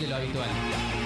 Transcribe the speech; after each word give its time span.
de 0.00 0.08
lo 0.08 0.16
habitual. 0.16 1.03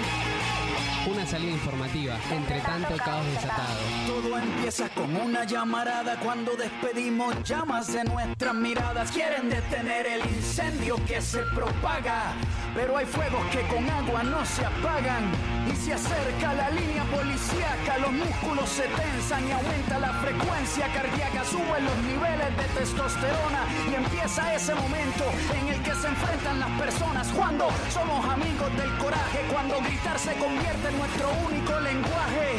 Una 1.07 1.25
salida 1.25 1.53
informativa, 1.53 2.17
entre 2.29 2.59
tanto 2.59 2.97
caos 2.97 3.25
desatado. 3.27 3.79
Todo 4.05 4.37
empieza 4.37 4.89
con 4.89 5.15
una 5.15 5.45
llamarada 5.45 6.19
cuando 6.19 6.55
despedimos 6.57 7.35
llamas 7.43 7.91
de 7.93 8.03
nuestras 8.03 8.53
miradas. 8.53 9.09
Quieren 9.11 9.49
detener 9.49 10.05
el 10.05 10.21
incendio 10.29 10.97
que 11.07 11.21
se 11.21 11.39
propaga, 11.55 12.33
pero 12.75 12.97
hay 12.97 13.05
fuegos 13.05 13.41
que 13.47 13.61
con 13.73 13.89
agua 13.89 14.23
no 14.23 14.45
se 14.45 14.65
apagan. 14.65 15.31
Y 15.71 15.75
se 15.75 15.93
acerca 15.93 16.53
la 16.53 16.69
línea 16.71 17.03
policíaca, 17.05 17.97
los 17.99 18.11
músculos 18.11 18.69
se 18.69 18.83
tensan 18.83 19.47
y 19.47 19.51
aumenta 19.51 19.99
la 19.99 20.13
frecuencia 20.13 20.87
cardíaca, 20.93 21.45
suben 21.45 21.85
los 21.85 21.97
niveles 21.99 22.57
de 22.57 22.79
testosterona 22.79 23.63
y 23.89 23.95
empieza 23.95 24.53
ese 24.53 24.73
momento 24.75 25.25
en 25.53 25.67
el 25.69 25.81
que 25.81 25.93
se 25.93 26.07
enfrentan 26.07 26.59
las 26.59 26.71
personas 26.71 27.27
cuando 27.29 27.69
somos 27.93 28.25
amigos 28.25 28.75
del 28.77 28.97
coraje, 28.97 29.39
cuando 29.51 29.79
gritar 29.81 30.17
se 30.17 30.33
convierte 30.35 30.88
nuestro 30.91 31.29
único 31.47 31.79
lenguaje. 31.79 32.49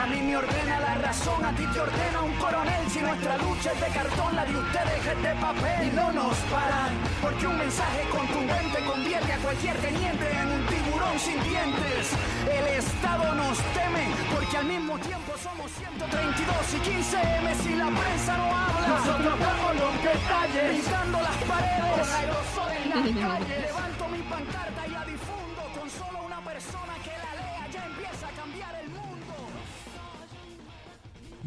A 0.00 0.06
mí 0.06 0.20
me 0.20 0.36
ordena 0.36 0.80
la 0.80 0.94
razón, 0.96 1.44
a 1.44 1.52
ti 1.52 1.64
te 1.72 1.80
ordena 1.80 2.22
un 2.22 2.32
coronel. 2.34 2.90
Si 2.90 3.00
nuestra 3.00 3.36
lucha 3.38 3.72
es 3.72 3.80
de 3.80 3.88
cartón, 3.88 4.36
la 4.36 4.44
de 4.44 4.56
ustedes 4.56 5.06
es 5.06 5.22
de 5.22 5.34
papel. 5.40 5.88
Y 5.88 5.90
no 5.96 6.12
nos 6.12 6.36
paran, 6.52 6.92
porque 7.20 7.46
un 7.46 7.58
mensaje 7.58 8.08
contundente 8.10 8.78
convierte 8.84 9.32
a 9.32 9.38
cualquier 9.38 9.76
teniente 9.78 10.30
en 10.30 10.48
un 10.48 10.66
tiburón 10.66 11.18
sin 11.18 11.42
dientes. 11.42 12.12
El 12.48 12.66
Estado 12.78 13.34
nos 13.34 13.58
teme, 13.74 14.06
porque 14.34 14.56
al 14.56 14.66
mismo 14.66 14.98
tiempo 14.98 15.32
somos 15.42 15.70
132 15.72 16.74
y 16.74 16.78
15 16.78 17.16
M 17.38 17.54
si 17.62 17.74
la 17.74 17.88
prensa 17.88 18.36
no 18.36 18.44
habla. 18.44 18.88
Nosotros 18.88 19.34
damos 19.40 19.74
los 19.76 19.94
detalles, 20.02 20.80
pintando 20.80 21.18
las 21.20 21.36
paredes, 21.44 21.90
con 21.98 22.08
aerosol 22.18 22.70
en 22.78 22.88
las 22.90 23.02
calles. 23.28 23.60
Levanto 23.66 24.08
mi 24.08 24.18
pancarta 24.22 24.86
y 24.86 24.90
la 24.90 25.04
difundo 25.04 25.62
con 25.78 25.90
solo 25.90 26.22
una 26.24 26.40
persona 26.40 26.97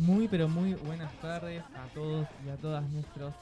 Muy 0.02 0.28
pero 0.28 0.50
muy 0.50 0.74
buenas 0.74 1.14
tardes 1.22 1.62
a 1.76 1.86
todos 1.94 2.28
y 2.44 2.50
a 2.50 2.58
todas 2.58 2.84
nuestros 2.90 3.36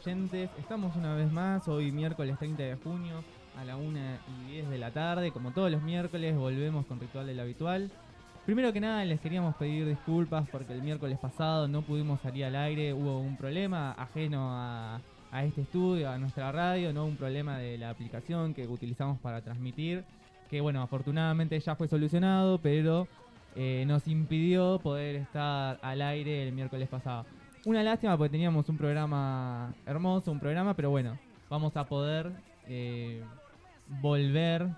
oyentes. 0.00 0.48
Estamos 0.58 0.96
una 0.96 1.14
vez 1.14 1.30
más, 1.30 1.68
hoy 1.68 1.92
miércoles 1.92 2.38
30 2.38 2.62
de 2.62 2.76
junio 2.76 3.22
a 3.54 3.66
la 3.66 3.76
1 3.76 3.98
y 4.48 4.52
10 4.52 4.70
de 4.70 4.78
la 4.78 4.92
tarde. 4.92 5.30
Como 5.30 5.50
todos 5.50 5.70
los 5.70 5.82
miércoles 5.82 6.34
volvemos 6.34 6.86
con 6.86 6.98
Ritual 7.00 7.26
del 7.26 7.38
Habitual. 7.38 7.90
Primero 8.46 8.72
que 8.72 8.80
nada 8.80 9.04
les 9.04 9.20
queríamos 9.20 9.56
pedir 9.56 9.86
disculpas 9.86 10.48
porque 10.48 10.72
el 10.72 10.80
miércoles 10.80 11.18
pasado 11.18 11.68
no 11.68 11.82
pudimos 11.82 12.18
salir 12.22 12.46
al 12.46 12.56
aire, 12.56 12.94
hubo 12.94 13.20
un 13.20 13.36
problema 13.36 13.92
ajeno 13.92 14.52
a, 14.52 15.02
a 15.30 15.44
este 15.44 15.60
estudio, 15.60 16.08
a 16.08 16.16
nuestra 16.16 16.50
radio, 16.50 16.94
no 16.94 17.04
un 17.04 17.18
problema 17.18 17.58
de 17.58 17.76
la 17.76 17.90
aplicación 17.90 18.54
que 18.54 18.66
utilizamos 18.66 19.18
para 19.20 19.42
transmitir, 19.42 20.02
que 20.48 20.62
bueno, 20.62 20.80
afortunadamente 20.80 21.60
ya 21.60 21.76
fue 21.76 21.88
solucionado, 21.88 22.56
pero 22.56 23.06
eh, 23.56 23.84
nos 23.86 24.06
impidió 24.06 24.78
poder 24.78 25.16
estar 25.16 25.78
al 25.82 26.02
aire 26.02 26.46
el 26.46 26.52
miércoles 26.52 26.88
pasado. 26.88 27.24
Una 27.64 27.82
lástima 27.82 28.16
porque 28.16 28.30
teníamos 28.30 28.68
un 28.68 28.76
programa 28.76 29.74
hermoso, 29.86 30.30
un 30.30 30.38
programa, 30.38 30.74
pero 30.74 30.90
bueno, 30.90 31.18
vamos 31.48 31.76
a 31.76 31.84
poder 31.84 32.32
eh, 32.68 33.22
volver 34.00 34.68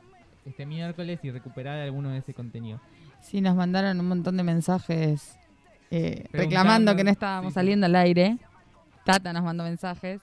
este 0.47 0.65
miércoles 0.65 1.19
y 1.23 1.31
recuperar 1.31 1.81
alguno 1.81 2.11
de 2.11 2.19
ese 2.19 2.33
contenido. 2.33 2.81
Sí, 3.21 3.41
nos 3.41 3.57
mandaron 3.57 3.99
un 3.99 4.09
montón 4.09 4.37
de 4.37 4.45
mensajes 4.45 5.37
eh, 5.91 6.27
reclamando 6.33 6.95
que 6.95 7.05
no 7.05 7.11
estábamos 7.11 7.51
sí, 7.51 7.51
sí. 7.51 7.55
saliendo 7.55 7.87
al 7.87 7.97
aire. 7.97 8.39
Tata 9.05 9.33
nos 9.33 9.43
mandó 9.43 9.65
mensajes. 9.65 10.21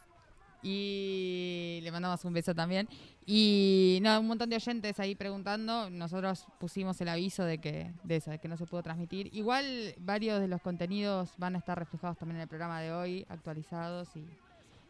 Y 0.63 1.81
le 1.83 1.91
mandamos 1.91 2.23
un 2.25 2.33
beso 2.33 2.55
también. 2.55 2.87
Y 3.27 3.99
no, 4.03 4.19
un 4.19 4.27
montón 4.27 4.49
de 4.49 4.57
oyentes 4.57 4.99
ahí 4.99 5.15
preguntando. 5.15 5.89
Nosotros 5.89 6.45
pusimos 6.59 7.01
el 7.01 7.09
aviso 7.09 7.43
de 7.43 7.57
que, 7.57 7.91
de 8.03 8.17
eso, 8.17 8.29
de 8.29 8.37
que 8.37 8.47
no 8.47 8.55
se 8.55 8.67
pudo 8.67 8.83
transmitir. 8.83 9.29
Igual 9.33 9.95
varios 9.97 10.39
de 10.39 10.47
los 10.47 10.61
contenidos 10.61 11.31
van 11.37 11.55
a 11.55 11.57
estar 11.57 11.77
reflejados 11.77 12.17
también 12.17 12.37
en 12.37 12.43
el 12.43 12.47
programa 12.47 12.81
de 12.81 12.91
hoy, 12.93 13.25
actualizados 13.29 14.15
y, 14.15 14.25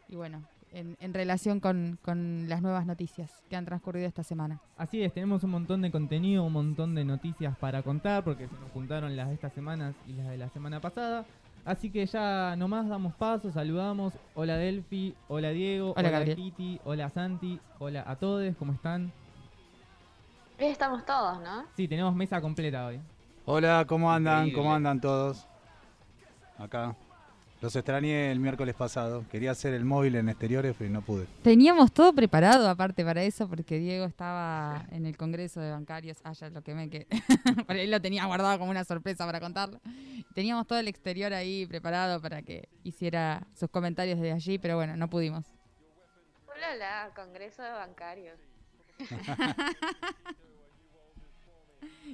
y 0.08 0.16
bueno, 0.16 0.42
en, 0.72 0.98
en 1.00 1.14
relación 1.14 1.60
con, 1.60 1.98
con 2.02 2.46
las 2.46 2.60
nuevas 2.60 2.84
noticias 2.84 3.30
que 3.48 3.56
han 3.56 3.64
transcurrido 3.64 4.06
esta 4.06 4.22
semana. 4.22 4.60
Así 4.76 5.02
es, 5.02 5.14
tenemos 5.14 5.42
un 5.42 5.50
montón 5.50 5.80
de 5.80 5.90
contenido, 5.90 6.44
un 6.44 6.52
montón 6.52 6.94
de 6.94 7.04
noticias 7.04 7.56
para 7.56 7.82
contar, 7.82 8.22
porque 8.22 8.48
se 8.48 8.54
nos 8.56 8.70
juntaron 8.72 9.16
las 9.16 9.28
de 9.28 9.34
estas 9.34 9.54
semanas 9.54 9.94
y 10.06 10.12
las 10.12 10.28
de 10.28 10.36
la 10.36 10.50
semana 10.50 10.80
pasada. 10.80 11.24
Así 11.66 11.90
que 11.90 12.06
ya 12.06 12.54
nomás 12.56 12.88
damos 12.88 13.12
paso, 13.14 13.50
saludamos. 13.50 14.14
Hola 14.36 14.56
Delphi, 14.56 15.16
hola 15.26 15.50
Diego, 15.50 15.94
Hola, 15.96 16.08
hola. 16.10 16.24
Kitty, 16.24 16.80
hola 16.84 17.10
Santi, 17.10 17.58
hola 17.80 18.04
a 18.06 18.14
todos, 18.14 18.54
¿cómo 18.56 18.72
están? 18.72 19.12
Estamos 20.58 21.04
todos, 21.04 21.40
¿no? 21.40 21.64
Sí, 21.76 21.88
tenemos 21.88 22.14
mesa 22.14 22.40
completa 22.40 22.86
hoy. 22.86 23.00
Hola, 23.46 23.84
¿cómo 23.84 24.12
andan? 24.12 24.46
Increíble. 24.46 24.62
¿Cómo 24.62 24.74
andan 24.74 25.00
todos? 25.00 25.48
Acá. 26.56 26.94
Los 27.62 27.74
extrañé 27.74 28.30
el 28.30 28.38
miércoles 28.38 28.74
pasado. 28.74 29.24
Quería 29.30 29.52
hacer 29.52 29.72
el 29.72 29.86
móvil 29.86 30.16
en 30.16 30.28
exteriores, 30.28 30.74
pero 30.78 30.90
no 30.90 31.00
pude. 31.00 31.26
Teníamos 31.42 31.90
todo 31.90 32.12
preparado 32.12 32.68
aparte 32.68 33.02
para 33.02 33.22
eso, 33.22 33.48
porque 33.48 33.78
Diego 33.78 34.04
estaba 34.04 34.84
en 34.90 35.06
el 35.06 35.16
Congreso 35.16 35.60
de 35.60 35.70
Bancarios. 35.70 36.18
Ah, 36.22 36.32
ya 36.32 36.50
lo 36.50 36.62
quemé, 36.62 36.90
que 36.90 37.06
por 37.66 37.74
ahí 37.74 37.86
lo 37.86 38.00
tenía 38.02 38.26
guardado 38.26 38.58
como 38.58 38.70
una 38.70 38.84
sorpresa 38.84 39.24
para 39.24 39.40
contarlo. 39.40 39.80
Teníamos 40.34 40.66
todo 40.66 40.78
el 40.78 40.88
exterior 40.88 41.32
ahí 41.32 41.66
preparado 41.66 42.20
para 42.20 42.42
que 42.42 42.68
hiciera 42.84 43.46
sus 43.54 43.70
comentarios 43.70 44.20
desde 44.20 44.32
allí, 44.32 44.58
pero 44.58 44.76
bueno, 44.76 44.94
no 44.96 45.08
pudimos. 45.08 45.46
Hola, 46.46 46.74
hola, 46.74 47.10
Congreso 47.16 47.62
de 47.62 47.70
Bancarios. 47.70 48.38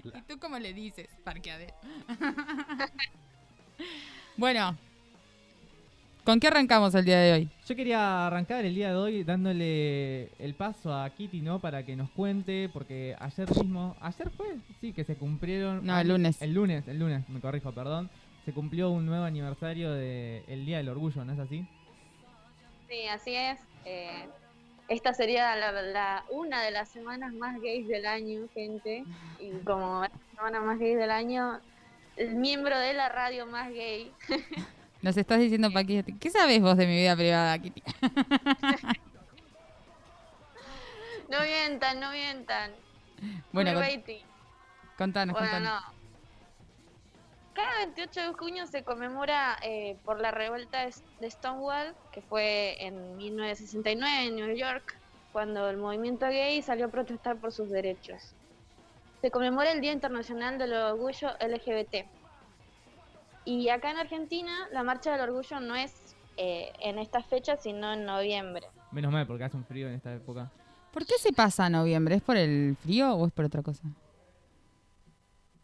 ¿Y 0.05 0.23
tú 0.23 0.39
cómo 0.39 0.59
le 0.59 0.73
dices, 0.73 1.09
parqueadero? 1.25 1.75
bueno, 4.37 4.77
¿con 6.25 6.41
qué 6.41 6.49
arrancamos 6.49 6.95
el 6.95 7.05
día 7.05 7.19
de 7.19 7.33
hoy? 7.33 7.49
Yo 7.67 7.77
quería 7.77 8.27
arrancar 8.27 8.65
el 8.65 8.75
día 8.75 8.91
de 8.91 8.97
hoy 8.97 9.25
dándole 9.25 10.25
el 10.39 10.55
paso 10.55 10.95
a 10.95 11.09
Kitty, 11.11 11.41
¿no? 11.41 11.59
Para 11.61 11.85
que 11.85 11.97
nos 11.97 12.11
cuente, 12.11 12.69
porque 12.73 13.17
ayer 13.19 13.49
mismo, 13.57 13.97
ayer 14.01 14.31
fue, 14.31 14.57
sí, 14.81 14.93
que 14.93 15.05
se 15.05 15.17
cumplieron... 15.17 15.85
No, 15.85 15.99
el 15.99 16.09
lunes. 16.09 16.41
El 16.43 16.55
lunes, 16.55 16.87
el 16.89 16.99
lunes, 16.99 17.29
me 17.29 17.41
corrijo, 17.41 17.73
perdón. 17.73 18.11
Se 18.45 18.53
cumplió 18.53 18.91
un 18.91 19.07
nuevo 19.07 19.25
aniversario 19.25 19.93
del 19.93 20.67
Día 20.67 20.79
del 20.79 20.89
Orgullo, 20.89 21.25
¿no 21.25 21.33
es 21.33 21.39
así? 21.39 21.67
Sí, 22.89 23.07
así 23.09 23.35
es. 23.35 23.59
Eh, 23.85 24.27
esta 24.89 25.15
sería 25.15 25.55
la, 25.57 25.71
la- 25.83 26.25
una 26.31 26.63
de 26.63 26.73
las 26.73 26.89
semanas 26.89 27.33
más 27.35 27.61
gays 27.61 27.87
del 27.89 28.05
año, 28.05 28.41
gente. 28.53 29.05
Y 29.39 29.51
como 29.65 30.05
es 30.05 30.11
la 30.11 30.31
semana 30.37 30.61
más 30.61 30.79
gay 30.79 30.95
del 30.95 31.11
año, 31.11 31.61
el 32.17 32.35
miembro 32.35 32.77
de 32.79 32.93
la 32.95 33.09
radio 33.09 33.47
más 33.47 33.71
gay. 33.71 34.11
Nos 35.03 35.17
estás 35.17 35.41
diciendo, 35.41 35.71
Paqui, 35.73 36.03
¿qué 36.21 36.31
sabes 36.31 36.61
vos 36.61 36.77
de 36.77 36.87
mi 36.87 36.95
vida 36.97 37.17
privada, 37.17 37.59
Kitty? 37.59 37.83
No 41.29 41.41
mientan, 41.41 41.99
no 42.01 42.11
mientan. 42.11 42.73
Bueno, 43.53 43.71
Full 43.73 43.81
con- 43.81 43.89
rating. 43.89 44.23
contanos, 44.99 45.33
Bueno, 45.35 45.51
contanos. 45.51 45.83
no. 45.87 46.03
Cada 47.55 47.79
28 47.87 48.21
de 48.21 48.33
junio 48.35 48.67
se 48.67 48.83
conmemora 48.83 49.57
eh, 49.63 49.97
por 50.05 50.21
la 50.21 50.31
revuelta 50.31 50.85
de 50.85 50.95
de 51.21 51.31
Stonewall, 51.31 51.95
que 52.13 52.21
fue 52.23 52.77
en 52.85 53.17
1969 53.17 54.27
en 54.27 54.37
New 54.37 54.55
York, 54.57 54.99
cuando 55.33 55.69
el 55.71 55.77
movimiento 55.77 56.27
gay 56.27 56.61
salió 56.63 56.87
a 56.87 56.89
protestar 56.89 57.37
por 57.37 57.53
sus 57.53 57.71
derechos. 57.71 58.35
Se 59.23 59.31
conmemora 59.31 59.71
el 59.73 59.81
Día 59.81 59.93
Internacional 59.93 60.59
del 60.59 60.73
Orgullo 60.75 61.31
LGBT. 61.41 62.07
Y 63.45 63.69
acá 63.69 63.91
en 63.91 63.97
Argentina, 63.99 64.69
la 64.71 64.83
Marcha 64.83 65.13
del 65.13 65.21
Orgullo 65.21 65.61
no 65.61 65.75
es 65.75 66.17
eh, 66.37 66.73
en 66.81 66.99
esta 66.99 67.23
fecha, 67.23 67.57
sino 67.57 67.93
en 67.93 68.05
noviembre. 68.05 68.69
Menos 68.93 69.13
mal, 69.13 69.27
porque 69.27 69.45
hace 69.45 69.57
un 69.57 69.65
frío 69.65 69.89
en 69.89 69.95
esta 69.95 70.15
época. 70.15 70.51
¿Por 70.93 71.07
qué 71.07 71.15
se 71.19 71.33
pasa 71.33 71.67
a 71.67 71.71
noviembre? 71.71 72.17
¿Es 72.17 72.23
por 72.23 72.37
el 72.37 72.77
frío 72.81 73.15
o 73.15 73.27
es 73.27 73.33
por 73.33 73.45
otra 73.47 73.63
cosa? 73.63 73.83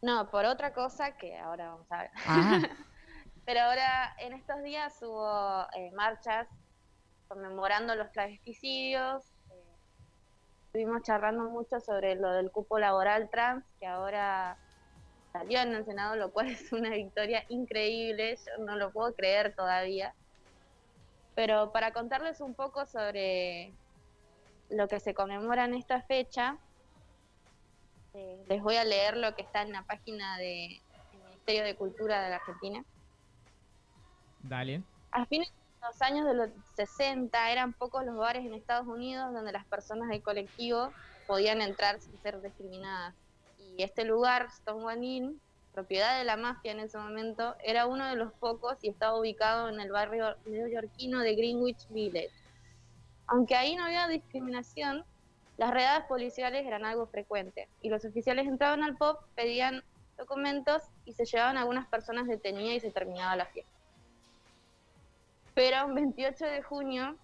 No, 0.00 0.30
por 0.30 0.44
otra 0.44 0.72
cosa 0.72 1.16
que 1.16 1.36
ahora 1.36 1.70
vamos 1.70 1.90
a 1.90 2.02
ver. 2.02 2.10
Ah, 2.26 2.60
Pero 3.44 3.60
ahora, 3.60 4.14
en 4.18 4.32
estos 4.34 4.62
días 4.62 4.94
hubo 5.02 5.66
eh, 5.74 5.90
marchas 5.94 6.48
conmemorando 7.28 7.94
los 7.94 8.10
travesticidios. 8.12 9.22
eh, 9.50 9.64
estuvimos 10.66 11.02
charlando 11.02 11.44
mucho 11.44 11.80
sobre 11.80 12.14
lo 12.14 12.30
del 12.32 12.50
cupo 12.50 12.78
laboral 12.78 13.28
trans, 13.30 13.64
que 13.80 13.86
ahora 13.86 14.56
salió 15.32 15.60
en 15.60 15.74
el 15.74 15.84
Senado, 15.84 16.16
lo 16.16 16.30
cual 16.30 16.48
es 16.48 16.72
una 16.72 16.90
victoria 16.90 17.44
increíble. 17.48 18.36
Yo 18.36 18.64
no 18.64 18.76
lo 18.76 18.90
puedo 18.90 19.14
creer 19.14 19.54
todavía. 19.54 20.14
Pero 21.34 21.70
para 21.72 21.92
contarles 21.92 22.40
un 22.40 22.54
poco 22.54 22.84
sobre 22.86 23.72
lo 24.70 24.88
que 24.88 25.00
se 25.00 25.14
conmemora 25.14 25.64
en 25.64 25.74
esta 25.74 26.02
fecha, 26.02 26.58
eh, 28.14 28.44
les 28.48 28.62
voy 28.62 28.76
a 28.76 28.84
leer 28.84 29.16
lo 29.16 29.34
que 29.34 29.42
está 29.42 29.62
en 29.62 29.72
la 29.72 29.82
página 29.82 30.36
del 30.38 30.80
Ministerio 31.26 31.64
de 31.64 31.76
Cultura 31.76 32.22
de 32.22 32.30
la 32.30 32.36
Argentina. 32.36 32.84
Dale. 34.42 34.82
A 35.12 35.26
fines, 35.26 35.52
los 35.80 36.02
años 36.02 36.26
de 36.26 36.34
los 36.34 36.50
60 36.74 37.50
eran 37.50 37.72
pocos 37.72 38.04
los 38.04 38.16
bares 38.16 38.44
en 38.44 38.54
Estados 38.54 38.86
Unidos 38.86 39.32
donde 39.32 39.52
las 39.52 39.64
personas 39.66 40.08
del 40.08 40.22
colectivo 40.22 40.92
podían 41.26 41.60
entrar 41.60 42.00
sin 42.00 42.16
ser 42.22 42.40
discriminadas. 42.40 43.14
Y 43.78 43.84
este 43.84 44.04
lugar, 44.04 44.50
Stonewall 44.50 45.04
Inn, 45.04 45.40
propiedad 45.72 46.18
de 46.18 46.24
la 46.24 46.36
mafia 46.36 46.72
en 46.72 46.80
ese 46.80 46.98
momento, 46.98 47.54
era 47.62 47.86
uno 47.86 48.08
de 48.08 48.16
los 48.16 48.32
pocos 48.32 48.76
y 48.82 48.88
estaba 48.88 49.16
ubicado 49.16 49.68
en 49.68 49.80
el 49.80 49.92
barrio 49.92 50.34
neoyorquino 50.46 51.20
de 51.20 51.36
Greenwich 51.36 51.86
Village. 51.90 52.32
Aunque 53.28 53.54
ahí 53.54 53.76
no 53.76 53.84
había 53.84 54.08
discriminación, 54.08 55.04
las 55.58 55.70
redadas 55.70 56.06
policiales 56.06 56.66
eran 56.66 56.84
algo 56.84 57.06
frecuente 57.06 57.68
y 57.80 57.88
los 57.88 58.04
oficiales 58.04 58.48
entraban 58.48 58.82
al 58.82 58.96
pub, 58.96 59.16
pedían 59.36 59.84
documentos 60.16 60.82
y 61.04 61.12
se 61.12 61.24
llevaban 61.24 61.56
algunas 61.56 61.86
personas 61.86 62.26
detenidas 62.26 62.78
y 62.78 62.80
se 62.80 62.90
terminaba 62.90 63.36
la 63.36 63.46
fiesta. 63.46 63.70
Pero 65.54 65.86
un 65.86 65.94
28 65.94 66.44
de 66.46 66.62
junio 66.62 67.16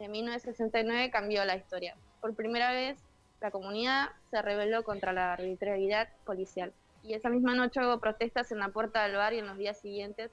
de 0.00 0.08
1969 0.08 1.12
cambió 1.12 1.44
la 1.44 1.54
historia. 1.54 1.94
Por 2.20 2.34
primera 2.34 2.72
vez, 2.72 2.98
la 3.40 3.50
comunidad 3.50 4.10
se 4.30 4.42
rebeló 4.42 4.82
contra 4.84 5.12
la 5.12 5.32
arbitrariedad 5.32 6.08
policial. 6.24 6.72
Y 7.02 7.14
esa 7.14 7.28
misma 7.28 7.54
noche 7.54 7.80
hubo 7.80 8.00
protestas 8.00 8.50
en 8.52 8.58
la 8.58 8.68
puerta 8.70 9.04
del 9.04 9.16
bar 9.16 9.32
y 9.32 9.38
en 9.38 9.46
los 9.46 9.56
días 9.56 9.78
siguientes 9.78 10.30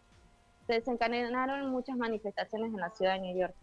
se 0.66 0.74
desencadenaron 0.74 1.70
muchas 1.70 1.96
manifestaciones 1.96 2.74
en 2.74 2.80
la 2.80 2.90
ciudad 2.90 3.14
de 3.14 3.20
New 3.20 3.38
York. 3.38 3.56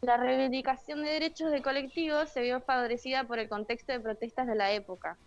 La 0.00 0.16
reivindicación 0.16 1.02
de 1.02 1.10
derechos 1.10 1.50
de 1.50 1.60
colectivos 1.60 2.30
se 2.30 2.40
vio 2.40 2.60
favorecida 2.60 3.24
por 3.24 3.38
el 3.38 3.48
contexto 3.48 3.92
de 3.92 4.00
protestas 4.00 4.46
de 4.46 4.54
la 4.54 4.72
época. 4.72 5.18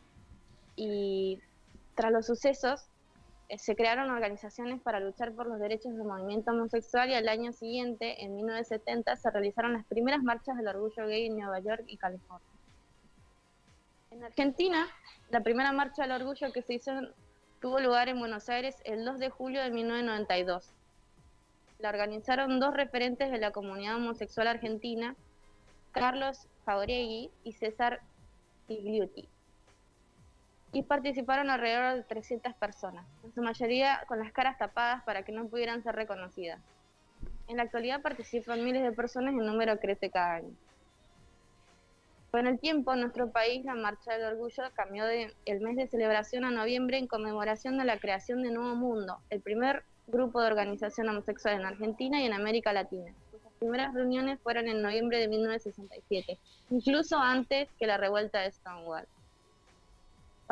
Y 0.75 1.39
tras 1.95 2.11
los 2.11 2.25
sucesos, 2.25 2.85
se 3.57 3.75
crearon 3.75 4.09
organizaciones 4.09 4.81
para 4.81 4.99
luchar 4.99 5.33
por 5.33 5.47
los 5.47 5.59
derechos 5.59 5.93
del 5.93 6.03
movimiento 6.03 6.51
homosexual 6.51 7.09
y 7.09 7.13
al 7.15 7.27
año 7.27 7.51
siguiente, 7.51 8.23
en 8.23 8.35
1970, 8.35 9.15
se 9.17 9.31
realizaron 9.31 9.73
las 9.73 9.85
primeras 9.85 10.23
marchas 10.23 10.57
del 10.57 10.67
orgullo 10.67 11.07
gay 11.07 11.25
en 11.25 11.37
Nueva 11.37 11.59
York 11.59 11.83
y 11.87 11.97
California. 11.97 12.47
En 14.11 14.23
Argentina, 14.23 14.87
la 15.29 15.41
primera 15.41 15.71
marcha 15.71 16.03
del 16.03 16.11
orgullo 16.11 16.51
que 16.51 16.61
se 16.61 16.73
hizo 16.75 16.91
tuvo 17.59 17.79
lugar 17.79 18.09
en 18.09 18.19
Buenos 18.19 18.49
Aires 18.49 18.75
el 18.85 19.05
2 19.05 19.19
de 19.19 19.29
julio 19.29 19.61
de 19.61 19.71
1992 19.71 20.73
la 21.81 21.89
organizaron 21.89 22.59
dos 22.59 22.73
referentes 22.73 23.31
de 23.31 23.39
la 23.39 23.51
comunidad 23.51 23.95
homosexual 23.95 24.47
argentina, 24.47 25.15
Carlos 25.91 26.47
Jauregui 26.65 27.31
y 27.43 27.53
César 27.53 28.01
Pigliuti. 28.67 29.27
Y 30.73 30.83
participaron 30.83 31.49
alrededor 31.49 31.95
de 31.95 32.03
300 32.03 32.53
personas, 32.53 33.05
en 33.23 33.33
su 33.33 33.41
mayoría 33.41 34.03
con 34.07 34.19
las 34.19 34.31
caras 34.31 34.57
tapadas 34.57 35.03
para 35.03 35.23
que 35.23 35.31
no 35.31 35.47
pudieran 35.47 35.83
ser 35.83 35.95
reconocidas. 35.95 36.61
En 37.47 37.57
la 37.57 37.63
actualidad 37.63 38.01
participan 38.01 38.63
miles 38.63 38.81
de 38.83 38.93
personas 38.93 39.33
y 39.33 39.39
el 39.39 39.45
número 39.45 39.77
crece 39.79 40.09
cada 40.09 40.35
año. 40.35 40.55
Con 42.31 42.47
el 42.47 42.59
tiempo, 42.59 42.93
en 42.93 43.01
nuestro 43.01 43.29
país, 43.29 43.65
la 43.65 43.75
Marcha 43.75 44.13
del 44.13 44.33
Orgullo 44.33 44.63
cambió 44.73 45.03
de 45.03 45.33
el 45.45 45.59
mes 45.59 45.75
de 45.75 45.87
celebración 45.87 46.45
a 46.45 46.51
noviembre 46.51 46.97
en 46.97 47.07
conmemoración 47.07 47.77
de 47.77 47.83
la 47.83 47.99
creación 47.99 48.41
de 48.41 48.51
Nuevo 48.51 48.73
Mundo, 48.75 49.17
el 49.29 49.41
primer 49.41 49.83
grupo 50.07 50.39
de 50.39 50.47
organización 50.47 51.09
homosexual 51.09 51.55
en 51.55 51.65
Argentina 51.65 52.21
y 52.21 52.25
en 52.25 52.31
América 52.31 52.71
Latina. 52.71 53.11
Las 53.33 53.53
primeras 53.59 53.93
reuniones 53.93 54.39
fueron 54.39 54.69
en 54.69 54.81
noviembre 54.81 55.17
de 55.17 55.27
1967, 55.27 56.39
incluso 56.69 57.17
antes 57.17 57.67
que 57.77 57.85
la 57.85 57.97
revuelta 57.97 58.39
de 58.39 58.51
Stonewall. 58.53 59.05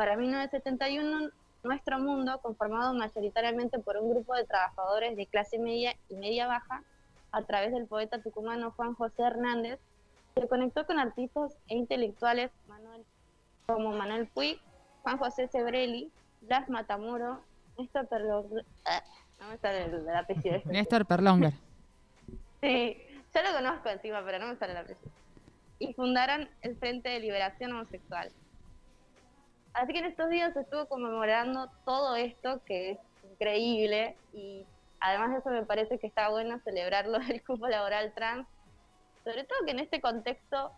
Para 0.00 0.16
1971, 0.16 1.28
nuestro 1.62 1.98
mundo, 1.98 2.40
conformado 2.40 2.94
mayoritariamente 2.94 3.78
por 3.80 3.98
un 3.98 4.08
grupo 4.08 4.34
de 4.34 4.46
trabajadores 4.46 5.14
de 5.14 5.26
clase 5.26 5.58
media 5.58 5.94
y 6.08 6.14
media 6.14 6.46
baja, 6.46 6.82
a 7.32 7.42
través 7.42 7.70
del 7.74 7.84
poeta 7.84 8.22
tucumano 8.22 8.70
Juan 8.70 8.94
José 8.94 9.24
Hernández, 9.24 9.78
se 10.34 10.48
conectó 10.48 10.86
con 10.86 10.98
artistas 10.98 11.54
e 11.68 11.76
intelectuales 11.76 12.50
como 13.66 13.92
Manuel 13.92 14.26
Puig, 14.28 14.58
Juan 15.02 15.18
José 15.18 15.48
Sebrelli, 15.48 16.10
Blas 16.40 16.70
Matamuro, 16.70 17.42
Néstor 17.76 18.08
Perlo, 18.08 18.46
no 19.38 19.48
me 19.50 19.58
sale 19.58 19.84
el, 19.84 20.16
apellido. 20.16 20.62
Néstor 20.64 21.04
Perlonger. 21.04 21.52
sí, 22.62 22.96
ya 23.34 23.42
lo 23.42 23.54
conozco 23.54 23.90
encima, 23.90 24.22
pero 24.24 24.38
no 24.38 24.46
me 24.46 24.56
sale 24.56 24.72
el 24.72 24.78
apellido. 24.78 25.12
Y 25.78 25.92
fundaron 25.92 26.48
el 26.62 26.74
Frente 26.76 27.10
de 27.10 27.20
Liberación 27.20 27.72
Homosexual. 27.72 28.32
Así 29.72 29.92
que 29.92 30.00
en 30.00 30.06
estos 30.06 30.28
días 30.30 30.52
se 30.52 30.60
estuvo 30.60 30.86
conmemorando 30.86 31.70
todo 31.84 32.16
esto 32.16 32.60
que 32.64 32.92
es 32.92 32.98
increíble 33.30 34.16
y 34.32 34.66
además 34.98 35.30
de 35.30 35.38
eso 35.38 35.50
me 35.50 35.64
parece 35.64 35.98
que 35.98 36.06
está 36.06 36.28
bueno 36.28 36.58
celebrarlo 36.60 37.18
del 37.28 37.42
cupo 37.44 37.68
laboral 37.68 38.12
trans, 38.14 38.46
sobre 39.24 39.44
todo 39.44 39.64
que 39.64 39.70
en 39.72 39.78
este 39.80 40.00
contexto 40.00 40.72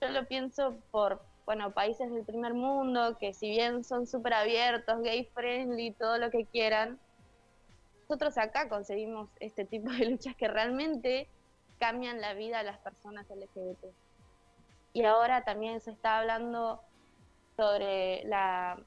yo 0.00 0.08
lo 0.08 0.26
pienso 0.26 0.76
por, 0.90 1.22
bueno, 1.46 1.72
países 1.72 2.10
del 2.10 2.24
primer 2.24 2.54
mundo 2.54 3.16
que 3.18 3.32
si 3.32 3.50
bien 3.50 3.84
son 3.84 4.06
súper 4.06 4.34
abiertos, 4.34 5.02
gay 5.02 5.24
friendly, 5.34 5.92
todo 5.92 6.18
lo 6.18 6.30
que 6.30 6.46
quieran, 6.46 6.98
nosotros 8.02 8.36
acá 8.38 8.68
conseguimos 8.68 9.30
este 9.40 9.64
tipo 9.64 9.90
de 9.90 10.06
luchas 10.10 10.36
que 10.36 10.48
realmente 10.48 11.28
cambian 11.78 12.20
la 12.20 12.34
vida 12.34 12.58
de 12.58 12.64
las 12.64 12.78
personas 12.78 13.26
LGBT. 13.28 13.84
Y 14.92 15.04
ahora 15.04 15.42
también 15.44 15.80
se 15.80 15.90
está 15.90 16.18
hablando 16.18 16.80
sobre 17.56 18.24
la 18.24 18.78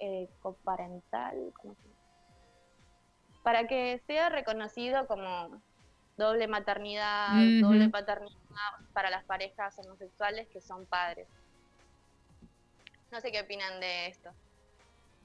eh, 0.00 0.28
coparental, 0.40 1.52
para 3.42 3.66
que 3.66 4.00
sea 4.06 4.28
reconocido 4.28 5.06
como 5.06 5.60
doble 6.16 6.48
maternidad, 6.48 7.34
doble 7.60 7.88
paternidad 7.88 8.34
para 8.92 9.10
las 9.10 9.24
parejas 9.24 9.78
homosexuales 9.78 10.48
que 10.48 10.60
son 10.60 10.86
padres. 10.86 11.28
No 13.10 13.20
sé 13.20 13.30
qué 13.30 13.42
opinan 13.42 13.80
de 13.80 14.06
esto. 14.08 14.30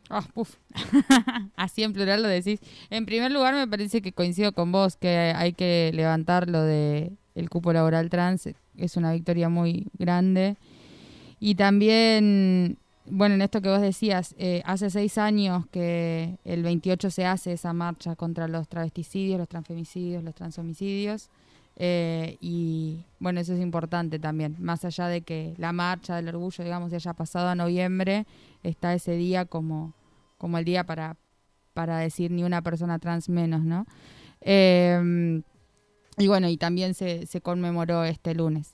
Ah, 0.10 0.24
Así 1.56 1.84
en 1.84 1.94
plural 1.94 2.24
lo 2.24 2.28
decís. 2.28 2.60
En 2.90 3.06
primer 3.06 3.32
lugar, 3.32 3.54
me 3.54 3.68
parece 3.68 4.02
que 4.02 4.12
coincido 4.12 4.54
con 4.54 4.72
vos 4.72 4.98
que 4.98 5.34
hay 5.36 5.54
que 5.54 5.92
levantar 5.94 6.50
lo 6.50 6.64
de 6.64 7.12
el 7.36 7.50
cupo 7.50 7.74
laboral 7.74 8.10
trans. 8.10 8.50
Es 8.76 8.98
una 8.98 9.12
victoria 9.12 9.50
muy 9.50 9.88
grande. 9.94 10.58
Y 11.40 11.56
también, 11.56 12.78
bueno, 13.06 13.36
en 13.36 13.42
esto 13.42 13.62
que 13.62 13.70
vos 13.70 13.82
decías, 13.82 14.36
eh, 14.38 14.62
hace 14.66 14.90
seis 14.90 15.18
años 15.18 15.66
que 15.72 16.38
el 16.44 16.64
28 16.64 17.10
se 17.12 17.26
hace 17.26 17.54
esa 17.54 17.74
marcha 17.74 18.16
contra 18.16 18.48
los 18.48 18.68
travesticidios, 18.68 19.40
los 19.40 19.48
transfemicidios, 19.48 20.24
los 20.24 20.36
transhomicidios. 20.36 21.30
Eh, 21.82 22.38
y 22.42 23.06
bueno, 23.20 23.40
eso 23.40 23.54
es 23.54 23.62
importante 23.62 24.20
también, 24.20 24.58
más 24.60 24.84
allá 24.84 25.08
de 25.08 25.22
que 25.22 25.54
la 25.58 25.72
marcha 25.72 26.18
del 26.18 26.28
orgullo, 26.28 26.64
digamos, 26.66 26.90
se 26.90 26.98
haya 26.98 27.14
pasado 27.14 27.48
a 27.48 27.56
noviembre, 27.56 28.26
está 28.64 28.94
ese 28.94 29.14
día 29.14 29.46
como, 29.46 29.94
como 30.38 30.58
el 30.58 30.66
día 30.66 30.84
para, 30.84 31.16
para 31.74 32.00
decir 32.00 32.32
ni 32.32 32.44
una 32.44 32.62
persona 32.62 33.00
trans 33.00 33.30
menos, 33.30 33.64
¿no? 33.64 33.86
Em, 34.42 35.44
y 36.18 36.28
bueno, 36.28 36.50
y 36.50 36.58
también 36.58 36.94
se, 36.94 37.26
se 37.28 37.40
conmemoró 37.40 38.04
este 38.04 38.36
lunes. 38.36 38.74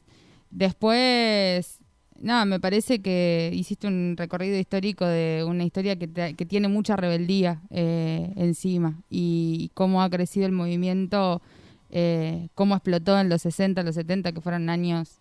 Después, 0.49 1.81
nada, 2.19 2.45
me 2.45 2.59
parece 2.59 3.01
que 3.01 3.51
hiciste 3.53 3.87
un 3.87 4.15
recorrido 4.17 4.57
histórico 4.57 5.05
de 5.05 5.43
una 5.47 5.63
historia 5.63 5.95
que, 5.95 6.35
que 6.35 6.45
tiene 6.45 6.67
mucha 6.67 6.95
rebeldía 6.95 7.61
eh, 7.69 8.31
encima 8.35 9.01
y, 9.09 9.71
cómo 9.73 10.01
ha 10.01 10.09
crecido 10.09 10.45
el 10.45 10.51
movimiento, 10.51 11.41
eh, 11.89 12.47
cómo 12.55 12.75
explotó 12.75 13.19
en 13.19 13.29
los 13.29 13.41
60, 13.41 13.83
los 13.83 13.95
70, 13.95 14.31
que 14.31 14.41
fueron 14.41 14.69
años 14.69 15.19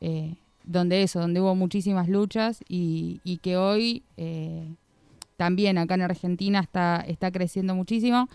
eh, 0.00 0.34
donde 0.64 1.02
eso, 1.02 1.20
donde 1.20 1.40
hubo 1.40 1.54
muchísimas 1.54 2.08
luchas 2.08 2.62
y, 2.68 3.20
y 3.24 3.38
que 3.38 3.56
hoy 3.56 4.02
también 5.36 5.78
acá 5.78 5.94
en 5.94 6.02
Argentina 6.02 6.60
está, 6.60 7.04
está 7.06 7.30
creciendo 7.30 7.74
muchísimo. 7.74 8.28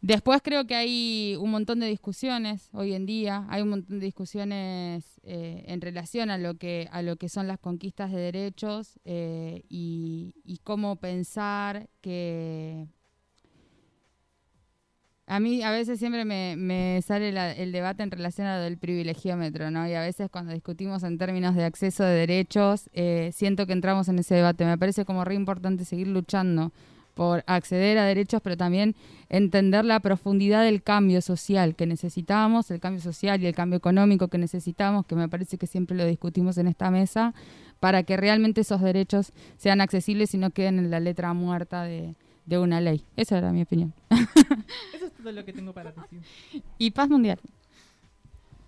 Después 0.00 0.42
creo 0.42 0.64
que 0.66 0.76
hay 0.76 1.36
un 1.40 1.50
montón 1.50 1.80
de 1.80 1.86
discusiones 1.86 2.68
hoy 2.72 2.94
en 2.94 3.04
día, 3.04 3.46
hay 3.48 3.62
un 3.62 3.70
montón 3.70 3.98
de 3.98 4.06
discusiones 4.06 5.20
eh, 5.24 5.64
en 5.66 5.80
relación 5.80 6.30
a 6.30 6.38
lo 6.38 6.54
que 6.54 6.88
a 6.92 7.02
lo 7.02 7.16
que 7.16 7.28
son 7.28 7.48
las 7.48 7.58
conquistas 7.58 8.12
de 8.12 8.20
derechos 8.20 9.00
eh, 9.04 9.64
y, 9.68 10.34
cómo 10.62 10.96
pensar 10.96 11.88
que 12.00 12.86
a 15.26 15.40
mí 15.40 15.62
a 15.62 15.70
veces 15.70 15.98
siempre 15.98 16.24
me, 16.24 17.00
sale 17.02 17.30
el 17.60 17.72
debate 17.72 18.02
en 18.02 18.10
relación 18.10 18.46
a 18.46 18.58
lo 18.58 18.64
del 18.64 18.78
privilegiómetro, 18.78 19.70
¿no? 19.70 19.88
Y 19.88 19.94
a 19.94 20.00
veces 20.00 20.28
cuando 20.30 20.52
discutimos 20.52 21.02
en 21.02 21.18
términos 21.18 21.54
de 21.54 21.64
acceso 21.64 22.04
de 22.04 22.14
derechos, 22.14 22.88
eh, 22.92 23.30
siento 23.32 23.66
que 23.66 23.72
entramos 23.72 24.08
en 24.08 24.18
ese 24.18 24.36
debate. 24.36 24.64
Me 24.64 24.78
parece 24.78 25.04
como 25.04 25.24
re 25.24 25.34
importante 25.34 25.84
seguir 25.84 26.08
luchando 26.08 26.72
por 27.18 27.42
acceder 27.48 27.98
a 27.98 28.04
derechos, 28.04 28.40
pero 28.40 28.56
también 28.56 28.94
entender 29.28 29.84
la 29.84 29.98
profundidad 29.98 30.62
del 30.62 30.82
cambio 30.82 31.20
social 31.20 31.74
que 31.74 31.84
necesitamos, 31.84 32.70
el 32.70 32.78
cambio 32.78 33.02
social 33.02 33.42
y 33.42 33.46
el 33.46 33.54
cambio 33.54 33.76
económico 33.76 34.28
que 34.28 34.38
necesitamos, 34.38 35.04
que 35.04 35.16
me 35.16 35.28
parece 35.28 35.58
que 35.58 35.66
siempre 35.66 35.96
lo 35.96 36.06
discutimos 36.06 36.56
en 36.58 36.68
esta 36.68 36.90
mesa, 36.92 37.34
para 37.80 38.04
que 38.04 38.16
realmente 38.16 38.60
esos 38.60 38.80
derechos 38.80 39.32
sean 39.56 39.80
accesibles 39.80 40.32
y 40.34 40.38
no 40.38 40.50
queden 40.50 40.78
en 40.78 40.90
la 40.90 41.00
letra 41.00 41.32
muerta 41.32 41.82
de 41.82 42.14
de 42.48 42.58
una 42.58 42.80
ley. 42.80 43.04
Esa 43.14 43.36
era 43.36 43.52
mi 43.52 43.62
opinión. 43.62 43.92
Eso 44.94 45.06
es 45.06 45.12
todo 45.12 45.32
lo 45.32 45.44
que 45.44 45.52
tengo 45.52 45.74
para 45.74 45.92
decir. 45.92 46.22
Y 46.78 46.90
paz 46.92 47.10
mundial. 47.10 47.38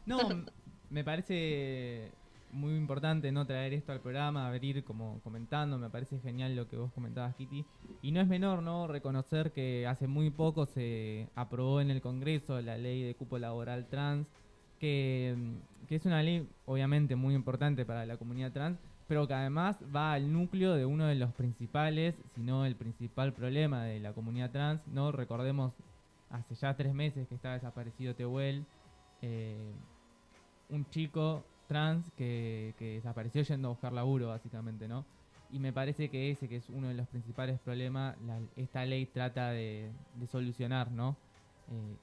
No, 0.04 0.18
me 0.90 1.02
parece 1.02 2.10
muy 2.52 2.76
importante 2.76 3.32
no 3.32 3.46
traer 3.46 3.72
esto 3.72 3.92
al 3.92 4.00
programa, 4.00 4.46
abrir 4.46 4.84
como 4.84 5.20
comentando, 5.22 5.78
me 5.78 5.90
parece 5.90 6.18
genial 6.20 6.56
lo 6.56 6.68
que 6.68 6.76
vos 6.76 6.92
comentabas, 6.92 7.34
Kitty. 7.36 7.64
Y 8.02 8.12
no 8.12 8.20
es 8.20 8.28
menor, 8.28 8.62
¿no? 8.62 8.86
Reconocer 8.86 9.52
que 9.52 9.86
hace 9.86 10.06
muy 10.06 10.30
poco 10.30 10.66
se 10.66 11.28
aprobó 11.34 11.80
en 11.80 11.90
el 11.90 12.00
Congreso 12.00 12.60
la 12.60 12.76
ley 12.76 13.02
de 13.02 13.14
cupo 13.14 13.38
laboral 13.38 13.86
trans, 13.88 14.26
que, 14.78 15.34
mm, 15.36 15.86
que 15.86 15.96
es 15.96 16.06
una 16.06 16.22
ley 16.22 16.48
obviamente 16.66 17.16
muy 17.16 17.34
importante 17.34 17.84
para 17.84 18.06
la 18.06 18.16
comunidad 18.16 18.52
trans, 18.52 18.78
pero 19.06 19.26
que 19.26 19.34
además 19.34 19.76
va 19.94 20.12
al 20.12 20.32
núcleo 20.32 20.74
de 20.74 20.86
uno 20.86 21.06
de 21.06 21.16
los 21.16 21.32
principales, 21.34 22.14
si 22.34 22.42
no 22.42 22.64
el 22.64 22.76
principal 22.76 23.32
problema 23.32 23.84
de 23.84 24.00
la 24.00 24.12
comunidad 24.12 24.50
trans, 24.50 24.86
¿no? 24.86 25.12
Recordemos, 25.12 25.72
hace 26.30 26.54
ya 26.54 26.76
tres 26.76 26.94
meses 26.94 27.26
que 27.28 27.34
está 27.34 27.54
desaparecido 27.54 28.14
Tehuel, 28.14 28.64
eh, 29.22 29.72
un 30.68 30.88
chico 30.90 31.44
trans 31.70 32.04
que, 32.18 32.74
que 32.80 32.94
desapareció 32.96 33.42
yendo 33.42 33.68
a 33.68 33.70
buscar 33.70 33.92
laburo, 33.92 34.26
básicamente, 34.28 34.88
¿no? 34.88 35.04
Y 35.52 35.60
me 35.60 35.72
parece 35.72 36.08
que 36.08 36.32
ese, 36.32 36.48
que 36.48 36.56
es 36.56 36.68
uno 36.68 36.88
de 36.88 36.94
los 36.94 37.06
principales 37.06 37.60
problemas, 37.60 38.16
la- 38.26 38.40
esta 38.56 38.84
ley 38.84 39.06
trata 39.06 39.50
de, 39.52 39.88
de 40.16 40.26
solucionar, 40.26 40.90
¿no? 40.90 41.16
Eh, 41.70 41.96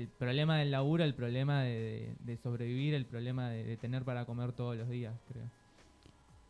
el 0.00 0.08
problema 0.08 0.58
del 0.58 0.72
laburo, 0.72 1.04
el 1.04 1.14
problema 1.14 1.62
de, 1.62 2.12
de 2.24 2.36
sobrevivir, 2.38 2.94
el 2.94 3.04
problema 3.06 3.48
de, 3.50 3.62
de 3.62 3.76
tener 3.76 4.02
para 4.02 4.24
comer 4.24 4.50
todos 4.50 4.76
los 4.76 4.88
días, 4.88 5.14
creo. 5.28 5.44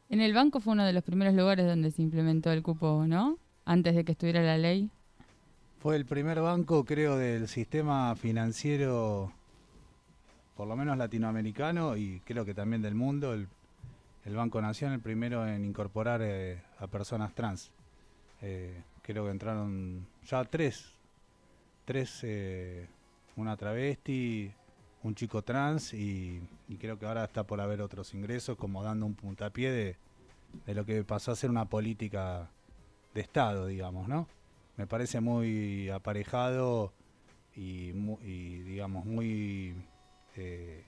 En 0.09 0.23
el 0.23 0.33
banco 0.33 0.61
fue 0.61 0.73
uno 0.73 0.87
de 0.87 0.95
los 0.95 1.05
primeros 1.05 1.35
lugares 1.35 1.67
donde 1.67 1.91
se 1.91 2.01
implementó 2.01 2.51
el 2.51 2.63
cupo, 2.63 3.05
¿no? 3.07 3.37
Antes 3.67 3.95
de 3.95 4.05
que 4.05 4.13
estuviera 4.13 4.43
la 4.43 4.57
ley. 4.57 4.89
Fue 5.81 5.97
el 5.97 6.07
primer 6.07 6.41
banco, 6.41 6.85
creo, 6.87 7.17
del 7.19 7.47
sistema 7.49 8.15
financiero, 8.17 9.31
por 10.57 10.69
lo 10.69 10.77
menos 10.77 10.97
latinoamericano 10.97 11.97
y 11.97 12.21
creo 12.21 12.45
que 12.45 12.55
también 12.55 12.83
del 12.83 12.95
mundo, 12.95 13.33
el, 13.33 13.49
el 14.25 14.37
Banco 14.37 14.61
Nación, 14.61 14.93
el 14.93 15.01
primero 15.01 15.47
en 15.47 15.65
incorporar 15.65 16.21
eh, 16.23 16.63
a 16.79 16.87
personas 16.87 17.35
trans. 17.35 17.71
Eh, 18.43 18.83
creo 19.03 19.25
que 19.25 19.31
entraron 19.31 20.07
ya 20.27 20.45
tres, 20.45 20.93
tres, 21.85 22.21
eh, 22.23 22.89
una 23.37 23.57
travesti, 23.57 24.53
un 25.03 25.15
chico 25.15 25.43
trans 25.43 25.93
y, 25.95 26.43
creo 26.79 26.99
que 26.99 27.07
ahora 27.07 27.25
está 27.25 27.45
por 27.45 27.61
haber 27.61 27.81
otros 27.81 28.15
ingresos, 28.15 28.57
como 28.57 28.83
dando 28.83 29.07
un 29.07 29.15
puntapié 29.15 29.71
de, 29.71 29.97
de 30.67 30.75
lo 30.75 30.85
que 30.85 31.05
pasó 31.05 31.33
a 31.33 31.37
ser 31.37 31.51
una 31.51 31.67
política 31.67 32.49
de 33.15 33.21
Estado, 33.21 33.67
digamos, 33.67 34.09
¿no? 34.09 34.27
me 34.77 34.87
parece 34.87 35.21
muy 35.21 35.89
aparejado 35.91 36.93
y, 37.55 37.93
digamos 38.63 39.05
muy 39.05 39.75
eh, 40.37 40.85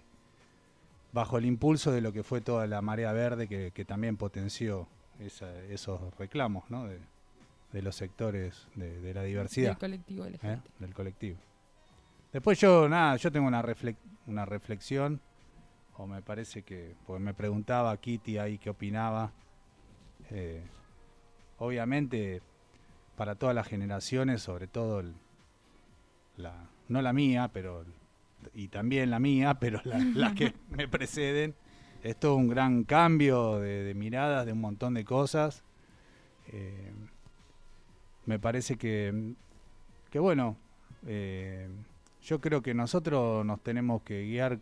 bajo 1.12 1.38
el 1.38 1.46
impulso 1.46 1.92
de 1.92 2.00
lo 2.00 2.12
que 2.12 2.22
fue 2.22 2.40
toda 2.40 2.66
la 2.66 2.82
marea 2.82 3.12
verde 3.12 3.48
que, 3.48 3.70
que 3.72 3.84
también 3.84 4.16
potenció 4.16 4.86
esa- 5.20 5.62
esos 5.64 6.00
reclamos 6.18 6.68
¿no? 6.70 6.86
de, 6.86 6.98
de 7.72 7.82
los 7.82 7.96
sectores 7.96 8.66
de, 8.74 9.00
de 9.00 9.14
la 9.14 9.22
diversidad 9.22 9.70
Del 9.70 9.78
colectivo 9.78 10.24
LGBT. 10.26 10.44
¿eh? 10.44 10.60
del 10.78 10.94
colectivo. 10.94 11.38
Después 12.32 12.60
yo, 12.60 12.88
nada, 12.88 13.16
yo 13.16 13.32
tengo 13.32 13.46
una, 13.46 13.62
reflex- 13.62 13.96
una 14.26 14.44
reflexión, 14.44 15.20
o 15.96 16.06
me 16.06 16.20
parece 16.20 16.62
que, 16.62 16.94
pues 17.06 17.20
me 17.20 17.32
preguntaba 17.32 17.96
Kitty 17.96 18.36
ahí 18.38 18.58
qué 18.58 18.68
opinaba. 18.68 19.32
Eh, 20.30 20.62
obviamente, 21.58 22.42
para 23.16 23.36
todas 23.36 23.54
las 23.54 23.66
generaciones, 23.66 24.42
sobre 24.42 24.66
todo, 24.66 25.00
el- 25.00 25.14
la, 26.36 26.68
no 26.88 27.00
la 27.00 27.14
mía, 27.14 27.48
pero 27.52 27.84
y 28.54 28.68
también 28.68 29.10
la 29.10 29.18
mía, 29.18 29.54
pero 29.60 29.80
la- 29.84 29.98
las 30.14 30.32
que 30.34 30.52
me 30.70 30.88
preceden, 30.88 31.54
es 32.02 32.16
todo 32.18 32.36
un 32.36 32.48
gran 32.48 32.84
cambio 32.84 33.58
de, 33.58 33.82
de 33.84 33.94
miradas, 33.94 34.46
de 34.46 34.52
un 34.52 34.60
montón 34.60 34.94
de 34.94 35.04
cosas. 35.04 35.64
Eh, 36.52 36.92
me 38.26 38.38
parece 38.38 38.76
que, 38.76 39.32
que 40.10 40.18
bueno, 40.18 40.56
eh, 41.06 41.68
yo 42.22 42.40
creo 42.40 42.62
que 42.62 42.74
nosotros 42.74 43.44
nos 43.44 43.62
tenemos 43.62 44.02
que 44.02 44.24
guiar, 44.24 44.58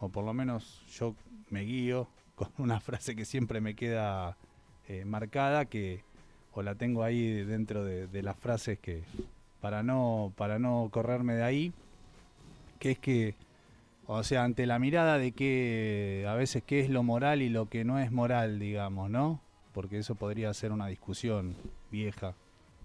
o 0.00 0.08
por 0.08 0.24
lo 0.24 0.32
menos 0.34 0.82
yo 0.98 1.14
me 1.50 1.62
guío 1.62 2.08
con 2.34 2.48
una 2.58 2.80
frase 2.80 3.14
que 3.14 3.24
siempre 3.24 3.60
me 3.60 3.74
queda 3.74 4.36
eh, 4.88 5.04
marcada, 5.04 5.66
que 5.66 6.02
o 6.52 6.62
la 6.62 6.74
tengo 6.76 7.02
ahí 7.02 7.42
dentro 7.44 7.84
de, 7.84 8.06
de 8.06 8.22
las 8.22 8.36
frases 8.36 8.78
que 8.78 9.02
para 9.60 9.82
no 9.82 10.32
para 10.36 10.58
no 10.58 10.88
correrme 10.92 11.34
de 11.34 11.42
ahí, 11.42 11.72
que 12.84 12.90
es 12.90 12.98
que, 12.98 13.34
o 14.06 14.22
sea, 14.24 14.44
ante 14.44 14.66
la 14.66 14.78
mirada 14.78 15.16
de 15.16 15.32
que 15.32 16.26
a 16.28 16.34
veces 16.34 16.62
qué 16.62 16.80
es 16.80 16.90
lo 16.90 17.02
moral 17.02 17.40
y 17.40 17.48
lo 17.48 17.70
que 17.70 17.82
no 17.82 17.98
es 17.98 18.12
moral, 18.12 18.58
digamos, 18.58 19.08
¿no? 19.08 19.40
Porque 19.72 19.96
eso 19.96 20.16
podría 20.16 20.52
ser 20.52 20.70
una 20.70 20.88
discusión 20.88 21.56
vieja. 21.90 22.34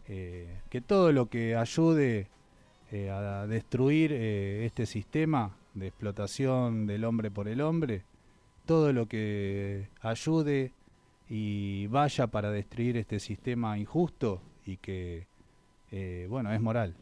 eh, 0.07 0.61
que 0.69 0.79
todo 0.79 1.11
lo 1.11 1.25
que 1.27 1.57
ayude 1.57 2.27
eh, 2.91 3.09
a 3.09 3.45
destruir 3.45 4.13
eh, 4.13 4.65
este 4.65 4.85
sistema 4.85 5.51
de 5.73 5.87
explotación 5.87 6.87
del 6.87 7.03
hombre 7.03 7.29
por 7.29 7.49
el 7.49 7.59
hombre, 7.59 8.03
todo 8.65 8.93
lo 8.93 9.05
que 9.07 9.89
ayude 9.99 10.71
y 11.27 11.87
vaya 11.87 12.27
para 12.27 12.51
destruir 12.51 12.95
este 12.95 13.19
sistema 13.19 13.77
injusto 13.77 14.41
y 14.65 14.77
que, 14.77 15.27
bueno, 16.29 16.53
es 16.53 16.61
moral. 16.61 16.95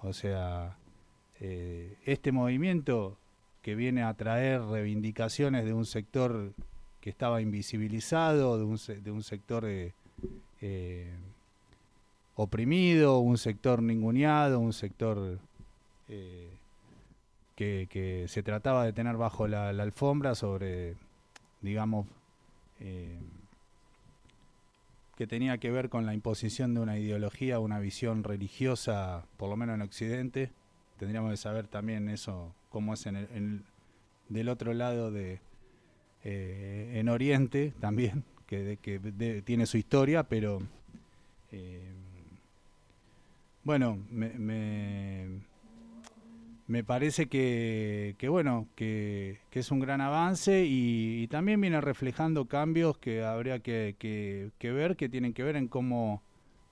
O 0.00 0.14
sea, 0.14 0.78
eh, 1.40 1.96
este 2.04 2.32
movimiento 2.32 3.16
que 3.62 3.74
viene 3.74 4.02
a 4.02 4.14
traer 4.14 4.62
reivindicaciones 4.62 5.64
de 5.64 5.72
un 5.72 5.86
sector 5.86 6.52
que 7.00 7.10
estaba 7.10 7.40
invisibilizado, 7.40 8.58
de 8.58 8.64
un, 8.64 8.78
de 9.02 9.10
un 9.10 9.22
sector 9.22 9.64
eh, 9.66 9.92
eh, 10.60 11.12
oprimido, 12.36 13.18
un 13.18 13.38
sector 13.38 13.82
ninguneado, 13.82 14.60
un 14.60 14.72
sector 14.72 15.38
que, 17.56 18.26
se 18.28 18.42
trataba 18.42 18.84
de 18.84 18.92
tener 18.92 19.16
bajo 19.16 19.48
la, 19.48 19.68
alfombra 19.70 20.34
sobre, 20.34 20.94
digamos, 21.62 22.06
que 25.16 25.26
tenía 25.26 25.58
que 25.58 25.70
ver 25.70 25.88
con 25.88 26.06
la 26.06 26.14
imposición 26.14 26.74
de 26.74 26.80
una 26.80 26.98
ideología, 26.98 27.60
una 27.60 27.78
visión 27.78 28.24
religiosa, 28.24 29.24
por 29.36 29.48
lo 29.48 29.56
menos 29.56 29.74
en 29.76 29.82
Occidente. 29.82 30.50
Tendríamos 30.98 31.30
que 31.32 31.36
saber 31.36 31.66
también 31.66 32.08
eso, 32.08 32.54
cómo 32.68 32.94
es 32.94 33.06
en 33.06 33.16
el, 33.16 33.28
en- 33.34 33.64
del 34.28 34.48
otro 34.48 34.72
lado 34.74 35.10
de, 35.10 35.40
eh, 36.22 36.92
en 36.94 37.08
Oriente 37.08 37.72
también, 37.80 38.24
que, 38.46 38.62
de- 38.62 38.76
que 38.78 38.98
de- 38.98 39.42
tiene 39.42 39.66
su 39.66 39.76
historia, 39.76 40.24
pero 40.24 40.60
eh, 41.52 41.92
bueno, 43.64 43.98
me, 44.10 44.30
me, 44.30 45.26
me 46.66 46.84
parece 46.84 47.26
que, 47.26 48.14
que 48.18 48.28
bueno, 48.28 48.68
que, 48.76 49.40
que 49.50 49.60
es 49.60 49.70
un 49.70 49.80
gran 49.80 50.00
avance 50.00 50.64
y, 50.66 51.26
también 51.28 51.60
viene 51.60 51.80
reflejando 51.80 52.46
cambios 52.46 52.98
que 52.98 53.24
habría 53.24 53.60
que 53.60 53.96
ver, 54.62 54.96
que 54.96 55.08
tienen 55.08 55.32
que 55.32 55.42
ver 55.42 55.56
en 55.56 55.68
cómo, 55.68 56.22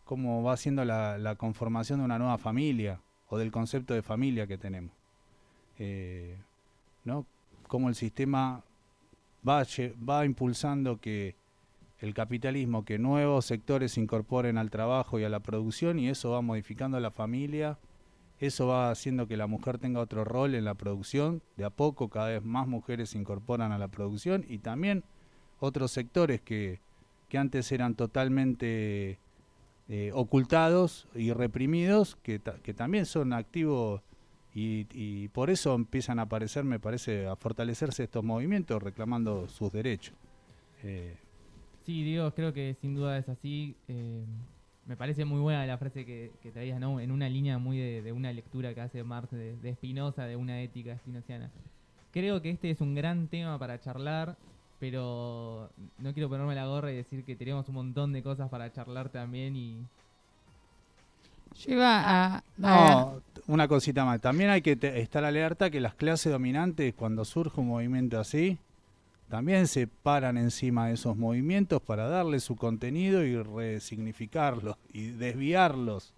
cómo 0.05 0.43
va 0.43 0.57
siendo 0.57 0.85
la, 0.85 1.19
la 1.19 1.35
conformación 1.37 1.99
de 2.00 2.05
una 2.05 2.19
nueva 2.19 2.38
familia 2.38 3.00
o 3.32 3.38
del 3.38 3.50
concepto 3.50 3.94
de 3.94 4.02
familia 4.02 4.46
que 4.46 4.58
tenemos. 4.58 4.92
Eh, 5.78 6.36
¿no? 7.06 7.24
Cómo 7.66 7.88
el 7.88 7.94
sistema 7.94 8.62
va, 9.48 9.64
va 10.06 10.26
impulsando 10.26 11.00
que 11.00 11.34
el 12.00 12.12
capitalismo, 12.12 12.84
que 12.84 12.98
nuevos 12.98 13.46
sectores 13.46 13.92
se 13.92 14.02
incorporen 14.02 14.58
al 14.58 14.68
trabajo 14.68 15.18
y 15.18 15.24
a 15.24 15.30
la 15.30 15.40
producción 15.40 15.98
y 15.98 16.10
eso 16.10 16.32
va 16.32 16.42
modificando 16.42 17.00
la 17.00 17.10
familia, 17.10 17.78
eso 18.38 18.66
va 18.66 18.90
haciendo 18.90 19.26
que 19.26 19.38
la 19.38 19.46
mujer 19.46 19.78
tenga 19.78 20.00
otro 20.00 20.24
rol 20.24 20.54
en 20.54 20.66
la 20.66 20.74
producción, 20.74 21.40
de 21.56 21.64
a 21.64 21.70
poco 21.70 22.10
cada 22.10 22.28
vez 22.28 22.44
más 22.44 22.68
mujeres 22.68 23.08
se 23.10 23.18
incorporan 23.18 23.72
a 23.72 23.78
la 23.78 23.88
producción 23.88 24.44
y 24.46 24.58
también 24.58 25.04
otros 25.58 25.90
sectores 25.90 26.42
que, 26.42 26.80
que 27.30 27.38
antes 27.38 27.72
eran 27.72 27.94
totalmente 27.94 29.18
eh, 29.94 30.11
ocultados 30.14 31.06
y 31.14 31.32
reprimidos, 31.32 32.16
que, 32.16 32.38
ta- 32.38 32.56
que 32.62 32.72
también 32.72 33.04
son 33.04 33.34
activos 33.34 34.00
y, 34.54 34.87
y 34.92 35.28
por 35.28 35.50
eso 35.50 35.75
empiezan 35.75 36.18
a 36.18 36.22
aparecer, 36.22 36.64
me 36.64 36.78
parece, 36.78 37.26
a 37.26 37.37
fortalecerse 37.37 38.04
estos 38.04 38.25
movimientos 38.25 38.82
reclamando 38.82 39.46
sus 39.49 39.70
derechos. 39.70 40.14
Eh, 40.82 41.14
Sí, 41.84 42.04
Diego, 42.04 42.30
creo 42.32 42.52
que 42.52 42.76
sin 42.80 42.94
duda 42.94 43.18
es 43.18 43.28
así. 43.28 43.75
Eh, 43.88 44.25
me 44.87 44.96
parece 44.96 45.25
muy 45.25 45.40
buena 45.40 45.66
la 45.66 45.76
frase 45.78 46.04
que, 46.06 46.30
que 46.40 46.52
traías, 46.52 46.78
¿no? 46.80 47.00
En 47.00 47.11
una 47.11 47.28
línea 47.28 47.58
muy 47.58 47.76
de, 47.76 48.02
de 48.02 48.12
una 48.12 48.32
lectura 48.32 48.72
que 48.72 48.80
hace 48.82 49.02
Marx 49.02 49.32
de, 49.32 49.56
de 49.56 49.75
Spinoza, 49.75 50.25
de 50.26 50.37
una 50.37 50.61
ética 50.62 50.96
spinociana. 50.96 51.50
Creo 52.12 52.40
que 52.40 52.50
este 52.50 52.70
es 52.70 52.80
un 52.80 52.94
gran 52.94 53.26
tema 53.26 53.58
para 53.58 53.80
charlar, 53.80 54.37
pero 54.82 55.70
no 55.98 56.12
quiero 56.12 56.28
ponerme 56.28 56.56
la 56.56 56.66
gorra 56.66 56.90
y 56.90 56.96
decir 56.96 57.22
que 57.24 57.36
tenemos 57.36 57.68
un 57.68 57.76
montón 57.76 58.12
de 58.12 58.20
cosas 58.20 58.48
para 58.50 58.72
charlar 58.72 59.10
también 59.10 59.54
y... 59.54 59.86
Iba 61.68 62.00
a... 62.00 62.36
a- 62.38 62.42
No, 62.56 63.22
una 63.46 63.68
cosita 63.68 64.04
más. 64.04 64.20
También 64.20 64.50
hay 64.50 64.60
que 64.60 64.76
estar 65.00 65.24
alerta 65.24 65.70
que 65.70 65.78
las 65.78 65.94
clases 65.94 66.32
dominantes, 66.32 66.94
cuando 66.94 67.24
surge 67.24 67.60
un 67.60 67.68
movimiento 67.68 68.18
así, 68.18 68.58
también 69.28 69.68
se 69.68 69.86
paran 69.86 70.36
encima 70.36 70.88
de 70.88 70.94
esos 70.94 71.16
movimientos 71.16 71.80
para 71.80 72.08
darle 72.08 72.40
su 72.40 72.56
contenido 72.56 73.22
y 73.24 73.40
resignificarlos 73.40 74.74
y 74.92 75.10
desviarlos. 75.10 76.12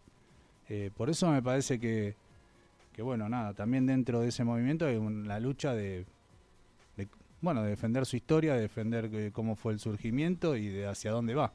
Eh, 0.71 0.91
por 0.97 1.11
eso 1.11 1.31
me 1.31 1.43
parece 1.43 1.79
que, 1.79 2.15
que, 2.95 3.03
bueno, 3.03 3.29
nada, 3.29 3.53
también 3.53 3.85
dentro 3.85 4.21
de 4.21 4.29
ese 4.29 4.43
movimiento 4.43 4.87
hay 4.87 4.97
un- 4.97 5.29
la 5.29 5.39
lucha 5.39 5.75
de, 5.75 6.07
bueno, 7.45 7.63
de 7.63 7.71
defender 7.71 8.07
su 8.07 8.17
historia, 8.17 8.55
de 8.55 8.63
defender 8.63 9.11
eh, 9.13 9.31
cómo 9.33 9.55
fue 9.55 9.73
el 9.73 9.79
surgimiento 9.79 10.57
y 10.57 10.67
de 10.69 10.87
hacia 10.87 11.11
dónde 11.13 11.35
va. 11.35 11.53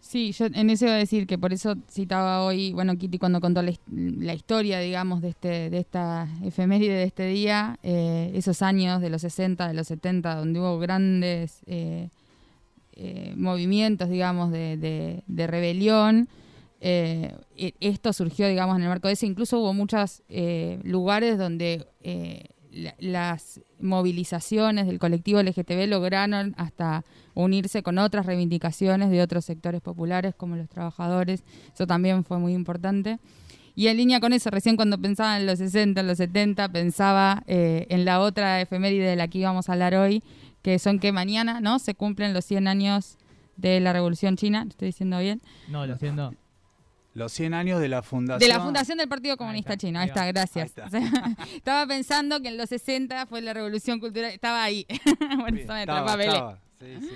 Sí, 0.00 0.32
yo 0.32 0.46
en 0.52 0.68
eso 0.68 0.84
iba 0.84 0.94
a 0.94 0.98
decir 0.98 1.26
que 1.26 1.38
por 1.38 1.54
eso 1.54 1.76
citaba 1.90 2.44
hoy, 2.44 2.72
bueno, 2.74 2.94
Kitty 2.96 3.18
cuando 3.18 3.40
contó 3.40 3.62
la, 3.62 3.70
his- 3.70 3.80
la 3.88 4.34
historia, 4.34 4.78
digamos, 4.78 5.22
de 5.22 5.30
este 5.30 5.70
de 5.70 5.78
esta 5.78 6.28
efeméride 6.42 6.92
de 6.94 7.04
este 7.04 7.26
día, 7.26 7.78
eh, 7.82 8.30
esos 8.34 8.60
años 8.60 9.00
de 9.00 9.08
los 9.08 9.22
60, 9.22 9.66
de 9.66 9.72
los 9.74 9.86
70, 9.88 10.34
donde 10.36 10.60
hubo 10.60 10.78
grandes 10.78 11.62
eh, 11.66 12.10
eh, 12.96 13.32
movimientos, 13.36 14.10
digamos, 14.10 14.52
de, 14.52 14.76
de- 14.76 15.22
de 15.26 15.46
rebelión. 15.46 16.28
e- 16.80 17.34
esto 17.80 18.12
surgió, 18.12 18.46
digamos, 18.46 18.76
en 18.76 18.82
el 18.82 18.88
marco 18.90 19.08
de 19.08 19.14
eso. 19.14 19.24
Incluso 19.24 19.58
hubo 19.58 19.72
muchos 19.72 20.22
lugares 20.82 21.38
donde 21.38 21.86
las 22.98 23.60
movilizaciones 23.80 24.86
del 24.86 24.98
colectivo 24.98 25.42
LGTB 25.42 25.86
lograron 25.88 26.54
hasta 26.56 27.04
unirse 27.34 27.82
con 27.82 27.98
otras 27.98 28.26
reivindicaciones 28.26 29.10
de 29.10 29.22
otros 29.22 29.44
sectores 29.44 29.80
populares 29.80 30.34
como 30.34 30.56
los 30.56 30.68
trabajadores. 30.68 31.44
Eso 31.72 31.86
también 31.86 32.24
fue 32.24 32.38
muy 32.38 32.52
importante. 32.54 33.18
Y 33.76 33.88
en 33.88 33.96
línea 33.96 34.20
con 34.20 34.32
eso, 34.32 34.50
recién 34.50 34.76
cuando 34.76 34.98
pensaba 34.98 35.36
en 35.36 35.46
los 35.46 35.58
60, 35.58 36.00
en 36.00 36.06
los 36.06 36.18
70, 36.18 36.68
pensaba 36.68 37.42
eh, 37.46 37.86
en 37.90 38.04
la 38.04 38.20
otra 38.20 38.60
efeméride 38.60 39.04
de 39.04 39.16
la 39.16 39.26
que 39.28 39.38
íbamos 39.38 39.68
a 39.68 39.72
hablar 39.72 39.94
hoy, 39.94 40.22
que 40.62 40.78
son 40.78 40.98
que 41.00 41.10
mañana 41.10 41.60
no 41.60 41.78
se 41.78 41.94
cumplen 41.94 42.32
los 42.34 42.44
100 42.44 42.68
años 42.68 43.18
de 43.56 43.80
la 43.80 43.92
Revolución 43.92 44.36
China, 44.36 44.64
¿lo 44.64 44.70
estoy 44.70 44.86
diciendo 44.86 45.18
bien? 45.18 45.40
No, 45.68 45.86
lo 45.86 45.96
siento. 45.96 46.32
Los 47.14 47.32
100 47.32 47.54
años 47.54 47.80
de 47.80 47.88
la 47.88 48.02
fundación. 48.02 48.40
De 48.40 48.54
la 48.54 48.60
fundación 48.62 48.98
del 48.98 49.08
Partido 49.08 49.36
Comunista 49.36 49.76
Chino, 49.76 50.00
ahí 50.00 50.08
está, 50.08 50.26
gracias. 50.26 50.72
Ahí 50.76 50.84
O 50.86 50.90
sea, 50.90 51.36
estaba 51.54 51.86
pensando 51.86 52.40
que 52.40 52.48
en 52.48 52.56
los 52.56 52.68
60 52.68 53.26
fue 53.26 53.40
la 53.40 53.54
Revolución 53.54 54.00
Cultural, 54.00 54.32
estaba 54.32 54.64
ahí. 54.64 54.84
bueno, 55.38 55.56
Bien, 55.56 55.58
estaba, 55.58 55.82
estaba, 55.82 56.58
sí, 56.80 56.86
sí. 57.00 57.08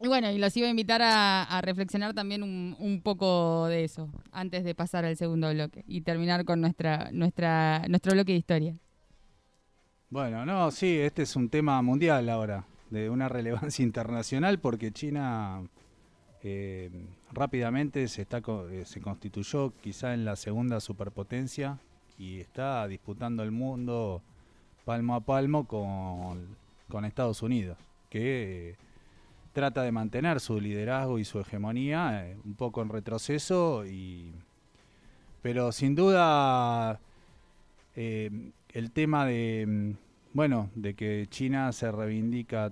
Y 0.00 0.08
bueno, 0.08 0.30
y 0.30 0.36
los 0.36 0.54
iba 0.56 0.66
a 0.66 0.70
invitar 0.70 1.00
a, 1.00 1.44
a 1.44 1.62
reflexionar 1.62 2.12
también 2.12 2.42
un, 2.42 2.76
un 2.78 3.00
poco 3.00 3.66
de 3.68 3.84
eso, 3.84 4.10
antes 4.32 4.62
de 4.62 4.74
pasar 4.74 5.06
al 5.06 5.16
segundo 5.16 5.50
bloque 5.50 5.84
y 5.86 6.02
terminar 6.02 6.44
con 6.44 6.60
nuestra, 6.60 7.08
nuestra, 7.12 7.84
nuestro 7.88 8.12
bloque 8.12 8.32
de 8.32 8.38
historia. 8.38 8.76
Bueno, 10.10 10.44
no, 10.44 10.70
sí, 10.70 10.98
este 10.98 11.22
es 11.22 11.34
un 11.36 11.48
tema 11.48 11.80
mundial 11.80 12.28
ahora, 12.28 12.66
de 12.90 13.08
una 13.08 13.28
relevancia 13.30 13.82
internacional, 13.84 14.58
porque 14.58 14.92
China 14.92 15.62
eh, 16.46 16.90
rápidamente 17.32 18.06
se, 18.06 18.20
está, 18.20 18.42
eh, 18.70 18.82
se 18.84 19.00
constituyó 19.00 19.72
quizá 19.80 20.12
en 20.12 20.26
la 20.26 20.36
segunda 20.36 20.78
superpotencia 20.78 21.78
y 22.18 22.38
está 22.38 22.86
disputando 22.86 23.42
el 23.42 23.50
mundo 23.50 24.20
palmo 24.84 25.14
a 25.14 25.20
palmo 25.20 25.66
con, 25.66 26.46
con 26.90 27.06
Estados 27.06 27.40
Unidos, 27.40 27.78
que 28.10 28.72
eh, 28.72 28.76
trata 29.54 29.84
de 29.84 29.92
mantener 29.92 30.38
su 30.38 30.60
liderazgo 30.60 31.18
y 31.18 31.24
su 31.24 31.40
hegemonía 31.40 32.36
un 32.44 32.54
poco 32.56 32.82
en 32.82 32.90
retroceso, 32.90 33.86
y, 33.86 34.30
pero 35.40 35.72
sin 35.72 35.94
duda 35.94 37.00
el 37.96 38.90
tema 38.92 39.24
de 39.24 39.64
mm, 39.66 39.90
bueno 40.34 40.68
de 40.74 40.92
que 40.92 41.26
China 41.30 41.72
se 41.72 41.90
reivindica 41.90 42.70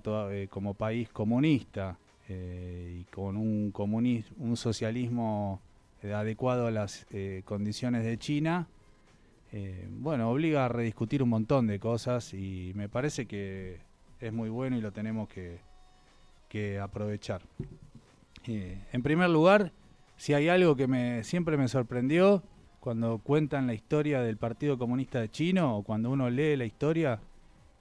como 0.51 0.75
país 0.75 1.09
comunista 1.09 1.97
eh, 2.29 2.99
y 3.01 3.03
con 3.13 3.35
un 3.35 3.73
comunis- 3.73 4.31
un 4.37 4.55
socialismo 4.55 5.59
adecuado 6.03 6.67
a 6.67 6.71
las 6.71 7.05
eh, 7.11 7.41
condiciones 7.45 8.03
de 8.03 8.17
China 8.17 8.67
eh, 9.51 9.87
bueno 9.89 10.29
obliga 10.29 10.65
a 10.65 10.67
rediscutir 10.69 11.21
un 11.21 11.29
montón 11.29 11.67
de 11.67 11.79
cosas 11.79 12.33
y 12.33 12.71
me 12.75 12.87
parece 12.87 13.25
que 13.25 13.79
es 14.21 14.31
muy 14.31 14.49
bueno 14.49 14.77
y 14.77 14.81
lo 14.81 14.91
tenemos 14.91 15.27
que, 15.27 15.59
que 16.47 16.79
aprovechar. 16.79 17.41
En 18.45 19.03
primer 19.03 19.29
lugar 19.29 19.71
si 20.15 20.33
hay 20.33 20.47
algo 20.47 20.75
que 20.77 20.87
me 20.87 21.23
siempre 21.23 21.57
me 21.57 21.67
sorprendió 21.67 22.41
cuando 22.79 23.17
cuentan 23.17 23.67
la 23.67 23.73
historia 23.73 24.21
del 24.21 24.37
Partido 24.37 24.77
Comunista 24.77 25.29
Chino 25.29 25.77
o 25.77 25.83
cuando 25.83 26.09
uno 26.09 26.29
lee 26.29 26.55
la 26.57 26.65
historia, 26.65 27.19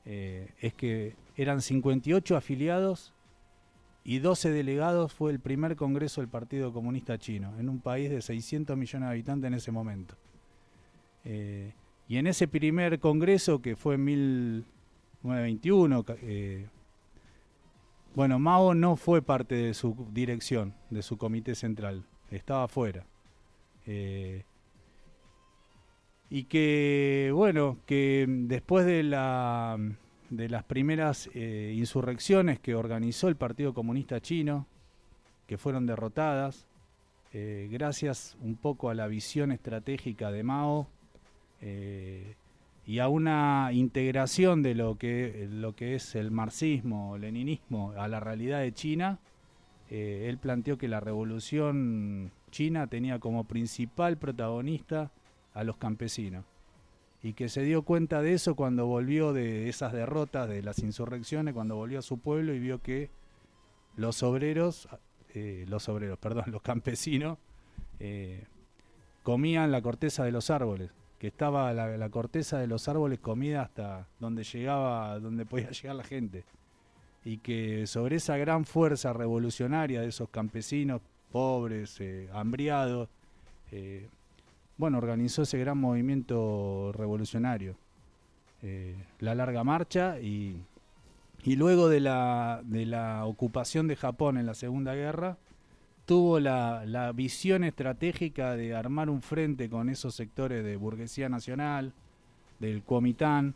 es 0.04 0.74
que 0.74 1.14
eran 1.36 1.60
58 1.60 2.36
afiliados 2.36 3.12
y 4.04 4.18
12 4.18 4.50
delegados 4.50 5.12
fue 5.12 5.30
el 5.30 5.38
primer 5.40 5.76
congreso 5.76 6.20
del 6.20 6.28
Partido 6.28 6.72
Comunista 6.72 7.18
Chino, 7.18 7.56
en 7.58 7.68
un 7.68 7.80
país 7.80 8.10
de 8.10 8.20
600 8.20 8.76
millones 8.76 9.08
de 9.08 9.12
habitantes 9.12 9.46
en 9.48 9.54
ese 9.54 9.70
momento. 9.70 10.16
Eh, 11.24 11.72
y 12.08 12.16
en 12.16 12.26
ese 12.26 12.48
primer 12.48 12.98
congreso, 12.98 13.62
que 13.62 13.76
fue 13.76 13.94
en 13.94 14.04
1921, 14.04 16.02
ca- 16.04 16.16
eh, 16.20 16.66
bueno, 18.14 18.38
Mao 18.38 18.74
no 18.74 18.96
fue 18.96 19.22
parte 19.22 19.54
de 19.54 19.72
su 19.74 19.96
dirección, 20.12 20.74
de 20.90 21.02
su 21.02 21.16
comité 21.16 21.54
central, 21.54 22.04
estaba 22.30 22.64
afuera. 22.64 23.06
Eh, 23.86 24.44
y 26.28 26.44
que 26.44 27.30
bueno 27.34 27.78
que 27.86 28.26
después 28.28 28.84
de 28.86 29.02
la 29.02 29.78
de 30.36 30.48
las 30.48 30.64
primeras 30.64 31.28
eh, 31.34 31.74
insurrecciones 31.76 32.58
que 32.58 32.74
organizó 32.74 33.28
el 33.28 33.36
Partido 33.36 33.74
Comunista 33.74 34.18
Chino 34.20 34.66
que 35.46 35.58
fueron 35.58 35.84
derrotadas 35.84 36.66
eh, 37.34 37.68
gracias 37.70 38.38
un 38.40 38.56
poco 38.56 38.88
a 38.88 38.94
la 38.94 39.08
visión 39.08 39.52
estratégica 39.52 40.32
de 40.32 40.42
Mao 40.42 40.88
eh, 41.60 42.36
y 42.86 42.98
a 43.00 43.08
una 43.08 43.70
integración 43.72 44.62
de 44.62 44.74
lo 44.74 44.96
que 44.96 45.48
lo 45.50 45.76
que 45.76 45.96
es 45.96 46.14
el 46.14 46.30
marxismo 46.30 47.18
leninismo 47.18 47.92
a 47.92 48.08
la 48.08 48.18
realidad 48.18 48.60
de 48.60 48.72
China 48.72 49.20
él 49.90 50.38
planteó 50.38 50.78
que 50.78 50.88
la 50.88 51.00
revolución 51.00 52.32
china 52.50 52.86
tenía 52.86 53.18
como 53.18 53.44
principal 53.44 54.16
protagonista 54.16 55.12
a 55.52 55.64
los 55.64 55.76
campesinos 55.76 56.46
y 57.22 57.34
que 57.34 57.48
se 57.48 57.62
dio 57.62 57.82
cuenta 57.82 58.20
de 58.22 58.34
eso 58.34 58.54
cuando 58.54 58.86
volvió 58.86 59.32
de 59.32 59.68
esas 59.68 59.92
derrotas 59.92 60.48
de 60.48 60.62
las 60.62 60.80
insurrecciones 60.80 61.54
cuando 61.54 61.76
volvió 61.76 62.00
a 62.00 62.02
su 62.02 62.18
pueblo 62.18 62.52
y 62.54 62.58
vio 62.58 62.80
que 62.82 63.10
los 63.96 64.22
obreros 64.22 64.88
eh, 65.34 65.64
los 65.68 65.88
obreros 65.88 66.18
perdón 66.20 66.46
los 66.48 66.62
campesinos 66.62 67.38
eh, 68.00 68.44
comían 69.22 69.70
la 69.70 69.82
corteza 69.82 70.24
de 70.24 70.32
los 70.32 70.50
árboles 70.50 70.90
que 71.22 71.28
estaba 71.28 71.72
la, 71.72 72.08
corteza 72.08 72.58
de 72.58 72.66
los 72.66 72.88
árboles 72.88 73.20
comida 73.20 73.62
hasta 73.62 74.08
donde 74.18 74.42
llegaba 74.42 75.20
donde 75.20 75.46
podía 75.46 75.70
llegar 75.82 75.94
la 75.94 76.02
gente. 76.02 76.42
Y 77.24 77.38
que 77.38 77.86
sobre 77.86 78.16
esa 78.16 78.36
gran 78.38 78.64
fuerza 78.64 79.12
revolucionaria 79.12 80.00
de 80.00 80.08
esos 80.08 80.30
campesinos 80.30 81.00
pobres, 81.30 82.00
eh, 82.00 82.28
hambriados, 82.32 83.08
eh, 83.70 84.08
bueno, 84.82 84.98
organizó 84.98 85.42
ese 85.42 85.58
gran 85.58 85.78
movimiento 85.78 86.90
revolucionario, 86.92 87.76
eh, 88.62 88.96
la 89.20 89.36
larga 89.36 89.62
marcha 89.62 90.18
y, 90.18 90.56
y 91.44 91.54
luego 91.54 91.88
de 91.88 92.00
la, 92.00 92.62
de 92.64 92.84
la 92.86 93.24
ocupación 93.24 93.86
de 93.86 93.94
Japón 93.94 94.38
en 94.38 94.46
la 94.46 94.54
Segunda 94.54 94.92
Guerra, 94.96 95.36
tuvo 96.04 96.40
la, 96.40 96.82
la 96.84 97.12
visión 97.12 97.62
estratégica 97.62 98.56
de 98.56 98.74
armar 98.74 99.08
un 99.08 99.22
frente 99.22 99.70
con 99.70 99.88
esos 99.88 100.16
sectores 100.16 100.64
de 100.64 100.74
burguesía 100.74 101.28
nacional, 101.28 101.92
del 102.58 102.82
Kuomintang, 102.82 103.54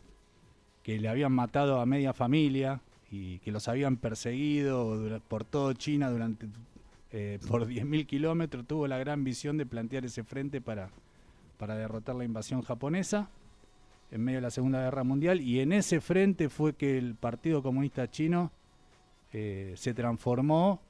que 0.81 0.97
le 0.97 1.09
habían 1.09 1.33
matado 1.33 1.81
a 1.81 1.85
media 1.85 2.13
familia 2.13 2.79
y 3.11 3.39
que 3.39 3.51
los 3.51 3.67
habían 3.67 3.97
perseguido 3.97 4.97
por 5.27 5.43
todo 5.43 5.73
China 5.73 6.09
durante 6.09 6.47
eh, 7.11 7.37
por 7.49 7.67
10.000 7.67 8.05
kilómetros, 8.05 8.65
tuvo 8.65 8.87
la 8.87 8.97
gran 8.97 9.25
visión 9.25 9.57
de 9.57 9.65
plantear 9.65 10.05
ese 10.05 10.23
frente 10.23 10.61
para, 10.61 10.89
para 11.57 11.75
derrotar 11.75 12.15
la 12.15 12.23
invasión 12.23 12.61
japonesa 12.61 13.29
en 14.11 14.23
medio 14.23 14.37
de 14.37 14.41
la 14.43 14.51
Segunda 14.51 14.81
Guerra 14.81 15.03
Mundial 15.03 15.41
y 15.41 15.59
en 15.59 15.73
ese 15.73 15.99
frente 16.01 16.49
fue 16.49 16.73
que 16.73 16.97
el 16.97 17.15
Partido 17.15 17.61
Comunista 17.61 18.09
Chino 18.09 18.51
eh, 19.33 19.73
se 19.75 19.93
transformó 19.93 20.81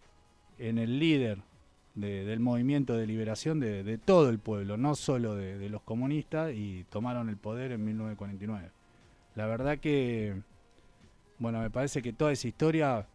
en 0.59 0.77
el 0.77 0.99
líder 0.99 1.39
de- 1.95 2.25
del 2.25 2.39
movimiento 2.39 2.95
de 2.95 3.07
liberación 3.07 3.59
de, 3.59 3.83
de 3.83 3.97
todo 3.97 4.29
el 4.29 4.37
pueblo, 4.39 4.77
no 4.77 4.93
solo 4.95 5.33
de, 5.35 5.57
de 5.57 5.69
los 5.69 5.81
comunistas, 5.81 6.53
y 6.53 6.85
tomaron 6.91 7.29
el 7.29 7.37
poder 7.37 7.71
en 7.71 7.83
1949. 7.85 8.69
La 9.35 9.47
verdad 9.47 9.79
que, 9.79 10.35
bueno, 11.39 11.59
me 11.61 11.69
parece 11.71 12.01
que 12.03 12.13
toda 12.13 12.31
esa 12.31 12.47
historia 12.47 13.07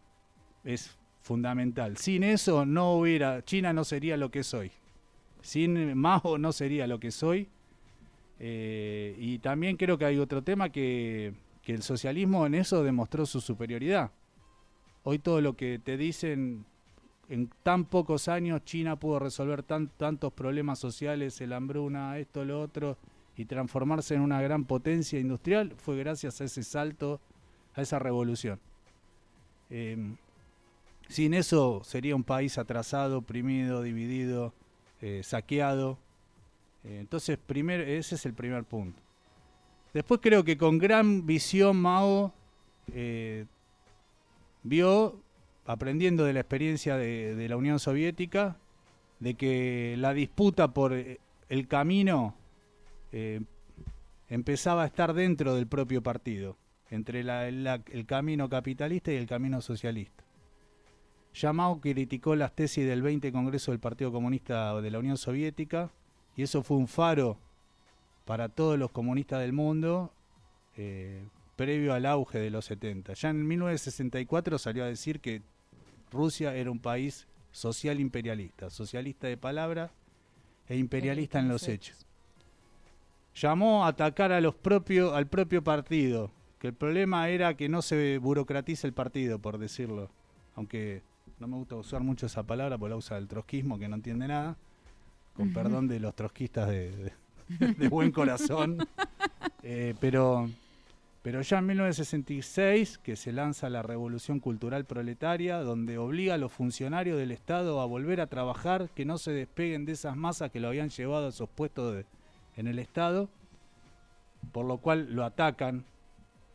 es 0.65 0.97
fundamental. 1.21 1.95
Sin 1.97 2.23
eso 2.23 2.65
no 2.65 2.93
hubiera, 2.95 3.41
China 3.45 3.71
no 3.71 3.85
sería 3.85 4.17
lo 4.17 4.31
que 4.31 4.39
es 4.39 4.53
hoy. 4.53 4.71
Sin 5.43 5.95
Mao 5.95 6.37
no 6.39 6.51
sería 6.51 6.87
lo 6.87 6.99
que 6.99 7.11
soy. 7.11 7.49
Eh, 8.39 9.15
y 9.19 9.39
también 9.39 9.77
creo 9.77 9.97
que 9.97 10.05
hay 10.05 10.17
otro 10.17 10.41
tema 10.41 10.69
que, 10.69 11.33
el 11.65 11.81
socialismo 11.81 12.45
en 12.45 12.55
eso 12.55 12.83
demostró 12.83 13.25
su 13.25 13.39
superioridad. 13.39 14.11
Hoy 15.03 15.19
todo 15.19 15.39
lo 15.41 15.55
que 15.55 15.79
te 15.79 15.97
dicen, 15.97 16.65
en 17.29 17.49
tan 17.61 17.85
pocos 17.85 18.27
años 18.27 18.65
China 18.65 18.97
pudo 18.97 19.19
resolver 19.19 19.63
tan, 19.63 19.87
tantos 19.89 20.33
problemas 20.33 20.79
sociales, 20.79 21.39
el 21.41 21.53
hambruna, 21.53 22.17
esto, 22.17 22.43
lo 22.43 22.61
otro, 22.61 22.97
y 23.37 23.45
transformarse 23.45 24.15
en 24.15 24.21
una 24.21 24.41
gran 24.41 24.65
potencia 24.65 25.19
industrial, 25.19 25.73
fue 25.77 25.97
gracias 25.97 26.41
a 26.41 26.45
ese 26.45 26.63
salto, 26.63 27.21
a 27.75 27.81
esa 27.81 27.99
revolución. 27.99 28.59
Em, 29.69 30.17
sin 31.07 31.33
eso 31.33 31.81
sería 31.83 32.15
un 32.15 32.23
país 32.23 32.57
atrasado, 32.57 33.19
oprimido, 33.19 33.81
dividido, 33.81 34.53
eh, 35.05 35.21
saqueado. 35.21 35.97
Eh, 36.85 36.99
entonces, 37.01 37.37
ese 37.45 38.15
es 38.15 38.25
el 38.25 38.33
primer 38.33 38.63
punto. 38.63 39.01
Después 39.93 40.21
creo 40.23 40.45
que 40.45 40.57
con 40.57 40.77
gran 40.77 41.25
visión 41.25 41.75
Mao 41.75 42.33
eh, 42.93 43.45
vio, 44.63 45.19
aprendiendo 45.65 46.23
de 46.23 46.31
la 46.31 46.39
experiencia 46.39 46.95
de, 46.95 47.47
la 47.49 47.57
Unión 47.57 47.79
Soviética, 47.79 48.55
de 49.19 49.33
que 49.33 49.95
la 49.97 50.13
disputa 50.13 50.73
por 50.73 50.93
el 50.93 51.67
camino 51.67 52.35
empezaba 54.29 54.83
a 54.83 54.85
estar 54.85 55.13
dentro 55.13 55.53
del 55.55 55.67
propio 55.67 56.01
partido, 56.01 56.55
entre 56.89 57.19
el 57.19 58.05
camino 58.07 58.47
capitalista 58.47 59.11
y 59.11 59.17
el 59.17 59.27
camino 59.27 59.59
socialista. 59.59 60.22
Yamao 61.33 61.81
criticó 61.81 62.35
las 62.35 62.53
tesis 62.53 62.85
del 62.85 63.01
20 63.01 63.31
Congreso 63.31 63.71
del 63.71 63.79
Partido 63.79 64.11
Comunista 64.11 64.79
de 64.81 64.91
la 64.91 64.99
Unión 64.99 65.17
Soviética 65.17 65.89
y 66.35 66.43
eso 66.43 66.63
fue 66.63 66.77
un 66.77 66.87
faro 66.87 67.37
para 68.25 68.49
todos 68.49 68.77
los 68.77 68.91
comunistas 68.91 69.41
del 69.41 69.53
mundo 69.53 70.11
eh, 70.77 71.27
previo 71.55 71.93
al 71.93 72.05
auge 72.05 72.39
de 72.39 72.49
los 72.49 72.65
70. 72.65 73.13
Ya 73.13 73.29
en 73.29 73.47
1964 73.47 74.57
salió 74.57 74.83
a 74.83 74.87
decir 74.87 75.19
que 75.19 75.41
Rusia 76.11 76.55
era 76.55 76.71
un 76.71 76.79
país 76.79 77.27
social 77.51 77.99
imperialista, 77.99 78.69
socialista 78.69 79.27
de 79.27 79.37
palabra 79.37 79.91
e 80.67 80.77
imperialista 80.77 81.39
en 81.39 81.49
los 81.49 81.67
hechos. 81.67 82.05
Llamó 83.35 83.85
a 83.85 83.89
atacar 83.89 84.31
al 84.31 84.53
propio 84.53 85.63
partido, 85.63 86.31
que 86.59 86.67
el 86.67 86.73
problema 86.73 87.29
era 87.29 87.55
que 87.55 87.69
no 87.69 87.81
se 87.81 88.19
burocratice 88.19 88.85
el 88.85 88.93
partido, 88.93 89.39
por 89.39 89.57
decirlo. 89.57 90.09
Aunque 90.55 91.01
no 91.43 91.47
me 91.49 91.57
gusta 91.57 91.75
usar 91.75 92.01
mucho 92.01 92.25
esa 92.25 92.43
palabra, 92.43 92.77
porque 92.77 92.91
la 92.91 92.95
usa 92.95 93.17
el 93.17 93.27
trotskismo, 93.27 93.77
que 93.77 93.89
no 93.89 93.95
entiende 93.95 94.29
nada. 94.29 94.55
Con 95.33 95.51
perdón 95.51 95.89
de 95.89 95.99
los 95.99 96.15
trotskistas 96.15 96.69
de, 96.69 97.11
de, 97.49 97.73
de 97.77 97.87
buen 97.89 98.11
corazón. 98.11 98.77
Eh, 99.61 99.93
pero, 99.99 100.49
pero 101.21 101.41
ya 101.41 101.57
en 101.57 101.65
1966, 101.65 102.97
que 102.97 103.17
se 103.17 103.33
lanza 103.33 103.69
la 103.69 103.81
Revolución 103.81 104.39
Cultural 104.39 104.85
Proletaria, 104.85 105.57
donde 105.57 105.97
obliga 105.97 106.35
a 106.35 106.37
los 106.37 106.53
funcionarios 106.53 107.17
del 107.17 107.31
Estado 107.31 107.81
a 107.81 107.85
volver 107.85 108.21
a 108.21 108.27
trabajar, 108.27 108.89
que 108.95 109.03
no 109.03 109.17
se 109.17 109.31
despeguen 109.31 109.83
de 109.83 109.91
esas 109.91 110.15
masas 110.15 110.49
que 110.49 110.61
lo 110.61 110.69
habían 110.69 110.91
llevado 110.91 111.25
a 111.25 111.29
esos 111.29 111.49
puestos 111.49 111.93
de, 111.93 112.05
en 112.55 112.67
el 112.67 112.79
Estado, 112.79 113.27
por 114.53 114.65
lo 114.65 114.77
cual 114.77 115.13
lo 115.13 115.25
atacan 115.25 115.83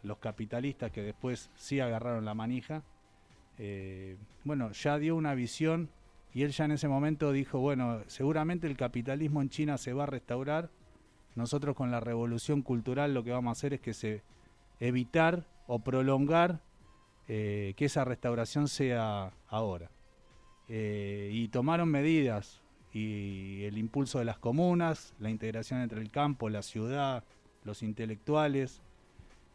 los 0.03 0.17
capitalistas 0.17 0.91
que 0.93 1.03
después 1.03 1.51
sí 1.57 1.79
agarraron 1.79 2.25
la 2.25 2.33
manija. 2.33 2.83
Eh, 3.59 4.17
bueno, 4.45 4.71
ya 4.73 4.99
dio 4.99 5.17
una 5.17 5.35
visión 5.35 5.91
y 6.33 6.43
él 6.43 6.53
ya 6.53 6.65
en 6.65 6.73
ese 6.73 6.89
momento 6.89 7.33
dijo, 7.33 7.59
bueno, 7.59 8.01
seguramente 8.07 8.67
el 8.67 8.77
capitalismo 8.77 9.43
en 9.43 9.51
China 9.51 9.79
se 9.79 9.93
va 9.93 10.05
a 10.05 10.07
restaurar. 10.07 10.71
Nosotros 11.35 11.77
con 11.77 11.91
la 11.91 12.01
revolución 12.01 12.63
cultural 12.63 13.15
lo 13.15 13.25
que 13.25 13.33
vamos 13.33 13.51
a 13.51 13.53
hacer 13.53 13.75
es 13.75 13.81
que 13.81 13.95
se 13.95 14.23
evitar 14.81 15.47
o 15.67 15.81
prolongar 15.81 16.61
eh, 17.27 17.75
que 17.77 17.87
esa 17.87 18.05
restauración 18.05 18.69
sea 18.69 19.33
ahora. 19.49 19.91
Eh, 20.69 21.31
y 21.33 21.49
tomaron 21.49 21.89
medidas, 21.89 22.63
y 22.93 23.65
el 23.65 23.79
impulso 23.79 24.19
de 24.19 24.25
las 24.25 24.39
comunas, 24.39 25.15
la 25.19 25.31
integración 25.31 25.81
entre 25.81 26.01
el 26.01 26.11
campo, 26.11 26.49
la 26.49 26.63
ciudad, 26.63 27.25
los 27.65 27.83
intelectuales, 27.83 28.83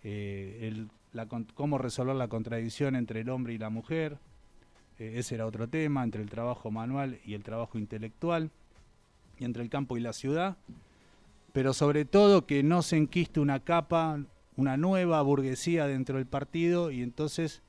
el, 0.04 0.90
la, 1.14 1.28
cómo 1.28 1.78
resolver 1.78 2.16
la 2.16 2.28
contradicción 2.28 2.96
entre 2.96 3.22
el 3.22 3.30
hombre 3.30 3.54
y 3.54 3.58
la 3.58 3.70
mujer, 3.70 4.18
eh, 5.00 5.14
ese 5.16 5.36
era 5.36 5.46
otro 5.46 5.70
tema, 5.70 6.04
entre 6.04 6.22
el 6.22 6.30
trabajo 6.30 6.72
manual 6.72 7.20
y 7.26 7.36
el 7.36 7.44
trabajo 7.44 7.78
intelectual, 7.78 8.52
y 9.40 9.46
entre 9.46 9.64
el 9.64 9.70
campo 9.70 9.98
y 9.98 10.02
la 10.02 10.14
ciudad, 10.14 10.58
pero 11.54 11.74
sobre 11.74 12.06
todo 12.06 12.46
que 12.46 12.64
no 12.64 12.82
se 12.82 12.98
enquiste 12.98 13.40
una 13.40 13.60
capa, 13.60 14.20
una 14.56 14.78
nueva 14.78 15.22
burguesía 15.22 15.88
dentro 15.88 16.18
del 16.18 16.26
partido, 16.26 16.92
y 16.92 17.02
entonces 17.02 17.62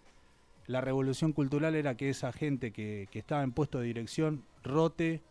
la 0.67 0.81
revolución 0.81 1.33
cultural 1.33 1.75
era 1.75 1.97
que 1.97 2.09
esa 2.09 2.33
gente 2.33 2.73
que, 2.73 3.09
que 3.11 3.19
estaba 3.19 3.43
en 3.43 3.53
puesto 3.53 3.79
de 3.79 3.87
dirección 3.87 4.45
rote 4.63 5.23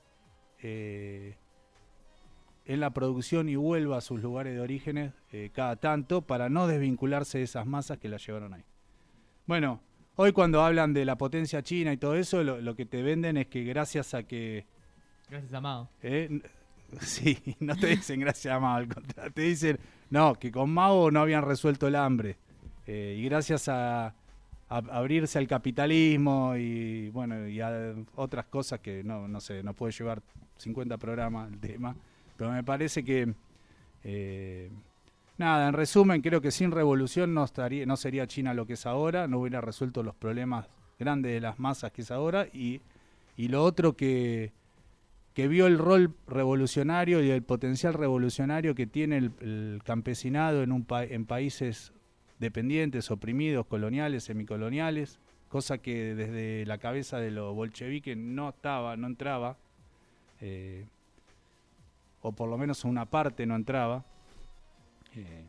eh, 0.62 1.36
en 2.66 2.80
la 2.80 2.92
producción 2.92 3.50
y 3.50 3.56
vuelva 3.56 3.98
a 3.98 4.02
sus 4.02 4.22
lugares 4.22 4.54
de 4.54 4.62
orígenes 4.62 5.14
eh, 5.32 5.50
cada 5.54 5.76
tanto 5.76 6.22
para 6.22 6.50
no 6.50 6.68
desvincularse 6.68 7.40
de 7.40 7.44
esas 7.44 7.66
masas 7.66 7.98
que 7.98 8.10
la 8.10 8.18
llevaron 8.18 8.54
ahí. 8.54 8.64
Bueno, 9.46 9.82
hoy 10.16 10.32
cuando 10.32 10.62
hablan 10.62 10.94
de 10.94 11.06
la 11.06 11.18
potencia 11.18 11.62
china 11.62 11.92
y 11.92 11.98
todo 11.98 12.16
eso, 12.16 12.44
lo, 12.44 12.62
lo 12.62 12.76
que 12.76 12.86
te 12.86 13.02
venden 13.02 13.38
es 13.38 13.48
que 13.48 13.64
gracias 13.64 14.14
a 14.14 14.24
que... 14.24 14.66
Gracias 15.30 15.54
a 15.54 15.62
Mao. 15.62 15.90
Eh, 16.02 16.42
sí, 17.02 17.38
no 17.60 17.76
te 17.76 17.88
dicen 17.88 18.20
gracias 18.22 18.54
a 18.54 18.60
Mao, 18.60 18.78
al 18.78 18.88
contrario, 18.88 19.32
te 19.34 19.42
dicen, 19.42 19.80
no, 20.10 20.36
que 20.36 20.52
con 20.52 20.70
Mao 20.70 21.12
no 21.12 21.20
habían 21.20 21.44
resuelto 21.44 21.88
el 21.88 21.96
hambre. 21.96 22.38
Eh, 22.86 23.18
y 23.18 23.24
gracias 23.26 23.68
a, 23.68 24.08
a, 24.08 24.78
abrirse 24.92 25.40
al 25.40 25.48
capitalismo 25.48 26.56
y 26.58 27.10
bueno 27.10 27.48
y 27.48 27.62
a 27.62 27.96
otras 28.16 28.46
cosas 28.48 28.82
que 28.82 29.04
no, 29.04 29.28
no 29.28 29.40
sé, 29.40 29.64
no 29.64 29.74
puede 29.74 29.94
llevar 29.94 30.22
50 30.58 30.98
programas 30.98 31.52
el 31.52 31.60
tema, 31.60 31.96
pero 32.38 32.52
me 32.52 32.64
parece 32.64 33.04
que 33.04 33.34
eh, 34.04 34.70
nada, 35.38 35.68
en 35.68 35.74
resumen, 35.74 36.22
creo 36.22 36.42
que 36.42 36.52
sin 36.52 36.72
revolución 36.72 37.34
no 37.34 37.44
estaría, 37.44 37.86
no 37.86 37.98
sería 37.98 38.28
China 38.28 38.54
lo 38.54 38.66
que 38.66 38.74
es 38.74 38.86
ahora, 38.86 39.28
no 39.28 39.40
hubiera 39.40 39.62
resuelto 39.62 40.04
los 40.04 40.16
problemas 40.16 40.68
grandes 41.00 41.34
de 41.34 41.42
las 41.42 41.60
masas 41.60 41.92
que 41.92 42.02
es 42.02 42.12
ahora, 42.12 42.48
y, 42.54 42.82
y 43.38 43.48
lo 43.48 43.64
otro 43.64 43.96
que, 43.96 44.52
que 45.34 45.48
vio 45.48 45.68
el 45.68 45.78
rol 45.78 46.14
revolucionario 46.28 47.24
y 47.24 47.32
el 47.32 47.44
potencial 47.44 47.94
revolucionario 47.94 48.76
que 48.76 48.86
tiene 48.86 49.18
el, 49.18 49.82
campesinado 49.84 50.64
en, 50.64 50.72
un 50.72 50.86
pa 50.86 51.04
en 51.04 51.26
países 51.26 51.92
dependientes, 52.40 53.10
oprimidos, 53.10 53.66
coloniales, 53.66 54.26
semicoloniales, 54.26 55.20
cosa 55.50 55.80
que 55.80 56.14
desde 56.16 56.66
la 56.66 56.78
cabeza 56.78 57.20
de 57.20 57.32
los 57.32 57.56
bolcheviques 57.56 58.18
no 58.18 58.50
estaba, 58.50 58.96
no 58.96 59.08
entraba, 59.08 59.58
eh, 60.42 60.86
o 62.24 62.32
por 62.32 62.50
lo 62.50 62.58
menos 62.58 62.86
una 62.86 63.06
parte 63.06 63.46
no 63.46 63.56
entraba, 63.56 64.06
eh, 65.16 65.46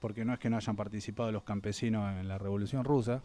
porque 0.00 0.24
no 0.24 0.32
es 0.32 0.38
que 0.38 0.50
no 0.50 0.56
hayan 0.56 0.74
participado 0.74 1.30
los 1.30 1.44
campesinos 1.44 2.18
en 2.18 2.26
la 2.26 2.38
Revolución 2.38 2.84
Rusa. 2.84 3.22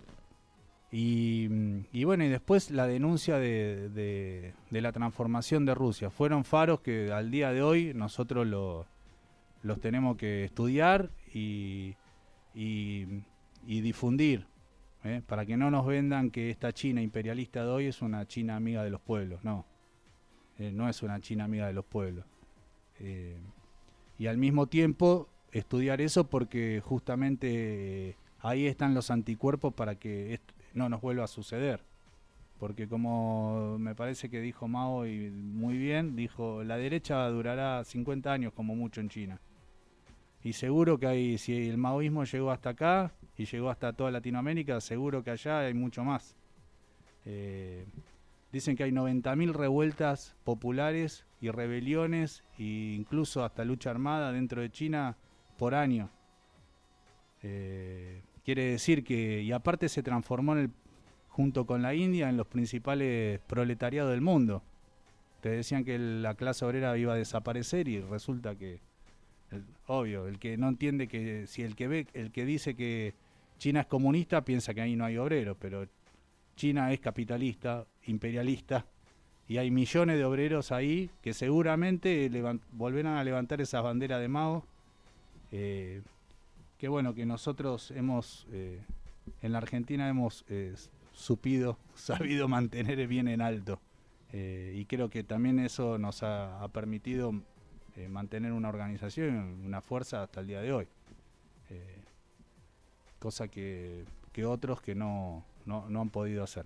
Y, 0.91 1.49
y 1.91 2.03
bueno, 2.03 2.25
y 2.25 2.27
después 2.27 2.69
la 2.69 2.85
denuncia 2.85 3.37
de, 3.39 4.53
la 4.69 4.91
transformación 4.91 5.65
de 5.65 5.73
Rusia. 5.73 6.11
Fueron 6.11 6.43
faros 6.43 6.81
que 6.81 7.11
al 7.11 7.31
día 7.31 7.51
de 7.51 7.63
hoy 7.63 7.93
nosotros 7.95 8.45
lo, 8.45 8.85
los 9.63 9.79
tenemos 9.79 10.17
que 10.17 10.43
estudiar 10.43 11.09
y, 11.33 11.95
y, 12.53 13.07
y 13.65 13.81
difundir, 13.81 14.45
¿eh? 15.03 15.21
para 15.25 15.45
que 15.45 15.57
no 15.57 15.71
nos 15.71 15.87
vendan 15.87 16.29
que 16.29 16.51
esta 16.51 16.73
China 16.73 17.01
imperialista 17.01 17.63
de 17.63 17.71
hoy 17.71 17.85
es 17.87 18.01
una 18.01 18.27
China 18.27 18.55
amiga 18.55 18.83
de 18.83 18.91
los 18.91 19.01
pueblos, 19.01 19.43
no. 19.43 19.65
Eh, 20.59 20.71
no 20.71 20.87
es 20.87 21.01
una 21.01 21.19
China 21.19 21.45
amiga 21.45 21.67
de 21.67 21.73
los 21.73 21.85
pueblos. 21.85 22.25
Eh, 22.99 23.37
y 24.19 24.27
al 24.27 24.37
mismo 24.37 24.67
tiempo 24.67 25.27
estudiar 25.51 26.01
eso 26.01 26.29
porque 26.29 26.81
justamente 26.83 28.09
eh, 28.09 28.15
ahí 28.39 28.67
están 28.67 28.93
los 28.93 29.11
anticuerpos 29.11 29.73
para 29.73 29.95
que 29.95 30.39
no 30.73 30.89
nos 30.89 31.01
vuelva 31.01 31.23
a 31.23 31.27
suceder. 31.27 31.81
Porque 32.59 32.87
como 32.87 33.77
me 33.79 33.95
parece 33.95 34.29
que 34.29 34.39
dijo 34.39 34.67
Mao 34.67 35.05
y 35.05 35.29
muy 35.29 35.77
bien, 35.77 36.15
dijo, 36.15 36.63
la 36.63 36.77
derecha 36.77 37.27
durará 37.27 37.83
50 37.83 38.31
años 38.31 38.53
como 38.53 38.75
mucho 38.75 39.01
en 39.01 39.09
China. 39.09 39.41
Y 40.43 40.53
seguro 40.53 40.97
que 40.97 41.07
hay, 41.07 41.37
si 41.37 41.69
el 41.69 41.77
maoísmo 41.77 42.25
llegó 42.25 42.51
hasta 42.51 42.69
acá 42.69 43.11
y 43.37 43.45
llegó 43.45 43.69
hasta 43.69 43.93
toda 43.93 44.11
Latinoamérica, 44.11 44.79
seguro 44.81 45.23
que 45.23 45.31
allá 45.31 45.59
hay 45.59 45.73
mucho 45.73 46.03
más. 46.03 46.35
Dicen 48.53 48.75
que 48.75 48.83
hay 48.83 48.91
90.000 48.91 49.51
revueltas 49.51 50.35
populares 50.43 51.25
y 51.41 51.49
rebeliones 51.49 52.43
e 52.59 52.93
incluso 52.95 53.43
hasta 53.43 53.65
lucha 53.65 53.89
armada 53.89 54.31
dentro 54.31 54.61
de 54.61 54.71
China 54.71 55.17
por 55.57 55.73
año. 55.73 56.11
Eh, 57.41 58.21
quiere 58.45 58.65
decir 58.65 59.03
que, 59.03 59.41
y 59.41 59.51
aparte 59.51 59.89
se 59.89 60.03
transformó 60.03 60.53
en 60.53 60.59
el, 60.59 60.71
junto 61.29 61.65
con 61.65 61.81
la 61.81 61.95
India 61.95 62.29
en 62.29 62.37
los 62.37 62.45
principales 62.45 63.39
proletariados 63.47 64.11
del 64.11 64.21
mundo. 64.21 64.61
te 65.41 65.49
decían 65.49 65.83
que 65.83 65.97
la 65.97 66.35
clase 66.35 66.63
obrera 66.63 66.95
iba 66.95 67.13
a 67.13 67.17
desaparecer 67.17 67.87
y 67.87 68.01
resulta 68.01 68.55
que, 68.55 68.81
obvio, 69.87 70.27
el 70.27 70.37
que 70.37 70.57
no 70.57 70.69
entiende 70.69 71.07
que 71.07 71.47
si 71.47 71.63
el 71.63 71.75
que 71.75 71.87
ve, 71.87 72.07
el 72.13 72.31
que 72.31 72.45
dice 72.45 72.75
que 72.75 73.15
China 73.57 73.81
es 73.81 73.87
comunista 73.87 74.45
piensa 74.45 74.75
que 74.75 74.81
ahí 74.81 74.95
no 74.95 75.05
hay 75.05 75.17
obreros, 75.17 75.57
pero 75.59 75.87
China 76.55 76.93
es 76.93 76.99
capitalista, 76.99 77.87
imperialista 78.05 78.85
y 79.47 79.57
hay 79.57 79.71
millones 79.71 80.17
de 80.17 80.25
obreros 80.25 80.71
ahí 80.71 81.09
que 81.21 81.33
seguramente 81.33 82.29
volverán 82.71 83.17
a 83.17 83.23
levantar 83.23 83.61
esas 83.61 83.83
banderas 83.83 84.21
de 84.21 84.27
Mao. 84.27 84.65
Eh, 85.51 86.01
que 86.83 86.89
bueno, 86.89 87.13
que 87.13 87.25
nosotros 87.25 87.91
hemos, 87.91 88.45
eh, 88.51 88.81
en 89.41 89.53
la 89.53 89.59
Argentina 89.59 90.09
hemos 90.09 90.43
eh, 90.49 90.75
supido, 91.13 91.77
sabido 91.95 92.49
mantener 92.49 93.07
bien 93.07 93.29
en 93.29 93.41
alto. 93.41 93.79
Eh, 94.33 94.73
y 94.75 94.83
creo 94.83 95.09
que 95.09 95.23
también 95.23 95.59
eso 95.59 95.97
nos 95.97 96.23
ha, 96.23 96.67
permitido 96.73 97.33
mantener 98.09 98.51
una 98.51 98.67
organización, 98.67 99.61
una 99.63 99.79
fuerza 99.79 100.23
hasta 100.23 100.41
el 100.41 100.47
día 100.47 100.61
de 100.61 100.73
hoy. 100.73 100.87
Cosa 103.19 103.47
que, 103.47 104.03
que 104.33 104.43
otros 104.45 104.81
que 104.81 104.93
no, 104.93 105.45
no, 105.65 105.87
no 105.89 106.01
han 106.01 106.09
podido 106.09 106.43
hacer. 106.43 106.65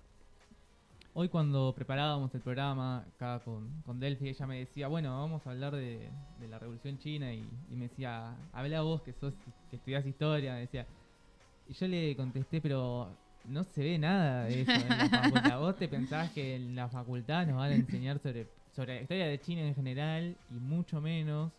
Hoy 1.20 1.30
cuando 1.30 1.74
preparábamos 1.74 2.32
el 2.36 2.42
programa 2.42 3.00
acá 3.00 3.40
con, 3.44 3.82
con 3.82 4.00
Delphi, 4.00 4.30
ella 4.30 4.46
me 4.46 4.60
decía, 4.60 4.88
bueno, 4.88 5.20
vamos 5.20 5.48
a 5.48 5.50
hablar 5.50 5.76
de, 5.76 6.12
de 6.40 6.48
la 6.48 6.60
Revolución 6.60 7.00
China 7.00 7.34
y, 7.34 7.44
y 7.72 7.76
me 7.76 7.88
decía, 7.88 8.36
habla 8.54 8.82
vos 8.82 9.02
que 9.02 9.14
sos 9.14 9.34
que 9.72 9.78
estudiás 9.78 10.06
historia, 10.06 10.54
me 10.54 10.60
decía. 10.60 10.86
Y 11.68 11.74
yo 11.74 11.88
le 11.88 12.16
contesté, 12.16 12.62
pero 12.62 13.18
no 13.46 13.64
se 13.64 13.84
ve 13.84 13.98
nada 13.98 14.44
de 14.44 14.62
eso 14.62 14.72
en 14.72 14.90
la 14.90 15.10
facultad. 15.10 15.60
¿Vos 15.60 15.76
te 15.78 15.88
pensás 15.88 16.30
que 16.34 16.56
en 16.56 16.76
la 16.76 16.88
facultad 16.88 17.48
nos 17.48 17.58
van 17.58 17.72
a 17.72 17.76
enseñar 17.76 18.20
sobre, 18.20 18.46
sobre 18.76 18.98
la 18.98 19.02
historia 19.02 19.26
de 19.26 19.42
China 19.42 19.62
en 19.64 19.74
general 19.74 20.38
y 20.52 20.60
mucho 20.60 21.02
menos 21.02 21.52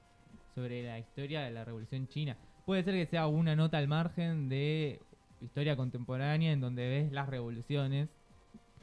sobre 0.54 0.84
la 0.84 1.00
historia 1.00 1.40
de 1.40 1.50
la 1.50 1.64
Revolución 1.64 2.06
China? 2.06 2.36
Puede 2.64 2.84
ser 2.84 2.94
que 2.94 3.06
sea 3.06 3.26
una 3.26 3.56
nota 3.56 3.78
al 3.78 3.88
margen 3.88 4.48
de 4.48 5.00
historia 5.40 5.74
contemporánea 5.74 6.52
en 6.52 6.60
donde 6.60 6.88
ves 6.88 7.10
las 7.10 7.28
revoluciones, 7.28 8.08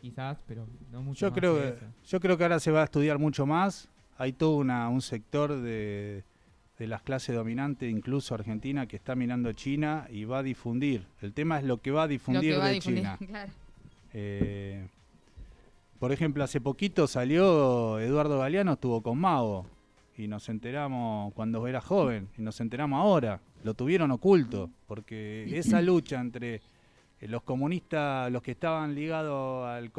quizás, 0.05 0.37
pero 0.45 0.67
no 0.91 1.01
mucho 1.01 1.21
Yo 1.21 1.31
más 1.31 1.39
creo, 1.39 1.55
que 1.55 1.67
eso. 1.69 1.85
yo 2.05 2.19
creo 2.19 2.37
que 2.37 2.43
ahora 2.43 2.59
se 2.59 2.69
va 2.69 2.81
a 2.81 2.83
estudiar 2.83 3.17
mucho 3.17 3.47
más. 3.47 3.89
Hay 4.19 4.33
todo 4.33 4.57
una, 4.57 4.87
un 4.89 5.01
sector 5.01 5.59
de, 5.59 6.23
de 6.77 6.87
las 6.87 7.01
clases 7.01 7.35
dominantes, 7.35 7.91
incluso 7.91 8.35
Argentina, 8.35 8.85
que 8.85 8.97
está 8.97 9.15
mirando 9.15 9.51
China 9.53 10.05
y 10.11 10.25
va 10.25 10.39
a 10.39 10.43
difundir. 10.43 11.07
El 11.21 11.33
tema 11.33 11.57
es 11.57 11.65
lo 11.65 11.81
que 11.81 11.89
va 11.89 12.03
a 12.03 12.05
Lo 12.05 12.09
difundir 12.09 12.51
que 12.51 12.57
va 12.57 12.65
a 12.65 12.67
de 12.67 12.73
difundir, 12.75 13.03
China. 13.03 13.17
claro. 13.27 13.51
Eh, 14.13 14.87
por 15.97 16.11
ejemplo, 16.11 16.43
hace 16.43 16.61
poquito 16.61 17.07
salió 17.07 17.99
Eduardo 17.99 18.37
Galeano, 18.37 18.73
estuvo 18.73 19.01
con 19.01 19.17
Mago 19.17 19.65
y 20.17 20.27
nos 20.27 20.47
enteramos 20.49 21.33
cuando 21.33 21.65
era 21.67 21.81
joven 21.81 22.29
y 22.37 22.43
nos 22.43 22.61
enteramos 22.61 22.99
ahora. 22.99 23.41
Lo 23.63 23.73
tuvieron 23.73 24.11
oculto 24.11 24.69
porque 24.85 25.45
esa 25.57 25.81
lucha 25.81 26.21
entre 26.21 26.61
los 27.21 27.43
comunistas, 27.43 28.31
los 28.31 28.41
que 28.41 28.51
estaban 28.51 28.93
ligados 28.93 29.67
al, 29.67 29.91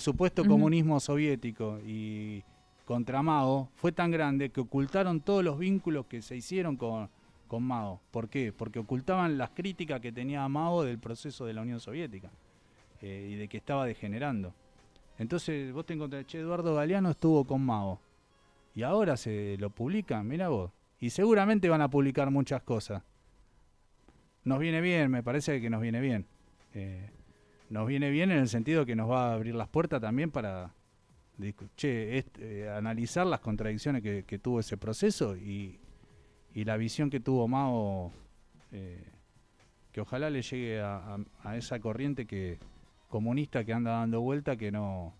supuesto 0.00 0.44
comunismo 0.44 1.00
soviético 1.00 1.78
y 1.84 2.42
contra 2.84 3.22
Mao 3.22 3.70
fue 3.74 3.92
tan 3.92 4.10
grande 4.10 4.50
que 4.50 4.60
ocultaron 4.60 5.20
todos 5.20 5.44
los 5.44 5.58
vínculos 5.58 6.06
que 6.06 6.22
se 6.22 6.36
hicieron 6.36 6.76
con, 6.76 7.10
con 7.46 7.62
Mao. 7.62 8.00
¿Por 8.10 8.28
qué? 8.28 8.52
Porque 8.52 8.78
ocultaban 8.78 9.38
las 9.38 9.50
críticas 9.50 10.00
que 10.00 10.12
tenía 10.12 10.46
Mao 10.48 10.82
del 10.82 10.98
proceso 10.98 11.46
de 11.46 11.54
la 11.54 11.62
Unión 11.62 11.80
Soviética 11.80 12.30
eh, 13.02 13.30
y 13.32 13.34
de 13.34 13.48
que 13.48 13.58
estaba 13.58 13.86
degenerando. 13.86 14.54
Entonces 15.18 15.72
vos 15.72 15.86
te 15.86 15.94
encontrás, 15.94 16.26
che, 16.26 16.40
Eduardo 16.40 16.74
Galeano 16.74 17.10
estuvo 17.10 17.44
con 17.44 17.64
Mao 17.64 18.00
y 18.74 18.82
ahora 18.82 19.16
se 19.16 19.56
lo 19.58 19.70
publican, 19.70 20.26
mira 20.26 20.48
vos. 20.48 20.70
Y 20.98 21.10
seguramente 21.10 21.68
van 21.68 21.82
a 21.82 21.90
publicar 21.90 22.30
muchas 22.30 22.62
cosas. 22.62 23.02
Nos 24.46 24.60
viene 24.60 24.80
bien, 24.80 25.10
me 25.10 25.24
parece 25.24 25.60
que 25.60 25.68
nos 25.68 25.80
viene 25.80 26.00
bien. 26.00 26.24
Eh, 26.72 27.10
nos 27.68 27.84
viene 27.84 28.10
bien 28.10 28.30
en 28.30 28.38
el 28.38 28.48
sentido 28.48 28.86
que 28.86 28.94
nos 28.94 29.10
va 29.10 29.30
a 29.30 29.34
abrir 29.34 29.56
las 29.56 29.66
puertas 29.66 30.00
también 30.00 30.30
para 30.30 30.72
che, 31.74 32.24
eh, 32.38 32.68
analizar 32.70 33.26
las 33.26 33.40
contradicciones 33.40 34.04
que, 34.04 34.38
tuvo 34.38 34.60
ese 34.60 34.76
proceso 34.76 35.36
y, 35.36 35.80
la 36.54 36.76
visión 36.76 37.10
que 37.10 37.18
tuvo 37.18 37.48
Mao, 37.48 38.12
eh, 38.70 39.02
que 39.90 40.00
ojalá 40.00 40.30
le 40.30 40.42
llegue 40.42 40.80
a, 40.80 41.18
esa 41.56 41.80
corriente 41.80 42.24
que 42.24 42.60
comunista 43.08 43.64
que 43.64 43.72
anda 43.72 43.98
dando 43.98 44.20
vuelta, 44.20 44.56
que 44.56 44.70
no 44.70 45.12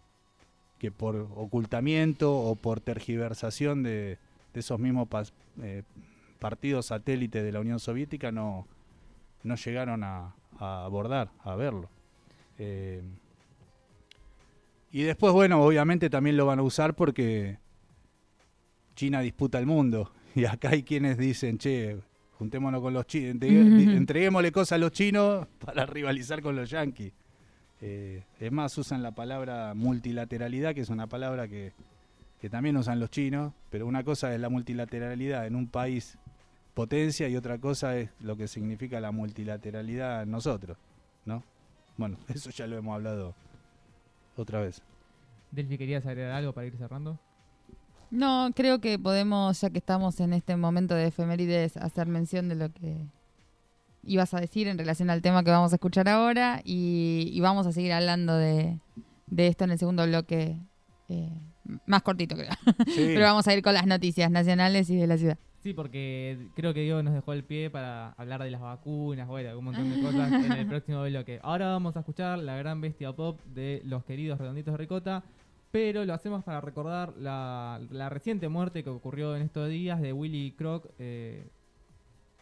que 0.79 0.93
por 0.93 1.17
ocultamiento 1.17 2.33
o 2.33 2.55
por 2.55 2.79
tergiversación 2.79 3.83
de, 3.83 4.19
esos 4.55 4.79
mismos 4.79 5.09
partidos 6.39 6.87
satélites 6.87 7.43
de 7.43 7.51
la 7.51 7.61
Unión 7.61 7.81
Soviética 7.81 8.31
no, 8.31 8.67
no 9.47 9.57
llegaron 9.57 10.05
a, 10.05 10.35
a 10.59 10.85
abordar, 10.85 11.31
a 11.43 11.55
verlo. 11.55 11.89
Eh, 12.59 13.03
y 14.93 15.03
después, 15.03 15.33
bueno, 15.33 15.63
obviamente 15.63 16.09
también 16.11 16.37
lo 16.37 16.47
van 16.47 16.59
a 16.59 16.63
usar 16.63 16.95
porque 16.95 17.59
China 18.95 19.21
disputa 19.21 19.59
el 19.59 19.67
mundo. 19.67 20.13
Y 20.37 20.45
acá 20.45 20.69
hay 20.69 20.83
quienes 20.83 21.17
dicen, 21.17 21.57
che, 21.57 21.97
juntémonos 22.39 22.83
con 22.83 22.93
los 22.93 23.07
chinos, 23.07 23.43
entreguémosle 23.43 24.53
cosas 24.53 24.73
a 24.73 24.79
los 24.79 24.93
chinos 24.93 25.47
para 25.65 25.87
rivalizar 25.87 26.43
con 26.43 26.55
los 26.55 26.69
yanquis. 26.69 27.15
Eh, 27.81 28.23
es 28.39 28.53
más, 28.53 28.77
usan 28.77 29.03
la 29.03 29.13
palabra 29.13 29.73
multilateralidad, 29.73 30.75
que 30.75 30.83
es 30.83 30.91
una 30.91 31.07
palabra 31.07 31.49
que, 31.49 31.73
que 32.39 32.51
también 32.51 32.77
usan 32.77 33.01
los 33.01 33.09
chinos, 33.09 33.55
pero 33.71 33.87
una 33.87 34.05
cosa 34.05 34.35
es 34.35 34.39
la 34.39 34.51
multilateralidad 34.51 35.47
en 35.47 35.57
un 35.57 35.69
país 35.69 36.19
potencia 36.77 37.27
y 37.27 37.37
otra 37.37 37.59
cosa 37.59 37.97
es 37.97 38.11
lo 38.21 38.37
que 38.37 38.47
significa 38.49 39.01
la 39.01 39.11
multilateralidad 39.11 40.23
en 40.23 40.31
nosotros, 40.31 40.77
¿no? 41.25 41.43
Bueno, 41.97 42.19
eso 42.29 42.51
ya 42.51 42.67
lo 42.67 42.77
hemos 42.77 42.95
hablado 42.95 43.35
otra 44.37 44.61
vez. 44.61 44.83
Delphi, 45.51 45.79
¿querías 45.79 46.05
agregar 46.05 46.33
algo 46.33 46.53
para 46.53 46.67
ir 46.67 46.77
cerrando? 46.77 47.19
No, 48.11 48.51
creo 48.55 48.79
que 48.79 48.99
podemos, 48.99 49.59
ya 49.59 49.71
que 49.71 49.79
estamos 49.79 50.21
en 50.21 50.35
este 50.35 50.55
momento 50.55 50.95
de 50.95 51.07
efemérides, 51.07 51.79
hacer 51.79 52.09
mención 52.09 52.51
de 52.51 52.57
lo 52.57 52.71
que 52.71 53.07
ibas 54.03 54.35
a 54.35 54.41
decir 54.41 54.69
en 54.69 54.77
relación 54.77 55.09
al 55.09 55.23
tema 55.23 55.43
que 55.43 55.51
vamos 55.51 55.73
a 55.73 55.77
escuchar 55.77 56.11
ahora 56.11 56.61
y, 56.63 57.31
y 57.33 57.41
vamos 57.41 57.67
a 57.67 57.73
seguir 57.73 57.95
hablando 57.95 58.37
de, 58.37 58.79
de 59.27 59.47
esto 59.47 59.65
en 59.65 59.71
el 59.71 59.79
segundo 59.79 60.07
bloque, 60.07 60.59
eh, 61.09 61.41
más 61.87 62.03
cortito 62.03 62.37
creo. 62.37 62.51
Sí, 62.95 63.13
Pero 63.15 63.23
vamos 63.23 63.49
a 63.49 63.55
ir 63.55 63.63
con 63.63 63.73
las 63.73 63.87
noticias 63.87 64.31
nacionales 64.31 64.91
y 64.91 64.97
de 64.97 65.07
la 65.07 65.17
ciudad. 65.17 65.39
Sí, 65.67 65.75
porque 65.75 66.47
creo 66.55 66.73
que 66.73 66.83
Diego 66.83 67.03
nos 67.03 67.13
dejó 67.13 67.33
el 67.33 67.43
pie 67.43 67.71
para 67.71 68.13
hablar 68.13 68.41
de 68.41 68.53
las 68.53 68.61
vacunas, 68.61 69.27
bueno, 69.27 69.59
un 69.59 69.65
montón 69.65 69.93
de 69.93 70.01
cosas 70.01 70.31
en 70.33 70.53
el 70.53 70.67
próximo 70.69 71.03
bloque. 71.03 71.41
Ahora 71.43 71.71
vamos 71.71 71.97
a 71.97 71.99
escuchar 71.99 72.39
la 72.39 72.57
gran 72.57 72.81
bestia 72.81 73.13
pop 73.13 73.41
de 73.47 73.83
los 73.85 74.05
queridos 74.05 74.39
redonditos 74.39 74.75
de 74.75 74.79
ricota, 74.79 75.25
pero 75.73 76.05
lo 76.05 76.15
hacemos 76.15 76.45
para 76.45 76.61
recordar 76.61 77.15
la, 77.19 77.81
la 77.91 78.09
reciente 78.09 78.49
muerte 78.49 78.85
que 78.85 78.91
ocurrió 78.91 79.35
en 79.35 79.43
estos 79.43 79.69
días 79.69 80.01
de 80.01 80.13
Willy 80.13 80.53
Croc, 80.53 80.87
eh, 81.01 81.49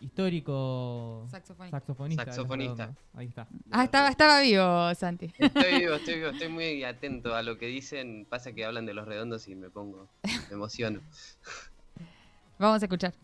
histórico 0.01 1.27
Saxofonista. 1.31 2.27
saxofonista. 2.27 2.95
Ahí 3.15 3.29
está. 3.29 3.49
Ah, 3.71 3.85
estaba, 3.85 4.11
estaba 4.11 4.43
vivo, 4.43 4.95
Santi. 4.95 5.33
Estoy 5.39 5.79
vivo, 5.81 5.95
estoy 5.95 6.17
vivo, 6.17 6.29
estoy 6.29 6.49
muy 6.49 6.85
atento 6.85 7.35
a 7.35 7.43
lo 7.43 7.57
que 7.57 7.69
dicen. 7.69 8.27
Pasa 8.29 8.53
que 8.53 8.67
hablan 8.67 8.85
de 8.85 8.93
los 8.93 9.09
redondos 9.09 9.49
y 9.49 9.55
me 9.55 9.71
pongo, 9.71 10.11
me 10.23 10.55
emociono. 10.55 11.01
Vamos 12.59 12.83
a 12.83 12.87
escuchar. 12.87 13.24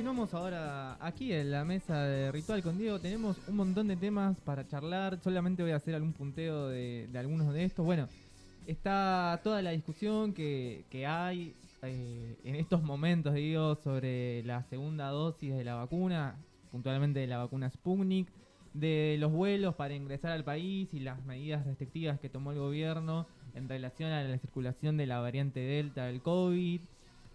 Continuamos 0.00 0.32
ahora 0.32 0.96
aquí 0.98 1.30
en 1.30 1.50
la 1.50 1.62
mesa 1.62 2.04
de 2.04 2.32
Ritual 2.32 2.62
con 2.62 2.78
Diego. 2.78 2.98
Tenemos 2.98 3.36
un 3.46 3.56
montón 3.56 3.86
de 3.86 3.96
temas 3.96 4.34
para 4.40 4.66
charlar. 4.66 5.20
Solamente 5.22 5.62
voy 5.62 5.72
a 5.72 5.76
hacer 5.76 5.94
algún 5.94 6.14
punteo 6.14 6.68
de, 6.68 7.06
algunos 7.14 7.52
de 7.52 7.64
estos. 7.64 7.84
Bueno, 7.84 8.08
está 8.66 9.38
toda 9.44 9.60
la 9.60 9.72
discusión 9.72 10.32
que, 10.32 10.86
que 10.88 11.06
hay 11.06 11.54
eh, 11.82 12.34
en 12.44 12.56
estos 12.56 12.82
momentos, 12.82 13.34
digo, 13.34 13.74
sobre 13.74 14.42
la 14.44 14.62
segunda 14.62 15.08
dosis 15.08 15.54
de 15.54 15.64
la 15.64 15.74
vacuna, 15.74 16.34
puntualmente 16.72 17.20
de 17.20 17.26
la 17.26 17.36
vacuna 17.36 17.68
Sputnik, 17.68 18.26
de 18.72 19.16
los 19.20 19.30
vuelos 19.30 19.74
para 19.74 19.92
ingresar 19.92 20.30
al 20.30 20.44
país 20.44 20.94
y 20.94 21.00
las 21.00 21.22
medidas 21.26 21.66
restrictivas 21.66 22.18
que 22.18 22.30
tomó 22.30 22.52
el 22.52 22.58
gobierno 22.58 23.26
en 23.54 23.68
relación 23.68 24.12
a 24.12 24.22
la 24.22 24.38
circulación 24.38 24.96
de 24.96 25.04
la 25.04 25.20
variante 25.20 25.60
Delta 25.60 26.06
del 26.06 26.22
COVID. 26.22 26.80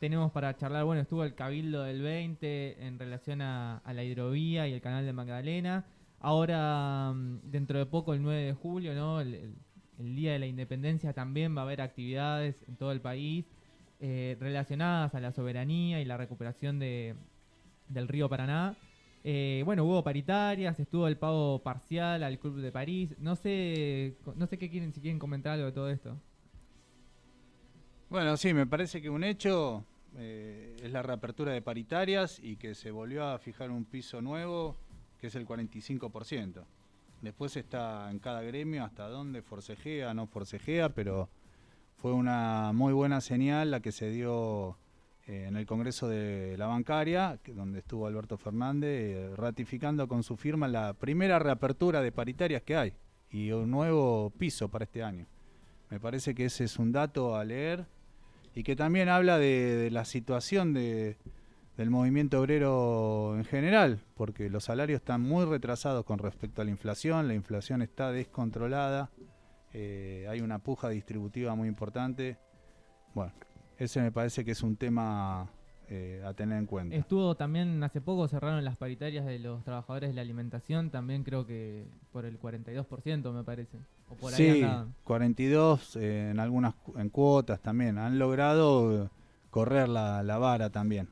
Tenemos 0.06 0.32
para 0.32 0.56
charlar, 0.56 0.86
bueno, 0.86 1.02
estuvo 1.02 1.24
el 1.24 1.34
Cabildo 1.34 1.82
del 1.82 2.04
20 2.04 2.86
en 2.86 3.00
relación 3.00 3.42
a, 3.42 3.82
la 3.92 4.04
hidrovía 4.04 4.68
y 4.68 4.74
el 4.74 4.80
canal 4.80 5.04
de 5.04 5.14
Magdalena. 5.14 5.84
Ahora, 6.20 7.12
mm, 7.12 7.40
dentro 7.50 7.80
de 7.80 7.88
poco, 7.88 8.14
el 8.14 8.22
9 8.22 8.44
de 8.44 8.54
julio, 8.54 8.94
¿no? 8.94 9.20
El 9.20 9.56
Día 9.98 10.34
de 10.34 10.38
la 10.38 10.46
Independencia 10.46 11.12
también 11.14 11.58
va 11.58 11.62
a 11.62 11.64
haber 11.64 11.82
actividades 11.82 12.64
en 12.68 12.76
todo 12.76 12.92
el 12.92 13.02
país 13.02 13.48
eh, 14.00 14.38
relacionadas 14.40 15.16
a 15.16 15.20
la 15.20 15.32
soberanía 15.32 16.00
y 16.00 16.06
la 16.06 16.18
recuperación 16.18 16.78
de, 16.78 17.16
del 17.90 18.08
río 18.08 18.30
Paraná. 18.30 18.78
Eh, 19.24 19.64
bueno, 19.66 19.86
hubo 19.86 20.04
paritarias, 20.04 20.80
estuvo 20.80 21.08
el 21.08 21.18
pago 21.18 21.64
parcial 21.64 22.22
al 22.22 22.38
Club 22.38 22.58
de 22.58 22.72
París. 22.72 23.16
No 23.18 23.36
sé, 23.36 24.18
no 24.36 24.46
sé 24.46 24.60
qué 24.60 24.70
quieren, 24.70 24.94
si 24.94 25.02
quieren 25.02 25.18
comentar 25.18 25.54
algo 25.54 25.66
de 25.66 25.72
todo 25.72 25.90
esto. 25.90 26.16
Bueno, 28.08 28.38
sí, 28.38 28.54
me 28.54 28.68
parece 28.68 29.02
que 29.02 29.10
un 29.10 29.24
hecho 29.24 29.84
eh, 30.18 30.76
es 30.82 30.92
la 30.92 31.02
reapertura 31.02 31.52
de 31.52 31.62
paritarias 31.62 32.40
y 32.42 32.56
que 32.56 32.76
se 32.76 32.92
volvió 32.92 33.26
a 33.26 33.38
fijar 33.40 33.72
un 33.72 33.86
piso 33.86 34.22
nuevo, 34.22 34.78
que 35.20 35.28
es 35.28 35.36
el 35.36 35.46
45%. 35.46 36.64
Después 37.22 37.58
está 37.58 38.10
en 38.12 38.20
cada 38.20 38.42
gremio 38.42 38.84
hasta 38.84 39.08
dónde 39.08 39.42
forcejea, 39.42 40.14
no 40.14 40.28
forcejea, 40.28 40.90
pero 40.90 41.30
fue 41.98 42.14
una 42.14 42.72
muy 42.74 42.94
buena 42.94 43.22
señal 43.22 43.72
la 43.72 43.80
que 43.80 43.92
se 43.92 44.10
dio 44.10 44.78
eh, 45.28 45.46
en 45.48 45.56
el 45.56 45.66
Congreso 45.66 46.08
de 46.08 46.56
la 46.58 46.68
Bancaria, 46.68 47.40
donde 47.48 47.80
estuvo 47.80 48.06
Alberto 48.06 48.38
Fernández, 48.38 48.90
eh, 48.92 49.36
ratificando 49.36 50.08
con 50.08 50.24
su 50.24 50.38
firma 50.38 50.68
la 50.68 50.94
primera 50.94 51.40
reapertura 51.40 52.02
de 52.02 52.12
paritarias 52.12 52.62
que 52.62 52.76
hay 52.76 52.94
y 53.32 53.52
un 53.52 53.72
nuevo 53.72 54.32
piso 54.38 54.70
para 54.70 54.86
este 54.86 55.04
año. 55.04 55.26
Me 55.90 56.00
parece 56.00 56.36
que 56.36 56.46
ese 56.46 56.66
es 56.66 56.78
un 56.78 56.92
dato 56.92 57.36
a 57.36 57.44
leer 57.44 57.86
y 58.56 58.64
que 58.64 58.76
también 58.76 59.10
habla 59.10 59.38
de, 59.38 59.90
la 59.92 60.06
situación 60.06 60.74
de, 60.74 61.18
del 61.78 61.90
movimiento 61.90 62.40
obrero 62.40 63.36
en 63.38 63.44
general, 63.44 64.00
porque 64.16 64.50
los 64.50 64.64
salarios 64.64 65.02
están 65.02 65.22
muy 65.22 65.46
retrasados 65.46 66.06
con 66.06 66.20
respecto 66.20 66.62
a 66.62 66.66
la 66.66 66.72
inflación, 66.72 67.28
la 67.28 67.34
inflación 67.34 67.82
está 67.82 68.12
descontrolada, 68.12 69.12
eh, 69.74 70.26
hay 70.30 70.40
una 70.40 70.60
puja 70.60 70.88
distributiva 70.88 71.54
muy 71.54 71.68
importante. 71.68 72.38
Bueno, 73.14 73.34
ese 73.78 74.02
me 74.02 74.14
parece 74.14 74.46
que 74.46 74.52
es 74.52 74.64
un 74.64 74.78
tema 74.78 75.52
eh, 75.90 76.24
a 76.26 76.34
tener 76.34 76.58
en 76.58 76.66
cuenta. 76.66 76.96
Estuvo 76.96 77.36
también, 77.36 77.84
hace 77.84 78.00
poco 78.00 78.30
cerraron 78.30 78.64
las 78.64 78.78
paritarias 78.78 79.26
de 79.26 79.38
los 79.38 79.66
trabajadores 79.66 80.12
de 80.12 80.16
la 80.16 80.22
alimentación, 80.22 80.92
también 80.92 81.24
creo 81.24 81.46
que 81.46 81.90
por 82.14 82.26
el 82.26 82.40
42% 82.40 83.34
me 83.34 83.44
parece. 83.44 83.80
O 84.10 84.16
por 84.16 84.34
ahí 84.34 84.38
sí, 84.38 84.64
andaban. 84.64 84.96
42 85.04 85.96
eh, 85.96 86.30
en 86.32 86.40
algunas 86.40 86.76
en 86.98 87.10
cuotas 87.10 87.62
también. 87.62 87.98
Han 87.98 88.20
logrado 88.20 89.10
correr 89.50 89.90
la, 89.90 90.22
la 90.24 90.38
vara 90.38 90.70
también. 90.70 91.10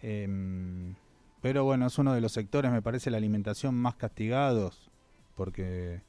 Em, 0.00 0.94
pero 1.40 1.64
bueno, 1.64 1.86
es 1.86 1.98
uno 1.98 2.12
de 2.14 2.20
los 2.20 2.32
sectores, 2.32 2.70
me 2.70 2.82
parece, 2.82 3.10
la 3.10 3.16
alimentación 3.16 3.74
más 3.74 3.96
castigados, 3.96 4.90
porque 5.34 6.02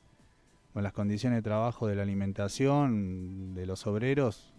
bueno, 0.73 0.83
las 0.83 0.93
condiciones 0.93 1.37
de 1.37 1.41
trabajo 1.41 1.87
de 1.87 1.95
la 1.95 2.03
alimentación 2.03 3.53
de 3.53 3.65
los 3.65 3.87
obreros, 3.87 4.53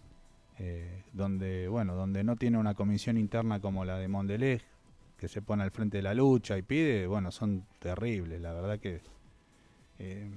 eh, 0.57 1.03
donde 1.13 1.67
bueno, 1.69 1.95
donde 1.95 2.23
no 2.23 2.35
tiene 2.35 2.57
una 2.57 2.73
comisión 2.73 3.17
interna 3.17 3.61
como 3.61 3.85
la 3.85 3.97
de 3.97 4.07
Mondelez, 4.07 4.63
que 5.17 5.27
se 5.27 5.41
pone 5.41 5.63
al 5.63 5.71
frente 5.71 5.97
de 5.97 6.03
la 6.03 6.13
lucha 6.13 6.57
y 6.57 6.61
pide, 6.61 7.07
bueno, 7.07 7.31
son 7.31 7.65
terribles, 7.79 8.41
la 8.41 8.53
verdad 8.53 8.79
que 8.79 9.01
eh, 9.99 10.31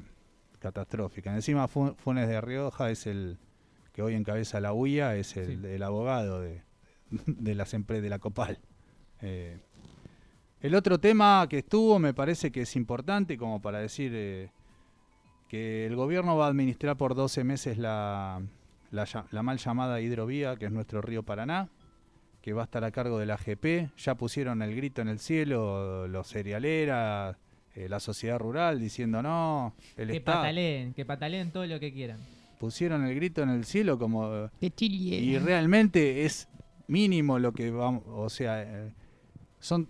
catastrófica. 0.62 1.34
Encima 1.34 1.68
Fu- 1.68 1.94
Funes 1.96 2.28
de 2.28 2.40
Rioja 2.40 2.90
es 2.90 3.06
el 3.06 3.38
que 3.92 4.00
hoy 4.02 4.14
encabeza 4.14 4.60
la 4.60 4.72
UIA, 4.72 5.16
es 5.16 5.36
el, 5.36 5.60
Sí. 5.60 5.66
el 5.66 5.82
abogado 5.82 6.40
de, 6.40 6.62
de 7.26 7.54
las 7.54 7.74
empresas 7.74 8.02
de 8.02 8.08
la 8.10 8.18
Copal. 8.18 8.58
Eh, 9.20 9.60
el 10.60 10.74
otro 10.74 10.98
tema 10.98 11.44
que 11.50 11.58
estuvo 11.58 11.98
me 11.98 12.14
parece 12.14 12.50
que 12.52 12.62
es 12.62 12.76
importante 12.76 13.36
como 13.36 13.60
para 13.60 13.80
decir 13.80 14.12
eh, 14.14 14.50
que 15.48 15.84
el 15.86 15.96
gobierno 15.96 16.36
va 16.36 16.46
a 16.46 16.48
administrar 16.48 16.96
por 16.96 17.14
12 17.14 17.44
meses 17.44 17.76
la, 17.78 18.40
la, 18.90 19.42
mal 19.42 19.58
llamada 19.58 20.00
hidrovía, 20.00 20.56
que 20.56 20.66
es 20.66 20.72
nuestro 20.72 21.02
río 21.02 21.22
Paraná, 21.24 21.68
que 22.40 22.52
va 22.52 22.62
a 22.62 22.64
estar 22.64 22.84
a 22.84 22.90
cargo 22.92 23.18
de 23.18 23.26
la 23.26 23.34
AGP. 23.34 23.90
Ya 23.98 24.14
pusieron 24.14 24.62
el 24.62 24.74
grito 24.74 25.02
en 25.02 25.08
el 25.08 25.18
cielo 25.18 26.06
los 26.08 26.28
cerealeras, 26.28 27.36
eh, 27.74 27.88
la 27.88 28.00
sociedad 28.00 28.38
rural, 28.38 28.78
diciendo 28.80 29.22
no, 29.22 29.74
el 29.96 30.08
Que 30.10 30.16
Estado. 30.18 30.38
pataleen, 30.38 30.94
que 30.94 31.04
pataleen 31.04 31.50
todo 31.50 31.66
lo 31.66 31.80
que 31.80 31.92
quieran. 31.92 32.18
Pusieron 32.58 33.04
el 33.04 33.14
grito 33.14 33.42
en 33.42 33.48
el 33.50 33.64
cielo 33.64 33.98
como 33.98 34.28
De 34.60 34.70
Chile. 34.74 35.16
y 35.16 35.38
realmente 35.38 36.24
es 36.24 36.48
mínimo 36.86 37.38
lo 37.38 37.52
que 37.52 37.70
vamos, 37.70 38.02
o 38.06 38.28
sea, 38.28 38.62
eh, 38.62 38.92
son 39.58 39.88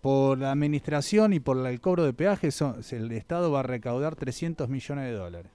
por 0.00 0.38
la 0.38 0.50
administración 0.52 1.32
y 1.34 1.40
por 1.40 1.56
la- 1.58 1.70
el 1.70 1.80
cobro 1.80 2.04
de 2.04 2.12
peajes, 2.14 2.54
son- 2.54 2.80
el 2.92 3.12
Estado 3.12 3.50
va 3.52 3.60
a 3.60 3.64
recaudar 3.64 4.16
300 4.16 4.68
millones 4.68 5.04
de 5.04 5.12
dólares, 5.12 5.52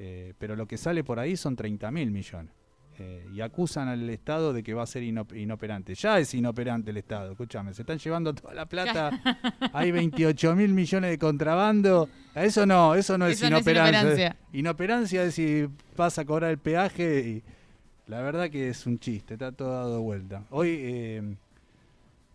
Eh, 0.00 0.34
pero 0.38 0.54
lo 0.54 0.66
que 0.68 0.76
sale 0.78 1.02
por 1.02 1.18
ahí 1.18 1.36
son 1.36 1.56
30 1.56 1.90
mil 1.90 2.12
millones. 2.12 2.52
Eh, 3.00 3.24
y 3.32 3.40
acusan 3.42 3.86
al 3.86 4.10
Estado 4.10 4.52
de 4.52 4.62
que 4.64 4.74
va 4.74 4.82
a 4.82 4.86
ser 4.86 5.04
inop- 5.04 5.36
inoperante. 5.40 5.94
Ya 5.94 6.18
es 6.18 6.34
inoperante 6.34 6.90
el 6.90 6.96
Estado, 6.96 7.30
escúchame, 7.30 7.72
se 7.72 7.82
están 7.82 7.98
llevando 7.98 8.34
toda 8.34 8.54
la 8.54 8.66
plata, 8.66 9.10
hay 9.72 9.92
28 9.92 10.56
mil 10.56 10.72
millones 10.74 11.10
de 11.10 11.18
contrabando, 11.18 12.08
eso 12.34 12.66
no, 12.66 12.94
eso 12.96 13.16
no 13.16 13.26
es 13.28 13.36
Eso 13.40 13.48
no 13.50 13.58
es 13.58 13.62
inoperancia. 13.62 14.00
inoperancia. 14.00 14.36
Inoperancia 14.52 15.22
es 15.22 15.34
si 15.36 15.68
vas 15.96 16.18
a 16.18 16.24
cobrar 16.24 16.50
el 16.50 16.58
peaje 16.58 17.20
y 17.20 17.42
la 18.10 18.20
verdad 18.22 18.50
que 18.50 18.68
es 18.70 18.84
un 18.86 18.98
chiste, 18.98 19.34
está 19.34 19.52
todo 19.52 19.70
dado 19.70 20.00
vuelta. 20.02 20.42
Hoy 20.50 20.76
eh, 20.80 21.22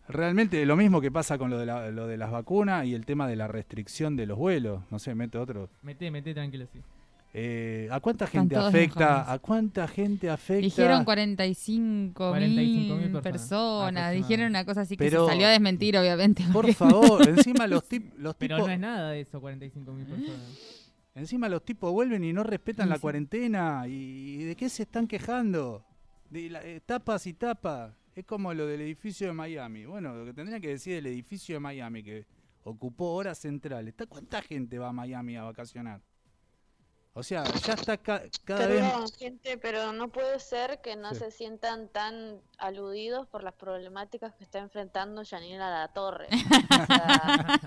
realmente 0.08 0.66
lo 0.66 0.76
mismo 0.76 1.02
que 1.02 1.12
pasa 1.12 1.38
con 1.38 1.50
lo 1.50 1.58
de, 1.58 1.66
la- 1.66 1.90
lo 1.92 2.08
de 2.08 2.18
las 2.18 2.32
vacunas 2.32 2.86
y 2.86 2.94
el 2.94 3.06
tema 3.06 3.28
de 3.28 3.36
la 3.36 3.48
restricción 3.48 4.16
de 4.16 4.26
los 4.28 4.38
vuelos. 4.38 4.82
No 4.92 5.00
sé, 5.00 5.16
mete 5.16 5.38
otro. 5.38 5.70
Mete, 5.82 6.10
mete 6.12 6.34
tranquilo, 6.34 6.66
sí. 6.72 6.80
Eh, 7.36 7.88
¿A 7.92 8.00
cuánta 8.00 8.28
gente 8.28 8.56
afecta? 8.56 9.00
enojados. 9.06 9.30
¿A 9.30 9.40
cuánta 9.40 9.88
gente 9.88 10.30
afecta? 10.30 10.62
Dijeron 10.62 11.04
45 11.04 12.32
45.000 12.32 12.48
mil 12.48 13.12
personas, 13.12 13.22
personas. 13.24 14.14
Dijeron 14.14 14.48
una 14.48 14.66
cosa 14.66 14.82
así 14.82 14.96
que 14.96 15.04
Pero- 15.06 15.26
se 15.26 15.32
salió 15.32 15.48
a 15.48 15.50
desmentir, 15.50 15.98
obviamente. 15.98 16.44
Por 16.54 16.72
favor, 16.74 17.28
encima 17.28 17.66
los, 17.66 17.90
tip- 17.90 18.14
los 18.18 18.36
Pero 18.36 18.58
tipos 18.58 18.68
no 18.68 18.74
es 18.74 18.80
nada 18.80 19.10
de 19.12 19.22
eso, 19.22 19.42
45 19.42 19.94
mil 19.94 20.06
personas. 20.06 20.40
encima 21.16 21.50
los 21.50 21.66
tipos 21.66 21.92
vuelven 21.92 22.24
y 22.24 22.34
no 22.34 22.44
respetan 22.44 22.86
Sí, 22.86 22.90
la 22.92 22.96
sí. 22.98 23.02
cuarentena 23.02 23.88
y, 23.88 23.92
y 24.42 24.44
de 24.44 24.56
qué 24.56 24.70
se 24.70 24.84
están 24.84 25.08
quejando 25.08 25.84
de 26.30 26.50
la- 26.52 26.64
eh, 26.64 26.82
tapas 26.86 27.26
y 27.28 27.34
tapas 27.34 27.94
es 28.16 28.26
como 28.26 28.54
lo 28.54 28.68
del 28.68 28.82
edificio 28.82 29.26
de 29.28 29.34
Miami 29.34 29.86
bueno 29.86 30.16
lo 30.16 30.26
que 30.26 30.34
tendría 30.34 30.60
que 30.60 30.70
decir 30.70 30.98
el 30.98 31.06
edificio 31.08 31.56
de 31.56 31.60
Miami 31.60 32.04
que 32.04 32.26
ocupó 32.64 33.14
horas 33.14 33.38
centrales 33.40 33.90
¿Está- 33.90 34.06
cuánta 34.06 34.42
gente 34.44 34.78
va 34.80 34.90
a 34.90 34.94
Miami 34.94 35.36
a 35.36 35.44
vacacionar 35.44 36.02
o 37.16 37.22
sea 37.24 37.44
ya 37.44 37.74
está 37.74 37.98
ca- 37.98 38.24
cada 38.44 38.66
vez 38.68 38.84
gente, 39.18 39.58
pero 39.58 39.94
no 39.94 40.08
puede 40.10 40.40
ser 40.40 40.82
que 40.82 40.96
no 40.96 41.14
Sí. 41.14 41.20
se 41.20 41.32
sientan 41.32 41.88
tan 41.90 42.42
aludidos 42.58 43.28
por 43.28 43.44
las 43.44 43.54
problemáticas 43.54 44.34
que 44.34 44.44
está 44.44 44.60
enfrentando 44.60 45.22
Yanina 45.24 45.70
La 45.70 45.88
Torre. 45.94 46.28
O 46.32 46.86
sea, 46.86 47.60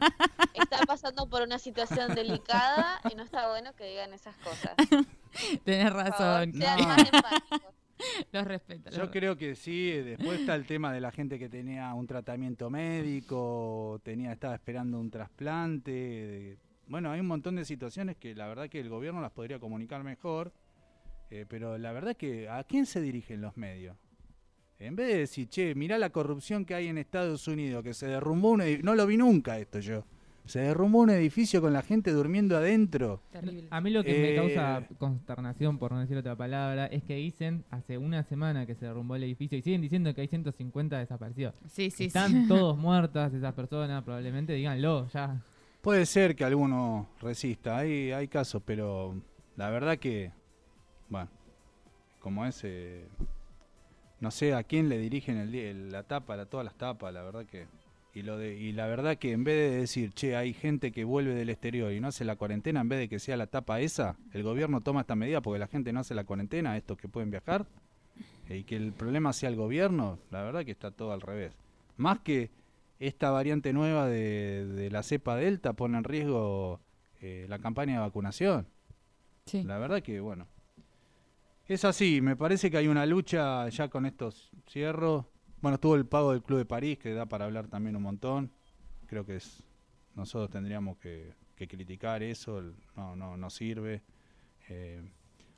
está 0.54 0.78
pasando 0.86 1.28
por 1.28 1.42
una 1.42 1.58
situación 1.58 2.14
delicada 2.14 3.00
y 3.10 3.14
no 3.14 3.22
está 3.22 3.48
bueno 3.48 3.74
que 3.76 3.84
digan 3.84 4.12
esas 4.14 4.36
cosas. 4.38 4.74
Tenés 5.64 5.92
Por 5.92 6.00
favor, 6.08 6.10
razón. 6.10 6.52
sean 6.54 6.78
No. 6.80 6.88
más 6.88 6.98
empáticos. 6.98 7.60
Los 8.32 8.44
respeto. 8.44 8.90
los 8.90 8.98
Yo 8.98 9.10
creo 9.10 9.36
que 9.38 9.54
sí, 9.54 9.90
después 9.90 10.40
está 10.40 10.54
el 10.54 10.66
tema 10.66 10.92
de 10.92 11.00
la 11.00 11.10
gente 11.12 11.38
que 11.38 11.48
tenía 11.48 11.94
un 11.94 12.06
tratamiento 12.06 12.68
médico, 12.68 14.00
tenía, 14.04 14.32
estaba 14.32 14.54
esperando 14.54 14.98
un 14.98 15.10
trasplante. 15.10 16.58
Bueno, 16.88 17.10
hay 17.10 17.20
un 17.20 17.26
montón 17.26 17.56
de 17.56 17.64
situaciones 17.64 18.16
que 18.16 18.34
la 18.34 18.46
verdad 18.48 18.68
que 18.68 18.80
el 18.80 18.88
gobierno 18.88 19.20
las 19.20 19.32
podría 19.32 19.58
comunicar 19.58 20.02
mejor, 20.04 20.52
eh, 21.30 21.44
pero 21.48 21.76
la 21.78 21.92
verdad 21.92 22.16
que 22.16 22.48
¿a 22.48 22.62
quién 22.64 22.86
se 22.86 23.00
dirigen 23.00 23.40
los 23.40 23.56
medios? 23.56 23.96
En 24.78 24.94
vez 24.94 25.08
de 25.08 25.18
decir, 25.20 25.48
che, 25.48 25.74
mirá 25.74 25.96
la 25.98 26.10
corrupción 26.10 26.64
que 26.64 26.74
hay 26.74 26.88
en 26.88 26.98
Estados 26.98 27.48
Unidos, 27.48 27.82
que 27.82 27.94
se 27.94 28.06
derrumbó 28.06 28.50
una... 28.50 28.66
edi- 28.66 28.82
No 28.82 28.94
lo 28.94 29.06
vi 29.06 29.16
nunca 29.16 29.58
esto 29.58 29.80
yo. 29.80 30.04
Se 30.44 30.60
derrumbó 30.60 31.00
un 31.00 31.10
edificio 31.10 31.60
con 31.60 31.72
la 31.72 31.82
gente 31.82 32.12
durmiendo 32.12 32.56
adentro. 32.56 33.20
Terrible. 33.32 33.66
A 33.70 33.80
mí 33.80 33.90
lo 33.90 34.04
que 34.04 34.12
me 34.12 34.32
Eh, 34.34 34.36
causa 34.36 34.86
consternación, 34.98 35.78
por 35.78 35.90
no 35.92 35.98
decir 36.00 36.16
otra 36.18 36.36
palabra, 36.36 36.86
es 36.86 37.02
que 37.02 37.16
dicen 37.16 37.64
hace 37.70 37.98
una 37.98 38.22
semana 38.22 38.64
que 38.66 38.74
se 38.76 38.84
derrumbó 38.84 39.16
el 39.16 39.24
edificio 39.24 39.58
y 39.58 39.62
siguen 39.62 39.80
diciendo 39.80 40.14
que 40.14 40.20
hay 40.20 40.28
150 40.28 40.98
desaparecidos. 40.98 41.54
Sí, 41.68 41.90
sí, 41.90 42.04
Están 42.04 42.30
sí. 42.42 42.44
todos 42.46 42.76
muertas 42.78 43.32
esas 43.34 43.54
personas, 43.54 44.04
probablemente 44.04 44.52
díganlo 44.52 45.08
ya. 45.08 45.42
Puede 45.86 46.04
ser 46.04 46.34
que 46.34 46.42
alguno 46.42 47.06
resista, 47.20 47.78
hay, 47.78 48.10
hay 48.10 48.26
casos, 48.26 48.60
pero 48.66 49.22
la 49.54 49.70
verdad 49.70 49.98
que, 49.98 50.32
bueno, 51.08 51.30
como 52.18 52.44
es, 52.44 52.64
eh, 52.64 53.06
no 54.18 54.32
sé 54.32 54.52
a 54.52 54.64
quién 54.64 54.88
le 54.88 54.98
dirigen 54.98 55.92
la 55.92 56.02
tapa, 56.02 56.34
la, 56.34 56.46
todas 56.46 56.64
las 56.64 56.74
tapas, 56.74 57.14
la 57.14 57.22
verdad 57.22 57.46
que... 57.46 57.68
Y, 58.14 58.22
lo 58.22 58.36
de, 58.36 58.58
y 58.58 58.72
la 58.72 58.88
verdad 58.88 59.16
que 59.16 59.30
en 59.30 59.44
vez 59.44 59.70
de 59.70 59.78
decir, 59.78 60.10
che, 60.12 60.34
hay 60.34 60.54
gente 60.54 60.90
que 60.90 61.04
vuelve 61.04 61.36
del 61.36 61.50
exterior 61.50 61.92
y 61.92 62.00
no 62.00 62.08
hace 62.08 62.24
la 62.24 62.34
cuarentena, 62.34 62.80
en 62.80 62.88
vez 62.88 62.98
de 62.98 63.08
que 63.08 63.20
sea 63.20 63.36
la 63.36 63.46
tapa 63.46 63.78
esa, 63.78 64.16
el 64.32 64.42
gobierno 64.42 64.80
toma 64.80 65.02
esta 65.02 65.14
medida 65.14 65.40
porque 65.40 65.60
la 65.60 65.68
gente 65.68 65.92
no 65.92 66.00
hace 66.00 66.16
la 66.16 66.24
cuarentena, 66.24 66.76
estos 66.76 66.98
que 66.98 67.06
pueden 67.06 67.30
viajar, 67.30 67.64
eh, 68.48 68.56
y 68.56 68.64
que 68.64 68.74
el 68.74 68.92
problema 68.92 69.32
sea 69.32 69.50
el 69.50 69.56
gobierno, 69.56 70.18
la 70.32 70.42
verdad 70.42 70.64
que 70.64 70.72
está 70.72 70.90
todo 70.90 71.12
al 71.12 71.20
revés. 71.20 71.56
Más 71.96 72.18
que 72.18 72.50
esta 72.98 73.30
variante 73.30 73.72
nueva 73.72 74.06
de, 74.06 74.66
de 74.66 74.90
la 74.90 75.02
cepa 75.02 75.36
Delta 75.36 75.74
pone 75.74 75.98
en 75.98 76.04
riesgo 76.04 76.80
eh, 77.20 77.46
la 77.48 77.58
campaña 77.58 77.94
de 77.94 78.00
vacunación. 78.00 78.66
Sí. 79.46 79.62
La 79.62 79.78
verdad 79.78 80.02
que, 80.02 80.20
bueno. 80.20 80.46
Es 81.66 81.84
así, 81.84 82.20
me 82.20 82.36
parece 82.36 82.70
que 82.70 82.76
hay 82.76 82.88
una 82.88 83.06
lucha 83.06 83.68
ya 83.68 83.88
con 83.88 84.06
estos 84.06 84.50
cierros. 84.68 85.26
Bueno, 85.60 85.76
estuvo 85.76 85.96
el 85.96 86.06
pago 86.06 86.32
del 86.32 86.42
Club 86.42 86.58
de 86.58 86.64
París, 86.64 86.98
que 86.98 87.12
da 87.12 87.26
para 87.26 87.44
hablar 87.46 87.66
también 87.68 87.96
un 87.96 88.02
montón. 88.02 88.52
Creo 89.06 89.24
que 89.26 89.36
es 89.36 89.64
nosotros 90.14 90.50
tendríamos 90.50 90.96
que, 90.98 91.34
que 91.56 91.68
criticar 91.68 92.22
eso, 92.22 92.58
el- 92.58 92.74
no, 92.96 93.16
no, 93.16 93.36
no 93.36 93.50
sirve. 93.50 94.02
Eh, 94.68 95.02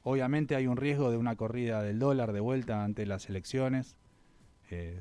obviamente 0.03 0.57
hay 0.57 0.67
un 0.67 0.77
riesgo 0.77 1.11
de 1.11 1.17
una 1.17 1.37
corrida 1.37 1.83
del 1.83 1.99
dólar 1.99 2.33
de 2.33 2.41
vuelta 2.41 2.83
ante 2.85 3.07
las 3.07 3.29
elecciones. 3.29 3.97
Eh, 4.71 5.01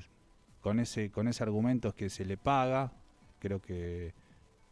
con 0.62 0.80
ese, 0.80 1.12
con 1.12 1.28
ese 1.28 1.43
argumento 1.43 1.93
que 1.93 2.10
se 2.10 2.26
le 2.26 2.38
paga. 2.38 2.91
Creo 3.39 3.62
que 3.62 4.14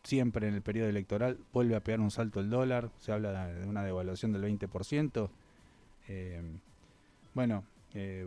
siempre 0.04 0.48
en 0.48 0.54
el 0.54 0.62
periodo 0.62 0.90
electoral 0.90 1.38
vuelve 1.52 1.76
a 1.76 1.82
pegar 1.82 2.00
un 2.00 2.12
salto 2.12 2.40
el 2.40 2.50
dólar. 2.50 2.90
Se 2.98 3.12
habla 3.12 3.48
de 3.48 3.68
una 3.68 3.84
devaluación 3.84 4.32
del 4.34 4.44
20%. 4.44 5.30
Eh, 6.08 6.42
bueno, 7.34 7.64
eh, 7.94 8.26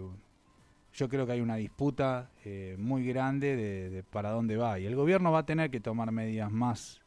yo 0.93 1.09
creo 1.09 1.27
que 1.27 1.33
hay 1.33 1.41
una 1.41 1.57
disputa 1.57 2.31
eh, 2.45 2.77
muy 2.79 3.07
grande 3.07 3.57
de, 3.57 3.91
de 3.91 4.03
para 4.03 4.31
dónde 4.31 4.57
va. 4.57 4.79
Y 4.79 4.87
el 4.87 4.97
gobierno 4.97 5.33
va 5.33 5.41
a 5.41 5.47
tener 5.47 5.71
que 5.71 5.81
tomar 5.81 6.11
medidas 6.13 6.51
más, 6.51 7.01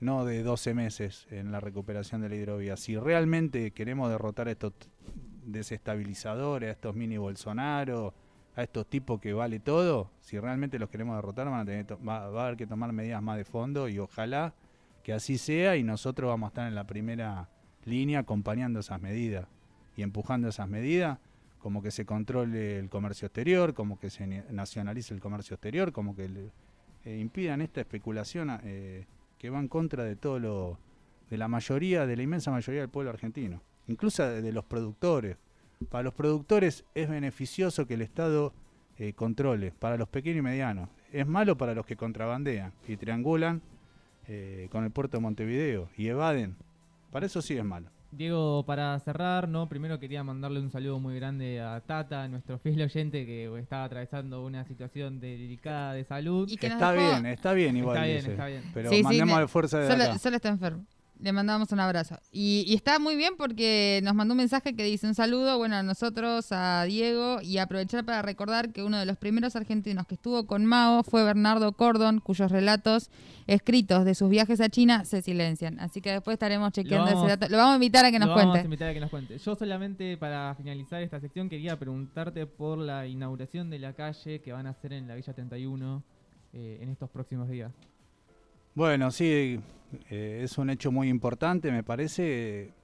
no 0.00 0.24
de 0.24 0.42
12 0.42 0.74
meses 0.74 1.26
en 1.30 1.50
la 1.50 1.60
recuperación 1.60 2.20
de 2.20 2.28
la 2.28 2.36
hidrovía. 2.36 2.76
Si 2.76 2.96
realmente 2.96 3.70
queremos 3.70 4.10
derrotar 4.10 4.48
a 4.48 4.52
estos 4.52 4.72
desestabilizadores, 5.44 6.68
a 6.68 6.72
estos 6.72 6.94
mini 6.94 7.16
Bolsonaro, 7.16 8.14
a 8.58 8.64
estos 8.64 8.88
tipos 8.88 9.20
que 9.20 9.32
vale 9.32 9.60
todo, 9.60 10.10
si 10.20 10.36
realmente 10.36 10.80
los 10.80 10.90
queremos 10.90 11.14
derrotar, 11.14 11.48
van 11.48 11.60
a 11.60 11.64
tener, 11.64 11.86
va, 12.06 12.28
va 12.28 12.42
a 12.42 12.46
haber 12.46 12.56
que 12.56 12.66
tomar 12.66 12.92
medidas 12.92 13.22
más 13.22 13.36
de 13.36 13.44
fondo 13.44 13.88
y 13.88 14.00
ojalá 14.00 14.52
que 15.04 15.12
así 15.12 15.38
sea 15.38 15.76
y 15.76 15.84
nosotros 15.84 16.28
vamos 16.28 16.48
a 16.48 16.50
estar 16.50 16.66
en 16.66 16.74
la 16.74 16.84
primera 16.84 17.48
línea 17.84 18.18
acompañando 18.18 18.80
esas 18.80 19.00
medidas 19.00 19.46
y 19.96 20.02
empujando 20.02 20.48
esas 20.48 20.68
medidas, 20.68 21.20
como 21.60 21.82
que 21.82 21.92
se 21.92 22.04
controle 22.04 22.80
el 22.80 22.88
comercio 22.88 23.26
exterior, 23.26 23.74
como 23.74 23.96
que 23.96 24.10
se 24.10 24.26
nacionalice 24.26 25.14
el 25.14 25.20
comercio 25.20 25.54
exterior, 25.54 25.92
como 25.92 26.16
que 26.16 26.28
eh, 27.04 27.16
impidan 27.16 27.60
esta 27.60 27.80
especulación 27.80 28.58
eh, 28.64 29.06
que 29.38 29.50
va 29.50 29.60
en 29.60 29.68
contra 29.68 30.02
de 30.02 30.16
todo 30.16 30.40
lo, 30.40 30.78
de 31.30 31.38
la 31.38 31.46
mayoría, 31.46 32.06
de 32.06 32.16
la 32.16 32.22
inmensa 32.24 32.50
mayoría 32.50 32.80
del 32.80 32.90
pueblo 32.90 33.10
argentino, 33.10 33.62
incluso 33.86 34.28
de 34.28 34.52
los 34.52 34.64
productores. 34.64 35.36
Para 35.90 36.02
los 36.04 36.14
productores 36.14 36.84
es 36.94 37.08
beneficioso 37.08 37.86
que 37.86 37.94
el 37.94 38.02
Estado 38.02 38.52
eh, 38.98 39.12
controle, 39.12 39.70
para 39.72 39.96
los 39.96 40.08
pequeños 40.08 40.38
y 40.38 40.42
medianos. 40.42 40.88
Es 41.12 41.26
malo 41.26 41.56
para 41.56 41.74
los 41.74 41.86
que 41.86 41.96
contrabandean 41.96 42.72
y 42.86 42.96
triangulan 42.96 43.62
eh, 44.26 44.68
con 44.70 44.84
el 44.84 44.90
puerto 44.90 45.16
de 45.16 45.22
Montevideo 45.22 45.88
y 45.96 46.08
evaden. 46.08 46.56
Para 47.10 47.26
eso 47.26 47.40
sí 47.40 47.56
es 47.56 47.64
malo. 47.64 47.88
Diego, 48.10 48.64
para 48.66 48.98
cerrar, 49.00 49.48
no, 49.48 49.68
primero 49.68 49.98
quería 50.00 50.24
mandarle 50.24 50.60
un 50.60 50.70
saludo 50.70 50.98
muy 50.98 51.14
grande 51.16 51.60
a 51.60 51.80
Tata, 51.80 52.26
nuestro 52.28 52.58
fiel 52.58 52.80
oyente 52.82 53.24
que 53.26 53.54
estaba 53.58 53.84
atravesando 53.84 54.44
una 54.44 54.64
situación 54.64 55.20
delicada 55.20 55.92
de 55.92 56.04
salud. 56.04 56.48
Y 56.50 56.56
que 56.56 56.68
nos 56.68 56.76
Está 56.76 56.92
dejó- 56.92 57.10
bien, 57.10 57.26
está 57.26 57.52
bien 57.52 57.76
igual. 57.76 57.96
Está 57.96 58.06
bien, 58.06 58.18
dice. 58.18 58.30
está 58.32 58.46
bien. 58.46 58.62
Pero 58.74 58.90
Sí, 58.90 58.96
sí, 58.96 59.02
mandemos 59.04 59.34
ne- 59.36 59.40
de 59.42 59.48
fuerza 59.48 59.78
de 59.78 59.88
Solo, 59.90 60.04
acá. 60.04 60.18
solo 60.18 60.36
está 60.36 60.48
enfermo. 60.48 60.84
Le 61.20 61.32
mandamos 61.32 61.72
un 61.72 61.80
abrazo. 61.80 62.16
Y, 62.30 62.64
y 62.68 62.74
está 62.74 63.00
muy 63.00 63.16
bien 63.16 63.34
porque 63.36 64.00
nos 64.04 64.14
mandó 64.14 64.34
un 64.34 64.38
mensaje 64.38 64.76
que 64.76 64.84
dice 64.84 65.04
un 65.08 65.16
saludo, 65.16 65.58
bueno, 65.58 65.74
a 65.74 65.82
nosotros, 65.82 66.52
a 66.52 66.84
Diego, 66.84 67.40
y 67.42 67.58
aprovechar 67.58 68.04
para 68.04 68.22
recordar 68.22 68.72
que 68.72 68.84
uno 68.84 68.98
de 68.98 69.04
los 69.04 69.16
primeros 69.16 69.56
argentinos 69.56 70.06
que 70.06 70.14
estuvo 70.14 70.46
con 70.46 70.64
Mao 70.64 71.02
fue 71.02 71.24
Bernardo 71.24 71.72
Cordon, 71.72 72.20
cuyos 72.20 72.52
relatos 72.52 73.10
escritos 73.48 74.04
de 74.04 74.14
sus 74.14 74.30
viajes 74.30 74.60
a 74.60 74.68
China 74.68 75.04
se 75.04 75.20
silencian. 75.22 75.80
Así 75.80 76.00
que 76.00 76.12
después 76.12 76.34
estaremos 76.34 76.70
chequeando 76.72 77.06
vamos- 77.06 77.24
ese 77.28 77.36
dato. 77.36 77.50
Lo 77.50 77.56
vamos 77.56 77.72
a 77.72 77.76
invitar 77.76 78.04
a 78.04 78.10
que 78.12 78.18
nos 78.20 78.28
Lo 78.28 78.34
vamos 78.36 78.50
a 78.50 78.52
cuente. 78.52 78.66
invitar 78.66 78.88
a 78.90 78.94
que 78.94 79.00
nos 79.00 79.10
cuente. 79.10 79.38
Yo 79.38 79.54
solamente 79.56 80.16
para 80.18 80.54
finalizar 80.54 81.02
esta 81.02 81.18
sección 81.18 81.48
quería 81.48 81.76
preguntarte 81.78 82.46
por 82.46 82.78
la 82.78 83.06
inauguración 83.08 83.70
de 83.70 83.80
la 83.80 83.92
calle 83.92 84.40
que 84.40 84.52
van 84.52 84.66
a 84.68 84.70
hacer 84.70 84.92
en 84.92 85.08
la 85.08 85.16
Villa 85.16 85.32
31 85.32 86.04
eh, 86.52 86.78
en 86.80 86.88
estos 86.90 87.10
próximos 87.10 87.48
días. 87.48 87.72
Bueno, 88.78 89.10
sí, 89.10 89.58
eh, 90.08 90.40
es 90.44 90.56
un 90.56 90.70
hecho 90.70 90.92
muy 90.92 91.08
importante, 91.08 91.72
me 91.72 91.82
parece 91.82 92.74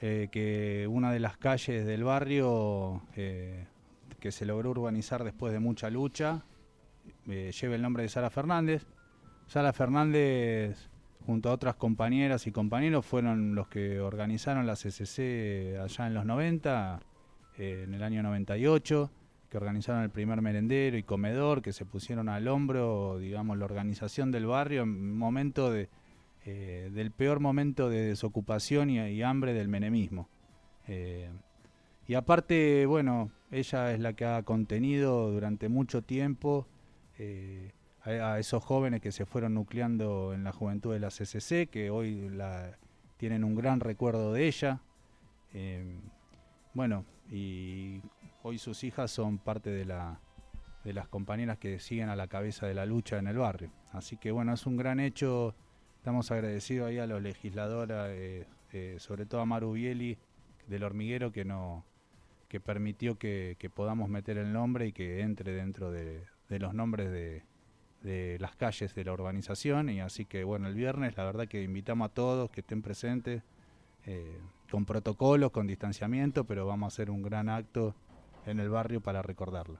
eh, 0.00 0.28
que 0.32 0.86
una 0.90 1.12
de 1.12 1.20
las 1.20 1.36
calles 1.36 1.84
del 1.84 2.02
barrio 2.02 3.02
eh, 3.14 3.66
que 4.20 4.32
se 4.32 4.46
logró 4.46 4.70
urbanizar 4.70 5.24
después 5.24 5.52
de 5.52 5.58
mucha 5.58 5.90
lucha 5.90 6.46
lleva 7.26 7.74
el 7.74 7.82
nombre 7.82 8.04
de 8.04 8.08
Sara 8.08 8.30
Fernández. 8.30 8.86
Sara 9.46 9.74
Fernández, 9.74 10.88
junto 11.26 11.50
a 11.50 11.52
otras 11.52 11.74
compañeras 11.74 12.46
y 12.46 12.50
compañeros, 12.50 13.04
fueron 13.04 13.54
los 13.54 13.68
que 13.68 14.00
organizaron 14.00 14.66
la 14.66 14.76
CCC 14.76 15.76
allá 15.78 16.06
en 16.06 16.14
los 16.14 16.24
90, 16.24 17.00
eh, 17.58 17.82
en 17.86 17.92
el 17.92 18.02
año 18.02 18.22
98 18.22 19.10
que 19.48 19.56
organizaron 19.56 20.02
el 20.02 20.10
primer 20.10 20.42
merendero 20.42 20.96
y 20.96 21.02
comedor, 21.02 21.62
que 21.62 21.72
se 21.72 21.86
pusieron 21.86 22.28
al 22.28 22.48
hombro, 22.48 23.18
digamos, 23.18 23.56
la 23.56 23.64
organización 23.64 24.30
del 24.30 24.46
barrio 24.46 24.82
en 24.82 25.16
momento 25.16 25.70
de, 25.70 25.88
eh, 26.44 26.90
del 26.92 27.10
peor 27.10 27.40
momento 27.40 27.88
de 27.88 28.06
desocupación 28.06 28.90
y, 28.90 29.22
hambre 29.22 29.52
del 29.52 29.68
menemismo. 29.68 30.28
Eh, 30.86 31.30
y 32.06 32.14
aparte, 32.14 32.86
bueno, 32.86 33.30
ella 33.50 33.92
es 33.92 34.00
la 34.00 34.14
que 34.14 34.24
ha 34.24 34.42
contenido 34.42 35.30
durante 35.30 35.68
mucho 35.68 36.00
tiempo 36.02 36.66
eh, 37.18 37.72
a, 38.02 38.38
esos 38.38 38.64
jóvenes 38.64 39.02
que 39.02 39.12
se 39.12 39.26
fueron 39.26 39.54
nucleando 39.54 40.32
en 40.32 40.44
la 40.44 40.52
juventud 40.52 40.92
de 40.92 41.00
la 41.00 41.08
CCC, 41.08 41.68
que 41.68 41.90
hoy 41.90 42.30
tienen 43.18 43.44
un 43.44 43.54
gran 43.54 43.80
recuerdo 43.80 44.32
de 44.32 44.46
ella. 44.46 44.80
Bueno, 46.72 47.04
y 47.30 48.00
hoy 48.48 48.58
sus 48.58 48.82
hijas 48.82 49.10
son 49.10 49.36
parte 49.38 49.68
de, 49.68 49.84
la, 49.84 50.20
de 50.82 50.94
las 50.94 51.06
compañeras 51.06 51.58
que 51.58 51.78
siguen 51.78 52.08
a 52.08 52.16
la 52.16 52.28
cabeza 52.28 52.66
de 52.66 52.72
la 52.72 52.86
lucha 52.86 53.18
en 53.18 53.26
el 53.26 53.36
barrio. 53.36 53.70
Así 53.92 54.16
que 54.16 54.30
bueno, 54.30 54.54
es 54.54 54.66
un 54.66 54.78
gran 54.78 55.00
hecho. 55.00 55.54
Estamos 55.96 56.30
agradecidos 56.30 56.88
ahí 56.88 56.98
a 56.98 57.06
los 57.06 57.20
legisladores, 57.20 57.96
eh, 58.08 58.46
eh, 58.72 58.96
sobre 58.98 59.26
todo 59.26 59.42
a 59.42 59.46
Maru 59.46 59.72
Bieli 59.72 60.16
del 60.66 60.82
hormiguero 60.82 61.30
que 61.30 61.44
no 61.44 61.84
que 62.48 62.60
permitió 62.60 63.18
que, 63.18 63.70
podamos 63.74 64.08
meter 64.08 64.38
el 64.38 64.54
nombre 64.54 64.86
y 64.86 64.92
que 64.92 65.20
entre 65.20 65.52
dentro 65.52 65.90
de, 65.90 66.24
de 66.48 66.58
los 66.58 66.72
nombres 66.72 67.10
de, 67.10 67.44
de 68.00 68.38
las 68.40 68.56
calles 68.56 68.94
de 68.94 69.04
la 69.04 69.12
urbanización. 69.12 69.90
Y 69.90 70.00
así 70.00 70.24
que 70.24 70.44
bueno, 70.44 70.68
el 70.68 70.74
viernes 70.74 71.18
la 71.18 71.24
verdad 71.24 71.46
que 71.46 71.62
invitamos 71.62 72.06
a 72.06 72.14
todos 72.14 72.50
que 72.50 72.62
estén 72.62 72.80
presentes 72.80 73.42
eh, 74.06 74.40
con 74.70 74.86
protocolos, 74.86 75.50
con 75.50 75.66
distanciamiento, 75.66 76.44
pero 76.44 76.66
vamos 76.66 76.86
a 76.86 76.94
hacer 76.94 77.10
un 77.10 77.20
gran 77.20 77.50
acto 77.50 77.94
en 78.46 78.60
el 78.60 78.70
barrio 78.70 79.00
para 79.00 79.22
recordarlo. 79.22 79.78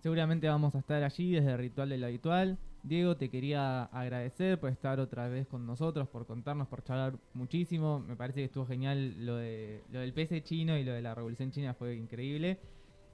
Seguramente 0.00 0.48
vamos 0.48 0.74
a 0.74 0.78
estar 0.78 1.02
allí 1.02 1.32
desde 1.32 1.52
el 1.52 1.58
Ritual 1.58 1.88
del 1.88 2.04
Habitual. 2.04 2.58
Diego, 2.82 3.16
te 3.16 3.30
quería 3.30 3.84
agradecer 3.84 4.60
por 4.60 4.68
estar 4.68 5.00
otra 5.00 5.28
vez 5.28 5.46
con 5.46 5.64
nosotros, 5.64 6.06
por 6.08 6.26
contarnos, 6.26 6.68
por 6.68 6.84
charlar 6.84 7.14
muchísimo. 7.32 8.00
Me 8.00 8.14
parece 8.14 8.40
que 8.40 8.44
estuvo 8.44 8.66
genial 8.66 9.24
lo, 9.24 9.36
de, 9.36 9.82
lo 9.90 10.00
del 10.00 10.12
PC 10.12 10.42
chino 10.42 10.76
y 10.76 10.84
lo 10.84 10.92
de 10.92 11.00
la 11.00 11.14
Revolución 11.14 11.50
China, 11.50 11.72
fue 11.72 11.96
increíble. 11.96 12.58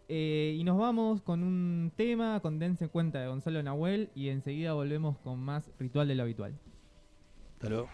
Eh, 0.09 0.57
y 0.59 0.65
nos 0.65 0.77
vamos 0.77 1.23
con 1.23 1.45
un 1.45 1.93
tema, 1.95 2.41
con 2.41 2.59
Dense 2.59 2.89
Cuenta 2.89 3.21
de 3.21 3.29
Gonzalo 3.29 3.63
Nahuel, 3.63 4.11
y 4.17 4.31
enseguida 4.31 4.73
volvemos 4.73 5.17
con 5.19 5.39
más 5.39 5.71
Ritual 5.79 6.09
del 6.09 6.19
Habitual. 6.19 6.59
Hasta 7.55 7.69
luego. 7.69 7.89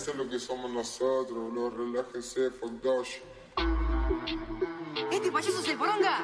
Quieren 0.00 0.04
ser 0.04 0.16
lo 0.16 0.28
que 0.28 0.38
somos 0.38 0.70
nosotros, 0.70 1.52
no 1.52 1.70
relájense, 1.70 2.50
fuck 2.50 2.70
Doge. 2.82 3.22
¿Este 5.10 5.30
payaso 5.30 5.60
es 5.60 5.68
el 5.68 5.78
poronga? 5.78 6.20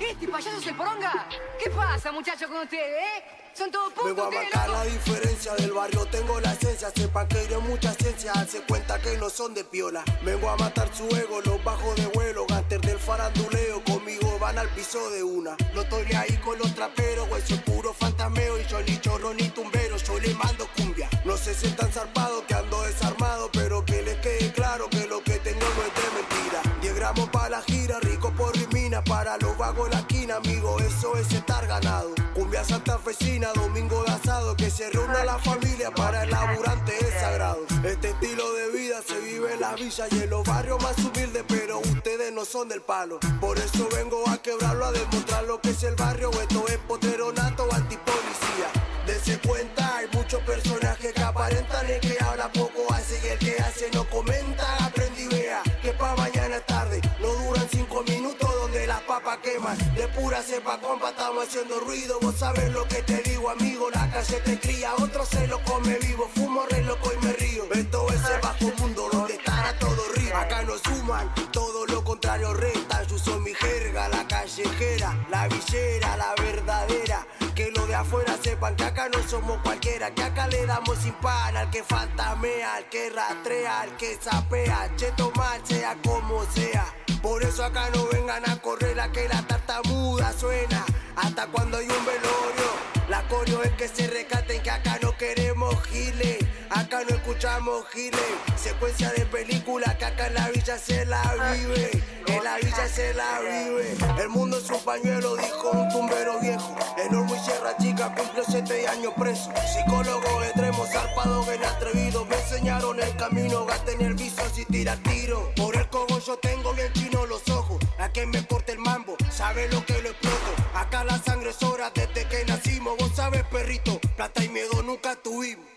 ¿Este 0.00 0.28
payaso 0.28 0.56
es 0.58 0.66
el 0.66 0.76
poronga? 0.76 1.28
¿Qué 1.62 1.70
pasa, 1.70 2.12
muchachos, 2.12 2.48
con 2.48 2.62
ustedes, 2.62 2.82
eh? 2.82 3.24
Son 3.52 3.70
todos 3.70 3.92
putos, 3.92 4.06
Vengo 4.06 4.22
a 4.22 4.30
marcar 4.30 4.68
la 4.70 4.84
diferencia 4.84 5.54
del 5.56 5.72
barrio, 5.72 6.06
tengo 6.06 6.40
la 6.40 6.52
esencia, 6.52 6.90
sepa 6.90 7.26
que 7.26 7.38
de 7.46 7.58
mucha 7.58 7.92
ciencia, 7.94 8.32
hace 8.32 8.62
cuenta 8.62 9.00
que 9.00 9.16
no 9.18 9.28
son 9.28 9.54
de 9.54 9.64
piola. 9.64 10.04
Vengo 10.24 10.48
a 10.48 10.56
matar 10.56 10.94
su 10.94 11.04
ego, 11.16 11.40
los 11.42 11.62
bajos 11.64 11.96
de 11.96 12.06
vuelo, 12.06 12.46
antes 12.54 12.80
del 12.80 12.98
faranduleo, 12.98 13.82
conmigo 13.84 14.38
van 14.38 14.58
al 14.58 14.68
piso 14.68 15.10
de 15.10 15.22
una. 15.22 15.56
No 15.74 15.82
estoy 15.82 16.06
ahí 16.14 16.36
con 16.38 16.58
los 16.58 16.74
traperos, 16.74 17.28
eso 17.38 17.54
es 17.54 17.62
puro 17.62 17.92
fantameo, 17.92 18.58
y 18.58 18.64
yo 18.66 18.80
ni 18.82 18.98
chorro 19.00 19.34
ni 19.34 19.48
tumbero, 19.48 19.96
yo 19.96 20.18
le 20.18 20.32
mando 20.34 20.66
cumbia. 20.76 20.89
No 21.30 21.36
se 21.36 21.54
sientan 21.54 21.92
zarpados 21.92 22.42
que 22.48 22.54
ando 22.54 22.82
desarmado, 22.82 23.48
pero 23.52 23.84
que 23.84 24.02
les 24.02 24.16
quede 24.16 24.52
claro 24.52 24.90
que 24.90 25.06
lo 25.06 25.22
que 25.22 25.38
tengo 25.38 25.60
no 25.60 25.82
es 25.84 25.94
de 25.94 26.10
mentira. 26.16 26.80
10 26.80 26.96
gramos 26.96 27.28
para 27.28 27.50
la 27.50 27.62
gira, 27.62 28.00
rico 28.00 28.32
por 28.36 28.52
rimina, 28.56 29.04
para 29.04 29.38
los 29.38 29.56
vagos 29.56 29.88
la 29.90 30.00
esquina, 30.00 30.38
amigo, 30.38 30.76
eso 30.80 31.14
es 31.16 31.32
estar 31.32 31.68
ganado. 31.68 32.10
Cumbia 32.34 32.64
santafesina, 32.64 33.52
domingo 33.54 34.02
de 34.02 34.10
asado, 34.10 34.56
que 34.56 34.72
se 34.72 34.90
reúna 34.90 35.24
la 35.24 35.38
familia 35.38 35.92
para 35.92 36.24
el 36.24 36.30
laburante 36.30 36.98
es 36.98 37.20
sagrado. 37.20 37.60
Este 37.84 38.08
estilo 38.08 38.52
de 38.54 38.72
vida 38.72 39.00
se 39.06 39.20
vive 39.20 39.54
en 39.54 39.60
las 39.60 39.76
villas 39.76 40.08
y 40.10 40.24
en 40.24 40.30
los 40.30 40.44
barrios 40.44 40.82
más 40.82 40.98
humildes, 40.98 41.44
pero 41.46 41.78
ustedes 41.78 42.32
no 42.32 42.44
son 42.44 42.68
del 42.68 42.80
palo. 42.80 43.20
Por 43.40 43.56
eso 43.56 43.88
vengo 43.94 44.28
a 44.28 44.42
quebrarlo, 44.42 44.84
a 44.84 44.90
demostrar 44.90 45.44
lo 45.44 45.60
que 45.60 45.70
es 45.70 45.82
el 45.84 45.94
barrio, 45.94 46.32
esto 46.32 46.64
es 46.66 46.78
poteronato 46.88 47.68
antipolicía. 47.72 48.66
Dense 49.06 49.38
cuenta, 49.38 50.02
muchos 50.30 50.46
personajes 50.46 51.12
que 51.12 51.22
aparentan 51.22 51.90
el 51.90 51.98
que 51.98 52.16
habla 52.22 52.48
poco 52.52 52.92
hace 52.92 53.20
y 53.24 53.28
el 53.30 53.38
que 53.38 53.56
hace 53.60 53.90
no 53.92 54.08
comenta. 54.08 54.76
Aprendí 54.84 55.26
vea 55.26 55.60
que 55.82 55.92
pa' 55.92 56.14
mañana 56.14 56.56
es 56.56 56.66
tarde, 56.66 57.00
no 57.18 57.26
duran 57.34 57.66
cinco 57.68 58.04
minutos 58.06 58.48
donde 58.60 58.86
las 58.86 59.00
papas 59.00 59.38
queman. 59.38 59.76
De 59.96 60.06
pura 60.08 60.40
cepa 60.40 60.80
compa 60.80 61.10
estamos 61.10 61.48
haciendo 61.48 61.80
ruido, 61.80 62.20
vos 62.20 62.36
sabes 62.36 62.70
lo 62.70 62.86
que 62.86 63.02
te 63.02 63.16
digo 63.22 63.50
amigo, 63.50 63.90
la 63.90 64.08
calle 64.08 64.40
te 64.44 64.60
cría, 64.60 64.94
otro 65.00 65.26
se 65.26 65.48
lo 65.48 65.60
come 65.64 65.98
vivo, 65.98 66.30
fumo 66.32 66.64
re 66.70 66.84
loco 66.84 67.10
y 67.12 67.26
me 67.26 67.32
río. 67.32 67.64
Esto 67.72 68.06
es 68.10 68.24
el 68.30 68.40
bajo 68.40 68.70
mundo 68.78 69.08
donde 69.10 69.34
estará 69.34 69.76
todo 69.80 70.00
río. 70.14 70.36
Acá 70.36 70.62
no 70.62 70.78
suman, 70.78 71.34
todo 71.50 71.86
lo 71.86 72.04
contrario 72.04 72.54
restan. 72.54 73.04
Yo 73.08 73.18
soy 73.18 73.40
mi 73.40 73.54
jerga, 73.54 74.08
la 74.08 74.28
callejera, 74.28 75.26
la 75.28 75.48
villera, 75.48 76.16
la 76.16 76.34
verdadera. 76.40 77.26
Que 77.60 77.70
lo 77.72 77.86
de 77.86 77.94
afuera 77.94 78.38
sepan 78.42 78.74
que 78.74 78.84
acá 78.84 79.10
no 79.10 79.22
somos 79.28 79.60
cualquiera, 79.60 80.10
que 80.14 80.22
acá 80.22 80.48
le 80.48 80.64
damos 80.64 80.96
sin 80.96 81.12
pan 81.12 81.54
al 81.54 81.68
que 81.68 81.82
fantamea, 81.84 82.76
al 82.76 82.88
que 82.88 83.10
rastrea, 83.10 83.82
al 83.82 83.98
que 83.98 84.16
sapea, 84.18 84.90
cheto 84.96 85.30
mal 85.36 85.60
sea 85.64 85.94
como 86.02 86.42
sea. 86.54 86.86
Por 87.20 87.42
eso 87.42 87.62
acá 87.62 87.90
no 87.94 88.06
vengan 88.06 88.48
a 88.48 88.56
correr 88.62 88.98
a 88.98 89.12
que 89.12 89.28
la 89.28 89.42
tartamuda 89.42 90.32
suena, 90.32 90.86
hasta 91.16 91.48
cuando 91.48 91.76
hay 91.76 91.84
un 91.84 92.06
velorio. 92.06 92.70
La 93.10 93.28
coreo 93.28 93.62
es 93.62 93.72
que 93.72 93.88
se 93.88 94.06
recaten 94.06 94.62
que 94.62 94.70
acá 94.70 94.98
no 95.02 95.14
queremos 95.18 95.74
giles, 95.88 96.39
acá 96.70 97.02
no 97.08 97.16
escuchamos 97.16 97.86
giles. 97.90 98.20
Secuencia 98.56 99.10
de 99.10 99.26
película 99.26 99.96
que 99.98 100.04
acá 100.04 100.28
en 100.28 100.34
la 100.34 100.48
villa 100.48 100.78
se 100.78 101.04
la 101.04 101.22
vive, 101.52 101.90
en 102.26 102.44
la 102.44 102.56
villa 102.56 102.88
se 102.88 103.14
la 103.14 103.40
vive. 103.40 103.96
El 104.18 104.28
mundo 104.28 104.58
es 104.58 104.70
un 104.70 104.82
pañuelo, 104.84 105.36
dijo 105.36 105.70
un 105.70 105.88
tumbero 105.90 106.40
viejo. 106.40 106.76
Enorme 106.98 107.36
y 107.36 107.44
sierra 107.44 107.76
chica 107.78 108.14
cumplió 108.14 108.44
siete 108.48 108.88
años 108.88 109.12
preso. 109.18 109.50
Psicólogo 109.72 110.42
extremo, 110.42 110.86
zarpado, 110.86 111.44
bien 111.44 111.64
atrevido. 111.64 112.24
Me 112.24 112.36
enseñaron 112.36 113.00
el 113.00 113.16
camino, 113.16 113.66
gasten 113.66 114.00
el 114.00 114.14
viso 114.14 114.42
si 114.54 114.64
tira 114.66 114.96
tiro. 114.96 115.52
Por 115.56 115.76
el 115.76 115.88
cogollo 115.88 116.38
tengo 116.38 116.72
bien 116.74 116.92
chino 116.92 117.26
los 117.26 117.48
ojos. 117.48 117.78
A 117.98 118.10
que 118.10 118.26
me 118.26 118.46
corte 118.46 118.72
el 118.72 118.78
mambo, 118.78 119.16
sabe 119.30 119.68
lo 119.68 119.84
que 119.84 120.00
lo 120.00 120.10
exploto. 120.10 120.54
Acá 120.74 121.04
la 121.04 121.18
sangre 121.18 121.50
es 121.50 121.62
hora 121.62 121.90
desde 121.94 122.26
que 122.28 122.44
nacimos. 122.46 122.96
Vos 122.98 123.12
sabes, 123.14 123.44
perrito, 123.44 124.00
plata 124.16 124.42
y 124.42 124.48
miedo 124.48 124.82
nunca 124.82 125.16
tuvimos. 125.16 125.69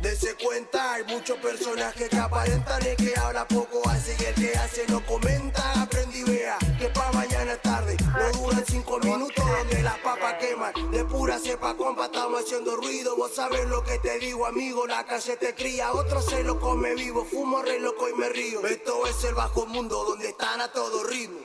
Dese 0.00 0.34
cuenta, 0.42 0.94
hay 0.94 1.04
muchos 1.04 1.36
personajes 1.38 2.08
que 2.08 2.16
aparentan 2.16 2.82
el 2.86 2.96
que 2.96 3.12
habla 3.18 3.46
poco 3.46 3.86
hace 3.90 4.16
y 4.18 4.24
el 4.24 4.34
que 4.34 4.56
hace 4.56 4.86
no 4.88 5.04
comenta. 5.04 5.82
Aprendí 5.82 6.24
vea 6.24 6.56
que 6.78 6.88
pa' 6.88 7.12
mañana 7.12 7.52
es 7.52 7.60
tarde, 7.60 7.96
no 8.00 8.38
duran 8.38 8.64
cinco 8.66 8.98
minutos 9.00 9.44
donde 9.44 9.82
las 9.82 9.98
papas 9.98 10.34
queman. 10.40 10.72
De 10.90 11.04
pura 11.04 11.38
cepa 11.38 11.76
compa 11.76 12.06
estamos 12.06 12.40
haciendo 12.40 12.76
ruido, 12.76 13.14
vos 13.14 13.34
sabes 13.34 13.68
lo 13.68 13.84
que 13.84 13.98
te 13.98 14.18
digo 14.18 14.46
amigo, 14.46 14.86
la 14.86 15.04
calle 15.04 15.36
te 15.36 15.54
cría, 15.54 15.92
otro 15.92 16.22
se 16.22 16.42
lo 16.44 16.58
come 16.58 16.94
vivo, 16.94 17.26
fumo 17.26 17.60
re 17.60 17.78
loco 17.78 18.08
y 18.08 18.14
me 18.14 18.30
río. 18.30 18.66
Esto 18.66 19.06
es 19.06 19.22
el 19.24 19.34
bajo 19.34 19.66
mundo 19.66 20.02
donde 20.04 20.30
están 20.30 20.62
a 20.62 20.72
todo 20.72 21.04
ritmo. 21.04 21.40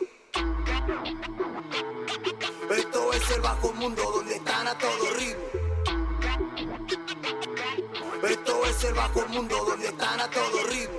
Esto 2.71 3.13
es 3.13 3.31
el 3.31 3.41
bajo 3.41 3.73
mundo 3.73 4.01
donde 4.13 4.35
están 4.35 4.65
a 4.65 4.77
todo 4.77 5.13
ritmo. 5.17 5.64
Esto 8.75 8.87
es 8.87 8.91
el 8.91 8.97
bajo 8.99 9.25
mundo 9.29 9.55
donde 9.65 9.87
están 9.87 10.19
a 10.19 10.29
todo 10.29 10.67
ritmo. 10.67 10.97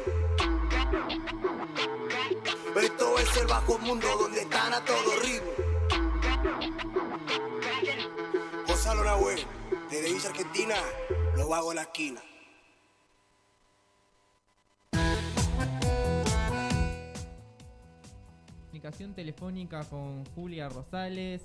Esto 2.80 3.18
es 3.18 3.36
el 3.36 3.46
bajo 3.46 3.78
mundo 3.78 4.06
donde 4.18 4.40
están 4.40 4.72
a 4.72 4.82
todo 4.82 5.20
ritmo. 5.22 5.50
Gonzalo 8.66 9.04
Nahuel, 9.04 9.44
desde 9.90 10.10
Villa 10.10 10.30
Argentina, 10.30 10.74
lo 11.36 11.54
hago 11.54 11.72
en 11.72 11.76
la 11.76 11.82
esquina. 11.82 12.22
Comunicación 18.62 19.12
telefónica 19.14 19.84
con 19.84 20.24
Julia 20.34 20.70
Rosales. 20.70 21.42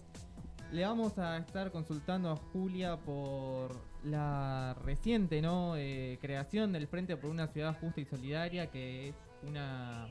Le 0.71 0.85
vamos 0.85 1.17
a 1.17 1.39
estar 1.39 1.73
consultando 1.73 2.31
a 2.31 2.37
Julia 2.37 2.95
por 2.95 3.90
la 4.03 4.75
reciente 4.83 5.41
¿no? 5.41 5.75
Eh, 5.77 6.17
creación 6.21 6.73
del 6.73 6.87
Frente 6.87 7.17
por 7.17 7.29
una 7.29 7.47
Ciudad 7.47 7.77
Justa 7.79 8.01
y 8.01 8.05
Solidaria, 8.05 8.67
que 8.67 9.09
es 9.09 9.15
una 9.43 10.07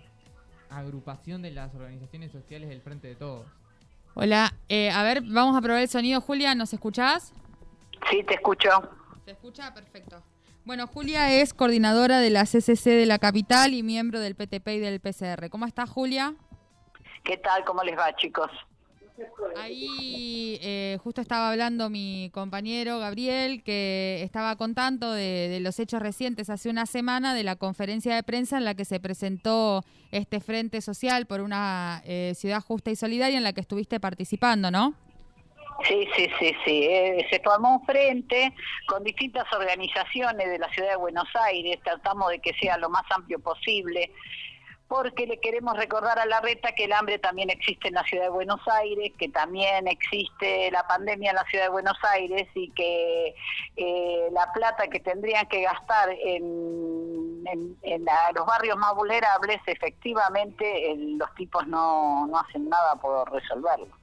agrupación 0.68 1.42
de 1.42 1.50
las 1.50 1.74
organizaciones 1.74 2.32
sociales 2.32 2.68
del 2.68 2.80
Frente 2.80 3.08
de 3.08 3.16
Todos. 3.16 3.46
Hola, 4.14 4.52
eh, 4.68 4.90
a 4.90 5.02
ver, 5.02 5.22
vamos 5.22 5.56
a 5.56 5.60
probar 5.60 5.82
el 5.82 5.88
sonido. 5.88 6.20
Julia, 6.20 6.54
¿nos 6.54 6.72
escuchás? 6.72 7.32
Sí, 8.10 8.22
te 8.24 8.34
escucho. 8.34 8.68
¿Se 9.24 9.32
escucha? 9.32 9.72
Perfecto. 9.72 10.22
Bueno, 10.64 10.86
Julia 10.86 11.32
es 11.32 11.54
coordinadora 11.54 12.20
de 12.20 12.30
la 12.30 12.44
CCC 12.44 12.90
de 12.90 13.06
la 13.06 13.18
capital 13.18 13.72
y 13.72 13.82
miembro 13.82 14.20
del 14.20 14.34
PTP 14.34 14.68
y 14.68 14.78
del 14.78 15.00
PCR. 15.00 15.48
¿Cómo 15.48 15.66
estás, 15.66 15.88
Julia? 15.90 16.34
¿Qué 17.24 17.36
tal? 17.38 17.64
¿Cómo 17.64 17.82
les 17.82 17.96
va, 17.98 18.14
chicos? 18.16 18.50
Ahí 19.56 20.58
eh, 20.62 20.98
justo 21.02 21.20
estaba 21.20 21.50
hablando 21.50 21.90
mi 21.90 22.30
compañero 22.32 22.98
Gabriel, 22.98 23.62
que 23.62 24.22
estaba 24.22 24.56
contando 24.56 25.12
de, 25.12 25.48
de 25.48 25.60
los 25.60 25.78
hechos 25.78 26.00
recientes 26.00 26.50
hace 26.50 26.70
una 26.70 26.86
semana 26.86 27.34
de 27.34 27.44
la 27.44 27.56
conferencia 27.56 28.14
de 28.14 28.22
prensa 28.22 28.58
en 28.58 28.64
la 28.64 28.74
que 28.74 28.84
se 28.84 29.00
presentó 29.00 29.82
este 30.12 30.40
Frente 30.40 30.80
Social 30.80 31.26
por 31.26 31.40
una 31.40 32.02
eh, 32.04 32.32
ciudad 32.34 32.60
justa 32.60 32.90
y 32.90 32.96
solidaria 32.96 33.38
en 33.38 33.44
la 33.44 33.52
que 33.52 33.60
estuviste 33.60 34.00
participando, 34.00 34.70
¿no? 34.70 34.94
Sí, 35.84 36.06
sí, 36.14 36.28
sí, 36.38 36.54
sí. 36.64 36.84
Eh, 36.84 37.26
se 37.30 37.40
formó 37.40 37.76
un 37.76 37.86
frente 37.86 38.52
con 38.86 39.02
distintas 39.02 39.50
organizaciones 39.52 40.50
de 40.50 40.58
la 40.58 40.68
ciudad 40.70 40.90
de 40.90 40.96
Buenos 40.96 41.28
Aires. 41.46 41.78
Tratamos 41.82 42.30
de 42.30 42.38
que 42.38 42.52
sea 42.60 42.76
lo 42.76 42.90
más 42.90 43.04
amplio 43.10 43.38
posible 43.38 44.10
porque 44.90 45.24
le 45.24 45.38
queremos 45.38 45.76
recordar 45.76 46.18
a 46.18 46.26
la 46.26 46.40
reta 46.40 46.72
que 46.72 46.86
el 46.86 46.92
hambre 46.92 47.20
también 47.20 47.48
existe 47.48 47.86
en 47.86 47.94
la 47.94 48.02
ciudad 48.02 48.24
de 48.24 48.30
Buenos 48.30 48.60
Aires, 48.66 49.12
que 49.16 49.28
también 49.28 49.86
existe 49.86 50.68
la 50.72 50.84
pandemia 50.88 51.30
en 51.30 51.36
la 51.36 51.44
ciudad 51.44 51.66
de 51.66 51.70
Buenos 51.70 51.96
Aires 52.02 52.48
y 52.56 52.72
que 52.72 53.36
eh, 53.76 54.28
la 54.32 54.52
plata 54.52 54.88
que 54.88 54.98
tendrían 54.98 55.46
que 55.46 55.62
gastar 55.62 56.10
en, 56.10 57.44
los 58.34 58.46
barrios 58.46 58.76
más 58.78 58.92
vulnerables, 58.96 59.60
efectivamente 59.66 60.90
el- 60.90 61.16
los 61.18 61.32
tipos 61.36 61.64
no, 61.68 62.26
no 62.26 62.38
hacen 62.40 62.68
nada 62.68 62.96
por 62.96 63.30
resolverlo. 63.30 63.96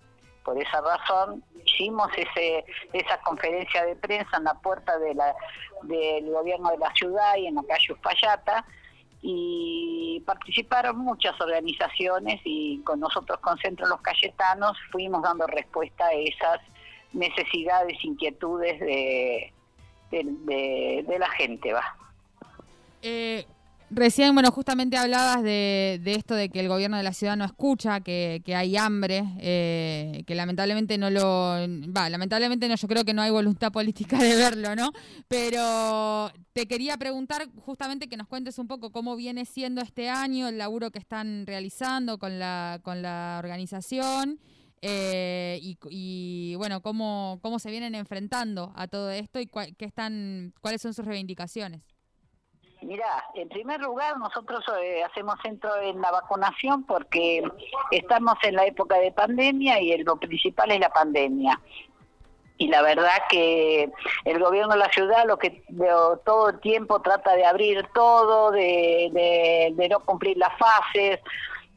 Por 0.46 0.58
esa 0.58 0.80
razón 0.80 1.44
hicimos 1.66 2.08
ese, 2.16 2.64
esa 2.94 3.20
conferencia 3.24 3.86
de 3.86 3.98
prensa 3.98 4.38
en 4.38 4.46
la 4.46 4.54
puerta 4.54 4.98
de 5.00 5.14
la, 5.16 5.36
del 5.84 6.32
gobierno 6.32 6.70
de 6.70 6.78
la 6.78 6.94
ciudad 6.94 7.36
y 7.36 7.48
en 7.48 7.56
la 7.56 7.64
calle 7.64 7.92
Uspallata 7.92 8.66
y 9.22 10.22
participaron 10.26 10.98
muchas 11.00 11.40
organizaciones 11.42 12.40
y 12.44 12.80
con 12.84 13.00
nosotros 13.00 13.40
con 13.40 13.58
Centro 13.58 13.88
Los 13.88 14.02
Cayetanos 14.02 14.78
fuimos 14.92 15.24
dando 15.24 15.48
respuesta 15.48 16.06
a 16.06 16.14
esas 16.14 16.60
necesidades, 17.14 17.98
inquietudes 18.04 18.80
de, 18.80 19.54
de, 20.12 21.16
la 21.20 21.30
gente, 21.32 21.74
va. 21.74 21.96
Eh, 23.02 23.46
Recién, 23.90 24.34
bueno, 24.34 24.52
justamente 24.52 24.98
hablabas 24.98 25.42
de, 25.44 26.02
esto 26.06 26.36
de 26.36 26.50
que 26.50 26.60
el 26.60 26.68
gobierno 26.68 26.98
de 26.98 27.04
la 27.04 27.14
ciudad 27.14 27.38
no 27.38 27.46
escucha, 27.46 28.02
que, 28.02 28.42
hay 28.54 28.76
hambre, 28.76 29.24
eh, 29.40 30.24
que 30.28 30.36
lamentablemente 30.36 30.98
no 30.98 31.10
lo... 31.10 31.22
Va, 31.96 32.10
lamentablemente 32.10 32.68
no, 32.68 32.76
yo 32.76 32.88
creo 32.88 33.06
que 33.06 33.14
no 33.14 33.22
hay 33.22 33.32
voluntad 33.32 33.72
política 33.72 34.18
de 34.18 34.36
verlo, 34.36 34.76
¿no? 34.76 34.92
Pero 35.30 36.32
te 36.52 36.68
quería 36.68 36.98
preguntar 36.98 37.48
justamente 37.62 38.10
que 38.10 38.18
nos 38.18 38.28
cuentes 38.28 38.60
un 38.60 38.68
poco 38.68 38.92
cómo 38.92 39.16
viene 39.16 39.46
siendo 39.46 39.82
este 39.82 40.10
año, 40.10 40.50
el 40.50 40.58
laburo 40.58 40.92
que 40.92 41.00
están 41.00 41.46
realizando 41.46 42.20
con 42.20 42.40
la, 42.40 42.82
con 42.84 43.02
la 43.02 43.38
organización. 43.40 44.40
Eh, 44.82 45.60
y, 45.90 46.56
bueno, 46.56 46.82
cómo, 46.82 47.40
cómo 47.42 47.58
se 47.58 47.72
vienen 47.72 47.96
enfrentando 47.96 48.74
a 48.76 48.88
todo 48.88 49.10
esto 49.12 49.40
y 49.40 49.48
qué 49.48 49.86
están, 49.86 50.54
cuáles 50.62 50.82
son 50.82 50.94
sus 50.94 51.06
reivindicaciones. 51.06 51.82
Mira, 52.88 53.26
en 53.34 53.50
primer 53.50 53.82
lugar 53.82 54.18
nosotros 54.18 54.64
eh, 54.82 55.04
hacemos 55.04 55.36
centro 55.44 55.76
en 55.82 56.00
la 56.00 56.10
vacunación 56.10 56.86
porque 56.86 57.44
estamos 57.92 58.36
en 58.44 58.56
la 58.56 58.66
época 58.66 58.96
de 58.96 59.12
pandemia 59.12 59.82
y 59.82 59.98
lo 60.04 60.16
principal 60.16 60.72
es 60.72 60.80
la 60.80 60.88
pandemia. 60.88 61.60
Y 62.58 62.70
la 62.70 62.82
verdad 62.82 63.24
que 63.30 63.92
el 64.24 64.40
gobierno 64.40 64.72
de 64.72 64.80
la 64.80 64.90
ciudad 64.90 65.26
lo 65.28 65.38
que 65.38 65.64
todo 66.24 66.52
el 66.52 66.62
tiempo 66.62 67.02
trata 67.02 67.36
de 67.36 67.46
abrir 67.46 67.86
todo, 67.94 68.52
de, 68.52 69.74
de 69.76 69.90
no 69.90 70.00
cumplir 70.00 70.38
las 70.38 70.58
fases, 70.58 71.20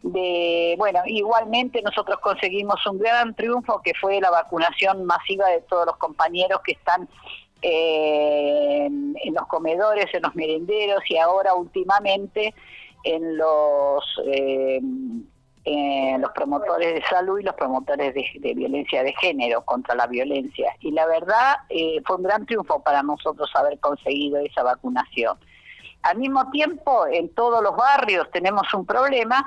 de 0.02 0.76
bueno 0.78 1.00
igualmente 1.06 1.82
nosotros 1.82 2.18
conseguimos 2.20 2.86
un 2.86 2.98
gran 2.98 3.34
triunfo 3.34 3.82
que 3.82 3.92
fue 4.00 4.20
la 4.20 4.30
vacunación 4.30 5.04
masiva 5.04 5.48
de 5.48 5.60
todos 5.62 5.86
los 5.86 5.96
compañeros 5.96 6.60
que 6.64 6.72
están 6.72 7.08
eh, 7.62 8.86
en 8.86 9.34
los 9.34 9.46
comedores, 9.46 10.06
en 10.12 10.22
los 10.22 10.34
merenderos 10.34 11.02
y 11.08 11.16
ahora 11.16 11.54
últimamente 11.54 12.54
en 13.04 13.36
los 13.36 14.04
eh, 14.26 14.80
en 15.64 16.20
los 16.20 16.30
promotores 16.32 16.94
de 16.94 17.02
salud 17.02 17.38
y 17.38 17.42
los 17.42 17.54
promotores 17.54 18.14
de, 18.14 18.54
violencia 18.54 19.02
de 19.02 19.12
género 19.14 19.62
contra 19.62 19.94
la 19.94 20.06
violencia. 20.06 20.74
Y 20.80 20.90
la 20.92 21.06
verdad 21.06 21.56
eh, 21.68 22.00
fue 22.06 22.16
un 22.16 22.22
gran 22.22 22.46
triunfo 22.46 22.82
para 22.82 23.02
nosotros 23.02 23.50
haber 23.54 23.78
conseguido 23.78 24.38
esa 24.38 24.62
vacunación. 24.62 25.38
Al 26.02 26.16
mismo 26.16 26.50
tiempo, 26.50 27.06
en 27.06 27.28
todos 27.34 27.62
los 27.62 27.76
barrios 27.76 28.30
tenemos 28.30 28.72
un 28.72 28.86
problema 28.86 29.46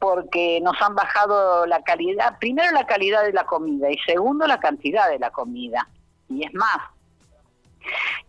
porque 0.00 0.60
nos 0.62 0.80
han 0.82 0.94
bajado 0.94 1.64
la 1.66 1.80
calidad, 1.82 2.38
primero 2.38 2.70
la 2.72 2.86
calidad 2.86 3.24
de 3.24 3.32
la 3.32 3.46
comida 3.46 3.90
y 3.90 3.96
segundo 3.98 4.46
la 4.46 4.58
cantidad 4.58 5.08
de 5.08 5.18
la 5.18 5.30
comida. 5.30 5.88
Y 6.28 6.44
es 6.44 6.52
más, 6.54 6.78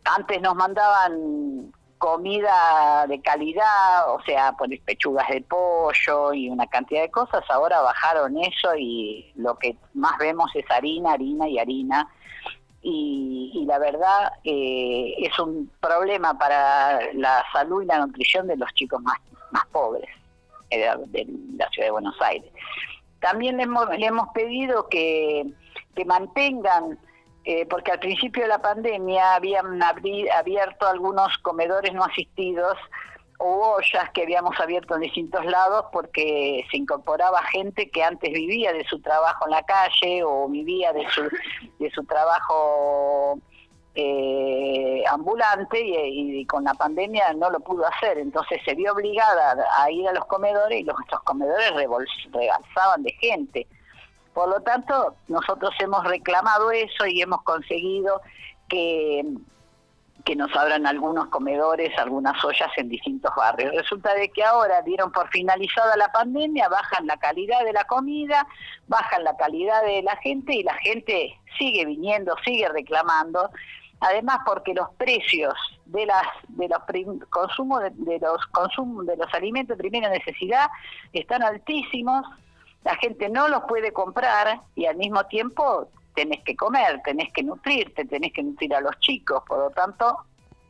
antes 0.03 0.41
nos 0.41 0.55
mandaban 0.55 1.72
comida 1.97 3.05
de 3.08 3.22
calidad, 3.22 4.14
o 4.14 4.22
sea, 4.24 4.53
pues 4.58 4.80
pechugas 4.82 5.28
de 5.30 5.41
pollo 5.41 6.34
y 6.34 6.49
una 6.49 6.68
cantidad 6.68 7.01
de 7.01 7.12
cosas, 7.12 7.43
ahora 7.49 7.82
bajaron 7.82 8.38
eso 8.38 8.76
y 8.78 9.32
lo 9.36 9.58
que 9.58 9.76
más 9.93 10.18
vemos 10.18 10.49
es 10.55 10.70
harina, 10.70 11.14
harina 11.14 11.47
y 11.47 11.60
harina. 11.60 12.08
Y, 12.89 13.66
la 13.68 13.80
verdad 13.80 14.32
eh, 14.45 15.16
es 15.18 15.38
un 15.39 15.70
problema 15.82 16.38
para 16.38 17.01
la 17.14 17.43
salud 17.51 17.82
y 17.82 17.86
la 17.86 17.99
nutrición 17.99 18.47
de 18.47 18.55
los 18.55 18.74
chicos 18.76 19.01
más, 19.01 19.18
más 19.51 19.66
pobres 19.68 20.08
de, 20.70 21.28
la 21.58 21.70
ciudad 21.70 21.88
de 21.88 21.91
Buenos 21.91 22.16
Aires. 22.22 22.49
También 23.20 23.58
le 23.58 23.64
hemos, 23.64 23.89
le 23.89 24.05
hemos 24.05 24.30
pedido 24.30 24.88
que, 24.88 25.47
que 25.95 26.05
mantengan 26.05 26.97
eh, 27.50 27.66
porque 27.66 27.93
al 27.93 28.00
principio 28.00 28.43
de 28.43 28.50
la 28.50 28.62
pandemia 28.62 29.36
habían 29.36 29.82
abierto 29.82 30.86
algunos 30.86 31.38
comedores 31.38 31.93
no 31.93 32.04
asistidos 32.04 32.78
o 33.38 33.78
ollas 33.78 34.10
que 34.14 34.24
habíamos 34.24 34.60
abierto 34.60 34.95
en 34.95 35.04
distintos 35.04 35.45
lados 35.45 35.86
porque 35.93 36.66
se 36.70 36.76
incorporaba 36.76 37.41
gente 37.43 37.89
que 37.89 38.04
antes 38.04 38.34
vivía 38.34 38.74
de 38.74 38.84
su 38.84 39.00
trabajo 39.00 39.45
en 39.45 39.52
la 39.52 39.64
calle 39.64 40.26
o 40.26 40.50
vivía 40.50 40.91
de 40.91 41.10
su, 41.10 41.22
de 41.80 41.89
su 41.91 42.04
trabajo 42.04 43.39
eh, 43.95 45.06
ambulante 45.10 45.80
y, 45.82 46.45
con 46.48 46.66
la 46.66 46.74
pandemia 46.74 47.32
no 47.32 47.50
lo 47.50 47.62
pudo 47.62 47.88
hacer, 47.88 48.18
entonces 48.18 48.60
se 48.66 48.76
vio 48.76 48.91
obligada 48.91 49.56
a 49.78 49.89
ir 49.89 50.06
a 50.06 50.12
los 50.12 50.26
comedores 50.26 50.82
y 50.82 50.84
los, 50.84 50.98
nuestros 50.98 51.24
comedores 51.24 51.72
rebalsaban 51.72 53.04
de 53.04 53.14
gente. 53.14 53.68
Por 54.38 54.50
lo 54.50 54.62
tanto, 54.62 55.16
nosotros 55.30 55.74
hemos 55.80 56.04
reclamado 56.04 56.70
eso 56.70 57.08
y 57.08 57.24
hemos 57.24 57.42
conseguido 57.42 58.22
que, 58.70 59.26
que 60.24 60.36
nos 60.36 60.56
abran 60.56 60.86
algunos 60.86 61.30
comedores, 61.30 61.98
algunas 61.98 62.46
ollas 62.46 62.70
en 62.78 62.88
distintos 62.88 63.32
barrios. 63.36 63.74
Resulta 63.74 64.14
de 64.14 64.30
que 64.30 64.44
ahora 64.44 64.84
dieron 64.84 65.12
por 65.12 65.28
finalizada 65.30 65.98
la 65.98 66.12
pandemia, 66.12 66.70
bajan 66.70 67.08
la 67.08 67.18
calidad 67.18 67.66
de 67.66 67.74
la 67.74 67.86
comida, 67.86 68.48
bajan 68.88 69.24
la 69.24 69.36
calidad 69.38 69.82
de 69.82 70.04
la 70.04 70.16
gente 70.18 70.54
y 70.54 70.62
la 70.62 70.76
gente 70.76 71.36
sigue 71.58 71.88
viniendo, 71.88 72.36
sigue 72.46 72.70
reclamando. 72.70 73.50
Además, 74.02 74.38
porque 74.46 74.76
los 74.76 74.92
precios 74.98 75.56
de 75.88 76.06
las 76.06 76.28
de 76.50 76.70
los 76.70 76.78
consumos 77.32 77.82
de, 77.92 78.20
los 78.20 78.46
consumos 78.52 79.08
de 79.08 79.18
los 79.18 79.34
alimentos 79.34 79.76
de 79.76 79.82
primera 79.82 80.10
necesidad 80.10 80.68
están 81.12 81.42
altísimos 81.42 82.24
la 82.88 82.96
gente 82.96 83.28
no 83.28 83.50
los 83.50 83.64
puede 83.66 83.92
comprar 83.92 84.62
y 84.74 84.86
al 84.86 84.96
mismo 84.96 85.26
tiempo 85.26 85.90
tenés 86.16 86.42
que 86.46 86.56
comer, 86.56 87.02
tenés 87.04 87.34
que 87.34 87.44
nutrirte, 87.44 88.06
tenés 88.06 88.32
que 88.32 88.42
nutrir 88.42 88.74
a 88.74 88.80
los 88.80 88.98
chicos, 89.02 89.44
por 89.46 89.60
lo 89.60 89.70
tanto 89.72 90.20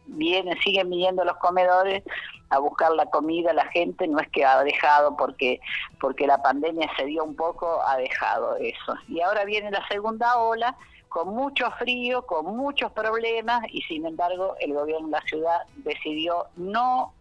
vienen, 0.07 0.59
siguen 0.61 0.89
viniendo 0.89 1.23
los 1.23 1.37
comedores 1.37 2.03
a 2.49 2.57
buscar 2.57 2.91
la 2.93 3.05
comida, 3.05 3.53
la 3.53 3.67
gente 3.67 4.07
no 4.07 4.19
es 4.19 4.27
que 4.29 4.43
ha 4.43 4.63
dejado 4.63 5.15
porque 5.15 5.59
porque 6.01 6.25
la 6.25 6.41
pandemia 6.41 6.89
se 6.97 7.05
dio 7.05 7.23
un 7.23 7.35
poco, 7.35 7.83
ha 7.85 7.97
dejado 7.97 8.55
eso. 8.55 8.95
Y 9.07 9.21
ahora 9.21 9.45
viene 9.45 9.69
la 9.69 9.87
segunda 9.87 10.37
ola 10.37 10.75
con 11.09 11.29
mucho 11.35 11.69
frío, 11.77 12.25
con 12.25 12.57
muchos 12.57 12.91
problemas 12.93 13.61
y 13.71 13.83
sin 13.83 14.07
embargo 14.07 14.55
el 14.59 14.73
gobierno 14.73 15.05
de 15.05 15.11
la 15.11 15.21
ciudad 15.21 15.59
decidió 15.83 16.47
no 16.55 17.13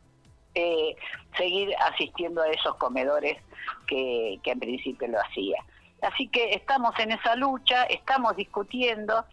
eh, 0.57 0.97
seguir 1.37 1.77
asistiendo 1.81 2.41
a 2.41 2.49
esos 2.49 2.77
comedores 2.77 3.37
que, 3.87 4.41
en 4.43 4.59
principio 4.59 5.07
lo 5.07 5.21
hacía. 5.21 5.63
Así 6.01 6.29
que 6.29 6.55
estamos 6.55 6.99
en 6.99 7.13
esa 7.13 7.37
lucha, 7.37 7.85
estamos 7.85 8.35
discutiendo, 8.37 9.27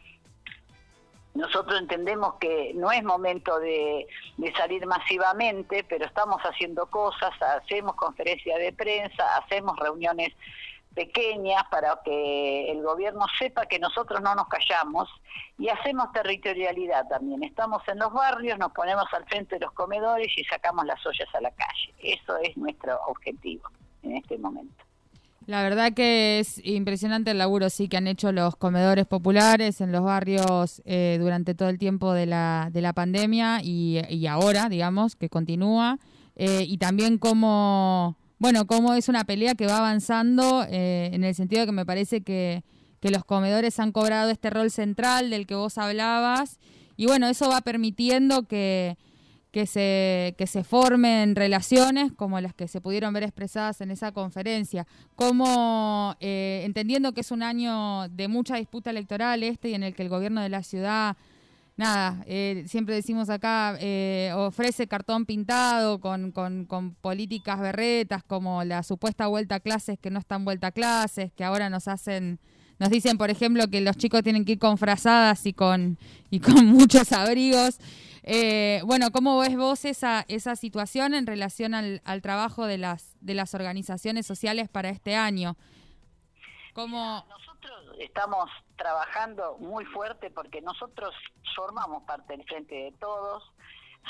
nosotros 1.34 1.80
entendemos 1.80 2.36
que 2.42 2.74
no 2.76 2.92
es 2.92 3.04
momento 3.04 3.58
de, 3.60 4.06
de, 4.38 4.54
salir 4.54 4.86
masivamente, 4.86 5.86
pero 5.86 6.06
estamos 6.06 6.42
haciendo 6.42 6.88
cosas, 6.88 7.32
hacemos 7.42 7.96
conferencias 7.96 8.60
de 8.60 8.74
prensa, 8.74 9.38
hacemos 9.38 9.80
reuniones 9.80 10.34
pequeñas 10.94 11.64
para 11.70 12.00
que 12.04 12.72
el 12.72 12.82
gobierno 12.82 13.26
sepa 13.38 13.66
que 13.66 13.80
nosotros 13.80 14.22
no 14.22 14.36
nos 14.36 14.48
callamos 14.48 15.10
y 15.58 15.70
hacemos 15.70 16.12
territorialidad 16.12 17.08
también. 17.08 17.44
Estamos 17.44 17.82
en 17.88 18.00
los 18.00 18.14
barrios, 18.14 18.58
nos 18.60 18.72
ponemos 18.72 19.06
al 19.14 19.26
frente 19.26 19.56
de 19.56 19.66
los 19.66 19.74
comedores 19.74 20.32
y 20.38 20.44
sacamos 20.46 20.86
las 20.86 21.06
ollas 21.06 21.28
a 21.34 21.42
la 21.42 21.52
calle. 21.52 21.94
Eso 22.00 22.38
es 22.38 22.56
nuestro 22.58 23.00
objetivo 23.08 23.70
en 24.04 24.18
este 24.18 24.38
momento. 24.38 24.84
La 25.46 25.62
verdad 25.62 25.92
que 25.94 26.40
es 26.40 26.66
impresionante 26.66 27.32
el 27.32 27.38
laburo 27.38 27.70
sí 27.70 27.90
que 27.90 27.98
han 27.98 28.08
hecho 28.08 28.32
los 28.32 28.56
comedores 28.56 29.06
populares 29.06 29.82
en 29.82 29.92
los 29.92 30.02
barrios 30.02 30.82
eh, 30.86 31.18
durante 31.20 31.54
todo 31.54 31.68
el 31.68 31.78
tiempo 31.78 32.14
de 32.14 32.26
la, 32.26 32.70
de 32.72 32.82
la 32.82 32.94
pandemia 32.94 33.60
y, 33.62 34.00
y 34.08 34.28
ahora, 34.28 34.70
digamos, 34.70 35.18
que 35.18 35.28
continúa. 35.28 36.00
Eh, 36.36 36.66
y 36.68 36.78
también 36.78 37.18
cómo 37.18 38.16
bueno, 38.44 38.68
cómo 38.68 38.94
es 38.94 39.08
una 39.08 39.24
pelea 39.24 39.56
que 39.56 39.68
va 39.68 39.78
avanzando 39.78 40.66
eh, 40.70 41.12
en 41.14 41.24
el 41.24 41.34
sentido 41.34 41.62
de 41.62 41.66
que 41.66 41.72
me 41.72 41.86
parece 41.86 42.24
que, 42.24 42.62
los 43.02 43.24
comedores 43.24 43.80
han 43.80 43.94
cobrado 43.94 44.32
este 44.32 44.50
rol 44.50 44.70
central 44.70 45.30
del 45.30 45.48
que 45.48 45.56
vos 45.56 45.78
hablabas 45.78 46.60
y 46.98 47.06
bueno, 47.06 47.28
eso 47.28 47.48
va 47.48 47.62
permitiendo 47.62 48.44
que, 48.44 48.98
que, 49.52 49.66
se, 49.66 50.36
que 50.38 50.46
se 50.46 50.66
formen 50.66 51.38
relaciones 51.38 52.12
como 52.12 52.42
las 52.42 52.54
que 52.54 52.68
se 52.68 52.82
pudieron 52.82 53.14
ver 53.14 53.24
expresadas 53.24 53.80
en 53.80 53.92
esa 53.92 54.12
conferencia, 54.12 54.88
como 55.16 56.18
eh, 56.20 56.64
entendiendo 56.66 57.14
que 57.14 57.22
es 57.22 57.32
un 57.32 57.44
año 57.44 58.10
de 58.10 58.28
mucha 58.28 58.58
disputa 58.58 58.90
electoral 58.90 59.42
este 59.44 59.70
y 59.70 59.74
en 59.74 59.84
el 59.84 59.96
que 59.96 60.04
el 60.04 60.10
gobierno 60.10 60.42
de 60.42 60.50
la 60.50 60.64
ciudad 60.64 61.16
nada, 61.76 62.24
eh, 62.28 62.64
siempre 62.68 62.96
decimos 62.96 63.30
acá, 63.30 63.78
eh, 63.80 64.32
ofrece 64.36 64.88
cartón 64.88 65.26
pintado 65.26 66.00
con, 66.00 66.32
con, 66.32 66.66
con, 66.66 66.96
políticas 66.96 67.60
berretas 67.60 68.24
como 68.24 68.64
la 68.64 68.84
supuesta 68.84 69.28
vuelta 69.28 69.56
a 69.56 69.60
clases 69.60 70.00
que 70.00 70.12
no 70.12 70.20
están 70.20 70.46
vuelta 70.46 70.68
a 70.68 70.72
clases, 70.72 71.32
que 71.34 71.44
ahora 71.44 71.70
nos 71.70 71.88
hacen, 71.88 72.40
nos 72.80 72.90
dicen, 72.90 73.18
por 73.18 73.30
ejemplo, 73.30 73.68
que 73.68 73.82
los 73.82 73.98
chicos 73.98 74.24
tienen 74.24 74.46
que 74.46 74.54
ir 74.54 74.60
con 74.60 74.78
frazadas 74.78 75.46
y 75.46 75.54
con, 75.54 75.98
y 76.30 76.40
con 76.40 76.66
muchos 76.66 77.12
abrigos. 77.12 77.80
Eh, 78.24 78.82
bueno, 78.86 79.12
¿cómo 79.12 79.38
ves 79.40 79.56
vos 79.58 79.84
esa, 79.84 80.26
esa 80.30 80.56
situación 80.56 81.14
en 81.14 81.28
relación 81.28 81.74
al, 81.74 82.02
al 82.06 82.22
trabajo 82.22 82.66
de 82.66 82.78
las, 82.78 83.16
de 83.20 83.34
las 83.34 83.54
organizaciones 83.54 84.26
sociales 84.26 84.70
para 84.70 84.90
este 84.90 85.16
año? 85.16 85.58
¿Cómo... 86.74 87.26
Nosotros 87.30 87.98
estamos 88.00 88.50
trabajando 88.84 89.56
muy 89.60 89.86
fuerte 89.86 90.30
porque 90.30 90.62
nosotros 90.62 91.16
formamos 91.56 92.04
parte 92.04 92.36
del 92.36 92.46
Frente 92.46 92.76
de 92.76 92.92
Todos, 93.00 93.50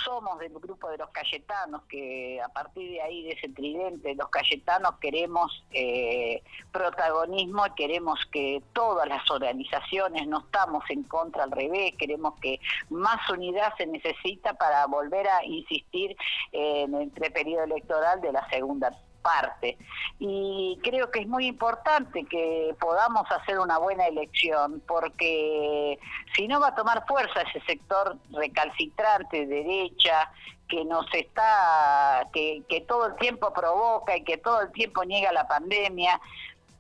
somos 0.04 0.40
del 0.40 0.52
grupo 0.54 0.90
de 0.90 0.98
los 0.98 1.12
Cayetanos, 1.12 1.84
que 1.84 2.42
a 2.42 2.50
partir 2.50 2.90
de 2.90 3.02
ahí, 3.04 3.24
de 3.24 3.34
ese 3.34 3.50
tridente, 3.50 4.16
los 4.16 4.30
Cayetanos 4.30 4.96
queremos 5.00 5.64
eh, 5.74 6.42
protagonismo 6.72 7.64
queremos 7.76 8.20
que 8.32 8.64
todas 8.74 9.08
las 9.08 9.30
organizaciones, 9.30 10.28
no 10.28 10.40
estamos 10.40 10.84
en 10.90 11.04
contra 11.04 11.44
al 11.44 11.52
revés, 11.52 11.94
queremos 12.00 12.34
que 12.40 12.60
más 12.90 13.30
unidad 13.30 13.76
se 13.78 13.86
necesita 13.86 14.56
para 14.56 14.88
volver 14.88 15.28
a 15.28 15.46
insistir 15.46 16.18
en 16.52 16.96
el 16.96 17.12
periodo 17.12 17.66
electoral 17.66 18.22
de 18.22 18.32
la 18.32 18.50
segunda 18.50 18.92
parte. 19.24 19.78
Y 20.20 20.78
creo 20.84 21.10
que 21.10 21.22
es 21.22 21.28
muy 21.28 21.48
importante 21.48 22.26
que 22.26 22.76
podamos 22.80 23.24
hacer 23.32 23.58
una 23.58 23.80
buena 23.80 24.06
elección, 24.06 24.84
porque 24.88 25.98
si 26.36 26.48
no 26.48 26.60
va 26.60 26.68
a 26.68 26.76
tomar 26.76 27.06
fuerza 27.08 27.42
ese 27.42 27.62
sector 27.66 28.18
recalcitrante, 28.32 29.48
derecha, 29.48 30.30
que 30.68 30.86
nos 30.86 31.06
está, 31.14 32.28
que, 32.34 32.64
que 32.68 32.82
todo 32.82 33.08
el 33.08 33.16
tiempo 33.16 33.54
provoca 33.54 34.16
y 34.16 34.24
que 34.24 34.38
todo 34.38 34.62
el 34.62 34.72
tiempo 34.72 35.04
niega 35.04 35.32
la 35.32 35.48
pandemia, 35.48 36.20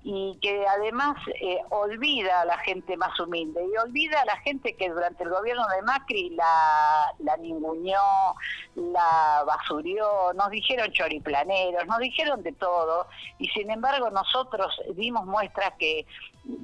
y 0.04 0.38
que 0.42 0.66
además 0.68 1.16
eh, 1.40 1.60
olvida 1.70 2.42
a 2.42 2.46
la 2.46 2.58
gente 2.60 2.98
más 2.98 3.18
humilde 3.20 3.62
y 3.64 3.78
olvida 3.78 4.22
a 4.22 4.26
la 4.26 4.38
gente 4.38 4.76
que 4.76 4.90
durante 4.90 5.24
el 5.24 5.30
gobierno 5.30 5.64
de 5.70 5.82
Macri 5.82 6.30
la, 6.32 7.14
la 7.20 7.38
ninguneó, 7.38 8.36
la 8.76 9.44
basurió, 9.48 10.34
nos 10.34 10.50
dijeron 10.50 10.92
choriplaneros, 10.92 11.88
nos 11.88 12.00
dijeron 12.00 12.44
de 12.44 12.52
todo 12.52 13.08
y 13.40 13.48
sin 13.50 13.72
embargo 13.72 14.10
nosotros 14.10 14.76
dimos 14.96 15.26
muestras 15.26 15.74
que 15.80 16.06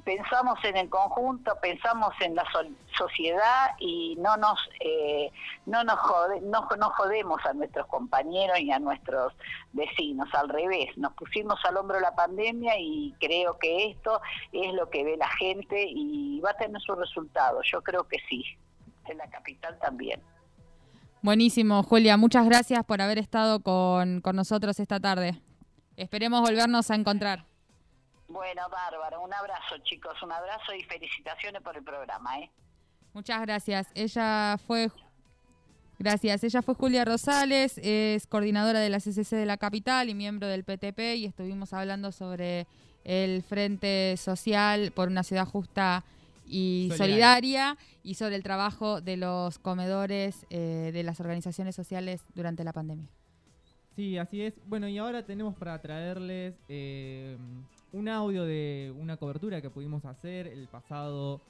pensamos 0.04 0.60
en 0.64 0.76
el 0.76 0.90
conjunto, 0.90 1.58
pensamos 1.62 2.14
en 2.20 2.36
la 2.36 2.44
sociedad 2.98 3.72
y 3.80 4.16
no 4.20 4.36
nos 4.38 4.60
eh, 4.82 5.32
no 5.66 5.84
nos 5.84 5.98
no, 6.44 6.68
no 6.78 6.90
jodemos 6.92 7.40
a 7.46 7.54
nuestros 7.54 7.88
compañeros 7.88 8.60
y 8.60 8.72
a 8.72 8.80
nuestros 8.80 9.34
vecinos, 9.72 10.28
al 10.34 10.50
revés, 10.50 10.98
nos 10.98 11.14
pusimos 11.14 11.60
al 11.64 11.78
hombro 11.78 12.00
la 12.00 12.14
pandemia 12.14 12.74
y 12.78 13.16
creo 13.20 13.58
que 13.58 13.88
esto 13.92 14.22
es 14.52 14.74
lo 14.74 14.90
que 14.90 15.04
ve 15.04 15.16
la 15.18 15.30
gente 15.30 15.86
y 15.88 16.42
va 16.42 16.52
a 16.52 16.58
tener 16.58 16.82
su 16.82 16.96
resultado, 16.96 17.62
yo 17.64 17.82
creo 17.82 18.06
que 18.06 18.18
sí, 18.28 18.44
en 19.08 19.18
la 19.18 19.30
capital 19.30 19.78
también. 19.80 20.22
Buenísimo, 21.22 21.84
Julia, 21.84 22.18
muchas 22.18 22.46
gracias 22.46 22.84
por 22.86 23.02
haber 23.02 23.18
estado 23.18 23.62
con, 23.62 24.22
con 24.22 24.36
nosotros 24.36 24.80
esta 24.80 25.00
tarde. 25.00 25.42
Esperemos 25.98 26.42
volvernos 26.42 26.90
a 26.92 26.96
encontrar. 26.96 27.49
Bueno, 28.30 28.70
bárbaro. 28.70 29.22
Un 29.22 29.34
abrazo, 29.34 29.78
chicos. 29.84 30.22
Un 30.22 30.32
abrazo 30.32 30.74
y 30.74 30.84
felicitaciones 30.84 31.62
por 31.62 31.76
el 31.76 31.84
programa, 31.84 32.40
¿eh? 32.40 32.52
Muchas 33.14 33.42
gracias. 33.42 33.88
Ella 33.96 34.58
fue. 34.66 34.92
Gracias. 35.98 36.44
Ella 36.44 36.62
fue 36.62 36.76
Julia 36.76 37.04
Rosales, 37.04 37.78
es 37.84 38.26
coordinadora 38.28 38.80
de 38.80 38.90
la 38.90 39.00
CCC 39.00 39.36
de 39.36 39.46
la 39.46 39.58
capital 39.58 40.08
y 40.08 40.14
miembro 40.14 40.48
del 40.48 40.64
PTP 40.64 41.18
y 41.18 41.26
estuvimos 41.26 41.74
hablando 41.74 42.14
sobre 42.14 42.68
el 43.04 43.44
Frente 43.44 44.16
Social 44.16 44.94
por 44.94 45.10
una 45.10 45.24
ciudad 45.24 45.46
justa 45.46 46.06
y 46.48 46.90
solidaria, 46.98 47.78
y 48.02 48.16
sobre 48.16 48.36
el 48.36 48.44
trabajo 48.44 49.02
de 49.02 49.18
los 49.18 49.60
comedores 49.60 50.46
eh, 50.50 50.92
de 50.94 51.04
las 51.04 51.20
organizaciones 51.20 51.76
sociales 51.76 52.22
durante 52.34 52.64
la 52.64 52.74
pandemia. 52.74 53.08
Sí, 53.96 54.18
así 54.18 54.42
es. 54.42 54.54
Bueno, 54.66 54.88
y 54.88 54.98
ahora 54.98 55.26
tenemos 55.26 55.56
para 55.56 55.80
traerles 55.82 56.56
eh, 56.70 57.38
un 57.92 58.08
audio 58.08 58.46
de 58.46 58.94
una 58.98 59.18
cobertura 59.18 59.62
que 59.62 59.70
pudimos 59.70 60.06
hacer 60.06 60.48
el 60.48 60.68
pasado 60.68 61.42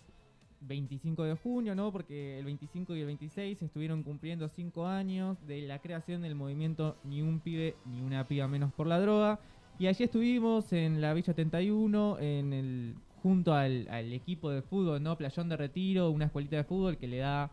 25 0.62 1.24
de 1.24 1.36
junio, 1.36 1.76
¿no? 1.76 1.92
Porque 1.92 2.40
el 2.40 2.46
25 2.46 2.96
y 2.96 3.02
el 3.02 3.06
26 3.08 3.62
estuvieron 3.62 4.04
cumpliendo 4.04 4.50
cinco 4.50 4.88
años 4.88 5.38
de 5.48 5.62
la 5.62 5.80
creación 5.80 6.22
del 6.22 6.36
movimiento 6.36 6.98
Ni 7.04 7.22
un 7.22 7.40
pibe 7.40 7.76
ni 7.86 8.02
una 8.02 8.28
piba 8.28 8.48
menos 8.48 8.74
por 8.74 8.88
la 8.88 9.00
droga. 9.00 9.40
Y 9.78 9.88
allí 9.88 10.04
estuvimos 10.04 10.74
en 10.74 11.00
la 11.00 11.14
Villa 11.14 11.28
71, 11.28 12.20
en 12.20 12.54
el, 12.54 12.96
junto 13.24 13.54
al, 13.54 13.88
al 13.90 14.12
equipo 14.12 14.50
de 14.50 14.62
fútbol, 14.62 15.02
¿no? 15.02 15.18
Playón 15.18 15.48
de 15.48 15.56
Retiro, 15.56 16.10
una 16.10 16.26
escuelita 16.26 16.58
de 16.58 16.66
fútbol 16.66 16.98
que 16.98 17.08
le 17.08 17.18
da 17.18 17.50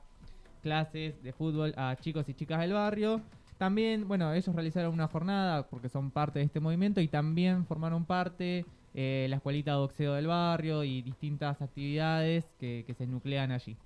clases 0.63 1.23
de 1.23 1.33
fútbol 1.33 1.73
a 1.77 1.97
chicos 2.01 2.29
y 2.29 2.35
chicas 2.35 2.59
del 2.61 2.73
barrio. 2.73 3.21
También, 3.59 4.09
bueno, 4.09 4.33
ellos 4.33 4.55
realizaron 4.55 4.93
una 4.93 5.07
jornada 5.07 5.69
porque 5.69 5.89
son 5.89 6.11
parte 6.11 6.41
de 6.41 6.45
este 6.47 6.59
movimiento 6.59 7.01
y 7.01 7.09
también 7.09 7.65
formaron 7.65 8.05
parte 8.05 8.67
eh, 8.99 9.27
la 9.29 9.37
escuelita 9.37 9.73
de 9.73 9.77
boxeo 9.77 10.15
del 10.15 10.27
barrio 10.27 10.83
y 10.83 11.03
distintas 11.03 11.61
actividades 11.61 12.47
que, 12.59 12.83
se 12.97 13.07
nuclean 13.07 13.53
allí. 13.53 13.77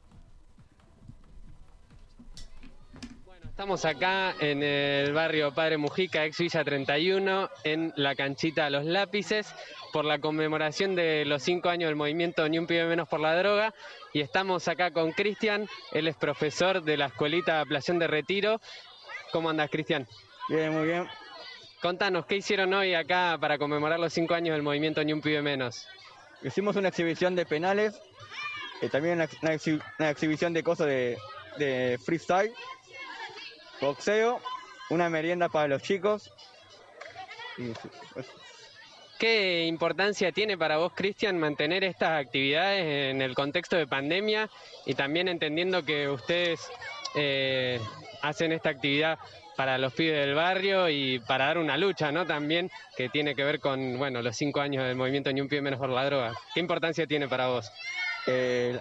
Bueno, 3.26 3.46
Estamos 3.48 3.84
acá 3.84 4.36
en 4.38 4.62
el 4.62 5.12
barrio 5.12 5.52
Padre 5.52 5.78
Mujica, 5.78 6.24
ex 6.24 6.38
Villa 6.38 6.62
31, 6.62 7.50
en 7.64 7.92
la 7.96 8.14
canchita 8.14 8.70
Los 8.70 8.84
Lápices, 8.84 9.52
por 9.92 10.04
la 10.04 10.20
conmemoración 10.20 10.94
de 10.94 11.24
los 11.24 11.42
cinco 11.42 11.70
años 11.70 11.88
del 11.88 11.96
movimiento 11.96 12.48
Ni 12.48 12.61
un 12.61 12.68
pibe 12.68 12.86
menos 12.86 13.08
por 13.08 13.18
la 13.18 13.36
droga. 13.36 13.74
Y 14.12 14.20
estamos 14.20 14.68
acá 14.68 14.92
con 14.92 15.11
Cristian, 15.11 15.68
él 15.90 16.06
es 16.06 16.14
profesor 16.14 16.84
de 16.84 16.96
la 16.96 17.06
escuelita 17.06 17.64
Plación 17.64 17.98
de 17.98 18.06
Retiro 18.06 18.61
¿Cómo 19.32 19.50
andas, 19.50 19.70
Cristian? 19.70 20.06
Bien, 20.48 20.72
muy 20.72 20.86
bien. 20.86 21.08
Contanos, 21.81 22.26
¿qué 22.26 22.37
hicieron 22.37 22.74
hoy 22.74 22.95
acá 22.95 23.39
para 23.41 23.57
conmemorar 23.57 23.99
los 23.99 24.12
cinco 24.12 24.35
años 24.35 24.53
del 24.55 24.62
movimiento 24.62 25.03
Ni 25.03 25.14
un 25.14 25.22
pibe 25.22 25.41
menos? 25.41 25.87
Hicimos 26.43 26.76
una 26.76 26.89
exhibición 26.89 27.35
de 27.35 27.47
penales, 27.47 28.01
eh, 28.83 28.89
también 28.91 29.26
una, 29.43 30.11
exhibición 30.11 30.53
de 30.53 30.62
cosas 30.62 30.87
de, 30.87 31.99
freestyle, 32.05 32.53
boxeo, 33.81 34.41
una 34.91 35.09
merienda 35.09 35.49
para 35.49 35.68
los 35.68 35.83
chicos. 35.83 36.31
¿Qué 39.18 39.66
importancia 39.66 40.33
tiene 40.33 40.57
para 40.57 40.78
vos, 40.78 40.93
Cristian, 40.95 41.39
mantener 41.39 41.85
estas 41.85 42.24
actividades 42.24 43.11
en 43.11 43.20
el 43.20 43.35
contexto 43.35 43.76
de 43.76 43.87
pandemia 43.87 44.49
y 44.87 44.95
también 44.95 45.28
entendiendo 45.28 45.83
que 45.83 46.09
ustedes 46.09 46.70
eh, 47.14 47.78
hacen 48.22 48.53
esta 48.53 48.70
actividad 48.70 49.18
para 49.61 49.76
los 49.76 49.92
pibes 49.92 50.24
del 50.24 50.34
barrio 50.34 50.88
y 50.88 51.18
para 51.18 51.44
dar 51.44 51.58
una 51.58 51.76
lucha, 51.76 52.11
¿no? 52.11 52.24
También 52.24 52.70
que 52.96 53.11
tiene 53.11 53.34
que 53.34 53.44
ver 53.44 53.61
con, 53.61 53.98
bueno, 53.98 54.22
los 54.22 54.34
cinco 54.34 54.62
años 54.62 54.86
del 54.86 54.96
movimiento 54.96 55.30
Ni 55.30 55.42
un 55.42 55.48
pibe 55.48 55.61
menos 55.61 55.78
por 55.78 55.90
la 55.90 56.02
droga. 56.06 56.32
¿Qué 56.54 56.61
importancia 56.61 57.06
tiene 57.06 57.28
para 57.28 57.48
vos? 57.48 57.70
Eh, 58.26 58.80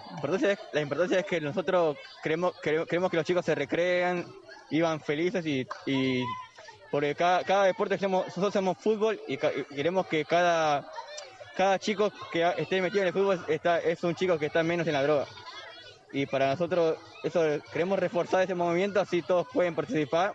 la, 0.71 0.80
importancia 0.80 1.19
es, 1.19 1.25
que 1.25 1.41
nosotros 1.41 1.97
queremos, 2.23 2.53
queremos, 2.61 3.11
que 3.11 3.17
los 3.17 3.25
chicos 3.25 3.43
se 3.43 3.55
recrean, 3.55 4.25
iban 4.69 5.01
felices 5.01 5.45
y, 5.45 6.23
porque 6.89 7.13
cada, 7.13 7.65
deporte 7.65 7.95
hacemos, 7.95 8.27
nosotros 8.27 8.47
hacemos 8.47 8.77
fútbol 8.77 9.19
y, 9.27 9.36
queremos 9.36 10.07
que 10.07 10.23
cada, 10.23 10.89
cada 11.57 11.77
chico 11.77 12.09
que 12.32 12.53
esté 12.57 12.82
metido 12.82 13.01
en 13.01 13.07
el 13.07 13.13
fútbol 13.13 13.43
está, 13.49 13.80
es 13.80 14.01
un 14.05 14.15
chico 14.15 14.39
que 14.39 14.45
está 14.45 14.63
menos 14.63 14.88
en 14.88 14.93
la 14.93 15.03
droga 15.03 15.25
y 16.13 16.25
para 16.25 16.51
nosotros 16.51 16.97
eso 17.21 17.41
queremos 17.71 17.99
reforzar 17.99 18.41
ese 18.41 18.55
movimiento 18.55 18.99
así 18.99 19.21
todos 19.21 19.45
pueden 19.53 19.75
participar 19.75 20.34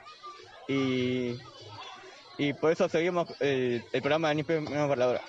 y, 0.68 1.36
y 2.38 2.52
por 2.54 2.72
eso 2.72 2.88
seguimos 2.88 3.28
el, 3.40 3.82
programa 3.92 4.28
de 4.28 4.34
Nipe 4.36 4.60
Menos. 4.60 5.20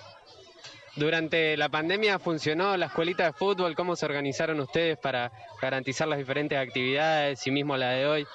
Durante 0.95 1.57
la 1.57 1.67
pandemia 1.67 2.19
funcionó 2.19 2.77
la 2.77 2.85
escuelita 2.85 3.25
de 3.25 3.33
fútbol, 3.33 3.75
¿cómo 3.75 3.97
se 3.97 4.05
organizaron 4.05 4.59
ustedes 4.61 4.97
para 4.97 5.29
garantizar 5.61 6.07
las 6.07 6.17
diferentes 6.17 6.57
actividades 6.57 7.45
y 7.45 7.51
mismo 7.51 7.75
la 7.75 7.89
de 7.89 8.05
hoy? 8.07 8.27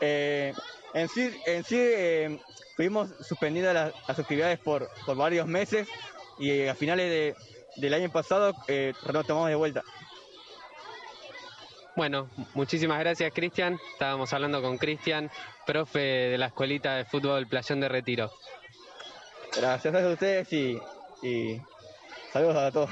Eh, 0.00 0.52
en 0.94 1.08
sí, 1.08 1.30
en 1.46 1.62
sí 1.62 1.76
eh, 1.78 2.40
fuimos 2.74 3.10
suspendidas 3.20 3.92
las, 4.08 4.18
actividades 4.18 4.58
por, 4.58 4.90
por 5.04 5.16
varios 5.16 5.46
meses 5.46 5.86
y 6.38 6.66
a 6.66 6.74
finales 6.74 7.08
de, 7.08 7.34
del 7.76 7.94
año 7.94 8.10
pasado 8.10 8.52
eh, 8.66 8.92
retomamos 9.04 9.48
de 9.48 9.54
vuelta. 9.54 9.84
Bueno, 11.96 12.28
muchísimas 12.52 13.00
gracias 13.00 13.32
Cristian. 13.32 13.80
Estábamos 13.92 14.30
hablando 14.34 14.60
con 14.60 14.76
Cristian, 14.76 15.30
profe 15.66 15.98
de 15.98 16.38
la 16.38 16.46
escuelita 16.46 16.94
de 16.94 17.06
fútbol 17.06 17.46
Playón 17.46 17.80
de 17.80 17.88
Retiro. 17.88 18.30
Gracias 19.56 19.94
a 19.94 20.06
ustedes 20.06 20.52
y, 20.52 20.78
y 21.22 21.58
saludos 22.30 22.56
a 22.56 22.70
todos. 22.70 22.90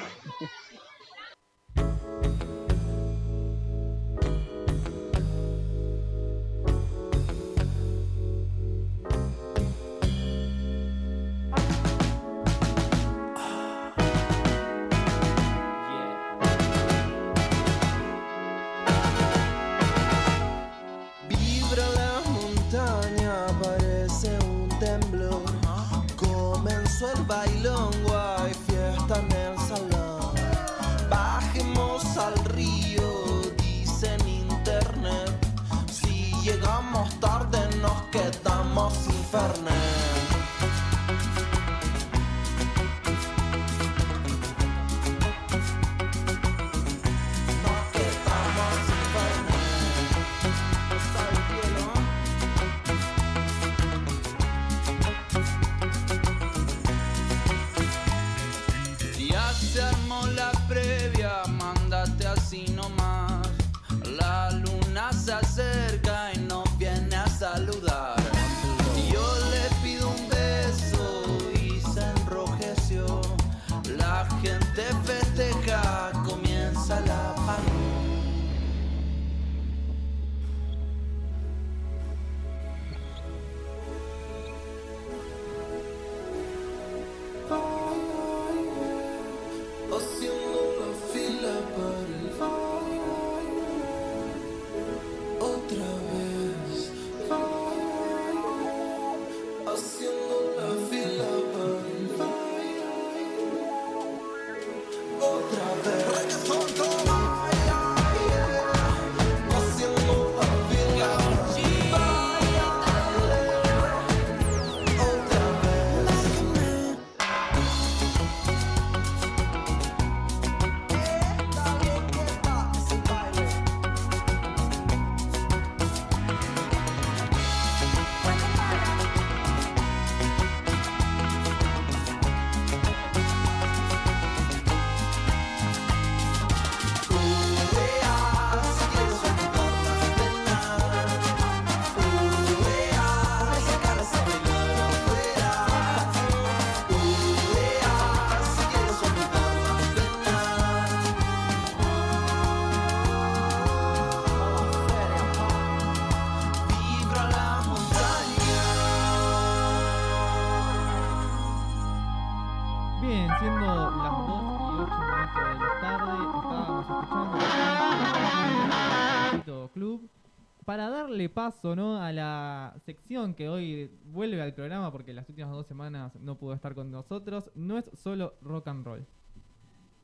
Darle 171.14 171.28
paso 171.28 171.76
¿no? 171.76 172.02
a 172.02 172.10
la 172.12 172.74
sección 172.84 173.34
que 173.34 173.48
hoy 173.48 173.88
vuelve 174.06 174.42
al 174.42 174.52
programa 174.52 174.90
porque 174.90 175.12
las 175.12 175.28
últimas 175.28 175.52
dos 175.52 175.66
semanas 175.66 176.12
no 176.16 176.36
pudo 176.36 176.54
estar 176.54 176.74
con 176.74 176.90
nosotros. 176.90 177.50
No 177.54 177.78
es 177.78 177.84
solo 177.94 178.34
rock 178.42 178.66
and 178.66 178.84
roll. 178.84 179.06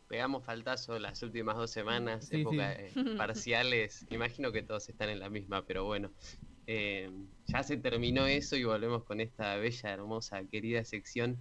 Pegamos 0.07 0.45
faltazo 0.45 0.97
las 1.01 1.21
últimas 1.25 1.57
dos 1.57 1.73
semanas, 1.73 2.27
Sí, 2.29 2.43
época 2.43 2.77
sí. 2.77 3.01
eh, 3.01 3.15
parciales. 3.19 4.07
Imagino 4.11 4.53
que 4.53 4.63
todos 4.63 4.89
están 4.89 5.09
en 5.09 5.19
la 5.19 5.29
misma, 5.29 5.67
pero 5.67 5.85
bueno. 5.85 6.13
Eh, 6.69 7.11
ya 7.47 7.65
se 7.65 7.77
terminó 7.77 8.27
eso 8.27 8.55
y 8.55 8.63
volvemos 8.63 9.03
con 9.03 9.21
esta 9.21 9.57
bella, 9.57 9.91
hermosa, 9.91 10.45
querida 10.45 10.85
sección 10.85 11.39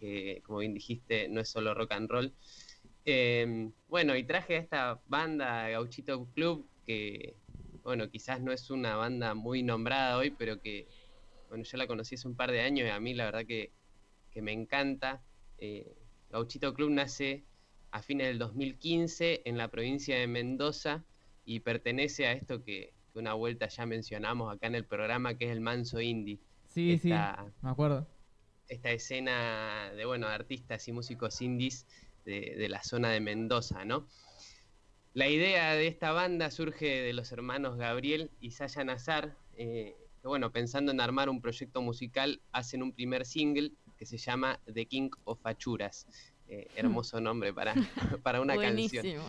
que, 0.00 0.42
como 0.44 0.58
bien 0.58 0.74
dijiste, 0.74 1.28
no 1.28 1.40
es 1.40 1.48
solo 1.48 1.72
rock 1.72 1.92
and 1.92 2.10
roll. 2.10 2.32
Eh, 3.04 3.70
bueno, 3.86 4.16
y 4.16 4.24
traje 4.24 4.56
a 4.56 4.58
esta 4.58 5.00
banda, 5.06 5.68
Gauchito 5.68 6.26
Club, 6.34 6.66
que, 6.84 7.36
bueno, 7.84 8.08
quizás 8.10 8.40
no 8.40 8.52
es 8.52 8.70
una 8.70 8.96
banda 8.96 9.34
muy 9.34 9.62
nombrada 9.62 10.16
hoy, 10.16 10.30
pero 10.30 10.60
que, 10.60 10.86
bueno, 11.48 11.64
yo 11.64 11.76
la 11.76 11.86
conocí 11.86 12.14
hace 12.16 12.26
un 12.26 12.34
par 12.36 12.50
de 12.50 12.60
años 12.60 12.86
y 12.86 12.90
a 12.90 12.98
mí 13.00 13.14
la 13.14 13.26
verdad 13.26 13.46
que, 13.46 13.70
que 14.32 14.42
me 14.42 14.52
encanta. 14.52 15.22
Eh, 15.58 15.94
Gauchito 16.30 16.74
Club 16.74 16.90
nace 16.90 17.44
a 17.92 18.02
fines 18.02 18.26
del 18.26 18.38
2015 18.38 19.42
en 19.44 19.56
la 19.56 19.68
provincia 19.68 20.18
de 20.18 20.26
Mendoza 20.26 21.04
y 21.44 21.60
pertenece 21.60 22.26
a 22.26 22.32
esto 22.32 22.64
que, 22.64 22.92
que 23.12 23.18
una 23.18 23.34
vuelta 23.34 23.68
ya 23.68 23.86
mencionamos 23.86 24.52
acá 24.52 24.66
en 24.66 24.74
el 24.74 24.84
programa, 24.84 25.36
que 25.36 25.44
es 25.44 25.52
el 25.52 25.60
Manso 25.60 26.00
Indie. 26.00 26.40
Sí, 26.66 26.92
Esta- 26.94 27.44
sí, 27.46 27.52
me 27.62 27.70
acuerdo. 27.70 28.06
esta 28.68 28.90
escena 28.90 29.92
de 29.94 30.04
bueno 30.06 30.26
de 30.26 30.34
artistas 30.34 30.88
y 30.88 30.92
músicos 30.92 31.40
indies 31.42 31.86
de, 32.24 32.56
de 32.56 32.68
la 32.68 32.82
zona 32.82 33.10
de 33.10 33.20
Mendoza, 33.20 33.84
¿no? 33.84 34.08
La 35.14 35.28
idea 35.28 35.74
de 35.74 35.86
esta 35.86 36.12
banda 36.12 36.50
surge 36.50 36.86
de 36.86 37.12
los 37.12 37.32
hermanos 37.32 37.76
Gabriel 37.76 38.30
y 38.40 38.50
Saya 38.50 38.84
Nazar, 38.84 39.36
eh, 39.56 39.96
que 40.20 40.28
bueno, 40.28 40.50
pensando 40.52 40.92
en 40.92 41.00
armar 41.00 41.28
un 41.28 41.40
proyecto 41.40 41.80
musical, 41.80 42.42
hacen 42.52 42.82
un 42.82 42.92
primer 42.92 43.24
single 43.24 43.72
que 43.96 44.06
se 44.06 44.18
llama 44.18 44.60
The 44.72 44.86
King 44.86 45.10
of 45.24 45.38
Achuras. 45.44 46.06
Eh, 46.48 46.66
hermoso 46.76 47.20
nombre 47.20 47.54
para, 47.54 47.74
para 48.22 48.40
una 48.40 48.56
canción. 48.56 49.02
Buenísimo. 49.02 49.24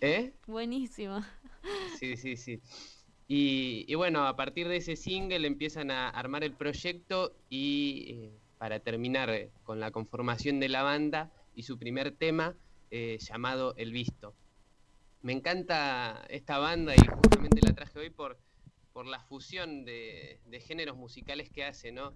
¿Eh? 0.00 0.32
Buenísimo. 0.46 1.20
Sí, 1.98 2.16
sí, 2.16 2.36
sí. 2.36 2.60
Y, 3.28 3.84
y 3.86 3.94
bueno, 3.94 4.26
a 4.26 4.34
partir 4.34 4.68
de 4.68 4.76
ese 4.78 4.96
single 4.96 5.46
empiezan 5.46 5.90
a 5.90 6.08
armar 6.08 6.42
el 6.42 6.52
proyecto 6.52 7.36
y 7.48 8.04
eh, 8.08 8.38
para 8.58 8.80
terminar 8.80 9.30
eh, 9.30 9.50
con 9.62 9.80
la 9.80 9.90
conformación 9.90 10.60
de 10.60 10.68
la 10.68 10.82
banda 10.82 11.30
y 11.54 11.62
su 11.62 11.78
primer 11.78 12.12
tema 12.12 12.54
eh, 12.90 13.18
llamado 13.20 13.74
El 13.76 13.92
Visto. 13.92 14.34
Me 15.22 15.32
encanta 15.32 16.24
esta 16.28 16.58
banda 16.58 16.96
y 16.96 16.98
justamente 16.98 17.60
la 17.62 17.72
traje 17.72 17.96
hoy 17.96 18.10
por, 18.10 18.40
por 18.92 19.06
la 19.06 19.20
fusión 19.20 19.84
de, 19.84 20.40
géneros 20.66 20.96
musicales 20.96 21.48
que 21.48 21.64
hace, 21.64 21.92
¿no? 21.92 22.12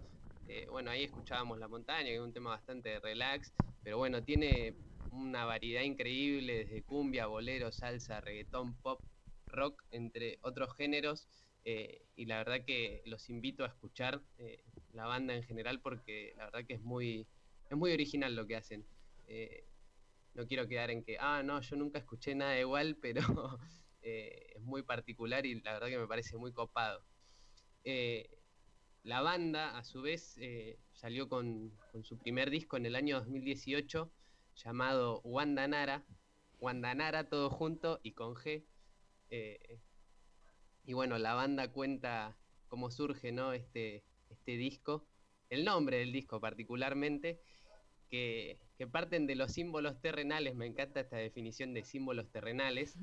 Eh, 0.48 0.66
bueno, 0.70 0.90
ahí 0.90 1.04
escuchábamos 1.04 1.58
La 1.60 1.68
Montaña, 1.68 2.06
que 2.06 2.16
es 2.16 2.20
un 2.20 2.32
tema 2.32 2.50
bastante 2.50 2.98
relax, 2.98 3.52
pero 3.84 3.98
bueno, 3.98 4.24
tiene 4.24 4.74
una 5.12 5.44
variedad 5.44 5.82
increíble 5.82 6.64
desde 6.64 6.82
cumbia, 6.82 7.26
bolero, 7.26 7.70
salsa, 7.70 8.20
reggaetón, 8.20 8.74
pop, 8.74 9.00
rock, 9.46 9.84
entre 9.92 10.38
otros 10.42 10.74
géneros. 10.76 11.28
eh, 11.64 12.02
y 12.16 12.26
la 12.26 12.38
verdad 12.38 12.64
que 12.64 13.02
los 13.06 13.28
invito 13.28 13.64
a 13.64 13.68
escuchar 13.68 14.20
eh, 14.38 14.64
la 14.92 15.06
banda 15.06 15.34
en 15.34 15.44
general 15.44 15.80
porque 15.80 16.34
la 16.36 16.46
verdad 16.46 16.64
que 16.66 16.74
es 16.74 16.82
muy, 16.82 17.26
es 17.70 17.76
muy 17.76 17.92
original 17.92 18.34
lo 18.34 18.46
que 18.48 18.56
hacen. 18.56 18.84
Eh, 19.28 19.64
no 20.36 20.46
quiero 20.46 20.68
quedar 20.68 20.90
en 20.90 21.02
que, 21.02 21.16
ah, 21.18 21.42
no, 21.42 21.60
yo 21.60 21.76
nunca 21.76 21.98
escuché 21.98 22.34
nada 22.34 22.58
igual, 22.60 22.96
pero 23.02 23.58
eh, 24.02 24.52
es 24.54 24.62
muy 24.62 24.82
particular 24.82 25.46
y 25.46 25.60
la 25.62 25.72
verdad 25.72 25.88
que 25.88 25.98
me 25.98 26.06
parece 26.06 26.36
muy 26.36 26.52
copado. 26.52 27.02
Eh, 27.84 28.28
la 29.02 29.22
banda, 29.22 29.78
a 29.78 29.84
su 29.84 30.02
vez, 30.02 30.36
eh, 30.38 30.78
salió 30.92 31.28
con, 31.28 31.72
su 32.02 32.18
primer 32.18 32.50
disco 32.50 32.76
en 32.76 32.86
el 32.86 32.96
año 32.96 33.18
2018 33.18 34.12
llamado 34.56 35.20
Wanda 35.22 35.66
Nara. 35.66 36.04
Wanda 36.58 36.94
Nara 36.94 37.28
todo 37.28 37.50
junto 37.50 38.00
y 38.02 38.12
con 38.12 38.34
G. 38.34 38.64
Y 40.84 40.92
bueno, 40.92 41.18
la 41.18 41.34
banda 41.34 41.72
cuenta 41.72 42.36
cómo 42.68 42.90
surge 42.90 43.32
¿no? 43.32 43.52
este, 43.52 44.04
este 44.28 44.56
disco, 44.56 45.06
el 45.50 45.64
nombre 45.64 45.98
del 45.98 46.12
disco 46.12 46.40
particularmente, 46.40 47.40
que, 48.08 48.60
que 48.78 48.86
parten 48.86 49.26
de 49.26 49.36
los 49.36 49.52
símbolos 49.52 50.00
terrenales, 50.00 50.54
me 50.54 50.66
encanta 50.66 51.00
esta 51.00 51.16
definición 51.16 51.74
de 51.74 51.82
símbolos 51.84 52.30
terrenales, 52.30 52.96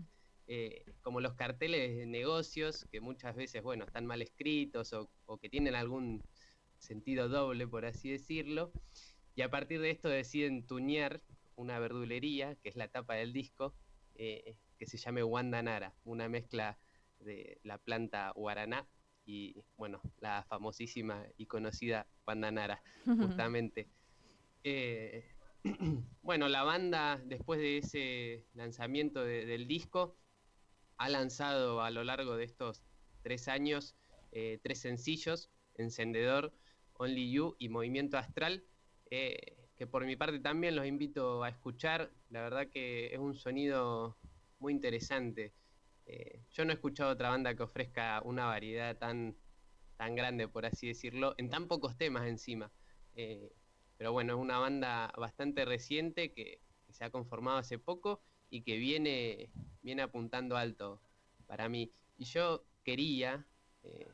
eh, 0.47 0.85
como 1.01 1.21
los 1.21 1.33
carteles 1.33 1.95
de 1.95 2.05
negocios, 2.05 2.85
que 2.91 3.01
muchas 3.01 3.35
veces, 3.35 3.63
bueno, 3.63 3.85
están 3.85 4.05
mal 4.05 4.21
escritos 4.21 4.93
o, 4.93 5.09
o 5.25 5.37
que 5.37 5.49
tienen 5.49 5.75
algún 5.75 6.23
sentido 6.77 7.29
doble, 7.29 7.67
por 7.67 7.85
así 7.85 8.09
decirlo, 8.11 8.71
y 9.35 9.41
a 9.41 9.49
partir 9.49 9.81
de 9.81 9.89
esto 9.89 10.09
deciden 10.09 10.67
tuñar 10.67 11.21
una 11.55 11.79
verdulería, 11.79 12.55
que 12.55 12.69
es 12.69 12.75
la 12.75 12.87
tapa 12.87 13.15
del 13.15 13.33
disco, 13.33 13.73
eh, 14.15 14.55
que 14.77 14.85
se 14.85 14.97
llame 14.97 15.23
Nara, 15.23 15.95
una 16.03 16.29
mezcla 16.29 16.77
de 17.19 17.59
la 17.63 17.77
planta 17.77 18.31
guaraná 18.35 18.85
y, 19.25 19.55
bueno, 19.77 20.01
la 20.19 20.43
famosísima 20.43 21.25
y 21.37 21.45
conocida 21.45 22.07
Nara, 22.35 22.83
justamente. 23.05 23.87
Eh, 24.63 25.32
bueno, 26.21 26.47
la 26.49 26.63
banda, 26.63 27.21
después 27.23 27.59
de 27.59 27.77
ese 27.77 28.47
lanzamiento 28.53 29.23
de- 29.23 29.45
del 29.45 29.67
disco, 29.67 30.17
ha 30.97 31.09
lanzado 31.09 31.81
a 31.81 31.91
lo 31.91 32.03
largo 32.03 32.37
de 32.37 32.45
estos 32.45 32.85
tres 33.21 33.47
años 33.47 33.97
eh, 34.31 34.59
tres 34.63 34.81
sencillos, 34.81 35.51
Encendedor, 35.75 36.53
Only 36.93 37.31
You 37.31 37.55
y 37.59 37.69
Movimiento 37.69 38.17
Astral, 38.17 38.65
eh, 39.11 39.69
que 39.75 39.87
por 39.87 40.05
mi 40.05 40.15
parte 40.15 40.39
también 40.39 40.75
los 40.75 40.85
invito 40.87 41.43
a 41.43 41.49
escuchar. 41.49 42.11
La 42.29 42.41
verdad 42.41 42.69
que 42.71 43.13
es 43.13 43.19
un 43.19 43.35
sonido 43.35 44.19
muy 44.59 44.73
interesante. 44.73 45.55
Eh, 46.05 46.45
yo 46.51 46.65
no 46.65 46.71
he 46.71 46.75
escuchado 46.75 47.11
otra 47.11 47.29
banda 47.29 47.55
que 47.55 47.63
ofrezca 47.63 48.21
una 48.23 48.45
variedad 48.47 48.97
tan, 48.97 49.37
tan 49.97 50.15
grande, 50.15 50.47
por 50.47 50.65
así 50.65 50.87
decirlo, 50.87 51.35
en 51.37 51.49
tan 51.49 51.67
pocos 51.67 51.97
temas 51.97 52.27
encima. 52.27 52.71
Pero 54.03 54.11
bueno, 54.11 54.33
es 54.33 54.39
una 54.39 54.59
banda 54.59 55.13
bastante 55.17 55.63
reciente 55.63 56.33
que 56.33 56.59
que 56.85 56.93
se 56.93 57.03
ha 57.03 57.09
conformado 57.09 57.57
hace 57.57 57.79
poco 57.79 58.21
y 58.49 58.63
que 58.63 58.77
viene, 58.77 59.49
viene 59.81 60.01
apuntando 60.01 60.57
alto 60.57 61.01
para 61.47 61.69
mí. 61.69 61.91
Y 62.17 62.25
yo 62.25 62.65
quería 62.83 63.47
eh, 63.83 64.11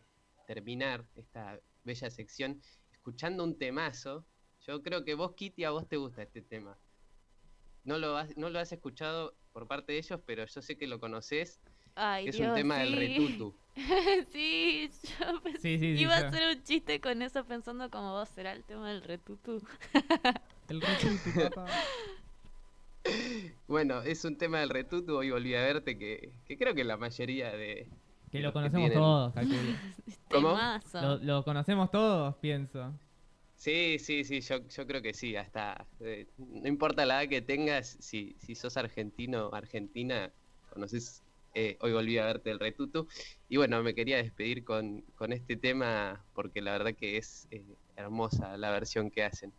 terminar 0.47 1.07
esta 1.15 1.59
bella 1.83 2.09
sección 2.09 2.61
escuchando 2.91 3.43
un 3.43 3.57
temazo. 3.57 4.25
Yo 4.65 4.81
creo 4.81 5.03
que 5.03 5.15
vos, 5.15 5.33
Kitty, 5.35 5.63
a 5.63 5.71
vos 5.71 5.87
te 5.87 5.97
gusta 5.97 6.23
este 6.23 6.41
tema. 6.41 6.77
No 7.83 7.97
lo 7.97 8.17
has, 8.17 8.37
no 8.37 8.49
lo 8.49 8.59
has 8.59 8.71
escuchado 8.71 9.35
por 9.51 9.67
parte 9.67 9.93
de 9.93 9.99
ellos, 9.99 10.21
pero 10.25 10.45
yo 10.45 10.61
sé 10.61 10.77
que 10.77 10.87
lo 10.87 10.99
conoces. 10.99 11.59
Ay, 11.95 12.25
que 12.25 12.29
es 12.29 12.37
Dios, 12.37 12.49
un 12.49 12.55
tema 12.55 12.79
del 12.79 12.93
retutu. 12.93 13.55
sí, 14.31 14.89
yo 15.19 15.41
pensé- 15.41 15.59
Sí, 15.61 15.79
sí, 15.79 15.95
sí, 15.95 16.01
iba 16.01 16.15
a 16.15 16.27
hacer 16.27 16.55
un 16.57 16.63
chiste 16.63 16.99
con 17.01 17.21
eso 17.21 17.43
pensando 17.45 17.89
como 17.89 18.11
vos 18.13 18.29
será 18.29 18.51
el 18.53 18.63
tema 18.63 18.89
del 18.89 19.01
retutu. 19.01 19.61
El 20.69 20.81
retutu, 20.81 21.33
papá. 21.33 21.67
Bueno, 23.67 24.01
es 24.03 24.23
un 24.25 24.37
tema 24.37 24.59
del 24.59 24.69
retutu, 24.69 25.17
hoy 25.17 25.31
volví 25.31 25.55
a 25.55 25.61
verte, 25.61 25.97
que, 25.97 26.31
que 26.45 26.57
creo 26.57 26.75
que 26.75 26.83
la 26.83 26.97
mayoría 26.97 27.51
de... 27.51 27.87
Que 28.31 28.39
lo 28.39 28.53
conocemos 28.53 28.89
tienen- 28.89 28.99
todos, 28.99 29.33
calculo. 29.35 29.73
¿Cómo? 30.29 30.57
Lo 31.23 31.43
conocemos 31.43 31.89
todos, 31.89 32.35
pienso. 32.35 32.93
Sí, 33.55 33.97
sí, 33.99 34.23
sí, 34.23 34.41
yo, 34.41 34.59
yo 34.67 34.85
creo 34.87 35.01
que 35.01 35.13
sí, 35.13 35.35
hasta... 35.35 35.85
eh, 36.01 36.27
no 36.37 36.67
importa 36.67 37.05
la 37.05 37.23
edad 37.23 37.29
que 37.29 37.41
tengas, 37.41 37.97
si, 37.99 38.35
si 38.39 38.53
sos 38.55 38.77
argentino 38.77 39.47
o 39.47 39.55
argentina, 39.55 40.31
conoces... 40.71 41.23
eh, 41.53 41.77
hoy 41.81 41.93
volví 41.93 42.17
a 42.17 42.25
verte 42.25 42.51
el 42.51 42.59
retutu. 42.59 43.07
Y 43.47 43.57
bueno, 43.57 43.81
me 43.83 43.95
quería 43.95 44.17
despedir 44.17 44.63
con, 44.63 45.01
con 45.15 45.33
este 45.33 45.57
tema 45.57 46.25
porque 46.33 46.61
la 46.61 46.71
verdad 46.73 46.95
que 46.95 47.17
es 47.17 47.47
eh, 47.51 47.77
hermosa 47.95 48.57
la 48.57 48.71
versión 48.71 49.11
que 49.11 49.23
hacen. 49.23 49.53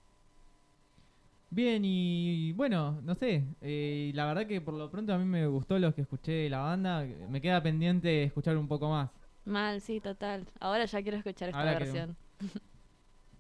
Bien, 1.52 1.82
y 1.84 2.52
bueno, 2.52 3.00
no 3.02 3.14
sé. 3.16 3.56
eh, 3.60 4.12
la 4.14 4.26
verdad 4.26 4.46
que 4.46 4.60
por 4.60 4.74
lo 4.74 4.88
pronto 4.90 5.12
a 5.12 5.18
mí 5.18 5.24
me 5.24 5.46
gustó 5.48 5.78
los 5.80 5.94
que 5.94 6.02
escuché 6.02 6.32
de 6.32 6.50
la 6.50 6.58
banda. 6.60 7.04
Me 7.28 7.40
queda 7.40 7.62
pendiente 7.62 8.22
escuchar 8.24 8.56
un 8.56 8.68
poco 8.68 8.88
más. 8.88 9.10
Mal, 9.44 9.80
sí, 9.82 10.00
total. 10.00 10.50
Ahora 10.60 10.84
ya 10.86 11.02
quiero 11.02 11.18
escuchar 11.18 11.50
esta 11.50 11.58
Ahora 11.58 11.74
versión. 11.74 12.16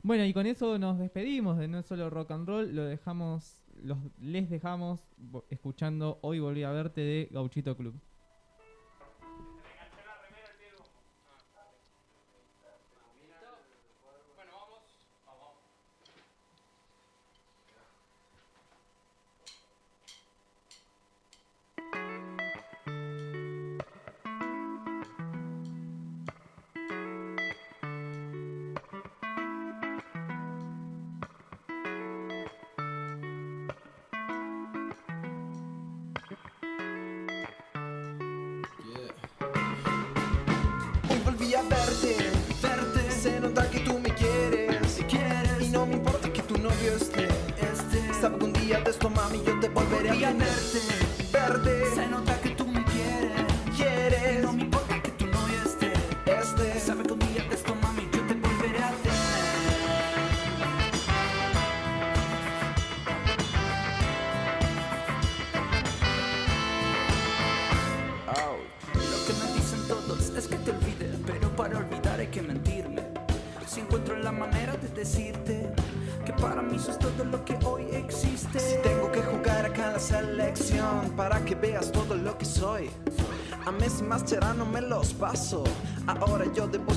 Bueno, 0.02 0.24
y 0.24 0.32
con 0.32 0.46
eso 0.46 0.78
nos 0.78 0.98
despedimos 0.98 1.58
de 1.58 1.68
No 1.68 1.82
Solo 1.82 2.08
Rock 2.10 2.30
and 2.32 2.46
Roll. 2.48 2.74
Lo 2.74 2.84
dejamos, 2.84 3.62
los, 3.82 3.98
les 4.18 4.48
dejamos 4.50 5.00
escuchando 5.50 6.18
Hoy 6.22 6.38
Volví 6.40 6.62
a 6.62 6.70
Verte 6.72 7.00
de 7.02 7.28
Gauchito 7.30 7.76
Club. 7.76 8.00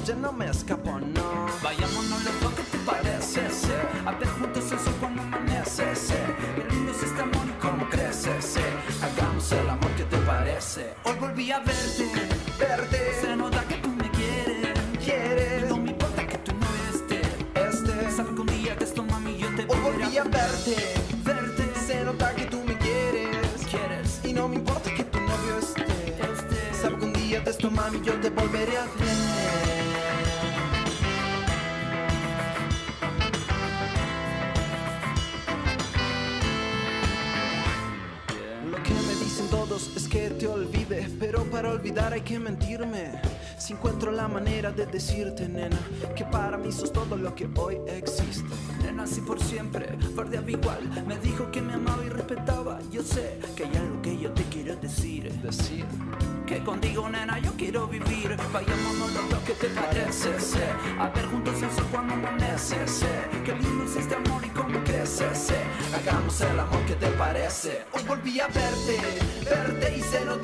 Yo 0.07 0.52
que 42.23 42.39
mentirme. 42.39 43.11
Si 43.57 43.73
encuentro 43.73 44.11
la 44.11 44.27
manera 44.27 44.71
de 44.71 44.85
decirte, 44.85 45.47
nena, 45.47 45.77
que 46.15 46.25
para 46.25 46.57
mí 46.57 46.71
sos 46.71 46.91
todo 46.91 47.15
lo 47.15 47.33
que 47.35 47.47
hoy 47.55 47.77
existe. 47.87 48.49
Nena, 48.81 49.03
así 49.03 49.21
por 49.21 49.41
siempre, 49.41 49.95
verdeaba 50.15 50.51
igual. 50.51 51.05
Me 51.07 51.17
dijo 51.17 51.49
que 51.51 51.61
me 51.61 51.73
amaba 51.73 52.03
y 52.03 52.09
respetaba. 52.09 52.79
Yo 52.91 53.03
sé 53.03 53.39
que 53.55 53.65
hay 53.65 53.75
algo 53.75 54.01
que 54.01 54.17
yo 54.17 54.31
te 54.31 54.43
quiero 54.43 54.75
decir. 54.77 55.31
Decir, 55.41 55.85
Que 56.45 56.59
contigo, 56.63 57.09
nena, 57.09 57.39
yo 57.39 57.51
quiero 57.57 57.87
vivir. 57.87 58.35
Vayámonos 58.51 59.13
los 59.13 59.29
dos, 59.29 59.39
¿qué 59.45 59.53
te 59.53 59.67
parece? 59.67 60.39
sé? 60.39 60.65
A 60.99 61.09
ver 61.09 61.25
juntos 61.25 61.61
el 61.61 61.71
sol 61.71 61.85
cuando 61.91 62.13
amanece. 62.13 62.87
sé. 62.87 63.07
Qué 63.45 63.53
lindo 63.55 63.85
es 63.85 63.95
este 63.95 64.15
amor 64.15 64.43
y 64.45 64.49
cómo 64.49 64.83
crece. 64.83 65.33
sé. 65.35 65.55
hagamos 65.95 66.39
el 66.41 66.59
amor 66.59 66.85
que 66.85 66.95
te 66.95 67.07
parece. 67.11 67.85
Hoy 67.93 68.03
volví 68.07 68.39
a 68.39 68.47
verte, 68.47 68.97
verte 69.45 69.97
y 69.97 70.01
se 70.01 70.25
nota 70.25 70.42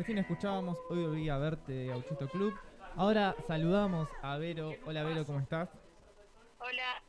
recién 0.00 0.16
escuchábamos 0.16 0.78
Hoy 0.88 1.04
volví 1.04 1.28
a 1.28 1.36
verte 1.36 1.72
de 1.72 1.86
Gauchito 1.88 2.26
Club. 2.28 2.58
Ahora 2.96 3.36
saludamos 3.46 4.08
a 4.22 4.38
Vero. 4.38 4.72
Hola 4.86 5.02
Vero, 5.04 5.26
¿cómo 5.26 5.40
estás? 5.40 5.68
Hola, 6.58 7.02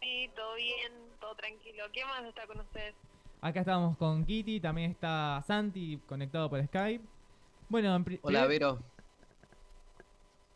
sí, 0.00 0.30
todo 0.34 0.54
bien, 0.54 0.92
todo 1.20 1.34
tranquilo. 1.34 1.84
¿Qué 1.92 2.06
más 2.06 2.24
está 2.24 2.46
con 2.46 2.60
ustedes? 2.60 2.94
Acá 3.42 3.60
estamos 3.60 3.98
con 3.98 4.24
Kitty, 4.24 4.60
también 4.60 4.92
está 4.92 5.44
Santi 5.46 6.00
conectado 6.08 6.48
por 6.48 6.64
Skype. 6.64 7.04
Bueno, 7.68 7.94
en 7.94 8.18
Hola, 8.22 8.46
Vero. 8.46 8.78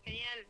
Genial. 0.02 0.46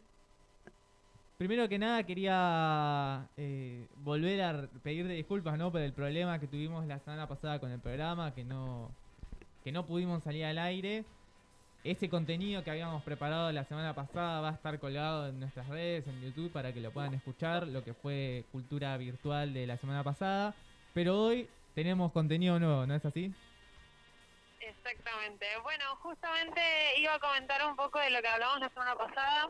Primero 1.38 1.68
que 1.68 1.78
nada 1.80 2.04
quería 2.04 3.28
eh, 3.36 3.88
volver 3.96 4.42
a 4.42 4.68
pedirte 4.84 5.12
disculpas 5.14 5.58
¿no? 5.58 5.72
por 5.72 5.80
el 5.80 5.92
problema 5.92 6.38
que 6.38 6.46
tuvimos 6.46 6.86
la 6.86 7.00
semana 7.00 7.26
pasada 7.26 7.58
con 7.58 7.72
el 7.72 7.80
programa, 7.80 8.32
que 8.32 8.44
no, 8.44 8.94
que 9.64 9.72
no 9.72 9.84
pudimos 9.84 10.22
salir 10.22 10.44
al 10.44 10.58
aire. 10.58 11.04
Ese 11.84 12.08
contenido 12.08 12.62
que 12.62 12.70
habíamos 12.70 13.02
preparado 13.02 13.50
la 13.50 13.64
semana 13.64 13.92
pasada 13.92 14.40
va 14.40 14.50
a 14.50 14.52
estar 14.52 14.78
colgado 14.78 15.28
en 15.28 15.40
nuestras 15.40 15.68
redes, 15.68 16.06
en 16.06 16.22
YouTube, 16.22 16.52
para 16.52 16.72
que 16.72 16.80
lo 16.80 16.92
puedan 16.92 17.12
escuchar, 17.12 17.66
lo 17.66 17.82
que 17.82 17.92
fue 17.92 18.44
cultura 18.52 18.96
virtual 18.96 19.52
de 19.52 19.66
la 19.66 19.76
semana 19.78 20.04
pasada. 20.04 20.54
Pero 20.94 21.20
hoy 21.20 21.48
tenemos 21.74 22.12
contenido 22.12 22.60
nuevo, 22.60 22.86
¿no 22.86 22.94
es 22.94 23.04
así? 23.04 23.34
Exactamente. 24.60 25.44
Bueno, 25.64 25.96
justamente 25.96 26.60
iba 26.98 27.14
a 27.14 27.18
comentar 27.18 27.66
un 27.66 27.74
poco 27.74 27.98
de 27.98 28.10
lo 28.10 28.22
que 28.22 28.28
hablamos 28.28 28.60
la 28.60 28.68
semana 28.68 28.94
pasada. 28.94 29.48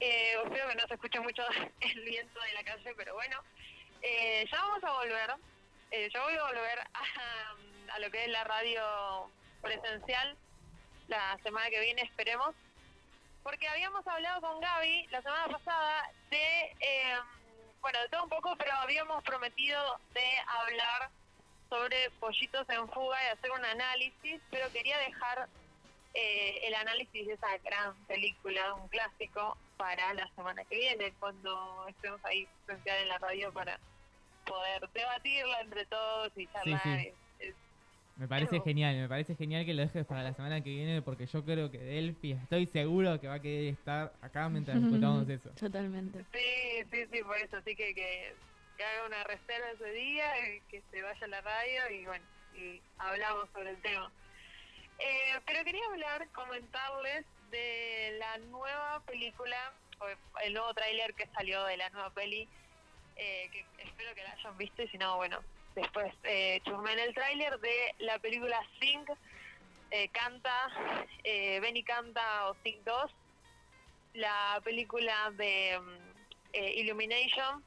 Eh, 0.00 0.34
espero 0.44 0.68
que 0.68 0.74
no 0.74 0.86
se 0.86 0.94
escuche 0.94 1.20
mucho 1.20 1.44
el 1.80 2.04
viento 2.04 2.40
de 2.40 2.52
la 2.52 2.64
calle, 2.64 2.92
pero 2.94 3.14
bueno. 3.14 3.38
Eh, 4.02 4.46
ya 4.52 4.58
vamos 4.60 4.84
a 4.84 4.92
volver. 4.92 5.34
Eh, 5.92 6.10
yo 6.12 6.22
voy 6.24 6.34
a 6.34 6.42
volver 6.42 6.78
a, 6.92 7.94
a 7.94 7.98
lo 8.00 8.10
que 8.10 8.24
es 8.24 8.30
la 8.30 8.44
radio 8.44 9.30
presencial 9.62 10.36
la 11.08 11.38
semana 11.42 11.68
que 11.70 11.80
viene, 11.80 12.02
esperemos. 12.02 12.54
Porque 13.42 13.68
habíamos 13.68 14.06
hablado 14.06 14.40
con 14.40 14.60
Gaby 14.60 15.06
la 15.08 15.20
semana 15.20 15.48
pasada 15.48 16.10
de, 16.30 16.76
eh, 16.80 17.16
bueno, 17.82 18.00
de 18.00 18.08
todo 18.08 18.24
un 18.24 18.30
poco, 18.30 18.56
pero 18.56 18.72
habíamos 18.76 19.22
prometido 19.22 20.00
de 20.14 20.26
hablar 20.46 21.10
sobre 21.68 22.10
Pollitos 22.20 22.68
en 22.70 22.88
Fuga 22.88 23.22
y 23.22 23.26
hacer 23.32 23.50
un 23.50 23.64
análisis, 23.64 24.40
pero 24.50 24.70
quería 24.72 24.96
dejar 24.98 25.48
eh, 26.14 26.60
el 26.62 26.74
análisis 26.74 27.26
de 27.26 27.34
esa 27.34 27.58
gran 27.58 27.94
película, 28.06 28.74
un 28.74 28.88
clásico, 28.88 29.58
para 29.76 30.14
la 30.14 30.28
semana 30.34 30.64
que 30.64 30.76
viene, 30.76 31.12
cuando 31.18 31.86
estemos 31.88 32.24
ahí 32.24 32.46
presencial 32.64 33.02
en 33.02 33.08
la 33.08 33.18
radio 33.18 33.52
para 33.52 33.78
poder 34.46 34.88
debatirla 34.90 35.60
entre 35.60 35.84
todos 35.86 36.32
y 36.36 36.46
charlar. 36.46 36.82
sí. 36.82 37.12
Me 38.16 38.28
parece 38.28 38.60
genial, 38.60 38.94
me 38.96 39.08
parece 39.08 39.34
genial 39.34 39.64
que 39.64 39.74
lo 39.74 39.82
dejes 39.82 40.06
para 40.06 40.22
la 40.22 40.32
semana 40.34 40.62
que 40.62 40.70
viene 40.70 41.02
porque 41.02 41.26
yo 41.26 41.44
creo 41.44 41.70
que 41.70 41.78
Delphi 41.78 42.32
estoy 42.32 42.66
seguro 42.66 43.20
que 43.20 43.26
va 43.26 43.34
a 43.34 43.40
querer 43.40 43.74
estar 43.74 44.12
acá 44.20 44.48
mientras 44.48 44.80
discutamos 44.80 45.28
eso. 45.28 45.50
Totalmente. 45.50 46.24
Sí, 46.32 46.84
sí, 46.92 47.06
sí, 47.12 47.22
por 47.24 47.36
eso, 47.38 47.56
así 47.56 47.74
que, 47.74 47.92
que, 47.92 48.34
que 48.76 48.84
haga 48.84 49.06
una 49.06 49.24
reserva 49.24 49.68
ese 49.72 49.90
día, 49.90 50.26
y 50.48 50.60
que 50.70 50.82
se 50.92 51.02
vaya 51.02 51.24
a 51.24 51.28
la 51.28 51.40
radio 51.40 51.90
y 51.90 52.06
bueno, 52.06 52.24
y 52.54 52.80
hablamos 52.98 53.48
sobre 53.52 53.70
el 53.70 53.82
tema. 53.82 54.12
Eh, 55.00 55.40
pero 55.44 55.64
quería 55.64 55.84
hablar, 55.90 56.28
comentarles 56.30 57.26
de 57.50 58.16
la 58.20 58.38
nueva 58.38 59.02
película, 59.06 59.72
o 59.98 60.06
el 60.44 60.52
nuevo 60.52 60.72
tráiler 60.72 61.14
que 61.14 61.26
salió 61.34 61.64
de 61.64 61.78
la 61.78 61.90
nueva 61.90 62.10
peli, 62.10 62.48
eh, 63.16 63.48
que 63.50 63.64
espero 63.82 64.14
que 64.14 64.22
la 64.22 64.32
hayan 64.32 64.56
visto 64.56 64.82
y 64.82 64.88
si 64.88 64.98
no, 64.98 65.16
bueno, 65.16 65.40
después 65.74 66.12
eh, 66.24 66.60
chusmen 66.64 66.98
el 66.98 67.14
tráiler 67.14 67.58
de 67.60 67.74
la 67.98 68.18
película 68.18 68.58
Sing, 68.80 69.04
eh, 69.90 70.08
canta, 70.08 70.52
eh, 71.24 71.60
Benny 71.60 71.82
canta 71.82 72.48
o 72.50 72.56
Sing 72.62 72.76
2, 72.84 73.10
la 74.14 74.60
película 74.64 75.30
de 75.36 75.78
mm, 75.80 75.98
eh, 76.52 76.74
Illumination, 76.80 77.62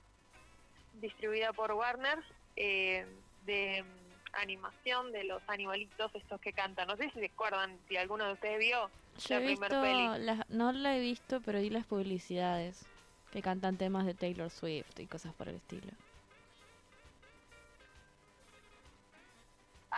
distribuida 1.02 1.54
por 1.54 1.72
Warner, 1.74 2.20
eh, 2.56 3.06
de 3.46 3.84
mm, 3.84 4.36
animación 4.42 5.12
de 5.12 5.24
los 5.26 5.42
animalitos 5.48 6.14
estos 6.16 6.40
que 6.42 6.54
cantan. 6.54 6.88
No 6.88 6.98
sé 6.98 7.10
si 7.12 7.20
se 7.20 7.26
acuerdan, 7.28 7.78
si 7.88 7.98
alguno 7.98 8.26
de 8.26 8.34
ustedes 8.34 8.60
vio 8.60 8.90
Yo 9.28 9.36
la 9.40 9.42
he 9.42 9.46
primer 9.46 9.70
visto, 9.72 9.82
peli. 9.82 10.42
no 10.50 10.72
la 10.72 10.96
he 10.98 11.00
visto, 11.00 11.42
pero 11.42 11.60
vi 11.60 11.70
las 11.70 11.86
publicidades 11.86 12.86
que 13.32 13.42
cantan 13.42 13.78
temas 13.78 14.06
de 14.06 14.14
Taylor 14.14 14.50
Swift 14.50 15.00
y 15.00 15.06
cosas 15.06 15.34
por 15.34 15.50
el 15.50 15.56
estilo. 15.56 15.92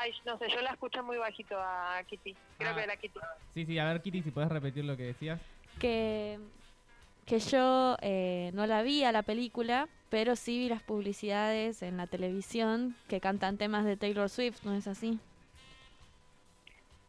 Ay, 0.02 0.14
no 0.26 0.38
sé, 0.38 0.48
yo 0.50 0.62
la 0.62 0.72
escuché 0.72 1.02
muy 1.02 1.18
bajito 1.18 1.56
a 1.60 2.02
Kitty. 2.08 2.36
Creo 2.58 2.72
Ah. 2.72 2.76
que 2.76 2.84
era 2.84 2.96
Kitty. 2.98 3.20
Sí, 3.54 3.66
sí, 3.66 3.80
a 3.80 3.86
ver 3.86 4.02
Kitty, 4.02 4.22
si 4.24 4.32
puedes 4.32 4.50
repetir 4.50 4.86
lo 4.86 4.96
que 4.96 5.04
decías. 5.04 5.40
Que, 5.80 6.40
que 7.26 7.40
yo 7.40 7.98
eh, 8.02 8.52
no 8.54 8.66
la 8.66 8.82
vi 8.82 9.04
a 9.04 9.12
la 9.12 9.24
película, 9.24 9.88
pero 10.10 10.36
sí 10.36 10.58
vi 10.58 10.70
las 10.70 10.82
publicidades 10.84 11.82
en 11.82 11.98
la 11.98 12.08
televisión 12.08 12.96
que 13.08 13.20
cantan 13.20 13.58
temas 13.58 13.84
de 13.86 13.98
Taylor 13.98 14.30
Swift, 14.30 14.64
¿no 14.64 14.74
es 14.74 14.88
así? 14.88 15.20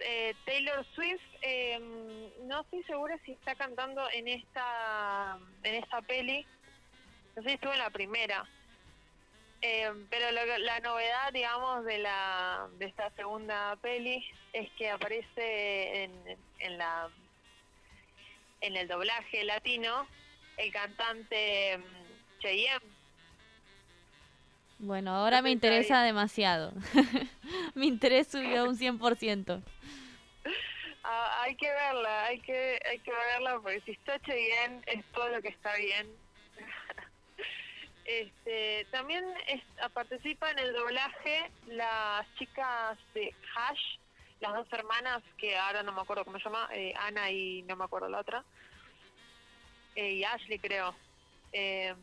Eh, 0.01 0.35
Taylor 0.47 0.85
Swift, 0.95 1.21
eh, 1.43 1.79
no 2.45 2.63
estoy 2.63 2.83
segura 2.85 3.19
si 3.25 3.33
está 3.33 3.55
cantando 3.55 4.03
en 4.13 4.29
esta 4.29 5.39
en 5.63 5.75
esta 5.75 6.01
peli. 6.03 6.47
No 7.37 7.43
sé 7.43 7.51
si 7.51 7.55
estuvo 7.55 7.73
en 7.73 7.79
la 7.79 7.91
primera. 7.91 8.45
Eh, 9.63 9.93
pero 10.09 10.31
lo 10.33 10.59
la 10.59 10.81
novedad, 10.81 11.33
digamos, 11.33 11.85
de 11.85 11.99
la 11.99 12.67
de 12.79 12.87
esta 12.87 13.11
segunda 13.11 13.77
peli 13.83 14.25
es 14.55 14.71
que 14.79 14.89
aparece 14.91 16.05
en, 16.05 16.39
en 16.61 16.79
la 16.79 17.09
en 18.63 18.77
el 18.77 18.89
doblaje 18.89 19.45
latino 19.45 20.07
el 20.57 20.73
cantante 20.73 21.79
mm, 21.79 22.41
Cheyenne. 22.41 22.87
Bueno, 24.79 25.15
ahora 25.15 25.43
me 25.43 25.51
ahí- 25.51 25.55
interesa 25.55 26.03
demasiado. 26.03 26.73
Mi 27.75 27.87
interés 27.89 28.29
subió 28.29 28.65
un 28.65 28.77
100%. 28.79 29.63
Ah, 31.05 31.43
hay 31.43 31.55
que 31.57 31.69
verla, 31.71 32.25
hay 32.27 32.41
que 32.41 32.81
hay 32.89 32.99
que 33.01 33.11
verla 33.11 33.59
porque 33.61 33.81
si 33.83 33.93
está 33.93 34.17
bien 34.19 34.83
es 34.87 35.05
todo 35.13 35.29
lo 35.29 35.43
que 35.43 35.49
está 35.49 35.75
bien. 35.77 36.07
Este, 38.05 38.87
también 38.91 39.25
es- 39.49 39.63
ah, 39.83 39.89
participa 39.89 40.51
en 40.51 40.59
el 40.59 40.73
doblaje 40.73 41.51
las 41.67 42.27
chicas 42.37 42.99
de 43.15 43.35
Hash, 43.55 43.99
las 44.41 44.55
dos 44.55 44.67
hermanas 44.73 45.23
que 45.39 45.57
ahora 45.57 45.83
no 45.83 45.93
me 45.93 46.01
acuerdo 46.01 46.25
cómo 46.25 46.39
se 46.39 46.45
llama, 46.45 46.69
eh, 46.73 46.95
Ana 46.99 47.31
y 47.31 47.63
no 47.63 47.77
me 47.77 47.85
acuerdo 47.85 48.09
la 48.09 48.21
otra, 48.21 48.45
eh, 49.95 50.13
y 50.13 50.25
Ashley 50.25 50.59
creo. 50.59 50.95
Eh, 51.53 51.95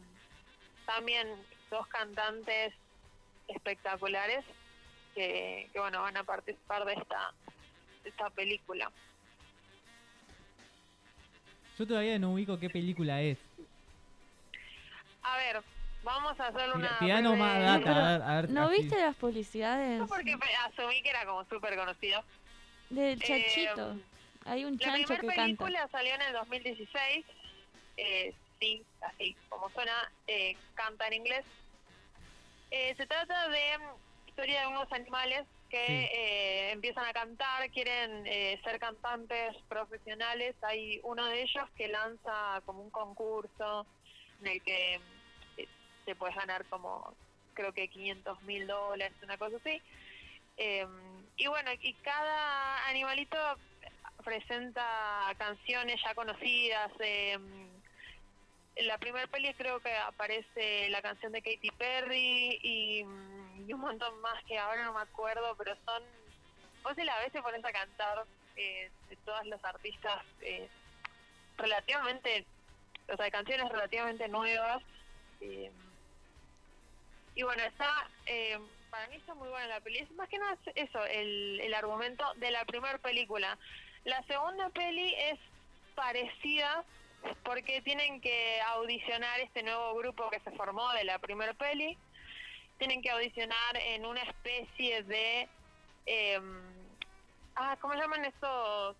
también 0.85 1.27
dos 1.69 1.87
cantantes 1.87 2.73
espectaculares 3.47 4.43
que, 5.15 5.69
que 5.73 5.79
bueno 5.79 6.01
van 6.01 6.17
a 6.17 6.23
participar 6.23 6.85
de 6.85 6.93
esta 6.93 7.33
de 8.03 8.09
esta 8.09 8.29
película. 8.29 8.91
Yo 11.77 11.87
todavía 11.87 12.17
no 12.19 12.31
ubico 12.33 12.59
qué 12.59 12.69
película 12.69 13.21
es. 13.21 13.37
A 15.23 15.37
ver, 15.37 15.63
vamos 16.07 16.39
a 16.39 16.47
hacer 16.47 16.61
Tira- 16.99 17.19
una. 17.19 17.35
más 17.35 17.53
breve- 17.57 17.65
data, 17.65 17.91
a 17.91 18.11
ver, 18.17 18.21
a 18.21 18.35
ver. 18.41 18.49
¿No 18.49 18.63
así. 18.67 18.81
viste 18.81 18.97
las 18.99 19.15
publicidades 19.17 19.99
No, 19.99 20.07
porque 20.07 20.35
asumí 20.65 21.01
que 21.03 21.09
era 21.09 21.25
como 21.25 21.43
súper 21.45 21.75
conocido. 21.75 22.23
del 22.89 23.21
Eh, 23.21 23.25
chachito? 23.25 23.97
Hay 24.45 24.63
un 24.63 24.77
La 24.77 24.85
chancho 24.85 25.15
que 25.15 25.27
canta. 25.27 25.35
película 25.43 25.87
salió 25.91 26.15
en 26.15 26.21
el 26.21 26.33
2016. 26.33 27.25
Eh, 27.97 28.33
sí, 28.61 28.81
así 29.01 29.35
como 29.49 29.69
suena, 29.71 30.09
eh, 30.27 30.55
canta 30.75 31.05
en 31.07 31.13
inglés. 31.15 31.43
Eh, 32.71 32.93
se 32.95 33.05
trata 33.05 33.49
de 33.49 33.59
hay 33.59 34.65
unos 34.67 34.89
animales 34.93 35.45
que 35.69 35.85
Sí. 35.85 35.93
eh, 36.15 36.71
empiezan 36.71 37.05
a 37.05 37.11
cantar, 37.11 37.69
quieren 37.71 38.25
eh, 38.25 38.57
ser 38.63 38.79
cantantes 38.79 39.55
profesionales. 39.67 40.55
Hay 40.61 41.01
uno 41.03 41.25
de 41.25 41.41
ellos 41.41 41.69
que 41.75 41.87
lanza 41.89 42.61
como 42.65 42.81
un 42.83 42.89
concurso 42.91 43.85
en 44.41 44.47
el 44.47 44.61
que 44.63 44.95
eh, 44.95 44.99
te 46.07 46.15
puedes 46.15 46.35
ganar 46.35 46.65
como, 46.65 47.13
creo 47.53 47.73
que 47.73 47.89
500 47.89 48.41
mil 48.43 48.65
dólares, 48.65 49.13
una 49.21 49.37
cosa 49.37 49.57
así. 49.57 49.81
Eh, 50.55 50.87
y 51.35 51.47
bueno, 51.47 51.69
y 51.81 51.93
cada 51.95 52.87
animalito 52.87 53.37
presenta 54.23 55.35
canciones 55.37 56.01
ya 56.01 56.15
conocidas. 56.15 56.91
eh, 57.01 57.37
en 58.77 58.87
la 58.87 58.97
primera 58.99 59.25
peli 59.27 59.53
creo 59.55 59.79
que 59.79 59.93
aparece 59.95 60.89
la 60.89 61.01
canción 61.01 61.31
de 61.31 61.41
Katy 61.41 61.71
Perry 61.71 62.59
y, 62.61 63.03
un 63.03 63.81
montón 63.81 64.21
más 64.21 64.41
que 64.45 64.57
ahora 64.57 64.85
no 64.85 64.93
me 64.93 65.01
acuerdo, 65.01 65.55
pero 65.57 65.75
son... 65.83 66.03
Vos 66.83 66.93
si 66.95 67.03
la 67.03 67.17
ves 67.19 67.33
te 67.33 67.41
pones 67.41 67.63
a 67.65 67.71
cantar 67.71 68.23
eh, 68.55 68.89
de 69.09 69.15
todos 69.17 69.45
los 69.45 69.63
artistas 69.65 70.23
eh, 70.41 70.69
relativamente, 71.57 72.45
o 73.11 73.17
sea, 73.17 73.29
canciones 73.29 73.69
relativamente 73.69 74.27
nuevas. 74.29 74.81
Y 77.37 77.43
bueno, 77.43 77.61
está, 77.61 78.09
eh, 78.25 78.57
para 78.89 79.05
mí 79.09 79.15
está 79.15 79.35
muy 79.35 79.47
buena 79.47 79.67
la 79.67 79.79
peli. 79.79 79.99
Es 79.99 80.09
más 80.13 80.27
que 80.27 80.39
nada 80.39 80.57
es 80.65 80.89
eso, 80.89 81.05
el, 81.05 81.61
el 81.61 81.73
argumento 81.75 82.25
de 82.37 82.49
la 82.49 82.65
primera 82.65 82.97
película. 82.97 83.59
La 84.05 84.23
segunda 84.23 84.69
peli 84.69 85.13
es 85.13 85.39
parecida 85.93 86.83
porque 87.43 87.79
tienen 87.83 88.21
que 88.21 88.59
audicionar 88.61 89.39
este 89.39 89.61
nuevo 89.61 89.93
grupo 89.93 90.31
que 90.31 90.39
se 90.39 90.49
formó 90.53 90.91
de 90.93 91.03
la 91.03 91.19
primera 91.19 91.53
peli. 91.53 91.95
Tienen 92.79 93.03
que 93.03 93.11
audicionar 93.11 93.77
en 93.77 94.07
una 94.07 94.23
especie 94.23 95.03
de... 95.03 95.47
eh, 96.07 96.41
ah, 97.55 97.77
¿cómo 97.79 97.93
llaman 97.93 98.25
estos? 98.25 98.95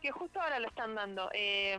Que 0.00 0.10
justo 0.12 0.40
ahora 0.40 0.60
lo 0.60 0.68
están 0.68 0.94
dando. 0.94 1.28
Eh, 1.34 1.78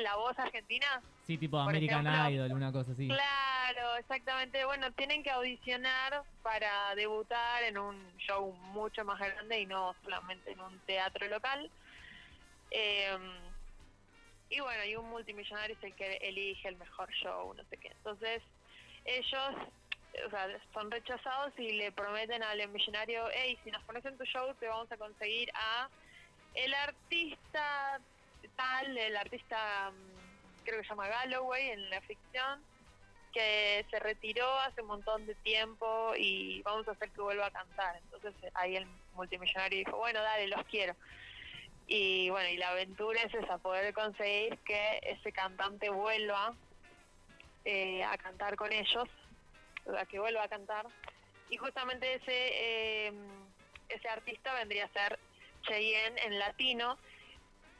la 0.00 0.16
voz 0.16 0.38
argentina. 0.38 1.02
Sí, 1.26 1.38
tipo 1.38 1.56
Por 1.56 1.68
American 1.68 2.06
ejemplo, 2.06 2.30
Idol, 2.30 2.52
una 2.52 2.72
cosa 2.72 2.92
así. 2.92 3.06
Claro, 3.06 3.96
exactamente. 3.96 4.64
Bueno, 4.64 4.92
tienen 4.92 5.22
que 5.22 5.30
audicionar 5.30 6.24
para 6.42 6.94
debutar 6.94 7.62
en 7.62 7.78
un 7.78 8.16
show 8.18 8.52
mucho 8.52 9.04
más 9.04 9.18
grande 9.18 9.60
y 9.60 9.66
no 9.66 9.94
solamente 10.02 10.50
en 10.50 10.60
un 10.60 10.78
teatro 10.80 11.28
local. 11.28 11.70
Eh, 12.70 13.16
y 14.50 14.60
bueno, 14.60 14.84
y 14.84 14.96
un 14.96 15.08
multimillonario 15.08 15.76
es 15.76 15.84
el 15.84 15.94
que 15.94 16.16
elige 16.16 16.68
el 16.68 16.76
mejor 16.76 17.10
show, 17.12 17.54
no 17.54 17.64
sé 17.64 17.76
qué. 17.78 17.88
Entonces, 17.88 18.42
ellos 19.04 19.54
o 20.26 20.30
sea, 20.30 20.46
son 20.74 20.90
rechazados 20.90 21.52
y 21.58 21.72
le 21.72 21.92
prometen 21.92 22.42
al 22.42 22.68
millonario, 22.68 23.24
hey, 23.32 23.58
si 23.64 23.70
nos 23.70 23.82
pones 23.84 24.04
en 24.04 24.18
tu 24.18 24.24
show 24.24 24.54
te 24.54 24.66
vamos 24.66 24.90
a 24.92 24.96
conseguir 24.96 25.48
a 25.54 25.88
el 26.54 26.74
artista 26.74 28.00
tal, 28.56 28.98
el 28.98 29.16
artista 29.16 29.90
mm, 29.90 30.11
creo 30.62 30.78
que 30.78 30.84
se 30.84 30.90
llama 30.90 31.08
Galloway 31.08 31.70
en 31.70 31.90
la 31.90 32.00
ficción, 32.02 32.62
que 33.32 33.84
se 33.90 33.98
retiró 33.98 34.48
hace 34.60 34.82
un 34.82 34.88
montón 34.88 35.26
de 35.26 35.34
tiempo 35.36 36.12
y 36.16 36.62
vamos 36.62 36.86
a 36.88 36.92
hacer 36.92 37.10
que 37.10 37.20
vuelva 37.20 37.46
a 37.46 37.50
cantar. 37.50 37.96
Entonces 37.96 38.34
eh, 38.42 38.50
ahí 38.54 38.76
el 38.76 38.86
multimillonario 39.14 39.78
dijo, 39.78 39.96
bueno, 39.96 40.20
dale, 40.22 40.48
los 40.48 40.64
quiero. 40.66 40.94
Y 41.86 42.30
bueno, 42.30 42.48
y 42.48 42.56
la 42.56 42.70
aventura 42.70 43.20
es 43.22 43.34
esa, 43.34 43.58
poder 43.58 43.92
conseguir 43.92 44.58
que 44.58 45.00
ese 45.02 45.32
cantante 45.32 45.90
vuelva 45.90 46.54
eh, 47.64 48.02
a 48.04 48.16
cantar 48.18 48.56
con 48.56 48.72
ellos, 48.72 49.08
o 49.86 49.92
sea, 49.92 50.04
que 50.06 50.18
vuelva 50.18 50.44
a 50.44 50.48
cantar. 50.48 50.86
Y 51.50 51.56
justamente 51.56 52.14
ese, 52.14 52.26
eh, 52.28 53.12
ese 53.88 54.08
artista 54.08 54.54
vendría 54.54 54.86
a 54.86 54.88
ser 54.88 55.18
Cheyenne 55.62 56.20
en 56.24 56.38
latino. 56.38 56.98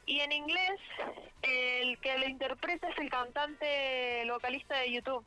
Y 0.05 0.19
en 0.19 0.31
inglés, 0.31 0.79
el 1.41 1.97
que 1.99 2.17
lo 2.17 2.27
interpreta 2.27 2.89
es 2.89 2.97
el 2.97 3.09
cantante, 3.09 4.21
el 4.21 4.31
vocalista 4.31 4.77
de 4.79 4.91
YouTube. 4.91 5.25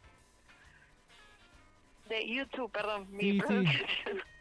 De 2.08 2.26
YouTube, 2.26 2.70
perdón. 2.70 3.06
mi 3.10 3.22
Sí, 3.22 3.32
sí. 3.32 3.38
pronunciación. 3.40 4.22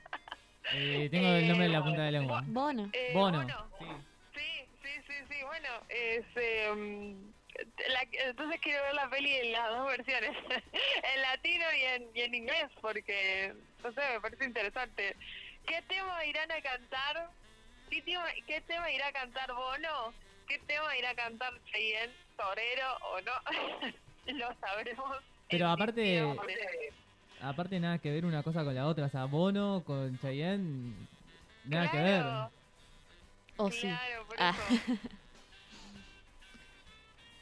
Eh, 0.74 1.10
tengo 1.12 1.28
el 1.28 1.48
nombre 1.48 1.68
en 1.68 1.74
la 1.74 1.84
punta 1.84 2.02
de 2.02 2.12
la 2.12 2.20
lengua. 2.20 2.44
Bono. 2.48 2.90
Eh, 2.92 3.12
Bono. 3.14 3.46
Sí, 4.34 4.66
sí, 4.82 4.90
sí, 5.08 5.14
sí, 5.30 5.44
bueno, 5.44 5.70
es, 5.90 6.26
eh, 6.36 7.16
la- 7.90 8.08
entonces 8.30 8.60
quiero 8.62 8.82
ver 8.82 8.96
la 8.96 9.08
peli 9.08 9.32
en 9.32 9.52
las 9.52 9.70
dos 9.70 9.86
versiones, 9.86 10.32
en 11.14 11.22
latino 11.22 11.66
y 11.72 11.82
en, 11.84 12.08
y 12.16 12.22
en 12.22 12.34
inglés, 12.34 12.66
porque, 12.82 13.54
no 13.84 13.92
sé, 13.94 14.02
me 14.14 14.20
parece 14.22 14.44
interesante. 14.46 15.16
¿Qué 15.68 15.84
tema 15.84 16.26
irán 16.26 16.52
a 16.52 16.60
cantar? 16.62 17.30
¿Qué 17.92 18.02
tema, 18.02 18.26
qué 18.48 18.60
tema 18.62 18.92
irá 18.92 19.06
a 19.10 19.12
cantar 19.14 19.54
Bono? 19.54 20.14
¿Qué 20.48 20.60
tema 20.68 20.96
irá 20.98 21.10
a 21.12 21.16
cantar 21.16 21.54
Cheyenne, 21.66 22.14
Torero 22.38 22.88
o 23.12 23.22
no? 23.22 23.32
Lo 24.40 24.54
sabremos. 24.60 25.18
Pero 25.50 25.70
aparte, 25.70 26.24
aparte 27.42 27.80
nada 27.80 27.98
que 28.00 28.12
ver 28.12 28.26
una 28.26 28.44
cosa 28.44 28.64
con 28.64 28.74
la 28.76 28.88
otra. 28.88 29.06
O 29.06 29.10
sea, 29.10 29.26
Bono 29.26 29.84
con 29.86 30.18
Chayanne, 30.20 30.94
nada 31.66 31.92
que 31.92 31.98
ver. 31.98 32.22
Claro. 32.22 32.52
O 33.58 33.72
sí. 33.72 33.82
Claro, 33.88 34.26
por 34.28 34.36
Ah. 34.40 34.56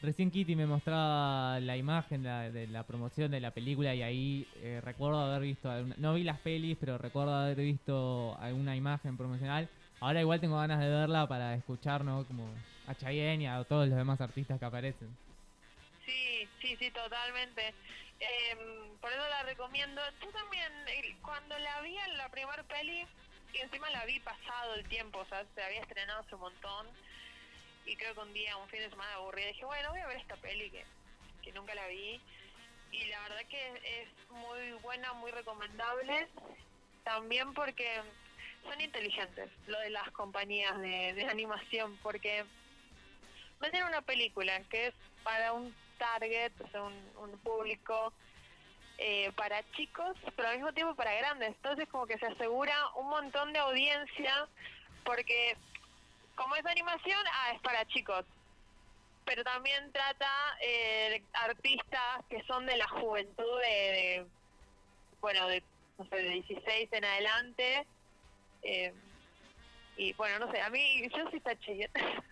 Recién 0.01 0.29
Kitty 0.31 0.55
me 0.57 0.65
mostraba 0.67 1.61
la 1.61 1.77
imagen 1.77 2.23
la- 2.23 2.51
de 2.51 2.67
la 2.67 2.83
promoción 2.85 3.31
de 3.31 3.39
la 3.39 3.51
película 3.51 3.95
y 3.95 4.01
ahí 4.01 4.45
eh, 4.57 4.81
recuerdo 4.83 5.17
haber 5.21 5.41
visto, 5.43 5.71
alguna- 5.71 5.95
no 5.97 6.13
vi 6.13 6.23
las 6.25 6.39
pelis, 6.39 6.75
pero 6.77 6.97
recuerdo 6.97 7.33
haber 7.33 7.55
visto 7.57 8.35
alguna 8.41 8.75
imagen 8.75 9.15
promocional. 9.15 9.69
Ahora 10.01 10.19
igual 10.19 10.41
tengo 10.41 10.57
ganas 10.57 10.81
de 10.81 10.89
verla 10.89 11.25
para 11.25 11.55
escuchar, 11.55 12.03
¿no? 12.03 12.25
Como 12.25 12.49
a 12.87 12.95
Chayanne 12.95 13.43
y 13.43 13.47
a 13.47 13.63
todos 13.63 13.87
los 13.87 13.97
demás 13.97 14.19
artistas 14.21 14.59
que 14.59 14.65
aparecen. 14.65 15.15
Sí, 16.05 16.47
sí, 16.61 16.75
sí, 16.77 16.91
totalmente. 16.91 17.73
Em, 18.19 18.97
por 18.99 19.11
eso 19.11 19.27
la 19.29 19.43
recomiendo. 19.43 20.01
Tú 20.19 20.31
también, 20.31 20.71
eh, 20.87 21.15
cuando 21.21 21.57
la 21.59 21.81
vi 21.81 21.97
en 21.97 22.17
la 22.17 22.29
primer 22.29 22.63
peli, 22.65 23.05
y 23.53 23.57
encima 23.59 23.89
la 23.91 24.05
vi 24.05 24.19
pasado 24.19 24.75
el 24.75 24.87
tiempo, 24.87 25.19
o 25.19 25.25
sea, 25.25 25.45
se 25.53 25.63
había 25.63 25.81
estrenado 25.81 26.21
hace 26.21 26.35
un 26.35 26.41
montón, 26.41 26.87
y 27.85 27.95
creo 27.95 28.13
que 28.13 28.21
un 28.21 28.33
día, 28.33 28.57
un 28.57 28.67
fin 28.69 28.79
de 28.79 28.89
semana 28.89 29.13
aburrida, 29.15 29.47
dije, 29.47 29.65
bueno, 29.65 29.89
voy 29.91 29.99
a 29.99 30.07
ver 30.07 30.17
esta 30.17 30.35
peli 30.37 30.69
que, 30.69 30.85
que 31.43 31.51
nunca 31.51 31.75
la 31.75 31.87
vi, 31.87 32.19
y 32.91 33.05
la 33.05 33.21
verdad 33.21 33.41
que 33.49 34.01
es 34.01 34.29
muy 34.29 34.71
buena, 34.81 35.13
muy 35.13 35.31
recomendable, 35.31 36.27
también 37.03 37.53
porque 37.53 38.01
son 38.63 38.79
inteligentes, 38.79 39.49
lo 39.67 39.79
de 39.79 39.89
las 39.89 40.09
compañías 40.11 40.79
de, 40.79 41.13
de 41.13 41.25
animación, 41.25 41.97
porque 42.01 42.45
venden 43.63 43.85
una 43.85 44.01
película 44.01 44.59
que 44.69 44.87
es 44.87 44.93
para 45.23 45.53
un 45.53 45.73
target, 45.97 46.51
o 46.61 46.67
sea, 46.69 46.83
un, 46.83 47.39
público 47.43 48.13
eh, 48.97 49.31
para 49.35 49.63
chicos, 49.71 50.15
pero 50.35 50.49
al 50.49 50.55
mismo 50.55 50.73
tiempo 50.73 50.95
para 50.95 51.13
grandes. 51.13 51.49
Entonces 51.49 51.87
como 51.89 52.05
que 52.05 52.17
se 52.17 52.25
asegura 52.25 52.75
un 52.95 53.09
montón 53.09 53.53
de 53.53 53.59
audiencia 53.59 54.47
porque 55.05 55.55
como 56.35 56.55
es 56.55 56.65
animación, 56.65 57.19
ah, 57.31 57.51
es 57.55 57.61
para 57.61 57.85
chicos. 57.87 58.25
Pero 59.25 59.43
también 59.43 59.91
trata 59.93 60.29
eh, 60.61 61.23
artistas 61.33 62.25
que 62.29 62.43
son 62.43 62.65
de 62.65 62.75
la 62.75 62.87
juventud 62.89 63.59
de, 63.61 64.25
bueno, 65.21 65.47
de, 65.47 65.63
no 65.97 66.05
sé, 66.09 66.15
de 66.17 66.29
16 66.29 66.89
en 66.91 67.05
adelante. 67.05 67.87
eh, 68.63 68.93
y 69.95 70.11
bueno, 70.13 70.45
no 70.45 70.51
sé, 70.51 70.59
a 70.59 70.69
mí, 70.69 71.07
yo 71.15 71.29
sí 71.29 71.37
está 71.37 71.57
Cheyenne. 71.59 72.23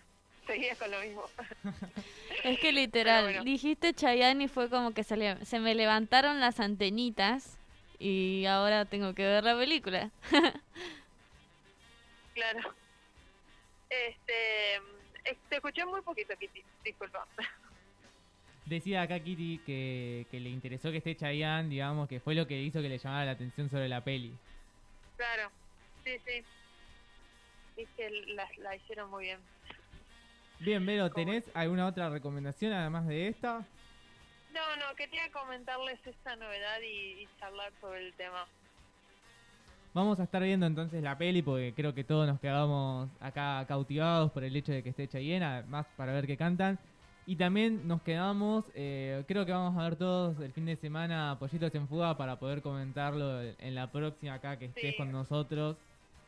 Seguía 0.47 0.75
con 0.75 0.91
lo 0.91 0.99
mismo. 1.01 1.23
Es 2.43 2.59
que 2.59 2.71
literal, 2.71 3.25
bueno. 3.25 3.43
dijiste 3.43 3.93
Chayanne 3.93 4.45
y 4.45 4.47
fue 4.47 4.67
como 4.69 4.93
que 4.95 5.03
se, 5.03 5.15
le- 5.15 5.45
se 5.45 5.59
me 5.59 5.75
levantaron 5.75 6.39
las 6.39 6.59
antenitas 6.59 7.57
y 7.99 8.45
ahora 8.47 8.85
tengo 8.85 9.13
que 9.13 9.23
ver 9.23 9.43
la 9.43 9.55
película. 9.57 10.09
Claro. 12.33 12.73
Este, 13.89 14.75
eh, 14.75 15.37
te 15.49 15.57
escuché 15.57 15.85
muy 15.85 16.01
poquito, 16.01 16.33
Kitty, 16.39 16.63
disculpa. 16.83 17.27
Decía 18.65 19.01
acá 19.01 19.19
Kitty 19.19 19.59
que, 19.65 20.25
que 20.31 20.39
le 20.39 20.49
interesó 20.49 20.91
que 20.91 20.97
esté 20.97 21.15
Chayanne, 21.15 21.67
digamos, 21.69 22.07
que 22.07 22.21
fue 22.21 22.33
lo 22.33 22.47
que 22.47 22.59
hizo 22.61 22.81
que 22.81 22.87
le 22.89 22.97
llamara 22.97 23.25
la 23.25 23.31
atención 23.31 23.69
sobre 23.69 23.89
la 23.89 24.01
peli. 24.01 24.31
Claro, 25.17 25.51
sí, 26.05 26.11
sí. 26.25 26.41
Es 27.75 27.87
que 27.97 28.09
la, 28.33 28.47
la 28.59 28.75
hicieron 28.77 29.09
muy 29.11 29.25
bien. 29.25 29.39
Bien, 30.63 30.85
Vero, 30.85 31.09
¿tenés 31.11 31.43
alguna 31.55 31.87
otra 31.87 32.09
recomendación 32.09 32.71
además 32.73 33.07
de 33.07 33.27
esta? 33.27 33.65
No, 34.53 34.75
no, 34.75 34.95
quería 34.95 35.31
comentarles 35.31 35.99
esta 36.05 36.35
novedad 36.35 36.79
y, 36.81 37.23
y 37.23 37.27
charlar 37.39 37.71
sobre 37.81 38.05
el 38.07 38.13
tema. 38.13 38.45
Vamos 39.93 40.19
a 40.19 40.23
estar 40.23 40.41
viendo 40.41 40.65
entonces 40.65 41.01
la 41.01 41.17
peli 41.17 41.41
porque 41.41 41.73
creo 41.75 41.93
que 41.93 42.03
todos 42.03 42.27
nos 42.27 42.39
quedamos 42.39 43.09
acá 43.19 43.65
cautivados 43.67 44.31
por 44.31 44.43
el 44.43 44.55
hecho 44.55 44.71
de 44.71 44.83
que 44.83 44.89
esté 44.89 45.07
Chayanne, 45.07 45.43
además 45.43 45.85
para 45.97 46.13
ver 46.13 46.27
qué 46.27 46.37
cantan. 46.37 46.77
Y 47.25 47.35
también 47.35 47.87
nos 47.87 48.01
quedamos, 48.01 48.65
eh, 48.73 49.23
creo 49.27 49.45
que 49.45 49.51
vamos 49.51 49.79
a 49.79 49.83
ver 49.83 49.95
todos 49.95 50.39
el 50.39 50.51
fin 50.53 50.65
de 50.65 50.75
semana 50.75 51.37
Pollitos 51.39 51.73
en 51.75 51.87
Fuga 51.87 52.17
para 52.17 52.37
poder 52.39 52.61
comentarlo 52.61 53.41
en 53.41 53.75
la 53.75 53.91
próxima 53.91 54.35
acá 54.35 54.57
que 54.57 54.65
estés 54.65 54.91
Sí. 54.91 54.97
con 54.97 55.11
nosotros. 55.11 55.77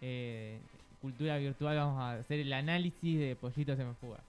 Eh, 0.01 0.59
Cultura 1.03 1.37
Virtual, 1.37 1.75
vamos 1.75 1.99
a 2.01 2.13
hacer 2.13 2.39
el 2.39 2.53
análisis 2.53 3.19
de 3.19 3.35
Pollitos 3.35 3.77
en 3.77 3.93
Fuga. 3.97 4.21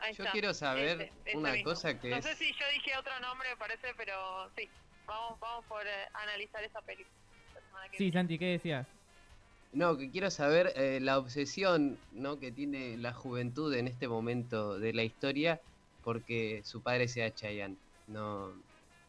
Ahí 0.00 0.12
Yo 0.12 0.22
está. 0.24 0.32
quiero 0.32 0.52
saber 0.52 1.00
Ese, 1.00 1.12
ese 1.24 1.36
una 1.38 1.52
mismo. 1.52 1.70
cosa 1.70 1.98
que 1.98 2.10
no 2.10 2.16
es- 2.16 2.26
sé 2.26 2.34
si 2.36 2.52
yo 2.52 2.66
dije 2.74 2.92
otro 2.98 3.18
nombre, 3.20 3.48
me 3.48 3.56
parece, 3.56 3.94
pero 3.96 4.50
sí. 4.54 4.68
Vamos, 5.06 5.40
vamos 5.40 5.64
por 5.64 5.80
eh, 5.86 5.90
analizar 6.12 6.62
esa 6.62 6.82
película. 6.82 7.08
la 7.54 7.60
semana 7.62 7.88
que 7.88 7.96
Sí, 7.96 8.04
viene. 8.04 8.18
Santi, 8.18 8.38
¿qué 8.38 8.44
decías? 8.48 8.86
No, 9.72 9.96
que 9.96 10.10
quiero 10.10 10.30
saber 10.30 10.74
eh, 10.76 10.98
la 11.00 11.16
obsesión 11.18 11.98
¿no? 12.12 12.38
que 12.38 12.52
tiene 12.52 12.98
la 12.98 13.14
juventud 13.14 13.72
en 13.74 13.88
este 13.88 14.08
momento 14.08 14.78
de 14.78 14.92
la 14.92 15.04
historia 15.04 15.58
porque 16.04 16.60
su 16.64 16.82
padre 16.82 17.08
sea 17.08 17.34
Chayanne. 17.34 17.78
No, 18.08 18.52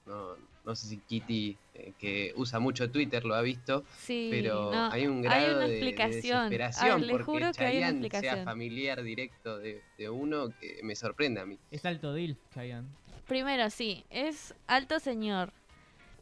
no, 0.06 0.38
no 0.66 0.76
sé 0.76 0.88
si 0.88 0.98
Kitty, 0.98 1.58
eh, 1.74 1.94
que 1.98 2.34
usa 2.36 2.60
mucho 2.60 2.90
Twitter, 2.92 3.24
lo 3.26 3.36
ha 3.36 3.42
visto, 3.42 3.84
Sí, 3.98 4.28
pero 4.32 4.72
no, 4.72 4.92
hay 4.92 5.08
un 5.08 5.18
hay 5.18 5.22
grado 5.24 5.56
una 5.58 5.60
de- 5.66 5.68
de, 5.68 5.74
explicación. 5.78 6.50
desesperación 6.50 7.02
le 7.08 7.12
porque 7.14 7.24
juro 7.24 7.52
que 7.54 7.64
hay 7.66 7.78
una 7.78 8.10
sea 8.22 8.44
familiar 8.44 9.02
directo 9.04 9.58
de, 9.58 9.82
de 9.98 10.10
uno 10.10 10.50
que 10.60 10.80
me 10.84 10.96
sorprende 10.96 11.42
a 11.42 11.46
mí. 11.46 11.58
Es 11.72 11.86
alto 11.86 12.14
Dilf, 12.14 12.38
Chayanne. 12.54 12.88
Primero, 13.28 13.70
sí, 13.70 14.04
es 14.10 14.54
alto 14.68 15.00
señor. 15.00 15.54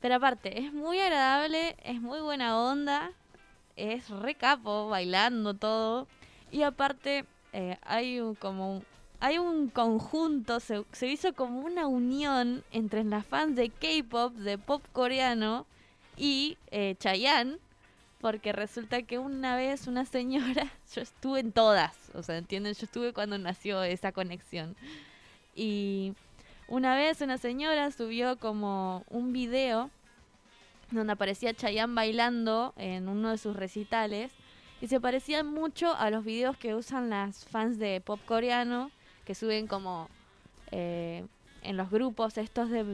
Pero 0.02 0.16
aparte, 0.16 0.60
es 0.60 0.72
muy 0.74 1.00
agradable, 1.00 1.76
es 1.84 2.00
muy 2.02 2.20
buena 2.20 2.60
onda, 2.60 3.12
es 3.76 4.10
re 4.10 4.36
capo, 4.36 4.90
bailando 4.90 5.54
todo. 5.56 6.08
Y 6.52 6.62
aparte, 6.62 7.26
eh, 7.54 7.78
hay 7.82 8.20
un, 8.20 8.36
como 8.36 8.76
un- 8.78 8.86
hay 9.20 9.40
un 9.40 9.70
conjunto, 9.70 10.60
se, 10.60 10.84
hizo 11.08 11.34
como 11.34 11.62
una 11.62 11.88
unión 11.88 12.64
entre 12.72 13.04
las 13.04 13.26
fans 13.26 13.56
de 13.56 13.70
K-pop, 13.70 14.34
de 14.34 14.58
pop 14.58 14.84
coreano 14.94 15.66
y 16.16 16.58
eh, 16.72 16.96
Chayanne. 17.00 17.58
Porque 18.20 18.52
resulta 18.52 19.04
que 19.04 19.20
una 19.20 19.56
vez 19.56 19.86
una 19.86 20.04
señora, 20.06 20.72
yo 20.96 21.02
estuve 21.02 21.40
en 21.40 21.52
todas, 21.52 21.96
o 22.16 22.24
sea, 22.24 22.38
¿entienden? 22.38 22.74
Yo 22.74 22.86
estuve 22.86 23.14
cuando 23.14 23.38
nació 23.38 23.84
esa 23.84 24.12
conexión. 24.12 24.76
Y 25.56 26.14
una 26.68 26.96
vez 26.96 27.22
una 27.22 27.38
señora 27.38 27.92
subió 27.92 28.38
como 28.38 29.04
un 29.10 29.34
video 29.34 29.92
donde 30.92 31.14
aparecía 31.14 31.54
Chayanne 31.54 31.94
bailando 31.94 32.74
en 32.78 33.08
uno 33.08 33.32
de 33.32 33.38
sus 33.38 33.56
recitales 33.56 34.32
y 34.82 34.88
se 34.88 35.00
parecían 35.00 35.48
mucho 35.48 35.96
a 35.96 36.10
los 36.10 36.24
videos 36.24 36.58
que 36.58 36.76
usan 36.76 37.10
las 37.10 37.46
fans 37.46 37.78
de 37.78 38.02
pop 38.02 38.20
coreano 38.26 38.92
que 39.28 39.36
suben 39.36 39.68
como 39.68 40.08
eh, 40.72 41.26
en 41.62 41.76
los 41.76 41.92
grupos 41.92 42.38
estos 42.38 42.70
de, 42.70 42.86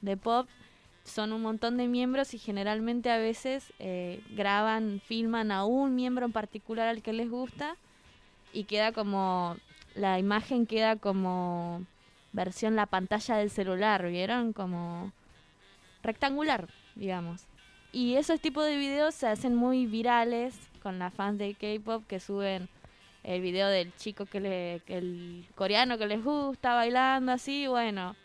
de- 0.00 0.16
pop 0.16 0.48
son 1.02 1.32
un 1.32 1.42
montón 1.42 1.76
de 1.76 1.88
miembros 1.88 2.34
y 2.34 2.38
generalmente 2.38 3.10
a 3.10 3.18
veces 3.18 3.72
eh, 3.80 4.22
graban, 4.30 5.02
filman 5.04 5.50
a 5.50 5.64
un 5.64 5.96
miembro 5.96 6.24
en 6.24 6.30
particular 6.30 6.86
al 6.86 7.02
que 7.02 7.12
les 7.12 7.28
gusta 7.28 7.74
y 8.52 8.62
queda 8.64 8.92
como 8.92 9.56
la 9.96 10.20
imagen 10.20 10.66
queda 10.66 10.94
como 10.94 11.84
versión 12.32 12.76
la 12.76 12.86
pantalla 12.86 13.36
del 13.38 13.50
celular, 13.50 14.06
¿vieron? 14.08 14.52
Como 14.52 15.10
rectangular, 16.04 16.68
digamos. 16.94 17.42
Y 17.90 18.14
esos 18.14 18.40
tipos 18.40 18.64
de 18.66 18.76
videos 18.76 19.16
se 19.16 19.26
hacen 19.26 19.56
muy 19.56 19.86
virales 19.86 20.54
con 20.80 21.00
las 21.00 21.12
fans 21.12 21.38
de 21.38 21.54
K-pop 21.54 22.04
que 22.06 22.20
suben 22.20 22.68
el 23.24 23.40
video 23.40 23.68
del 23.68 23.94
chico 23.96 24.26
que 24.26 24.40
le 24.40 24.82
el 24.86 25.46
coreano 25.54 25.98
que 25.98 26.06
les 26.06 26.22
gusta 26.22 26.74
bailando 26.74 27.32
así, 27.32 27.66
bueno. 27.66 28.16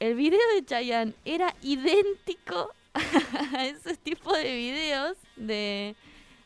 El 0.00 0.14
video 0.14 0.40
de 0.54 0.64
Chayanne 0.64 1.14
era 1.24 1.54
idéntico 1.62 2.70
a 3.56 3.66
esos 3.66 3.98
tipos 3.98 4.36
de 4.36 4.54
videos 4.56 5.16
de 5.36 5.94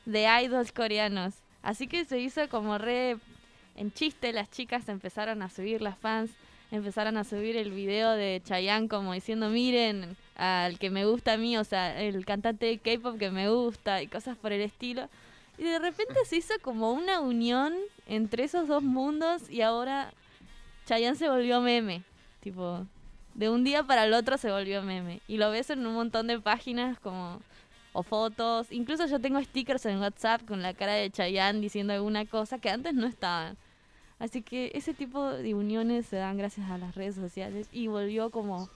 de 0.04 0.26
idols 0.42 0.72
coreanos. 0.72 1.34
Así 1.62 1.88
que 1.88 2.04
se 2.04 2.18
hizo 2.20 2.48
como 2.48 2.78
re 2.78 3.16
en 3.76 3.92
chiste, 3.92 4.32
las 4.32 4.50
chicas 4.50 4.88
empezaron 4.88 5.42
a 5.42 5.50
subir, 5.50 5.82
las 5.82 5.98
fans 5.98 6.30
empezaron 6.70 7.16
a 7.16 7.24
subir 7.24 7.56
el 7.56 7.70
video 7.72 8.12
de 8.12 8.40
Chayanne 8.44 8.88
como 8.88 9.12
diciendo, 9.12 9.50
miren 9.50 10.16
al 10.36 10.78
que 10.78 10.90
me 10.90 11.04
gusta 11.04 11.34
a 11.34 11.36
mí, 11.36 11.56
o 11.56 11.64
sea, 11.64 12.00
el 12.02 12.24
cantante 12.24 12.66
de 12.66 12.78
K-pop 12.78 13.18
que 13.18 13.30
me 13.30 13.48
gusta 13.48 14.02
y 14.02 14.06
cosas 14.06 14.36
por 14.36 14.52
el 14.52 14.62
estilo. 14.62 15.08
Y 15.58 15.64
de 15.64 15.78
repente 15.78 16.14
se 16.26 16.36
hizo 16.36 16.54
como 16.62 16.92
una 16.92 17.20
unión 17.20 17.74
entre 18.06 18.44
esos 18.44 18.68
dos 18.68 18.82
mundos 18.82 19.48
y 19.50 19.62
ahora 19.62 20.12
Chayanne 20.86 21.16
se 21.16 21.28
volvió 21.28 21.60
meme. 21.60 22.02
Tipo, 22.40 22.86
de 23.34 23.50
un 23.50 23.64
día 23.64 23.82
para 23.82 24.04
el 24.04 24.12
otro 24.12 24.38
se 24.38 24.50
volvió 24.50 24.82
meme. 24.82 25.20
Y 25.28 25.38
lo 25.38 25.50
ves 25.50 25.70
en 25.70 25.86
un 25.86 25.94
montón 25.94 26.26
de 26.26 26.38
páginas 26.38 26.98
como 27.00 27.40
o 27.92 28.02
fotos. 28.02 28.70
Incluso 28.70 29.06
yo 29.06 29.18
tengo 29.20 29.42
stickers 29.42 29.86
en 29.86 29.98
WhatsApp 29.98 30.44
con 30.46 30.62
la 30.62 30.74
cara 30.74 30.92
de 30.92 31.10
Chayanne 31.10 31.60
diciendo 31.60 31.94
alguna 31.94 32.26
cosa 32.26 32.58
que 32.58 32.68
antes 32.68 32.94
no 32.94 33.06
estaban. 33.06 33.56
Así 34.18 34.42
que 34.42 34.72
ese 34.74 34.94
tipo 34.94 35.30
de 35.30 35.54
uniones 35.54 36.06
se 36.06 36.16
dan 36.16 36.36
gracias 36.36 36.70
a 36.70 36.78
las 36.78 36.94
redes 36.94 37.14
sociales 37.14 37.68
y 37.72 37.86
volvió 37.86 38.30
como 38.30 38.70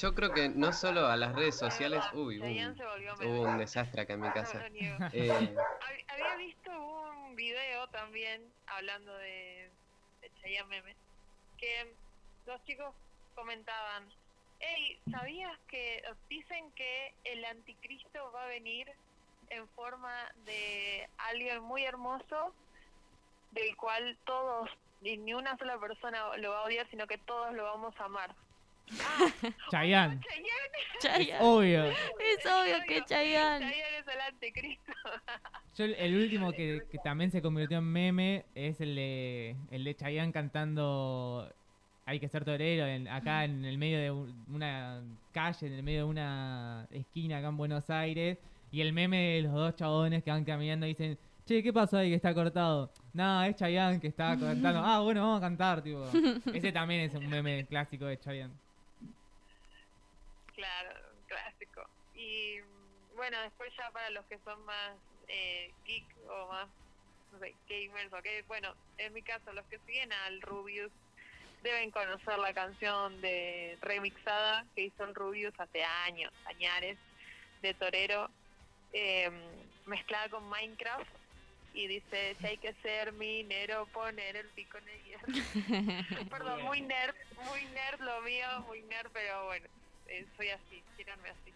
Yo 0.00 0.14
creo 0.14 0.32
que 0.32 0.48
no 0.48 0.72
solo 0.72 1.06
a 1.06 1.16
las 1.16 1.34
redes 1.34 1.58
sociales, 1.58 2.04
uy, 2.12 2.38
un- 2.38 2.76
hubo 3.22 3.42
un 3.42 3.58
desastre 3.58 4.02
acá 4.02 4.14
en 4.14 4.20
mi 4.20 4.30
casa. 4.32 4.58
Eh, 5.12 5.54
Hab- 5.56 6.04
Había 6.08 6.36
visto 6.36 6.70
un 6.70 7.34
video 7.36 7.88
también 7.88 8.52
hablando 8.66 9.12
de, 9.18 9.70
de 10.20 10.30
Chayanne 10.40 10.68
Meme, 10.68 10.96
que 11.56 11.96
los 12.46 12.62
chicos 12.64 12.94
comentaban, 13.34 14.08
hey, 14.58 14.98
¿sabías 15.10 15.56
que 15.68 16.02
dicen 16.28 16.72
que 16.72 17.14
el 17.24 17.44
anticristo 17.44 18.32
va 18.32 18.44
a 18.44 18.48
venir 18.48 18.88
en 19.50 19.68
forma 19.70 20.12
de 20.36 21.08
alguien 21.18 21.62
muy 21.62 21.84
hermoso, 21.84 22.54
del 23.50 23.76
cual 23.76 24.18
todos, 24.24 24.68
ni 25.00 25.32
una 25.34 25.56
sola 25.56 25.78
persona 25.78 26.36
lo 26.38 26.50
va 26.50 26.60
a 26.60 26.64
odiar, 26.64 26.88
sino 26.90 27.06
que 27.06 27.18
todos 27.18 27.54
lo 27.54 27.64
vamos 27.64 27.94
a 27.98 28.04
amar? 28.04 28.34
Chayanne. 29.70 30.20
Chayanne. 31.00 31.30
Es 31.34 31.40
obvio. 31.40 31.84
Es 31.84 32.46
obvio 32.46 32.76
que 32.86 33.04
Chayanne. 33.04 33.64
Chayanne 33.70 33.98
es 34.00 34.08
el 34.08 34.20
anticristo. 34.20 34.92
Yo 35.76 35.84
el, 35.84 36.16
último 36.16 36.50
que, 36.52 36.82
que 36.90 36.98
también 36.98 37.30
se 37.30 37.40
convirtió 37.40 37.78
en 37.78 37.84
meme 37.84 38.44
es 38.54 38.80
el 38.80 38.96
de 38.96 39.54
el 39.70 39.84
de 39.84 39.94
Chayanne 39.94 40.32
cantando 40.32 41.48
Hay 42.04 42.18
que 42.18 42.28
ser 42.28 42.44
torero 42.44 42.84
en, 42.86 43.06
acá 43.06 43.44
en 43.44 43.64
el 43.64 43.78
medio 43.78 43.98
de 44.00 44.10
un- 44.10 44.44
una 44.52 45.00
calle, 45.32 45.68
en 45.68 45.74
el 45.74 45.82
medio 45.84 46.00
de 46.00 46.04
una 46.10 46.86
esquina 46.90 47.38
acá 47.38 47.48
en 47.48 47.56
Buenos 47.56 47.88
Aires 47.90 48.38
y 48.72 48.80
el 48.80 48.92
meme 48.92 49.34
de 49.34 49.42
los 49.42 49.52
dos 49.52 49.76
chabones 49.76 50.22
que 50.24 50.30
van 50.30 50.44
caminando 50.44 50.84
y 50.84 50.90
dicen, 50.90 51.16
"Che, 51.46 51.62
¿qué 51.62 51.72
pasó 51.72 51.98
ahí 51.98 52.08
que 52.10 52.16
está 52.16 52.34
cortado?" 52.34 52.90
Nada, 53.12 53.46
es 53.46 53.54
Chayanne 53.56 54.00
que 54.00 54.08
está 54.08 54.36
cantando. 54.38 54.80
Ah, 54.84 55.00
bueno, 55.00 55.20
vamos 55.22 55.38
a 55.38 55.40
cantar, 55.42 55.80
tipo. 55.82 56.04
Ese 56.52 56.72
también 56.72 57.02
es 57.02 57.14
un 57.14 57.28
meme 57.28 57.64
clásico 57.66 58.06
de 58.06 58.18
Chayanne. 58.18 58.54
Claro, 60.58 60.90
un 61.14 61.22
clásico. 61.28 61.88
Y 62.16 62.58
bueno, 63.14 63.40
después 63.42 63.72
ya 63.76 63.92
para 63.92 64.10
los 64.10 64.24
que 64.26 64.40
son 64.44 64.60
más 64.64 64.96
eh, 65.28 65.72
geek 65.84 66.04
o 66.28 66.48
más, 66.48 66.68
no 67.30 67.38
sé, 67.38 67.54
gamers 67.68 68.12
o 68.12 68.20
qué, 68.22 68.42
bueno, 68.48 68.74
en 68.96 69.12
mi 69.12 69.22
caso, 69.22 69.52
los 69.52 69.64
que 69.66 69.78
siguen 69.86 70.12
al 70.12 70.42
Rubius 70.42 70.90
deben 71.62 71.92
conocer 71.92 72.40
la 72.40 72.52
canción 72.54 73.20
de 73.20 73.78
remixada 73.82 74.64
que 74.74 74.82
hizo 74.82 75.04
el 75.04 75.14
Rubius 75.14 75.54
hace 75.60 75.84
años, 75.84 76.32
añares, 76.46 76.98
de 77.62 77.74
Torero, 77.74 78.28
eh, 78.92 79.30
mezclada 79.86 80.28
con 80.28 80.48
Minecraft. 80.48 81.08
Y 81.72 81.86
dice, 81.86 82.34
si 82.40 82.46
hay 82.48 82.56
que 82.56 82.72
ser 82.82 83.12
minero, 83.12 83.86
poner 83.92 84.34
el 84.34 84.48
pico 84.48 84.78
en 84.78 84.88
el 84.88 85.04
hierro. 85.04 86.28
Perdón, 86.30 86.62
muy 86.62 86.80
nerd, 86.80 87.14
muy 87.44 87.64
nerd 87.66 88.00
lo 88.00 88.20
mío, 88.22 88.46
muy 88.66 88.82
nerd, 88.82 89.08
pero 89.12 89.44
bueno, 89.44 89.68
eh, 90.08 90.26
soy 90.36 90.48
así, 90.48 90.82
tíranme 90.96 91.28
así. 91.28 91.52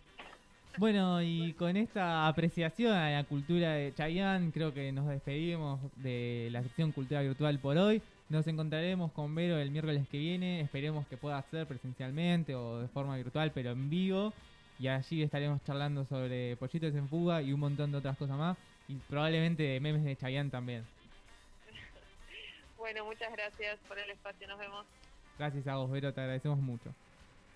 Bueno, 0.79 1.23
y 1.23 1.53
con 1.59 1.77
esta 1.77 2.29
apreciación 2.29 2.93
a 2.93 3.11
la 3.11 3.25
cultura 3.25 3.73
de 3.73 3.93
Chayanne, 3.95 4.53
creo 4.53 4.73
que 4.73 4.93
nos 4.93 5.09
despedimos 5.09 5.81
de 5.97 6.49
la 6.51 6.63
sección 6.63 6.93
Cultura 6.93 7.23
Virtual 7.23 7.59
por 7.59 7.77
hoy. 7.77 8.03
Nos 8.29 8.47
encontraremos 8.47 9.13
con 9.13 9.35
Vero 9.35 9.59
el 9.59 9.71
miércoles 9.71 10.07
que 10.11 10.19
viene. 10.19 10.61
Esperemos 10.61 11.07
que 11.07 11.17
pueda 11.17 11.43
ser 11.51 11.67
presencialmente 11.67 12.55
o 12.55 12.81
de 12.81 12.89
forma 12.89 13.17
virtual, 13.17 13.53
pero 13.53 13.73
en 13.73 13.91
vivo. 13.91 14.33
Y 14.79 14.89
allí 14.89 15.23
estaremos 15.23 15.63
charlando 15.65 16.05
sobre 16.07 16.57
Pollitos 16.57 16.95
en 16.95 17.09
Fuga 17.09 17.43
y 17.43 17.53
un 17.53 17.61
montón 17.61 17.93
de 17.93 17.99
otras 17.99 18.17
cosas 18.17 18.39
más. 18.39 18.57
Y 18.89 18.95
probablemente 18.95 19.63
de 19.63 19.81
memes 19.81 20.05
de 20.05 20.17
Chayanne 20.17 20.51
también. 20.51 20.85
Bueno, 22.79 23.05
muchas 23.05 23.31
gracias 23.31 23.79
por 23.87 23.97
el 23.97 24.11
espacio, 24.11 24.49
nos 24.49 24.59
vemos. 24.59 24.85
Gracias 25.39 25.69
a 25.69 25.77
vos, 25.77 25.89
Vero, 25.89 26.13
te 26.13 26.21
agradecemos 26.21 26.59
mucho. 26.59 26.93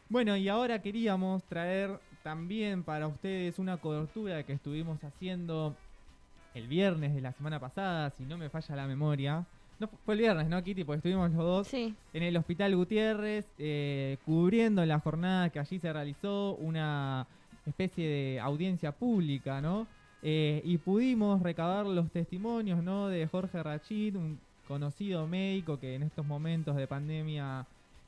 Bueno, 0.08 0.36
y 0.36 0.48
ahora 0.48 0.80
queríamos 0.80 1.42
traer 1.44 1.98
también 2.22 2.82
para 2.84 3.06
ustedes 3.08 3.58
una 3.58 3.76
cobertura 3.76 4.42
que 4.44 4.52
estuvimos 4.52 5.02
haciendo 5.02 5.74
el 6.54 6.68
viernes 6.68 7.14
de 7.14 7.20
la 7.20 7.32
semana 7.32 7.58
pasada, 7.60 8.10
si 8.10 8.24
no 8.24 8.38
me 8.38 8.48
falla 8.48 8.76
la 8.76 8.86
memoria, 8.86 9.44
No, 9.78 9.88
fue 10.06 10.14
el 10.14 10.20
viernes, 10.20 10.48
¿no, 10.48 10.62
Kitty? 10.62 10.84
Porque 10.84 10.98
estuvimos 10.98 11.30
los 11.32 11.44
dos 11.44 11.74
en 11.74 12.22
el 12.22 12.36
Hospital 12.36 12.74
Gutiérrez, 12.74 13.46
eh, 13.58 14.16
cubriendo 14.24 14.84
la 14.86 14.98
jornada 15.00 15.50
que 15.50 15.58
allí 15.58 15.78
se 15.78 15.92
realizó, 15.92 16.54
una 16.54 17.26
especie 17.66 18.08
de 18.08 18.40
audiencia 18.40 18.92
pública, 18.92 19.60
¿no? 19.60 19.86
Eh, 20.22 20.62
y 20.64 20.78
pudimos 20.78 21.42
recabar 21.42 21.84
los 21.84 22.10
testimonios, 22.10 22.82
¿no? 22.82 23.08
De 23.08 23.26
Jorge 23.26 23.62
Rachid, 23.62 24.16
un 24.16 24.38
conocido 24.66 25.26
médico 25.26 25.78
que 25.78 25.94
en 25.94 26.04
estos 26.04 26.24
momentos 26.24 26.74
de 26.74 26.86
pandemia 26.86 27.66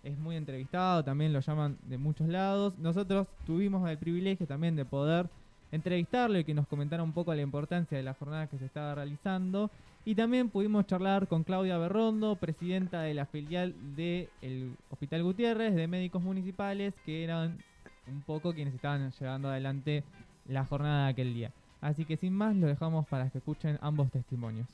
es 0.08 0.18
muy 0.18 0.36
entrevistado, 0.36 1.04
también 1.04 1.32
lo 1.32 1.40
llaman 1.40 1.78
de 1.82 1.98
muchos 1.98 2.28
lados. 2.28 2.78
Nosotros 2.78 3.26
tuvimos 3.46 3.88
el 3.88 3.98
privilegio 3.98 4.46
también 4.46 4.76
de 4.76 4.84
poder 4.84 5.28
entrevistarlo 5.70 6.38
y 6.38 6.44
que 6.44 6.54
nos 6.54 6.66
comentara 6.66 7.02
un 7.02 7.12
poco 7.12 7.34
la 7.34 7.42
importancia 7.42 7.96
de 7.96 8.04
la 8.04 8.14
jornada 8.14 8.46
que 8.46 8.58
se 8.58 8.64
estaba 8.64 8.94
realizando. 8.94 9.70
Y 10.04 10.14
también 10.14 10.48
pudimos 10.48 10.86
charlar 10.86 11.28
con 11.28 11.44
Claudia 11.44 11.76
Berrondo, 11.76 12.36
presidenta 12.36 13.02
de 13.02 13.14
la 13.14 13.26
filial 13.26 13.74
del 13.94 14.76
Hospital 14.90 15.22
Gutiérrez, 15.22 15.74
de 15.74 15.86
médicos 15.86 16.22
municipales, 16.22 16.94
que 17.04 17.24
eran 17.24 17.58
un 18.06 18.22
poco 18.22 18.54
quienes 18.54 18.74
estaban 18.74 19.10
llevando 19.10 19.48
adelante 19.50 20.04
la 20.46 20.64
jornada 20.64 21.04
de 21.04 21.10
aquel 21.10 21.34
día. 21.34 21.52
Así 21.82 22.06
que 22.06 22.16
sin 22.16 22.32
más, 22.32 22.56
lo 22.56 22.66
dejamos 22.66 23.06
para 23.06 23.28
que 23.28 23.38
escuchen 23.38 23.78
ambos 23.82 24.10
testimonios. 24.10 24.66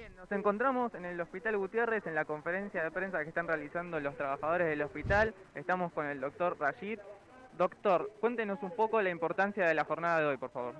Bien, 0.00 0.16
nos 0.16 0.32
encontramos 0.32 0.94
en 0.94 1.04
el 1.04 1.20
Hospital 1.20 1.58
Gutiérrez 1.58 2.06
en 2.06 2.14
la 2.14 2.24
conferencia 2.24 2.82
de 2.82 2.90
prensa 2.90 3.22
que 3.22 3.28
están 3.28 3.46
realizando 3.46 4.00
los 4.00 4.16
trabajadores 4.16 4.68
del 4.68 4.80
hospital. 4.80 5.34
Estamos 5.54 5.92
con 5.92 6.06
el 6.06 6.18
doctor 6.22 6.58
Rashid. 6.58 6.98
Doctor, 7.58 8.10
cuéntenos 8.18 8.62
un 8.62 8.74
poco 8.74 9.02
la 9.02 9.10
importancia 9.10 9.68
de 9.68 9.74
la 9.74 9.84
jornada 9.84 10.20
de 10.20 10.26
hoy, 10.28 10.38
por 10.38 10.48
favor. 10.52 10.74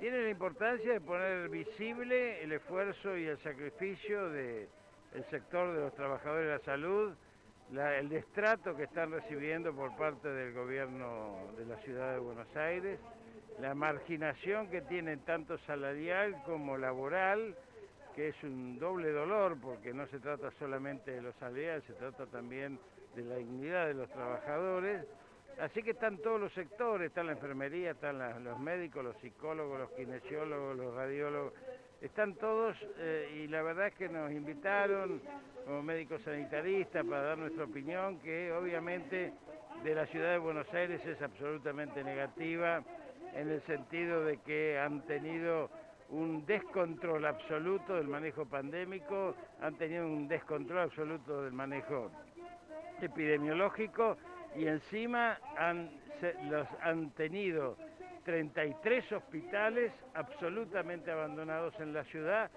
Tiene 0.00 0.20
la 0.20 0.30
importancia 0.30 0.94
de 0.94 1.00
poner 1.00 1.48
visible 1.48 2.42
el 2.42 2.50
esfuerzo 2.50 3.16
y 3.16 3.26
el 3.26 3.38
sacrificio 3.38 4.30
del 4.30 4.68
sector 5.30 5.72
de 5.72 5.82
los 5.82 5.94
trabajadores 5.94 6.46
de 6.46 6.52
la 6.54 6.64
salud, 6.64 7.14
el 7.70 8.08
destrato 8.08 8.74
que 8.74 8.82
están 8.82 9.12
recibiendo 9.12 9.72
por 9.72 9.96
parte 9.96 10.26
del 10.26 10.52
gobierno 10.52 11.36
de 11.56 11.66
la 11.66 11.76
ciudad 11.82 12.14
de 12.14 12.18
Buenos 12.18 12.56
Aires, 12.56 12.98
la 13.60 13.76
marginación 13.76 14.68
que 14.70 14.80
tienen 14.80 15.20
tanto 15.20 15.56
salarial 15.58 16.42
como 16.44 16.76
laboral, 16.76 17.56
que 18.14 18.28
es 18.28 18.42
un 18.42 18.78
doble 18.78 19.10
dolor 19.10 19.56
porque 19.60 19.92
no 19.92 20.06
se 20.08 20.18
trata 20.18 20.50
solamente 20.58 21.10
de 21.10 21.22
los 21.22 21.34
salariales, 21.36 21.84
se 21.84 21.94
trata 21.94 22.26
también 22.26 22.78
de 23.14 23.24
la 23.24 23.36
dignidad 23.36 23.86
de 23.86 23.94
los 23.94 24.10
trabajadores. 24.10 25.04
Así 25.60 25.82
que 25.82 25.90
están 25.90 26.18
todos 26.18 26.40
los 26.40 26.52
sectores, 26.54 27.08
está 27.08 27.22
la 27.22 27.32
enfermería, 27.32 27.90
están 27.92 28.18
los 28.42 28.58
médicos, 28.58 29.04
los 29.04 29.16
psicólogos, 29.18 29.80
los 29.80 29.90
kinesiólogos, 29.92 30.76
los 30.76 30.94
radiólogos, 30.94 31.52
están 32.00 32.34
todos 32.34 32.76
eh, 32.98 33.42
y 33.44 33.48
la 33.48 33.62
verdad 33.62 33.88
es 33.88 33.94
que 33.94 34.08
nos 34.08 34.32
invitaron 34.32 35.20
como 35.64 35.82
médicos 35.82 36.20
sanitaristas 36.22 37.04
para 37.04 37.22
dar 37.22 37.38
nuestra 37.38 37.64
opinión, 37.64 38.18
que 38.20 38.50
obviamente 38.52 39.32
de 39.84 39.94
la 39.94 40.06
ciudad 40.06 40.32
de 40.32 40.38
Buenos 40.38 40.72
Aires 40.74 41.04
es 41.06 41.20
absolutamente 41.22 42.02
negativa 42.02 42.82
en 43.34 43.50
el 43.50 43.62
sentido 43.62 44.24
de 44.24 44.38
que 44.38 44.78
han 44.78 45.02
tenido 45.06 45.70
un 46.12 46.44
descontrol 46.44 47.24
absoluto 47.24 47.94
del 47.94 48.06
manejo 48.06 48.44
pandémico, 48.44 49.34
han 49.60 49.74
tenido 49.76 50.06
un 50.06 50.28
descontrol 50.28 50.80
absoluto 50.80 51.42
del 51.42 51.52
manejo 51.52 52.10
epidemiológico 53.00 54.18
y 54.54 54.66
encima 54.66 55.38
han, 55.56 55.90
los, 56.50 56.68
han 56.82 57.10
tenido 57.12 57.78
33 58.24 59.10
hospitales 59.12 59.90
absolutamente 60.14 61.10
abandonados 61.10 61.74
en 61.80 61.94
la 61.94 62.04
ciudad, 62.04 62.50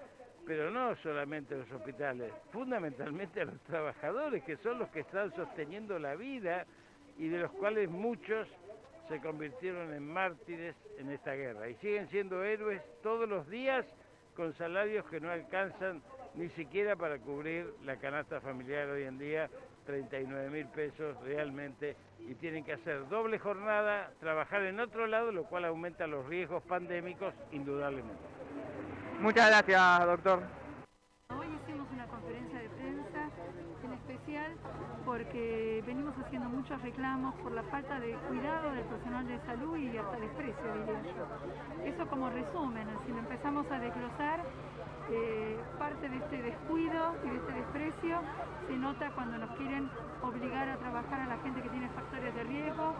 pero 0.46 0.70
no 0.70 0.94
solamente 0.96 1.56
los 1.56 1.72
hospitales, 1.72 2.32
fundamentalmente 2.52 3.40
a 3.40 3.46
los 3.46 3.60
trabajadores, 3.62 4.44
que 4.44 4.58
son 4.58 4.78
los 4.78 4.90
que 4.90 5.00
están 5.00 5.34
sosteniendo 5.34 5.98
la 5.98 6.14
vida 6.14 6.66
y 7.16 7.28
de 7.28 7.38
los 7.38 7.50
cuales 7.52 7.88
muchos 7.88 8.46
se 9.08 9.20
convirtieron 9.20 9.92
en 9.92 10.06
mártires 10.06 10.74
en 10.98 11.10
esta 11.10 11.32
guerra 11.32 11.68
y 11.68 11.74
siguen 11.76 12.08
siendo 12.08 12.42
héroes 12.42 12.82
todos 13.02 13.28
los 13.28 13.48
días 13.48 13.86
con 14.34 14.52
salarios 14.54 15.04
que 15.06 15.20
no 15.20 15.30
alcanzan 15.30 16.02
ni 16.34 16.48
siquiera 16.50 16.96
para 16.96 17.18
cubrir 17.18 17.72
la 17.84 17.96
canasta 17.96 18.40
familiar 18.40 18.88
hoy 18.88 19.04
en 19.04 19.18
día, 19.18 19.48
39 19.86 20.50
mil 20.50 20.66
pesos 20.66 21.16
realmente, 21.22 21.96
y 22.20 22.34
tienen 22.34 22.64
que 22.64 22.74
hacer 22.74 23.08
doble 23.08 23.38
jornada, 23.38 24.12
trabajar 24.20 24.62
en 24.64 24.78
otro 24.80 25.06
lado, 25.06 25.32
lo 25.32 25.44
cual 25.44 25.64
aumenta 25.64 26.06
los 26.06 26.26
riesgos 26.26 26.62
pandémicos 26.64 27.32
indudablemente. 27.52 28.22
Muchas 29.20 29.48
gracias, 29.48 30.06
doctor. 30.06 30.42
Hoy 31.30 31.46
hicimos 31.62 31.88
una 31.90 32.06
conferencia 32.06 32.58
de 32.58 32.68
prensa 32.68 33.30
en 33.82 33.92
especial 33.94 34.52
porque 35.16 35.82
venimos 35.86 36.14
haciendo 36.18 36.46
muchos 36.50 36.80
reclamos 36.82 37.34
por 37.36 37.50
la 37.52 37.62
falta 37.62 37.98
de 37.98 38.12
cuidado 38.28 38.70
del 38.72 38.84
personal 38.84 39.26
de 39.26 39.40
salud 39.46 39.74
y 39.78 39.96
hasta 39.96 40.20
desprecio, 40.20 40.74
diría 40.74 41.00
yo. 41.16 41.86
Eso 41.86 42.06
como 42.08 42.28
resumen, 42.28 42.86
si 43.06 43.12
lo 43.12 43.20
empezamos 43.20 43.64
a 43.70 43.78
desglosar, 43.78 44.44
eh, 45.10 45.58
parte 45.78 46.10
de 46.10 46.16
este 46.18 46.42
descuido 46.42 47.14
y 47.24 47.30
de 47.30 47.36
este 47.36 47.52
desprecio 47.52 48.20
se 48.68 48.76
nota 48.76 49.10
cuando 49.12 49.38
nos 49.38 49.56
quieren 49.56 49.88
obligar 50.20 50.68
a 50.68 50.76
trabajar 50.76 51.20
a 51.20 51.26
la 51.28 51.38
gente 51.38 51.62
que 51.62 51.70
tiene 51.70 51.88
factores 51.88 52.34
de 52.34 52.44
riesgo, 52.44 52.92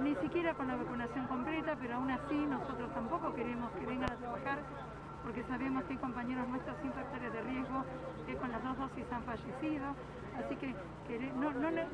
ni 0.00 0.14
siquiera 0.16 0.52
con 0.52 0.68
la 0.68 0.76
vacunación 0.76 1.28
completa, 1.28 1.78
pero 1.80 1.94
aún 1.94 2.10
así 2.10 2.34
nosotros 2.34 2.92
tampoco 2.92 3.32
queremos 3.32 3.70
que 3.72 3.86
vengan 3.86 4.12
a 4.12 4.16
trabajar 4.16 4.58
porque 5.22 5.44
sabemos 5.44 5.84
que 5.84 5.92
hay 5.92 5.98
compañeros 5.98 6.48
nuestros 6.48 6.76
sin 6.82 6.92
factores 6.92 7.32
de 7.32 7.42
riesgo 7.42 7.84
que 8.26 8.34
con 8.36 8.50
las 8.50 8.62
dos 8.62 8.78
dosis 8.78 9.04
han 9.12 9.22
fallecido. 9.24 9.94
Así 10.38 10.56
que, 10.56 10.74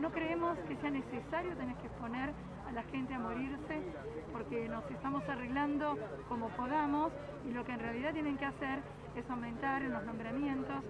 no, 0.00 0.10
creemos 0.10 0.58
que 0.68 0.76
sea 0.76 0.90
necesario 0.90 1.56
tener 1.56 1.76
que 1.76 1.86
exponer 1.86 2.30
a 2.68 2.72
la 2.72 2.82
gente 2.84 3.14
a 3.14 3.18
morirse 3.18 3.80
porque 4.32 4.68
nos 4.68 4.88
estamos 4.90 5.22
arreglando 5.28 5.96
como 6.28 6.48
podamos 6.50 7.12
y 7.48 7.52
lo 7.52 7.64
que 7.64 7.72
en 7.72 7.80
realidad 7.80 8.12
tienen 8.12 8.36
que 8.36 8.46
hacer 8.46 8.80
es 9.14 9.28
aumentar 9.30 9.82
en 9.82 9.92
los 9.92 10.04
nombramientos, 10.04 10.82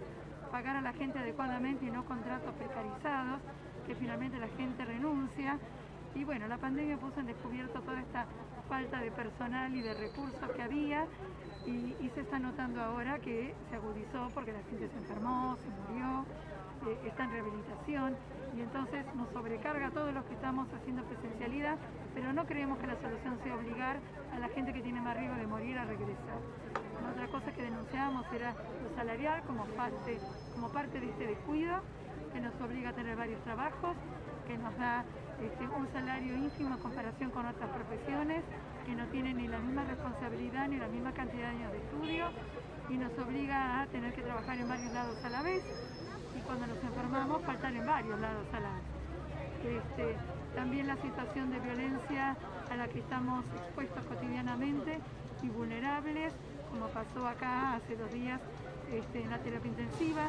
pagar 0.51 0.77
a 0.77 0.81
la 0.81 0.93
gente 0.95 1.19
adecuadamente 1.19 1.85
y 1.85 1.91
no 1.91 2.05
contratos 2.05 2.55
precarizados, 2.55 3.41
que 3.87 3.95
finalmente 3.95 4.39
la 4.39 4.49
gente 4.49 4.85
renuncia. 4.85 5.59
Y 6.15 6.25
bueno, 6.25 6.49
la 6.49 6.59
pandemia 6.59 6.97
puso 6.97 7.21
en 7.21 7.27
descubierto 7.27 7.81
toda 7.81 8.01
esta 8.01 8.27
falta 8.69 9.01
de 9.01 9.11
personal 9.11 9.75
y 9.75 9.83
de 9.83 9.95
recursos 9.95 10.51
que 10.57 10.63
había 10.63 11.07
y, 11.67 12.11
se 12.15 12.21
está 12.21 12.39
notando 12.39 12.81
ahora 12.81 13.19
que 13.19 13.55
se 13.69 13.77
agudizó 13.77 14.31
porque 14.35 14.53
la 14.53 14.63
gente 14.71 14.89
se 14.89 14.99
enfermó, 14.99 15.57
se 15.57 15.69
murió, 15.69 16.25
eh, 16.87 16.99
está 17.07 17.25
en 17.25 17.31
rehabilitación 17.33 18.17
y 18.57 18.61
entonces 18.61 19.05
nos 19.15 19.29
sobrecarga 19.31 19.89
a 19.89 19.91
todos 19.91 20.15
los 20.15 20.25
que 20.25 20.35
estamos 20.35 20.69
haciendo 20.73 21.03
presencialidad, 21.05 21.77
pero 22.15 22.33
no 22.33 22.47
creemos 22.47 22.79
que 22.79 22.87
la 22.87 22.97
solución 23.01 23.39
sea 23.43 23.57
obligar 23.57 23.99
a 24.33 24.39
la 24.39 24.49
gente 24.49 24.73
que 24.73 24.81
tiene 24.81 25.01
más 25.01 25.17
riesgo 25.17 25.37
de 25.37 25.47
morir 25.47 25.79
a 25.79 25.85
regresar. 25.85 26.39
Otra 27.11 27.27
cosa 27.29 27.53
que 27.53 27.63
denunciábamos 27.63 28.27
era 28.33 28.55
lo 28.83 28.95
salarial 28.97 29.43
como 29.43 29.65
parte, 29.67 30.19
como 30.55 30.69
parte 30.69 31.01
de 31.01 31.11
este 31.11 31.27
descuido 31.27 31.81
que 32.33 32.41
nos 32.41 32.55
obliga 32.61 32.91
a 32.91 32.93
tener 32.93 33.17
varios 33.17 33.43
trabajos, 33.43 33.97
que 34.47 34.59
nos 34.59 34.77
da 34.79 35.05
este, 35.41 35.67
un 35.67 35.89
salario 35.93 36.37
ínfimo 36.37 36.75
en 36.75 36.81
comparación 36.81 37.31
con 37.31 37.47
otras 37.47 37.71
profesiones 37.71 38.45
que 38.87 38.95
no 38.95 39.07
tienen 39.07 39.37
ni 39.37 39.49
la 39.49 39.59
misma 39.59 39.85
responsabilidad 39.85 40.69
ni 40.69 40.77
la 40.77 40.89
misma 40.89 41.13
cantidad 41.13 41.49
de 41.51 41.57
años 41.57 41.73
de 41.73 41.79
estudio 41.79 42.27
y 42.89 42.99
nos 42.99 43.19
obliga 43.19 43.81
a 43.81 43.87
tener 43.87 44.13
que 44.15 44.23
trabajar 44.23 44.59
en 44.59 44.69
varios 44.69 44.93
lados 44.93 45.25
a 45.25 45.31
la 45.31 45.43
vez 45.43 45.63
cuando 46.47 46.67
nos 46.67 46.83
enfermamos 46.83 47.43
faltar 47.43 47.75
en 47.75 47.87
varios 47.87 48.21
lados 48.21 48.47
a 48.53 48.61
la. 48.61 48.71
Este, 49.65 50.17
también 50.55 50.87
la 50.87 50.97
situación 50.97 51.51
de 51.51 51.59
violencia 51.59 52.37
a 52.71 52.77
la 52.77 52.87
que 52.89 52.99
estamos 53.01 53.45
expuestos 53.57 54.05
cotidianamente 54.05 54.99
y 55.43 55.49
vulnerables, 55.49 56.33
como 56.71 56.87
pasó 56.89 57.27
acá 57.27 57.75
hace 57.75 57.97
dos 57.97 58.13
días 58.13 58.41
este, 58.93 59.23
en 59.23 59.31
la 59.31 59.39
terapia 59.39 59.69
intensiva, 59.69 60.29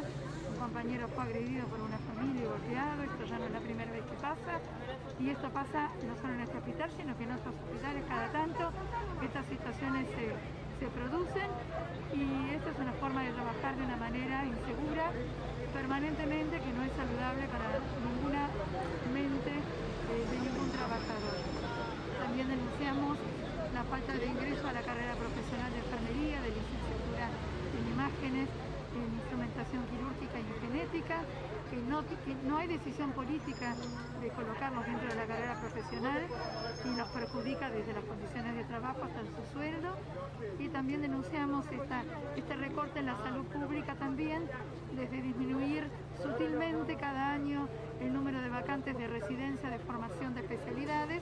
un 0.50 0.58
compañero 0.58 1.08
fue 1.10 1.24
agredido 1.24 1.68
por 1.68 1.82
una 1.82 1.98
familia 1.98 2.44
y 2.44 2.46
golpeado, 2.46 3.04
esto 3.04 3.26
ya 3.26 3.38
no 3.40 3.46
es 3.46 3.52
la 3.52 3.60
primera 3.60 3.92
vez 3.92 4.04
que 4.04 4.16
pasa, 4.16 4.60
y 5.20 5.30
esto 5.30 5.50
pasa 5.50 5.92
no 6.08 6.16
solo 6.22 6.34
en 6.34 6.42
este 6.42 6.58
hospital, 6.58 6.90
sino 6.98 7.18
que 7.18 7.24
en 7.24 7.32
otros 7.32 7.54
hospitales. 7.56 8.04
Cada 8.08 8.32
tanto 8.32 8.72
estas 9.22 9.46
situaciones 9.48 10.08
se, 10.16 10.32
producen 10.84 11.47
y 12.11 12.52
esto 12.52 12.69
es 12.69 12.77
una 12.80 12.91
forma 12.99 13.23
de 13.23 13.31
trabajar 13.31 13.76
de 13.80 13.84
una 13.84 13.95
manera 13.95 14.43
insegura 14.43 15.07
permanentemente 15.72 16.60
que 16.60 16.72
no 16.76 16.84
es 16.84 16.91
saludable 16.99 17.47
para 17.47 17.80
ninguna 18.03 18.52
mente 19.15 19.56
eh, 19.56 20.23
de 20.27 20.38
ningún 20.43 20.68
trabajador. 20.76 21.35
También 22.19 22.47
denunciamos 22.52 23.18
la 23.72 23.84
falta 23.88 24.14
de 24.19 24.26
ingreso 24.27 24.68
a 24.68 24.73
la 24.73 24.84
carrera 24.84 25.15
profesional 25.15 25.72
de 25.72 25.80
enfermería, 25.80 26.43
de 26.43 26.52
licenciatura 26.52 27.27
en 27.72 27.84
imágenes, 27.95 28.47
en 28.95 29.07
instrumentación 29.15 29.81
quirúrgica 29.88 30.38
y 30.39 30.47
en 30.52 30.73
ética, 30.76 31.23
que 31.76 31.81
no, 31.89 32.03
no 32.47 32.57
hay 32.57 32.68
decisión 32.68 33.11
política 33.11 33.76
de 34.22 34.30
colocarlos 34.30 34.85
dentro 34.85 35.10
de 35.10 35.15
la 35.15 35.26
carrera 35.26 35.56
profesional 35.60 36.22
y 36.85 36.97
los 36.97 37.07
perjudica 37.10 37.69
desde 37.69 37.93
las 37.93 38.03
condiciones 38.06 38.56
de 38.56 38.64
trabajo 38.64 39.03
hasta 39.03 39.19
su 39.19 39.53
sueldo. 39.53 39.89
Y 40.57 40.69
también 40.69 41.02
denunciamos 41.02 41.65
esta, 41.68 42.03
este 42.38 42.56
recorte 42.56 42.99
en 42.99 43.07
la 43.07 43.18
salud 43.18 43.45
pública 43.47 43.95
también, 43.95 44.43
desde 44.95 45.22
disminuir 45.22 45.89
sutilmente 46.22 46.95
cada 46.95 47.34
año 47.34 47.68
el 47.99 48.14
número 48.14 48.41
de 48.41 48.49
vacantes 48.49 48.97
de 48.97 49.07
residencia 49.07 49.69
de 49.69 49.80
formación 49.80 50.34
de 50.34 50.41
especialidades 50.41 51.22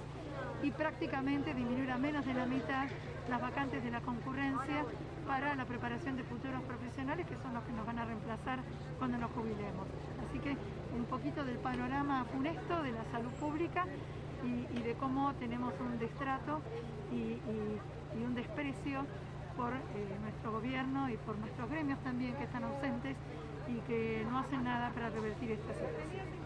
y 0.62 0.70
prácticamente 0.72 1.54
disminuir 1.54 1.90
a 1.90 1.98
menos 1.98 2.26
de 2.26 2.34
la 2.34 2.46
mitad 2.46 2.88
las 3.30 3.42
vacantes 3.42 3.84
de 3.84 3.90
la 3.90 4.02
concurrencia 4.02 4.86
para 5.26 5.56
la 5.56 5.66
preparación 5.66 6.18
de 6.18 6.24
futuros 6.24 6.62
profesionales 6.64 7.26
que 7.26 7.36
son 7.42 7.54
los 7.54 7.64
que 7.64 7.72
nos 7.72 7.86
van 7.86 8.00
a 8.00 8.06
reemplazar 8.06 8.60
cuando 9.00 9.18
nos 9.18 9.32
jubilemos. 9.32 9.88
Así 10.34 10.40
que 10.40 10.58
un 10.98 11.06
poquito 11.06 11.46
del 11.46 11.58
panorama 11.58 12.26
funesto 12.26 12.82
de 12.82 12.92
la 12.92 13.06
salud 13.12 13.30
pública 13.34 13.86
y, 14.44 14.82
de 14.82 14.96
cómo 14.96 15.32
tenemos 15.36 15.76
un 15.80 16.00
destrato 16.00 16.60
y 17.12 17.38
un 18.26 18.34
desprecio 18.34 19.06
por 19.56 19.74
eh, 19.74 20.18
nuestro 20.24 20.54
gobierno 20.54 21.08
y 21.08 21.18
por 21.18 21.38
nuestros 21.38 21.70
gremios 21.70 22.00
también 22.00 22.34
que 22.34 22.46
están 22.46 22.64
ausentes 22.64 23.16
y 23.68 23.76
que 23.88 24.26
no 24.28 24.40
hacen 24.40 24.64
nada 24.64 24.90
para 24.90 25.12
revertir 25.12 25.52
esta 25.52 25.74
situación. 25.74 26.44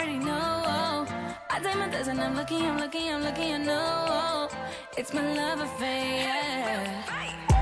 Already 0.00 0.18
know. 0.18 1.06
I 1.50 1.60
test 1.90 2.08
and 2.08 2.20
I'm 2.20 2.34
looking, 2.34 2.62
I'm 2.62 2.78
looking, 2.78 3.12
I'm 3.12 3.22
looking. 3.22 3.52
I 3.54 3.58
know 3.58 4.48
it's 4.96 5.12
my 5.12 5.22
love 5.34 5.60
affair. 5.60 7.04
Yeah. 7.10 7.59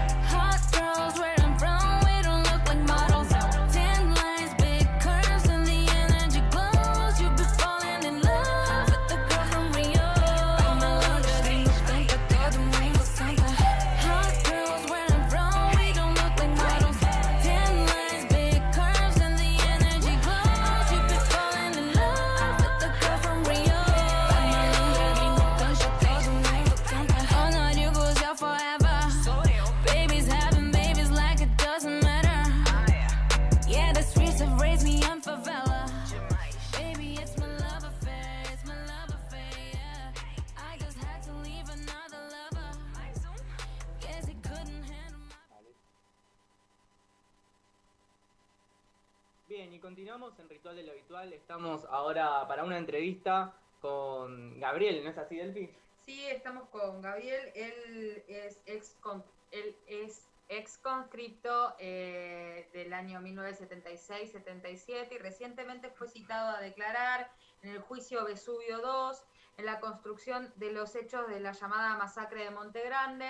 Estamos 51.24 51.84
ahora 51.90 52.46
para 52.46 52.62
una 52.62 52.78
entrevista 52.78 53.52
con 53.80 54.60
Gabriel, 54.60 55.02
¿no 55.02 55.10
es 55.10 55.18
así, 55.18 55.36
Delphi? 55.36 55.68
Sí, 56.04 56.24
estamos 56.28 56.68
con 56.68 57.02
Gabriel. 57.02 57.50
Él 57.56 58.22
es 58.28 58.62
ex, 58.66 58.94
con- 59.00 59.24
él 59.50 59.74
es 59.88 60.28
ex 60.48 60.78
conscripto 60.78 61.74
eh, 61.80 62.68
del 62.72 62.92
año 62.92 63.20
1976-77 63.20 65.08
y 65.12 65.18
recientemente 65.18 65.90
fue 65.90 66.06
citado 66.08 66.56
a 66.56 66.60
declarar 66.60 67.28
en 67.62 67.70
el 67.70 67.80
juicio 67.80 68.24
Vesubio 68.24 68.78
II 68.78 69.18
en 69.56 69.66
la 69.66 69.80
construcción 69.80 70.52
de 70.54 70.70
los 70.72 70.94
hechos 70.94 71.26
de 71.28 71.40
la 71.40 71.50
llamada 71.50 71.96
masacre 71.98 72.44
de 72.44 72.50
Monte 72.50 72.80
Grande. 72.84 73.28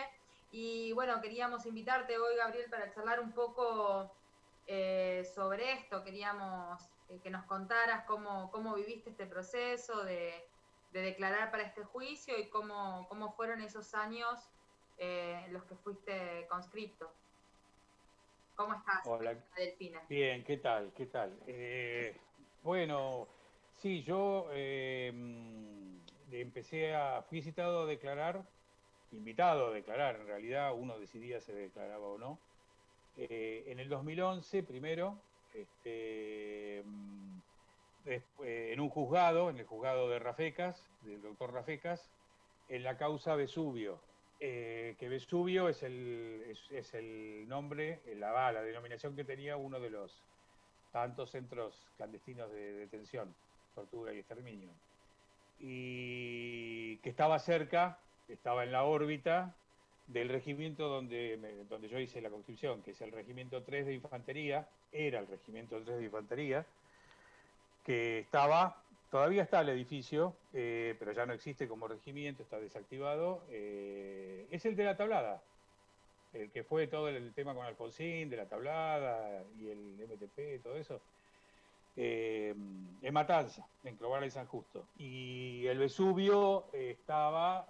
Y 0.52 0.92
bueno, 0.92 1.22
queríamos 1.22 1.64
invitarte 1.64 2.18
hoy, 2.18 2.36
Gabriel, 2.36 2.68
para 2.68 2.90
charlar 2.92 3.18
un 3.20 3.32
poco 3.32 4.12
eh, 4.66 5.26
sobre 5.34 5.72
esto. 5.72 6.04
Queríamos 6.04 6.78
eh, 7.08 7.18
que 7.22 7.30
nos 7.30 7.44
contaras 7.46 8.04
cómo, 8.04 8.50
cómo 8.50 8.74
viviste 8.74 9.10
este 9.10 9.26
proceso 9.26 10.04
de, 10.04 10.46
de 10.92 11.00
declarar 11.00 11.50
para 11.50 11.62
este 11.62 11.82
juicio 11.84 12.38
y 12.38 12.48
cómo, 12.48 13.06
cómo 13.08 13.32
fueron 13.32 13.62
esos 13.62 13.94
años 13.94 14.50
eh, 14.98 15.42
en 15.46 15.52
los 15.54 15.64
que 15.64 15.74
fuiste 15.76 16.46
conscripto. 16.48 17.10
¿Cómo 18.56 18.74
estás, 18.74 19.06
Hola. 19.06 19.36
Delfina? 19.56 20.02
Bien, 20.08 20.44
¿qué 20.44 20.58
tal? 20.58 20.92
¿Qué 20.92 21.06
tal? 21.06 21.38
Eh, 21.46 22.14
bueno, 22.62 23.28
sí, 23.76 24.02
yo 24.02 24.48
mm, 24.50 25.98
empecé 26.32 26.94
a, 26.94 27.22
fui 27.22 27.40
citado 27.40 27.82
a 27.82 27.86
declarar, 27.86 28.42
invitado 29.12 29.68
a 29.68 29.70
declarar, 29.70 30.16
en 30.16 30.26
realidad 30.26 30.74
uno 30.74 30.98
decidía 30.98 31.40
si 31.40 31.52
declaraba 31.52 32.06
o 32.06 32.18
no. 32.18 32.38
En 33.16 33.80
el 33.80 33.88
2011, 33.88 34.62
primero, 34.62 35.18
este, 35.54 36.82
mm, 36.84 37.38
después, 38.04 38.72
en 38.72 38.80
un 38.80 38.88
juzgado, 38.88 39.50
en 39.50 39.58
el 39.58 39.66
juzgado 39.66 40.08
de 40.08 40.18
Rafecas, 40.18 40.82
del 41.02 41.22
doctor 41.22 41.52
Rafecas, 41.52 42.08
en 42.68 42.82
la 42.82 42.96
causa 42.96 43.34
Vesubio, 43.34 43.98
eh, 44.40 44.94
que 44.98 45.08
Vesubio 45.08 45.68
es 45.68 45.82
el, 45.82 46.56
es, 46.70 46.94
el 46.94 47.48
nombre, 47.48 48.00
eh, 48.06 48.14
la, 48.14 48.52
la 48.52 48.62
denominación 48.62 49.16
que 49.16 49.24
tenía 49.24 49.56
uno 49.56 49.80
de 49.80 49.90
los 49.90 50.12
tantos 50.92 51.30
centros 51.30 51.74
clandestinos 51.96 52.50
de 52.52 52.72
detención, 52.74 53.34
tortura 53.74 54.12
y 54.12 54.18
exterminio. 54.18 54.70
Y 55.60 56.96
que 56.98 57.10
estaba 57.10 57.38
cerca, 57.40 57.98
estaba 58.28 58.62
en 58.62 58.70
la 58.70 58.84
órbita 58.84 59.54
del 60.08 60.30
regimiento 60.30 60.88
donde, 60.88 61.38
donde 61.68 61.88
yo 61.88 61.98
hice 61.98 62.20
la 62.20 62.30
conscripción, 62.30 62.82
que 62.82 62.92
es 62.92 63.00
el 63.02 63.12
regimiento 63.12 63.62
3 63.62 63.86
de 63.86 63.94
infantería, 63.94 64.66
era 64.90 65.20
el 65.20 65.26
regimiento 65.26 65.80
3 65.82 65.98
de 65.98 66.04
infantería, 66.04 66.66
que 67.84 68.18
estaba, 68.20 68.82
todavía 69.10 69.42
está 69.42 69.60
el 69.60 69.68
edificio, 69.68 70.34
eh, 70.54 70.96
pero 70.98 71.12
ya 71.12 71.26
no 71.26 71.34
existe 71.34 71.68
como 71.68 71.88
regimiento, 71.88 72.42
está 72.42 72.58
desactivado, 72.58 73.42
eh, 73.50 74.46
es 74.50 74.64
el 74.64 74.76
de 74.76 74.84
la 74.84 74.96
tablada, 74.96 75.42
el 76.32 76.50
que 76.50 76.64
fue 76.64 76.86
todo 76.86 77.08
el 77.08 77.32
tema 77.34 77.54
con 77.54 77.66
Alfonsín, 77.66 78.30
de 78.30 78.36
la 78.38 78.46
tablada 78.46 79.42
y 79.60 79.68
el 79.68 80.08
MTP, 80.08 80.62
todo 80.62 80.76
eso, 80.76 81.00
eh, 81.96 82.54
en 83.02 83.14
Matanza, 83.14 83.66
en 83.84 83.96
Clovar 83.96 84.24
y 84.24 84.30
San 84.30 84.46
Justo. 84.46 84.86
Y 84.98 85.66
el 85.66 85.78
Vesubio 85.78 86.66
estaba, 86.72 87.66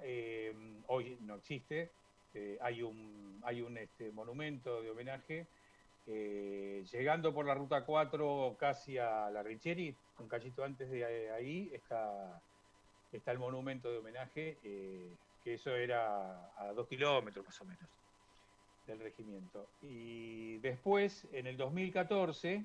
hoy 0.86 1.16
no 1.22 1.36
existe, 1.36 1.90
eh, 2.34 2.58
hay 2.60 2.82
un, 2.82 3.40
hay 3.44 3.60
un 3.62 3.78
este, 3.78 4.10
monumento 4.12 4.82
de 4.82 4.90
homenaje 4.90 5.46
Eh, 6.10 6.84
llegando 6.90 7.34
por 7.34 7.44
la 7.44 7.54
ruta 7.54 7.84
4 7.84 8.56
casi 8.58 8.96
a 8.96 9.28
la 9.30 9.42
Richieri, 9.42 9.94
un 10.18 10.28
cachito 10.28 10.64
antes 10.64 10.90
de 10.90 11.30
ahí, 11.32 11.70
está, 11.74 12.42
está 13.12 13.32
el 13.32 13.38
monumento 13.38 13.90
de 13.92 13.98
homenaje, 13.98 14.58
eh, 14.62 15.18
que 15.44 15.54
eso 15.54 15.76
era 15.76 16.50
a 16.56 16.72
dos 16.72 16.88
kilómetros 16.88 17.44
más 17.44 17.60
o 17.60 17.64
menos 17.66 17.90
del 18.86 19.00
regimiento. 19.00 19.74
Y 19.82 20.58
después, 20.60 21.28
en 21.32 21.46
el 21.46 21.58
2014, 21.58 22.64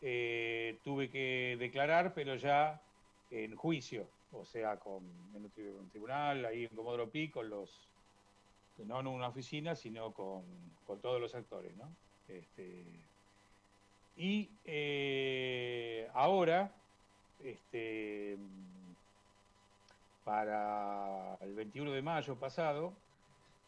eh, 0.00 0.80
tuve 0.82 1.10
que 1.10 1.56
declarar, 1.58 2.12
pero 2.14 2.34
ya 2.36 2.82
en 3.30 3.54
juicio, 3.56 4.10
o 4.32 4.44
sea, 4.44 4.80
con, 4.80 5.04
en 5.34 5.44
un 5.44 5.90
tribunal, 5.90 6.44
ahí 6.44 6.64
en 6.64 6.74
Comodoro 6.76 7.08
Pi, 7.10 7.30
con 7.30 7.48
los, 7.48 7.93
no 8.78 9.00
en 9.00 9.06
una 9.06 9.28
oficina, 9.28 9.76
sino 9.76 10.12
con, 10.12 10.42
todos 11.00 11.20
los 11.20 11.34
actores, 11.34 11.76
¿no? 11.76 11.88
Este, 12.28 12.84
y 14.16 14.48
eh, 14.64 16.08
ahora, 16.14 16.72
este, 17.42 18.36
para 20.24 21.36
el 21.40 21.54
21 21.54 21.90
de 21.92 22.02
mayo 22.02 22.36
pasado, 22.36 22.92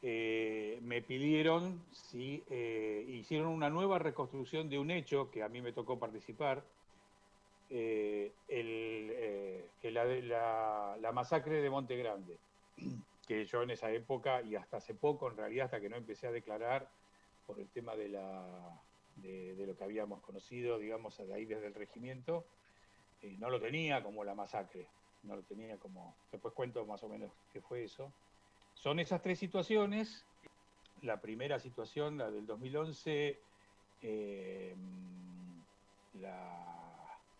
eh, 0.02 0.78
me 0.82 1.02
pidieron 1.02 1.82
si 1.90 2.42
eh, 2.50 3.04
hicieron 3.08 3.48
una 3.48 3.70
nueva 3.70 3.98
reconstrucción 3.98 4.68
de 4.68 4.78
un 4.78 4.90
hecho 4.90 5.30
que 5.30 5.42
a 5.42 5.48
mí 5.48 5.60
me 5.60 5.72
tocó 5.72 5.98
participar, 5.98 6.62
que 7.68 8.30
la, 9.82 10.96
la 11.00 11.12
masacre 11.12 11.60
de 11.60 11.70
Monte 11.70 11.96
Grande, 11.96 12.38
que 13.26 13.44
yo 13.44 13.62
en 13.62 13.70
esa 13.70 13.90
época 13.90 14.42
y 14.42 14.54
hasta 14.54 14.78
hace 14.78 14.94
poco, 14.94 15.30
en 15.30 15.36
realidad 15.36 15.66
hasta 15.66 15.80
que 15.80 15.88
no 15.88 15.96
empecé 15.96 16.26
a 16.26 16.32
declarar, 16.32 16.88
por 17.46 17.60
el 17.60 17.68
tema 17.68 17.94
de, 17.94 18.08
la, 18.08 18.80
de, 19.16 19.54
lo 19.66 19.76
que 19.76 19.84
habíamos 19.84 20.20
conocido, 20.20 20.78
digamos, 20.78 21.16
de 21.16 21.32
ahí 21.32 21.44
desde 21.44 21.68
el 21.68 21.74
regimiento, 21.74 22.44
eh, 23.22 23.36
no 23.38 23.50
lo 23.50 23.60
tenía 23.60 24.02
como 24.02 24.24
la 24.24 24.34
masacre, 24.34 24.88
no 25.22 25.36
lo 25.36 25.42
tenía 25.42 25.76
como, 25.78 26.14
después 26.32 26.52
cuento 26.54 26.84
más 26.84 27.02
o 27.02 27.08
menos 27.08 27.30
qué 27.52 27.60
fue 27.60 27.84
eso. 27.84 28.12
Son 28.74 28.98
esas 28.98 29.22
tres 29.22 29.38
situaciones. 29.38 30.24
La 31.02 31.20
primera 31.20 31.58
situación, 31.58 32.18
la 32.18 32.30
del 32.30 32.46
2011, 32.46 33.38
eh, 34.02 34.74
la, 36.20 36.66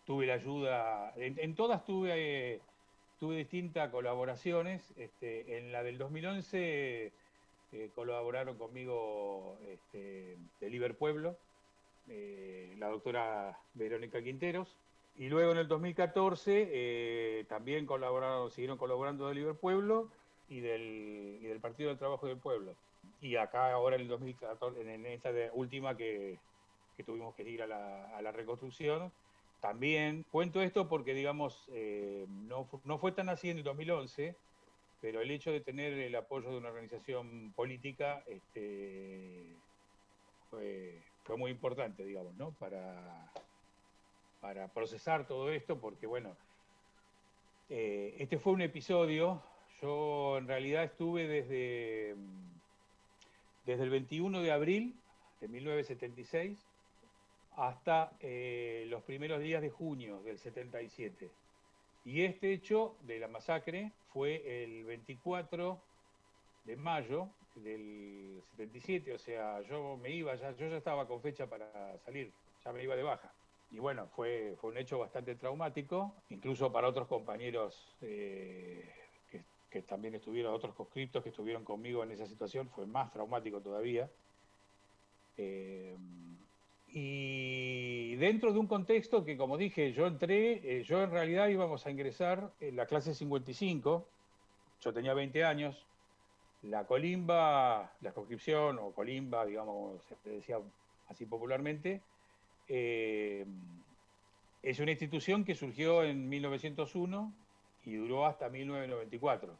tuve 0.05 0.25
la 0.25 0.33
ayuda, 0.35 1.13
en, 1.17 1.55
todas 1.55 1.83
tuve, 1.83 2.61
tuve 3.19 3.37
distintas 3.37 3.89
colaboraciones. 3.89 4.93
Este, 4.97 5.57
en 5.57 5.71
la 5.71 5.83
del 5.83 5.97
2011 5.97 7.11
eh, 7.73 7.89
colaboraron 7.95 8.57
conmigo 8.57 9.57
este, 9.67 10.37
de 10.59 10.69
Liverpueblo, 10.69 11.37
eh, 12.07 12.73
la 12.77 12.87
doctora 12.87 13.59
Verónica 13.73 14.21
Quinteros, 14.21 14.77
y 15.17 15.29
luego 15.29 15.51
en 15.51 15.57
el 15.57 15.67
2014 15.67 16.69
eh, 16.71 17.45
también 17.49 17.85
colaboraron, 17.85 18.51
siguieron 18.51 18.77
colaborando 18.77 19.27
de 19.27 19.35
Liverpueblo 19.35 20.09
y 20.47 20.59
del, 20.59 21.39
y 21.41 21.45
del 21.45 21.59
Partido 21.59 21.89
del 21.89 21.97
Trabajo 21.97 22.27
del 22.27 22.37
Pueblo. 22.37 22.75
Y 23.19 23.35
acá 23.35 23.71
ahora 23.73 23.95
en 23.95 24.03
el 24.03 24.07
2014, 24.07 24.81
en 24.81 25.05
esta 25.07 25.31
última 25.53 25.97
que, 25.97 26.37
que, 26.95 27.03
tuvimos 27.03 27.35
que 27.35 27.43
ir 27.43 27.63
a 27.63 27.67
la, 27.67 28.15
a 28.15 28.21
la, 28.21 28.31
reconstrucción, 28.31 29.11
también 29.59 30.23
cuento 30.31 30.61
esto 30.61 30.87
porque, 30.87 31.13
digamos, 31.13 31.67
no, 32.27 32.69
no 32.83 32.97
fue 32.97 33.11
tan 33.11 33.29
así 33.29 33.49
en 33.49 33.57
el 33.57 33.63
2011, 33.63 34.35
pero 35.01 35.21
el 35.21 35.31
hecho 35.31 35.51
de 35.51 35.61
tener 35.61 35.93
el 35.93 36.15
apoyo 36.15 36.49
de 36.51 36.57
una 36.57 36.69
organización 36.69 37.53
política 37.55 38.23
este, 38.27 39.45
fue, 40.49 41.37
muy 41.37 41.51
importante, 41.51 42.03
digamos, 42.03 42.35
¿no? 42.35 42.51
Para, 42.51 43.31
para 44.39 44.67
procesar 44.69 45.27
todo 45.27 45.51
esto, 45.51 45.79
porque, 45.79 46.07
bueno, 46.07 46.35
eh, 47.69 48.15
este 48.19 48.37
fue 48.37 48.53
un 48.53 48.61
episodio, 48.61 49.43
yo 49.81 50.37
en 50.37 50.47
realidad 50.47 50.83
estuve 50.83 51.27
desde, 51.27 52.15
desde 53.65 53.83
el 53.83 53.89
21 53.89 54.41
de 54.41 54.51
abril 54.51 54.95
de 55.41 55.47
1976 55.47 56.66
hasta 57.57 58.11
eh, 58.19 58.85
los 58.87 59.03
primeros 59.03 59.41
días 59.41 59.61
de 59.61 59.69
junio 59.69 60.21
del 60.21 60.37
77. 60.37 61.29
Y 62.05 62.23
este 62.23 62.53
hecho 62.53 62.95
de 63.01 63.19
la 63.19 63.27
masacre 63.27 63.91
fue 64.13 64.63
el 64.63 64.85
24 64.85 65.81
de 66.65 66.75
mayo 66.77 67.29
del 67.55 68.41
77, 68.55 69.13
o 69.13 69.17
sea, 69.17 69.61
yo 69.63 69.97
me 69.97 70.11
iba, 70.11 70.35
ya, 70.35 70.51
yo 70.55 70.67
ya 70.67 70.77
estaba 70.77 71.07
con 71.07 71.19
fecha 71.21 71.47
para 71.47 71.97
salir, 72.05 72.31
ya 72.63 72.71
me 72.71 72.83
iba 72.83 72.95
de 72.95 73.03
baja. 73.03 73.31
Y 73.71 73.79
bueno, 73.79 74.07
fue, 74.15 74.55
fue 74.61 74.69
un 74.71 74.77
hecho 74.77 74.99
bastante 74.99 75.35
traumático, 75.35 76.13
incluso 76.29 76.71
para 76.71 76.87
otros 76.87 77.07
compañeros 77.07 77.97
eh, 78.01 78.87
que, 79.69 79.81
también 79.81 80.15
estuvieron, 80.15 80.53
otros 80.53 80.73
conscriptos 80.75 81.23
que 81.23 81.29
estuvieron 81.29 81.63
conmigo 81.63 82.03
en 82.03 82.11
esa 82.11 82.25
situación, 82.25 82.69
fue 82.69 82.85
más 82.85 83.11
traumático 83.11 83.61
todavía. 83.61 84.09
Eh, 85.37 85.95
y 86.99 88.15
dentro 88.15 88.51
de 88.51 88.57
un 88.57 88.65
contexto 88.65 89.23
que, 89.23 89.37
como 89.37 89.55
dije, 89.55 89.93
yo 89.93 90.07
entré, 90.07 90.53
eh, 90.63 90.83
yo 90.83 91.03
en 91.03 91.11
realidad 91.11 91.47
íbamos 91.47 91.85
a 91.85 91.91
ingresar 91.91 92.51
en 92.59 92.75
la 92.75 92.87
clase 92.87 93.13
55, 93.13 94.07
yo 94.81 94.93
tenía 94.93 95.13
20 95.13 95.43
años, 95.43 95.85
la 96.63 96.87
colimba, 96.87 97.91
la 98.01 98.11
conscripción 98.13 98.79
o 98.79 98.93
colimba, 98.93 99.45
digamos, 99.45 100.01
se 100.23 100.29
decía 100.31 100.57
así 101.07 101.27
popularmente, 101.27 102.01
eh, 102.67 103.45
es 104.63 104.79
una 104.79 104.89
institución 104.89 105.45
que 105.45 105.53
surgió 105.53 106.03
en 106.03 106.27
1901 106.29 107.31
y 107.85 107.93
duró 107.93 108.25
hasta 108.25 108.49
1994, 108.49 109.55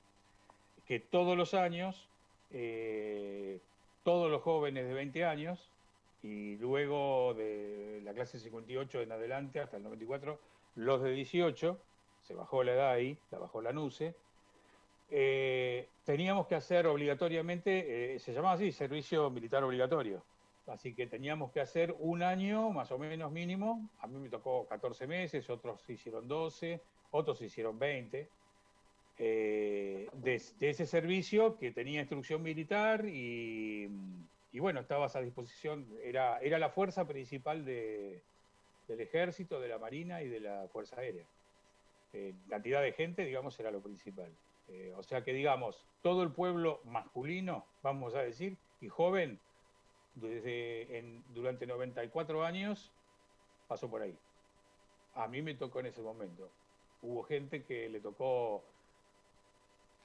que 0.88 1.00
todos 1.00 1.38
los 1.38 1.54
años, 1.54 2.10
eh, 2.50 3.60
todos 4.04 4.32
los 4.32 4.42
jóvenes 4.42 4.88
de 4.88 4.94
20 4.96 5.24
años, 5.24 5.70
y 6.28 6.58
luego 6.58 7.34
de 7.36 8.02
la 8.04 8.14
clase 8.14 8.38
58 8.38 9.02
en 9.02 9.12
adelante 9.14 9.62
hasta 9.62 9.78
el 9.78 9.84
94, 9.84 10.38
los 10.76 11.02
de 11.02 11.12
18, 11.12 11.80
se 12.22 12.34
bajó 12.34 12.64
la 12.64 12.74
edad 12.74 12.92
ahí, 12.92 13.18
la 13.32 13.38
bajó 13.38 13.62
la 13.62 13.72
NUCE, 13.72 14.14
eh, 15.10 15.88
teníamos 16.04 16.48
que 16.48 16.56
hacer 16.56 16.86
obligatoriamente, 16.86 18.16
eh, 18.16 18.20
se 18.20 18.34
llamaba 18.34 18.56
así, 18.56 18.74
servicio 18.74 19.30
militar 19.30 19.64
obligatorio. 19.64 20.22
Así 20.68 20.94
que 20.94 21.08
teníamos 21.08 21.50
que 21.54 21.62
hacer 21.62 21.96
un 21.98 22.22
año 22.22 22.72
más 22.72 22.92
o 22.92 22.98
menos 22.98 23.32
mínimo. 23.32 23.90
A 24.00 24.08
mí 24.08 24.20
me 24.20 24.28
tocó 24.28 24.68
14 24.68 25.08
meses, 25.08 25.50
otros 25.50 25.90
hicieron 25.90 26.28
12, 26.28 26.82
otros 27.12 27.42
hicieron 27.42 27.80
20. 27.80 28.28
Eh, 29.20 30.10
de, 30.12 30.42
de, 30.60 30.70
ese 30.70 30.86
servicio 30.86 31.58
que 31.58 31.72
tenía 31.72 32.02
instrucción 32.02 32.44
militar 32.44 33.06
y, 33.06 33.90
y 34.52 34.60
bueno, 34.60 34.80
estabas 34.80 35.16
a 35.16 35.22
disposición, 35.22 35.88
era, 36.04 36.40
era 36.40 36.58
la 36.58 36.70
fuerza 36.70 37.06
principal 37.06 37.66
de, 37.66 38.22
del 38.88 39.02
ejército, 39.02 39.60
de 39.60 39.68
la 39.68 39.78
marina 39.78 40.22
y 40.22 40.30
de 40.30 40.40
la 40.40 40.68
fuerza 40.70 41.00
aérea. 41.00 41.26
Eh, 42.14 42.34
cantidad 42.50 42.82
de 42.82 42.94
gente, 42.94 43.26
digamos, 43.26 43.60
era 43.60 43.72
lo 43.72 43.82
principal. 43.82 44.32
Eh, 44.70 44.94
o 44.98 45.04
sea 45.04 45.24
que, 45.24 45.34
digamos, 45.34 45.86
todo 46.02 46.24
el 46.24 46.32
pueblo 46.32 46.82
masculino, 46.86 47.66
vamos 47.84 48.16
a 48.16 48.22
decir, 48.22 48.58
y 48.80 48.88
joven, 48.88 49.40
desde 50.16 50.98
en, 50.98 51.24
durante 51.34 51.68
94 51.68 52.44
años, 52.46 52.92
pasó 53.68 53.90
por 53.90 54.02
ahí. 54.02 54.18
A 55.16 55.28
mí 55.28 55.42
me 55.42 55.56
tocó 55.56 55.80
en 55.82 55.88
ese 55.88 56.02
momento. 56.02 56.50
Hubo 57.02 57.24
gente 57.24 57.64
que 57.64 57.90
le 57.90 58.00
tocó 58.00 58.64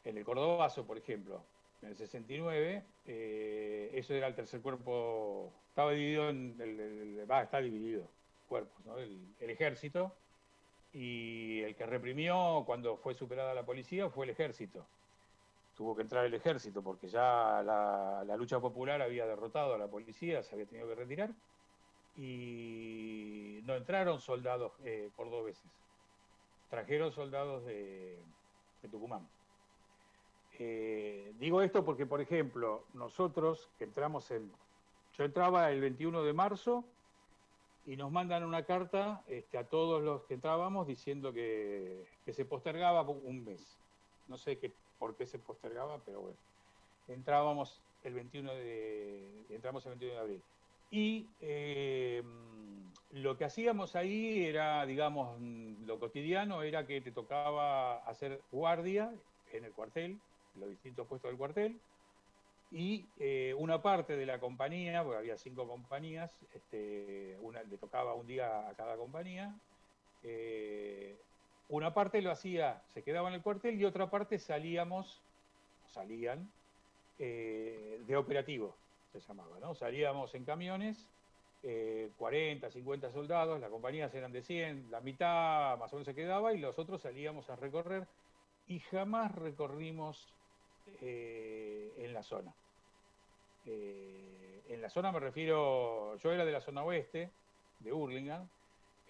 en 0.04 0.18
el 0.18 0.24
Cordobazo, 0.24 0.84
por 0.84 0.98
ejemplo, 0.98 1.42
en 1.82 1.88
el 1.88 1.96
69, 1.96 2.84
eh, 3.06 3.90
eso 3.94 4.14
era 4.14 4.28
el 4.28 4.34
tercer 4.34 4.60
cuerpo, 4.60 5.52
estaba 5.68 5.92
dividido 5.92 6.30
en, 6.30 6.56
el, 6.60 7.26
está 7.42 7.60
dividido, 7.60 8.08
cuerpos, 8.48 8.84
¿no? 8.86 8.98
el, 8.98 9.34
ejército, 9.40 10.14
y 10.92 11.60
el 11.62 11.74
que 11.74 11.86
reprimió 11.86 12.62
cuando 12.66 12.96
fue 12.96 13.14
superada 13.14 13.54
la 13.54 13.66
policía 13.66 14.08
fue 14.10 14.26
el 14.26 14.30
ejército. 14.30 14.86
Tuvo 15.76 15.96
que 15.96 16.02
entrar 16.02 16.24
el 16.24 16.34
ejército 16.34 16.82
porque 16.82 17.08
ya 17.08 17.62
la, 17.64 18.36
lucha 18.36 18.60
popular 18.60 19.02
había 19.02 19.26
derrotado 19.26 19.74
a 19.74 19.78
la 19.78 19.88
policía, 19.88 20.42
se 20.42 20.54
había 20.54 20.66
tenido 20.66 20.88
que 20.88 20.94
retirar, 20.94 21.30
y 22.16 23.60
no 23.64 23.74
entraron 23.74 24.20
soldados 24.20 24.72
eh, 24.84 25.10
cordobeses, 25.16 25.64
trajeron 26.68 27.10
soldados 27.10 27.64
de 27.64 28.18
Tucumán. 28.90 29.26
Eh, 30.58 31.32
digo 31.38 31.62
esto 31.62 31.84
porque, 31.84 32.06
por 32.06 32.20
ejemplo, 32.20 32.84
nosotros 32.94 33.68
que 33.78 33.84
entramos 33.84 34.30
en... 34.30 34.50
Yo 35.16 35.24
entraba 35.24 35.70
el 35.70 35.80
21 35.80 36.22
de 36.22 36.32
marzo 36.32 36.84
y 37.84 37.96
nos 37.96 38.10
mandan 38.10 38.44
una 38.44 38.64
carta 38.64 39.22
este, 39.26 39.58
a 39.58 39.64
todos 39.64 40.02
los 40.02 40.22
que 40.24 40.34
entrábamos 40.34 40.86
diciendo 40.86 41.32
que, 41.32 42.06
se 42.30 42.44
postergaba 42.44 43.02
un 43.02 43.44
mes. 43.44 43.78
No 44.28 44.38
sé 44.38 44.58
qué, 44.58 44.72
por 44.98 45.16
qué 45.16 45.26
se 45.26 45.38
postergaba, 45.38 45.98
pero 46.04 46.20
bueno. 46.20 46.36
Entrábamos 47.08 47.80
el 48.04 48.14
21 48.14 48.54
de, 48.54 49.44
entramos 49.50 49.84
el 49.86 49.90
21 49.90 50.14
de 50.14 50.20
abril. 50.20 50.42
Y 50.90 51.26
eh, 51.40 52.22
lo 53.10 53.36
que 53.36 53.44
hacíamos 53.44 53.96
ahí 53.96 54.44
era, 54.44 54.86
digamos, 54.86 55.40
lo 55.40 55.98
cotidiano 55.98 56.62
era 56.62 56.86
que 56.86 57.00
te 57.00 57.12
tocaba 57.12 57.96
hacer 58.04 58.40
guardia 58.52 59.12
en 59.52 59.64
el 59.64 59.72
cuartel, 59.72 60.18
los 60.54 60.70
distintos 60.70 61.06
puestos 61.06 61.30
del 61.30 61.38
cuartel, 61.38 61.80
y 62.70 63.04
eh, 63.18 63.54
una 63.58 63.82
parte 63.82 64.16
de 64.16 64.24
la 64.24 64.40
compañía, 64.40 65.04
porque 65.04 65.18
había 65.18 65.36
cinco 65.36 65.68
compañías, 65.68 66.34
este, 66.54 67.36
una, 67.42 67.62
le 67.62 67.76
tocaba 67.76 68.14
un 68.14 68.26
día 68.26 68.68
a 68.68 68.74
cada 68.74 68.96
compañía, 68.96 69.54
eh, 70.22 71.16
una 71.68 71.92
parte 71.92 72.22
lo 72.22 72.30
hacía, 72.30 72.82
se 72.94 73.02
quedaba 73.02 73.28
en 73.28 73.34
el 73.34 73.42
cuartel 73.42 73.80
y 73.80 73.84
otra 73.84 74.10
parte 74.10 74.38
salíamos, 74.38 75.20
salían, 75.86 76.50
eh, 77.18 78.00
de 78.06 78.16
operativo, 78.16 78.74
se 79.12 79.20
llamaba, 79.20 79.58
¿no? 79.60 79.74
Salíamos 79.74 80.34
en 80.34 80.44
camiones, 80.44 81.06
eh, 81.62 82.10
40, 82.16 82.70
50 82.70 83.12
soldados, 83.12 83.60
las 83.60 83.70
compañías 83.70 84.14
eran 84.14 84.32
de 84.32 84.42
100, 84.42 84.90
la 84.90 85.00
mitad 85.00 85.78
más 85.78 85.92
o 85.92 85.96
menos 85.96 86.06
se 86.06 86.14
quedaba 86.14 86.52
y 86.52 86.58
los 86.58 86.78
otros 86.78 87.02
salíamos 87.02 87.48
a 87.50 87.56
recorrer 87.56 88.08
y 88.66 88.80
jamás 88.80 89.32
recorrimos 89.34 90.34
eh, 91.00 91.92
en 91.98 92.12
la 92.12 92.22
zona. 92.22 92.52
Eh, 93.66 94.62
en 94.68 94.80
la 94.82 94.88
zona 94.88 95.12
me 95.12 95.20
refiero, 95.20 96.16
yo 96.18 96.32
era 96.32 96.44
de 96.44 96.52
la 96.52 96.60
zona 96.60 96.84
oeste, 96.84 97.30
de 97.80 97.92
Hurlingham, 97.92 98.48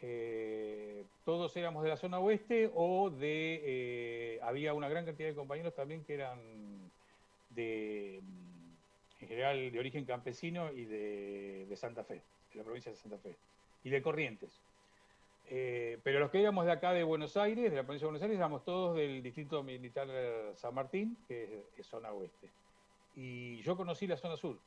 eh, 0.04 1.04
todos 1.24 1.56
éramos 1.56 1.84
de 1.84 1.88
la 1.88 1.96
zona 1.96 2.18
oeste 2.18 2.70
o 2.74 3.10
de, 3.10 3.60
eh, 3.64 4.40
había 4.42 4.74
una 4.74 4.88
gran 4.88 5.04
cantidad 5.04 5.28
de 5.28 5.34
compañeros 5.34 5.74
también 5.74 6.02
que 6.04 6.14
eran 6.14 6.40
de, 7.50 8.16
en 9.20 9.28
general, 9.28 9.70
de 9.70 9.78
origen 9.78 10.04
campesino 10.04 10.72
y 10.72 10.84
de, 10.84 11.66
de 11.68 11.76
Santa 11.76 12.02
Fe, 12.02 12.20
de 12.50 12.58
la 12.58 12.64
provincia 12.64 12.90
de 12.90 12.98
Santa 12.98 13.18
Fe, 13.18 13.36
y 13.84 13.90
de 13.90 14.02
Corrientes. 14.02 14.60
Eh, 15.44 15.98
pero 16.02 16.20
los 16.20 16.30
que 16.30 16.40
éramos 16.40 16.64
de 16.64 16.72
acá 16.72 16.92
de 16.92 17.04
Buenos 17.04 17.36
Aires, 17.36 17.70
de 17.70 17.76
la 17.76 17.82
provincia 17.82 18.06
de 18.06 18.10
Buenos 18.10 18.22
Aires, 18.22 18.36
éramos 18.36 18.64
todos 18.64 18.96
del 18.96 19.22
Distrito 19.22 19.62
Militar 19.62 20.08
San 20.56 20.74
Martín, 20.74 21.16
que 21.28 21.64
es, 21.76 21.86
zona 21.86 22.12
oeste. 22.12 22.48
Y 23.14 23.60
yo 23.62 23.76
conocí 23.76 24.06
la 24.06 24.16
zona 24.16 24.36
sur, 24.36 24.58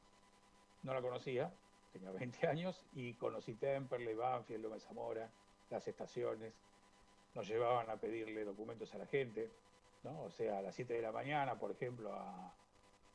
no 0.84 0.94
la 0.94 1.02
conocía, 1.02 1.52
tenía 1.92 2.12
20 2.12 2.48
años, 2.48 2.86
y 2.94 3.14
conocí 3.14 3.54
Temperley, 3.56 4.16
Banfield, 4.16 4.64
Loma 4.64 4.80
Zamora, 4.80 5.30
las 5.70 5.88
estaciones, 5.88 6.54
nos 7.34 7.48
llevaban 7.48 7.90
a 7.90 7.98
pedirle 7.98 8.44
documentos 8.44 8.94
a 8.94 8.98
la 9.00 9.06
gente, 9.08 9.50
¿no? 10.04 10.24
O 10.24 10.30
sea, 10.30 10.60
a 10.60 10.62
las 10.62 10.76
7 10.76 10.94
de 10.94 11.02
la 11.02 11.12
mañana, 11.12 11.58
por 11.60 11.72
ejemplo, 11.72 12.14
a, 12.14 12.54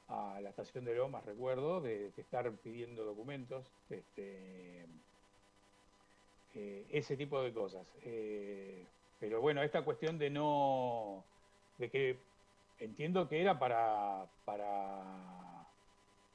a 0.09 0.41
la 0.41 0.51
estación 0.51 0.85
de 0.85 0.95
Lomas, 0.95 1.25
recuerdo, 1.25 1.81
de, 1.81 2.11
de 2.11 2.23
estar 2.23 2.51
pidiendo 2.59 3.05
documentos, 3.05 3.73
este, 3.89 4.87
eh, 6.55 6.87
ese 6.91 7.17
tipo 7.17 7.43
de 7.43 7.53
cosas. 7.53 7.87
Eh, 8.03 8.87
pero 9.19 9.41
bueno, 9.41 9.63
esta 9.63 9.83
cuestión 9.83 10.19
de 10.19 10.31
no, 10.31 11.25
de 11.79 11.91
que 11.91 12.17
entiendo 12.79 13.29
que 13.29 13.41
era 13.41 13.59
para, 13.59 14.27
para, 14.45 15.67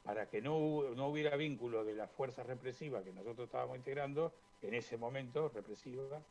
para 0.03 0.29
que 0.29 0.41
no, 0.41 0.83
no 0.95 1.07
hubiera 1.07 1.35
vínculo 1.35 1.83
de 1.83 1.95
las 1.95 2.11
fuerzas 2.11 2.45
represivas 2.45 3.03
que 3.03 3.11
nosotros 3.11 3.47
estábamos 3.47 3.77
integrando 3.77 4.33
en 4.61 4.73
ese 4.73 4.97
momento, 4.97 5.49
represivas, 5.49 6.23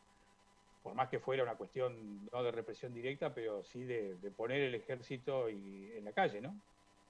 por 0.82 0.94
más 0.94 1.08
que 1.08 1.18
fuera 1.18 1.42
una 1.42 1.56
cuestión 1.56 2.26
no 2.30 2.42
de 2.42 2.52
represión 2.52 2.94
directa, 2.94 3.34
pero 3.34 3.64
sí 3.64 3.84
de, 3.84 4.16
de 4.16 4.30
poner 4.30 4.60
el 4.60 4.74
ejército 4.74 5.48
y, 5.50 5.92
en 5.96 6.04
la 6.04 6.12
calle, 6.12 6.40
¿no? 6.40 6.54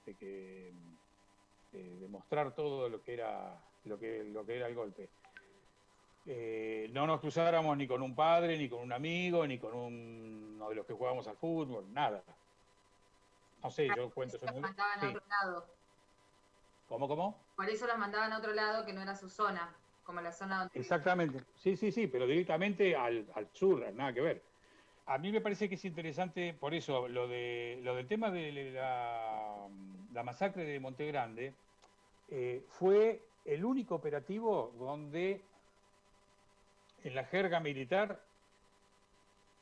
De 0.05 0.15
que 0.15 0.71
de, 1.71 1.99
de 1.99 2.07
mostrar 2.07 2.55
todo 2.55 2.89
lo 2.89 3.01
que 3.03 3.13
era 3.13 3.59
lo 3.85 3.99
que, 3.99 4.23
lo 4.23 4.45
que 4.45 4.55
era 4.55 4.67
el 4.67 4.75
golpe. 4.75 5.09
Eh, 6.27 6.89
no 6.91 7.05
nos 7.05 7.19
cruzáramos 7.19 7.77
ni 7.77 7.87
con 7.87 8.01
un 8.01 8.15
padre, 8.15 8.57
ni 8.57 8.67
con 8.67 8.79
un 8.81 8.91
amigo, 8.93 9.45
ni 9.45 9.59
con 9.59 9.75
un- 9.75 10.53
uno 10.55 10.69
de 10.69 10.75
los 10.75 10.85
que 10.85 10.93
jugábamos 10.93 11.27
al 11.27 11.37
fútbol, 11.37 11.85
nada. 11.93 12.23
No 13.61 13.69
sé, 13.69 13.87
yo 13.95 14.09
cuento 14.09 14.37
eso. 14.37 14.45
Los 14.45 14.61
mandaban 14.61 15.03
a 15.03 15.09
otro 15.09 15.21
lado. 15.27 15.65
¿Cómo, 16.87 17.07
cómo? 17.07 17.37
Por 17.55 17.69
eso 17.69 17.85
los 17.87 17.97
mandaban 17.97 18.31
a 18.31 18.37
otro 18.37 18.53
lado 18.53 18.85
que 18.85 18.93
no 18.93 19.01
era 19.01 19.15
su 19.15 19.29
zona, 19.29 19.75
como 20.03 20.21
la 20.21 20.31
zona 20.31 20.59
donde 20.59 20.79
Exactamente, 20.79 21.43
sí, 21.55 21.75
sí, 21.75 21.91
sí, 21.91 22.07
pero 22.07 22.25
directamente 22.25 22.95
al, 22.95 23.25
al 23.35 23.47
sur, 23.53 23.91
nada 23.93 24.13
que 24.13 24.21
ver. 24.21 24.41
A 25.07 25.17
mí 25.19 25.31
me 25.31 25.41
parece 25.41 25.69
que 25.69 25.75
es 25.75 25.85
interesante, 25.85 26.53
por 26.53 26.73
eso, 26.73 27.07
lo, 27.07 27.27
de, 27.27 27.79
lo 27.83 27.95
del 27.95 28.07
tema 28.07 28.31
de 28.31 28.71
la, 28.71 29.67
la 30.13 30.23
masacre 30.23 30.63
de 30.63 30.79
Monte 30.79 31.05
Grande, 31.07 31.53
eh, 32.29 32.63
fue 32.67 33.21
el 33.45 33.63
único 33.63 33.93
operativo 33.95 34.73
donde 34.79 35.41
en 37.05 37.13
la 37.13 37.23
jerga 37.23 37.59
militar 37.59 38.19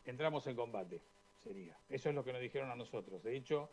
entramos 0.06 0.48
en 0.48 0.56
combate, 0.56 1.02
sería. 1.44 1.78
Eso 1.90 2.10
es 2.10 2.15
lo 2.15 2.24
que 2.24 2.32
nos 2.32 2.41
dijeron 2.41 2.72
a 2.72 2.76
nosotros. 2.76 3.22
De 3.22 3.36
hecho, 3.36 3.70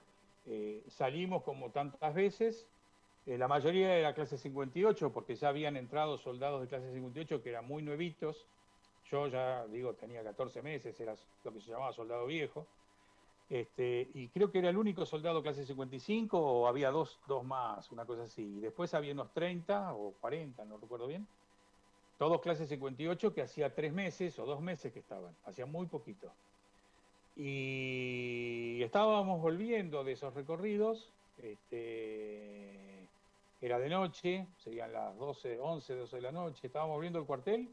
eh, 0.46 0.82
salimos 0.88 1.44
como 1.44 1.70
tantas 1.70 2.12
veces, 2.12 2.66
eh, 3.26 3.38
la 3.38 3.46
mayoría 3.46 3.90
de 3.90 4.02
la 4.02 4.12
clase 4.12 4.38
58, 4.38 5.12
porque 5.12 5.36
ya 5.36 5.48
habían 5.48 5.76
entrado 5.76 6.18
soldados 6.18 6.60
de 6.60 6.66
clase 6.66 6.92
58 6.92 7.42
que 7.42 7.48
eran 7.48 7.64
muy 7.64 7.82
nuevitos. 7.82 8.44
Yo 9.08 9.28
ya, 9.28 9.64
digo, 9.68 9.94
tenía 9.94 10.22
14 10.24 10.62
meses, 10.62 10.98
era 10.98 11.14
lo 11.44 11.52
que 11.52 11.60
se 11.60 11.70
llamaba 11.70 11.92
soldado 11.92 12.26
viejo. 12.26 12.66
Este, 13.48 14.08
y 14.14 14.28
creo 14.28 14.50
que 14.50 14.58
era 14.58 14.70
el 14.70 14.76
único 14.76 15.06
soldado 15.06 15.42
clase 15.42 15.64
55 15.64 16.38
o 16.38 16.66
había 16.66 16.90
dos, 16.90 17.20
dos 17.28 17.44
más, 17.44 17.90
una 17.92 18.04
cosa 18.04 18.24
así. 18.24 18.42
Y 18.42 18.60
después 18.60 18.94
había 18.94 19.12
unos 19.12 19.32
30 19.32 19.94
o 19.94 20.12
40, 20.20 20.64
no 20.64 20.76
recuerdo 20.78 21.06
bien. 21.06 21.26
Todos 22.20 22.42
clase 22.42 22.66
58 22.66 23.32
que 23.32 23.40
hacía 23.40 23.74
tres 23.74 23.94
meses 23.94 24.38
o 24.38 24.44
dos 24.44 24.60
meses 24.60 24.92
que 24.92 24.98
estaban, 24.98 25.34
hacía 25.46 25.64
muy 25.64 25.86
poquito. 25.86 26.30
Y 27.34 28.82
estábamos 28.82 29.40
volviendo 29.40 30.04
de 30.04 30.12
esos 30.12 30.34
recorridos, 30.34 31.10
este, 31.38 33.08
era 33.62 33.78
de 33.78 33.88
noche, 33.88 34.46
serían 34.58 34.92
las 34.92 35.16
12, 35.16 35.60
11, 35.60 35.94
12 35.94 36.16
de 36.16 36.20
la 36.20 36.30
noche, 36.30 36.66
estábamos 36.66 36.96
volviendo 36.96 37.18
al 37.18 37.24
cuartel 37.24 37.70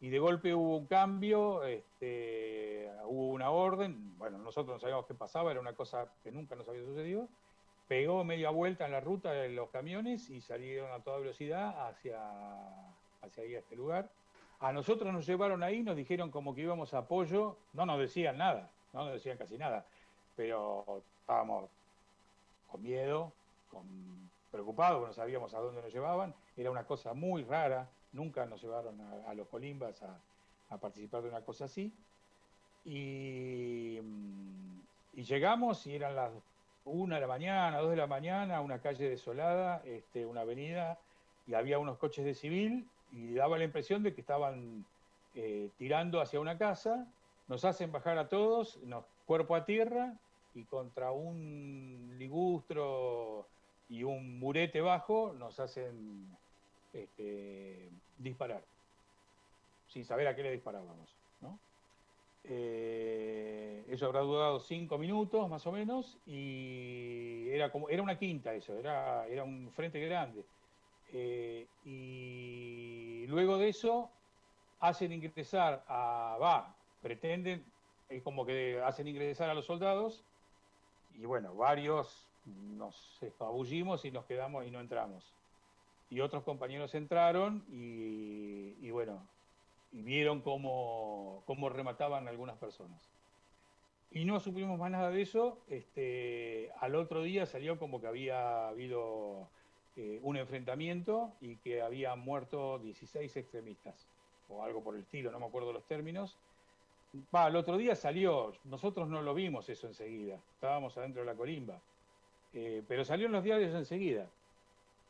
y 0.00 0.08
de 0.08 0.18
golpe 0.18 0.52
hubo 0.52 0.76
un 0.78 0.86
cambio, 0.86 1.62
este, 1.62 2.90
hubo 3.04 3.28
una 3.28 3.50
orden, 3.50 4.18
bueno, 4.18 4.38
nosotros 4.38 4.74
no 4.74 4.80
sabíamos 4.80 5.06
qué 5.06 5.14
pasaba, 5.14 5.52
era 5.52 5.60
una 5.60 5.76
cosa 5.76 6.12
que 6.24 6.32
nunca 6.32 6.56
nos 6.56 6.68
había 6.68 6.82
sucedido, 6.82 7.28
pegó 7.86 8.24
media 8.24 8.50
vuelta 8.50 8.86
en 8.86 8.90
la 8.90 9.00
ruta 9.00 9.30
de 9.30 9.50
los 9.50 9.70
camiones 9.70 10.30
y 10.30 10.40
salieron 10.40 10.90
a 10.90 10.98
toda 11.04 11.20
velocidad 11.20 11.86
hacia, 11.86 12.18
hacia 13.24 13.42
ahí 13.42 13.54
a 13.54 13.58
este 13.58 13.76
lugar. 13.76 14.08
A 14.60 14.72
nosotros 14.72 15.12
nos 15.12 15.26
llevaron 15.26 15.62
ahí, 15.62 15.82
nos 15.82 15.96
dijeron 15.96 16.30
como 16.30 16.54
que 16.54 16.62
íbamos 16.62 16.94
a 16.94 16.98
apoyo, 16.98 17.56
no 17.72 17.84
nos 17.84 17.98
decían 17.98 18.38
nada, 18.38 18.70
no 18.92 19.04
nos 19.04 19.14
decían 19.14 19.36
casi 19.36 19.58
nada, 19.58 19.84
pero 20.36 21.02
estábamos 21.20 21.68
con 22.70 22.82
miedo, 22.82 23.32
con 23.70 23.84
preocupados, 24.50 25.06
no 25.06 25.12
sabíamos 25.12 25.52
a 25.54 25.58
dónde 25.58 25.82
nos 25.82 25.92
llevaban, 25.92 26.34
era 26.56 26.70
una 26.70 26.84
cosa 26.84 27.12
muy 27.12 27.42
rara, 27.42 27.88
nunca 28.12 28.46
nos 28.46 28.62
llevaron 28.62 29.00
a, 29.26 29.34
los 29.34 29.48
colimbas 29.48 30.02
a, 30.02 30.78
participar 30.78 31.22
de 31.22 31.28
una 31.28 31.40
cosa 31.42 31.66
así. 31.66 31.92
Y, 32.84 33.98
mm, 34.02 34.80
y 35.14 35.22
llegamos 35.22 35.86
y 35.86 35.94
eran 35.94 36.16
las 36.16 36.32
una 36.84 37.14
de 37.16 37.20
la 37.22 37.26
mañana, 37.26 37.78
dos 37.78 37.90
de 37.90 37.96
la 37.96 38.06
mañana, 38.06 38.60
una 38.60 38.78
calle 38.78 39.08
desolada, 39.08 39.82
este, 39.84 40.26
una 40.26 40.42
avenida, 40.42 40.98
y 41.46 41.54
había 41.54 41.78
unos 41.78 41.98
coches 41.98 42.24
de 42.24 42.34
civil, 42.34 42.86
y 43.14 43.34
daba 43.34 43.58
la 43.58 43.64
impresión 43.64 44.02
de 44.02 44.14
que 44.14 44.20
estaban 44.20 44.84
eh, 45.34 45.70
tirando 45.78 46.20
hacia 46.20 46.40
una 46.40 46.58
casa, 46.58 47.06
nos 47.48 47.64
hacen 47.64 47.92
bajar 47.92 48.18
a 48.18 48.28
todos, 48.28 48.78
nos 48.84 49.04
cuerpo 49.26 49.54
a 49.54 49.64
tierra, 49.64 50.14
y 50.54 50.64
contra 50.64 51.10
un 51.10 52.14
ligustro 52.18 53.46
y 53.88 54.04
un 54.04 54.38
murete 54.38 54.80
bajo 54.80 55.34
nos 55.38 55.58
hacen 55.60 56.28
este, 56.92 57.90
disparar, 58.18 58.62
sin 59.88 60.04
saber 60.04 60.28
a 60.28 60.36
qué 60.36 60.42
le 60.42 60.52
disparábamos. 60.52 61.14
Eh, 62.46 63.82
eso 63.88 64.04
habrá 64.04 64.20
durado 64.20 64.60
cinco 64.60 64.98
minutos 64.98 65.48
más 65.48 65.66
o 65.66 65.72
menos 65.72 66.18
y 66.26 67.48
era 67.48 67.72
como 67.72 67.88
era 67.88 68.02
una 68.02 68.18
quinta 68.18 68.52
eso, 68.52 68.78
era, 68.78 69.26
era 69.28 69.44
un 69.44 69.70
frente 69.72 69.98
grande. 69.98 70.44
Eh, 71.16 71.68
y 71.84 73.24
luego 73.28 73.56
de 73.56 73.68
eso 73.68 74.10
hacen 74.80 75.12
ingresar 75.12 75.84
a, 75.86 76.36
va, 76.42 76.74
pretenden, 77.02 77.64
es 78.08 78.20
como 78.22 78.44
que 78.44 78.80
hacen 78.84 79.06
ingresar 79.06 79.48
a 79.48 79.54
los 79.54 79.64
soldados 79.64 80.24
y 81.14 81.24
bueno, 81.24 81.54
varios 81.54 82.26
nos 82.44 83.22
espabullimos 83.22 84.04
y 84.04 84.10
nos 84.10 84.24
quedamos 84.24 84.66
y 84.66 84.72
no 84.72 84.80
entramos. 84.80 85.32
Y 86.10 86.20
otros 86.20 86.42
compañeros 86.42 86.94
entraron 86.96 87.64
y, 87.70 88.90
bueno, 88.90 89.26
y 89.92 90.02
vieron 90.02 90.40
cómo, 90.40 91.42
cómo 91.46 91.68
remataban 91.68 92.26
algunas 92.26 92.58
personas. 92.58 93.00
Y 94.10 94.24
no 94.24 94.38
supimos 94.40 94.78
más 94.78 94.90
nada 94.90 95.10
de 95.10 95.22
eso. 95.22 95.58
Este, 95.68 96.70
al 96.80 96.94
otro 96.96 97.22
día 97.22 97.46
salió 97.46 97.78
como 97.78 98.00
que 98.00 98.06
había 98.06 98.68
habido 98.68 99.48
eh, 99.94 100.18
un 100.22 100.36
enfrentamiento 100.36 101.36
y 101.40 101.58
que 101.58 101.82
habían 101.82 102.20
muerto 102.20 102.78
16 102.78 103.36
extremistas, 103.36 104.10
o 104.46 104.62
algo 104.64 104.82
por 104.84 104.96
el 104.96 105.02
estilo, 105.02 105.30
no 105.32 105.40
me 105.40 105.46
acuerdo 105.46 105.72
los 105.72 105.86
términos. 105.86 106.40
Va, 107.34 107.48
el 107.48 107.56
otro 107.56 107.76
día 107.76 107.94
salió, 107.94 108.52
nosotros 108.64 109.08
no 109.08 109.22
lo 109.22 109.34
vimos 109.34 109.68
eso 109.68 109.86
enseguida, 109.86 110.44
estábamos 110.52 110.96
adentro 110.98 111.22
de 111.22 111.26
la 111.26 111.36
colimba, 111.36 111.84
eh, 112.52 112.84
pero 112.88 113.04
salió 113.04 113.26
en 113.26 113.32
los 113.32 113.44
diarios 113.44 113.74
enseguida. 113.74 114.34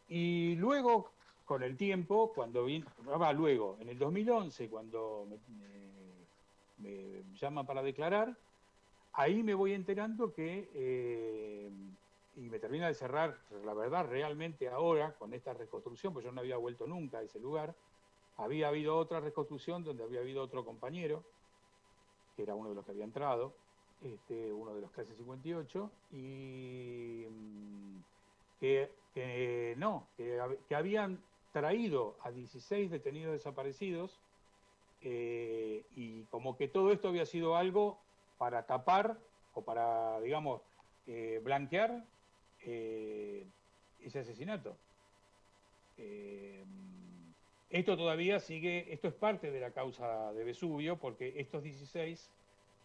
Y 0.07 0.57
luego, 0.57 1.17
con 1.45 1.63
el 1.63 1.77
tiempo, 1.77 2.35
cuando 2.35 2.65
vino, 2.65 2.87
va, 2.99 3.33
luego, 3.33 3.79
en 3.81 3.89
el 3.91 3.99
2011, 3.99 4.69
cuando 4.71 5.27
me, 5.49 6.29
me- 6.77 7.25
llaman 7.33 7.67
para 7.67 7.83
declarar, 7.83 8.39
ahí 9.13 9.43
me 9.43 9.55
voy 9.55 9.73
enterando 9.75 10.33
que, 10.33 10.71
eh, 10.75 11.71
y 12.37 12.49
me 12.51 12.59
termina 12.59 12.89
de 12.89 12.95
cerrar, 12.95 13.39
la 13.65 13.75
verdad, 13.75 14.07
realmente 14.09 14.69
ahora, 14.69 15.17
con 15.17 15.33
esta 15.35 15.53
reconstrucción, 15.55 16.13
pues 16.13 16.25
yo 16.25 16.33
no 16.33 16.41
había 16.41 16.57
vuelto 16.57 16.87
nunca 16.87 17.19
a 17.19 17.23
ese 17.23 17.39
lugar, 17.39 17.75
había 18.37 18.69
habido 18.69 18.97
otra 18.97 19.21
reconstrucción 19.21 19.85
donde 19.85 20.05
había 20.05 20.21
habido 20.21 20.43
otro 20.43 20.65
compañero, 20.65 21.23
que 22.37 22.43
era 22.43 22.55
uno 22.55 22.71
de 22.71 22.75
los 22.75 22.85
que 22.85 22.91
había 22.93 23.05
entrado, 23.05 23.53
este, 24.01 24.53
uno 24.53 24.75
de 24.75 24.81
los 24.81 24.91
clases 24.91 25.17
58, 25.17 25.91
y 26.11 27.25
mm, 27.31 27.99
que, 28.61 28.91
que 29.13 29.75
no, 29.79 30.09
que, 30.17 30.39
hab- 30.41 30.59
que 30.67 30.75
habían 30.75 31.19
traído 31.53 32.17
a 32.21 32.33
16 32.33 32.91
detenidos 32.91 33.33
desaparecidos 33.33 34.19
eh, 35.01 35.87
y 35.91 36.25
como 36.27 36.57
que 36.57 36.67
todo 36.69 36.91
esto 36.91 37.09
había 37.09 37.27
sido 37.27 37.57
algo 37.57 37.99
para 38.37 38.67
tapar 38.67 39.21
o 39.53 39.65
para, 39.65 40.21
digamos, 40.21 40.63
eh, 41.07 41.41
blanquear 41.45 42.05
eh, 42.67 43.47
ese 44.01 44.21
asesinato. 44.21 44.77
Eh, 45.99 46.65
esto 47.71 47.97
todavía 47.97 48.41
sigue, 48.41 48.93
esto 48.93 49.09
es 49.09 49.15
parte 49.15 49.51
de 49.51 49.61
la 49.61 49.73
causa 49.73 50.33
de 50.33 50.45
Vesubio, 50.45 50.97
porque 50.99 51.35
estos 51.37 51.63
16 51.63 52.31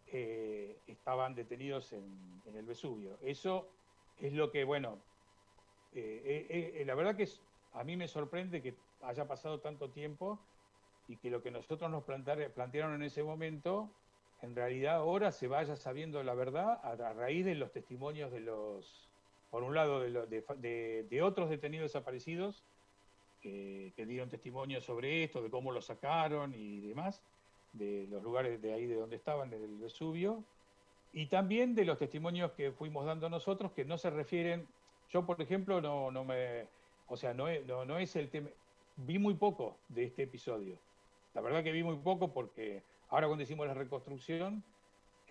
eh, 0.07 0.77
estaban 0.87 1.35
detenidos 1.35 1.93
en, 1.93 2.41
el 2.55 2.65
Vesubio. 2.65 3.17
Eso 3.21 3.69
es 4.19 4.33
lo 4.33 4.51
que, 4.51 4.63
bueno, 4.63 4.99
la 5.93 6.95
verdad 6.95 7.15
que 7.15 7.27
a 7.73 7.83
mí 7.83 7.95
me 7.95 8.07
sorprende 8.07 8.61
que 8.61 8.75
haya 9.03 9.27
pasado 9.27 9.59
tanto 9.59 9.89
tiempo 9.89 10.39
y 11.07 11.17
que 11.17 11.29
lo 11.29 11.41
que 11.41 11.51
nosotros 11.51 11.89
nos 11.89 12.03
plantearon 12.03 12.95
en 12.95 13.03
ese 13.03 13.23
momento, 13.23 13.89
en 14.41 14.55
realidad 14.55 14.95
ahora 14.95 15.31
se 15.31 15.47
vaya 15.47 15.75
sabiendo 15.75 16.23
la 16.23 16.33
verdad 16.33 16.79
a 16.83 17.13
raíz 17.13 17.45
de 17.45 17.55
los 17.55 17.71
testimonios 17.71 18.31
de 18.31 18.39
los, 18.39 19.08
por 19.49 19.63
un 19.63 19.73
lado, 19.73 20.01
de, 20.01 21.05
de 21.09 21.21
otros 21.21 21.49
detenidos 21.49 21.91
desaparecidos 21.91 22.63
que, 23.41 24.05
dieron 24.07 24.29
testimonio 24.29 24.81
sobre 24.81 25.23
esto, 25.23 25.41
de 25.41 25.49
cómo 25.49 25.71
lo 25.71 25.81
sacaron 25.81 26.53
y 26.53 26.81
demás, 26.81 27.21
de 27.73 28.07
los 28.09 28.23
lugares 28.23 28.61
de 28.61 28.73
ahí 28.73 28.85
de 28.85 28.95
donde 28.95 29.15
estaban, 29.15 29.49
del 29.49 29.77
Vesubio, 29.77 30.43
y 31.11 31.27
también 31.27 31.75
de 31.75 31.85
los 31.85 31.97
testimonios 31.97 32.51
que 32.51 32.71
fuimos 32.71 33.05
dando 33.05 33.29
nosotros, 33.29 33.71
que 33.71 33.85
no 33.85 33.97
se 33.97 34.09
refieren, 34.09 34.67
yo 35.09 35.25
por 35.25 35.41
ejemplo 35.41 35.81
no, 35.81 36.11
no 36.11 36.23
me, 36.23 36.67
o 37.07 37.17
sea, 37.17 37.33
no 37.33 37.47
no, 37.65 37.85
no 37.85 37.97
es 37.97 38.15
el 38.15 38.29
tema, 38.29 38.49
vi 38.95 39.17
muy 39.17 39.33
poco 39.33 39.77
de 39.87 40.05
este 40.05 40.23
episodio, 40.23 40.77
la 41.33 41.41
verdad 41.41 41.63
que 41.63 41.71
vi 41.71 41.83
muy 41.83 41.97
poco 41.97 42.33
porque 42.33 42.83
ahora 43.09 43.27
cuando 43.27 43.43
hicimos 43.43 43.67
la 43.67 43.73
reconstrucción, 43.73 44.63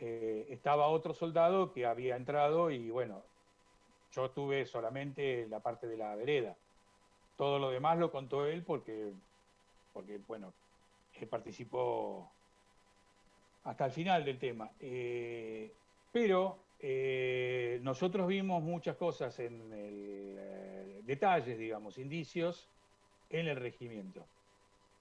eh, 0.01 0.47
estaba 0.51 0.89
otro 0.89 1.13
soldado 1.13 1.73
que 1.73 1.85
había 1.85 2.17
entrado 2.17 2.71
y 2.71 2.91
bueno, 2.91 3.23
yo 4.13 4.31
tuve 4.31 4.67
solamente 4.67 5.47
la 5.49 5.61
parte 5.61 5.87
de 5.87 5.97
la 5.97 6.15
vereda. 6.15 6.57
Todo 7.37 7.59
lo 7.59 7.71
demás 7.71 7.99
lo 7.99 8.11
contó 8.11 8.47
él 8.47 8.63
porque, 8.63 9.13
porque 9.93 10.19
bueno, 10.27 10.53
él 11.15 11.29
participó 11.29 12.31
hasta 13.65 13.87
el 13.87 13.93
final 13.93 14.25
del 14.25 14.39
tema. 14.39 14.71
Eh, 14.81 15.73
pero 16.11 16.59
eh, 16.81 17.81
nosotros 17.83 18.27
vimos 18.27 18.63
muchas 18.63 18.97
cosas 18.97 19.39
en 19.41 19.73
el, 19.73 20.37
eh, 20.39 21.01
detalles, 21.05 21.59
digamos, 21.59 21.99
indicios 21.99 22.69
en 23.31 23.47
el 23.47 23.57
regimiento, 23.57 24.25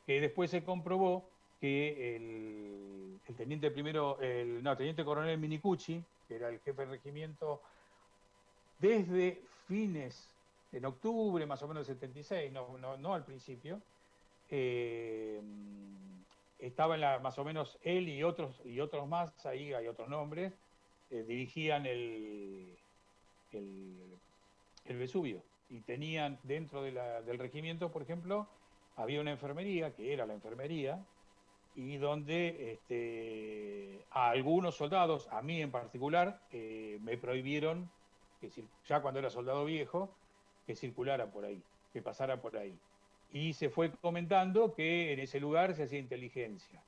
que 0.06 0.20
después 0.20 0.52
se 0.52 0.64
comprobó 0.64 1.30
que 1.62 2.16
el, 2.16 3.20
el 3.26 3.36
teniente 3.36 3.72
primero, 3.72 4.20
el, 4.20 4.62
no, 4.62 4.76
teniente 4.76 5.06
coronel 5.06 5.38
Minicucci, 5.38 6.04
que 6.28 6.36
era 6.36 6.50
el 6.50 6.60
jefe 6.60 6.82
del 6.82 6.92
regimiento, 6.92 7.62
desde 8.80 9.42
fines, 9.68 10.28
en 10.72 10.86
octubre 10.86 11.46
más 11.46 11.62
o 11.64 11.68
menos 11.68 11.88
del 11.88 11.96
76, 11.96 12.52
no, 12.52 12.78
no, 12.78 12.98
no 12.98 13.14
al 13.14 13.24
principio, 13.24 13.82
eh, 14.50 15.42
estaba 16.60 16.96
en 16.96 17.02
la, 17.02 17.20
más 17.20 17.38
o 17.38 17.44
menos 17.44 17.78
él 17.84 18.10
y 18.10 18.24
otros, 18.24 18.62
y 18.66 18.80
otros 18.80 19.08
más, 19.08 19.46
ahí 19.46 19.74
hay 19.74 19.88
otros 19.88 20.10
nombres, 20.10 20.54
eh, 21.12 21.24
dirigían 21.28 21.86
el, 21.86 22.78
el, 23.52 23.96
el 24.86 24.98
Vesubio. 24.98 25.42
Y 25.70 25.82
tenían 25.82 26.40
dentro 26.44 26.82
de 26.82 26.92
del 26.92 27.40
regimiento, 27.40 27.92
por 27.92 28.02
ejemplo, 28.02 28.48
había 28.96 29.22
una 29.22 29.32
enfermería, 29.32 29.94
que 29.94 30.14
era 30.14 30.26
la 30.26 30.34
enfermería, 30.34 31.00
y 31.76 31.98
donde 31.98 32.74
este, 32.74 34.06
a 34.12 34.30
algunos 34.30 34.76
soldados, 34.76 35.28
a 35.30 35.42
mí 35.42 35.62
en 35.62 35.72
particular, 35.72 36.40
eh, 36.52 36.98
me 37.02 37.18
prohibieron, 37.18 37.90
que 38.40 38.50
ya 38.88 39.02
cuando 39.02 39.20
era 39.20 39.30
soldado 39.30 39.66
viejo, 39.66 40.10
que 40.66 40.76
circulara 40.76 41.28
por 41.28 41.46
ahí, 41.46 41.62
que 41.94 42.02
pasara 42.02 42.42
por 42.42 42.58
ahí. 42.58 42.78
Y 43.32 43.54
se 43.54 43.70
fue 43.70 43.92
comentando 43.92 44.74
que 44.74 45.14
en 45.14 45.20
ese 45.20 45.40
lugar 45.40 45.74
se 45.74 45.84
hacía 45.84 46.00
inteligencia. 46.00 46.82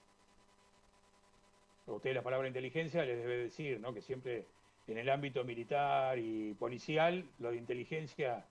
A 1.88 1.92
usted 1.92 2.14
la 2.14 2.22
palabra 2.22 2.48
inteligencia 2.48 3.04
les 3.04 3.18
debe 3.18 3.38
decir, 3.38 3.80
¿no? 3.80 3.94
Que 3.94 4.02
siempre 4.02 4.46
en 4.88 4.98
el 4.98 5.10
ámbito 5.10 5.44
militar 5.44 6.18
y 6.18 6.54
policial, 6.54 7.26
lo 7.40 7.52
de 7.52 7.58
inteligencia 7.58 8.46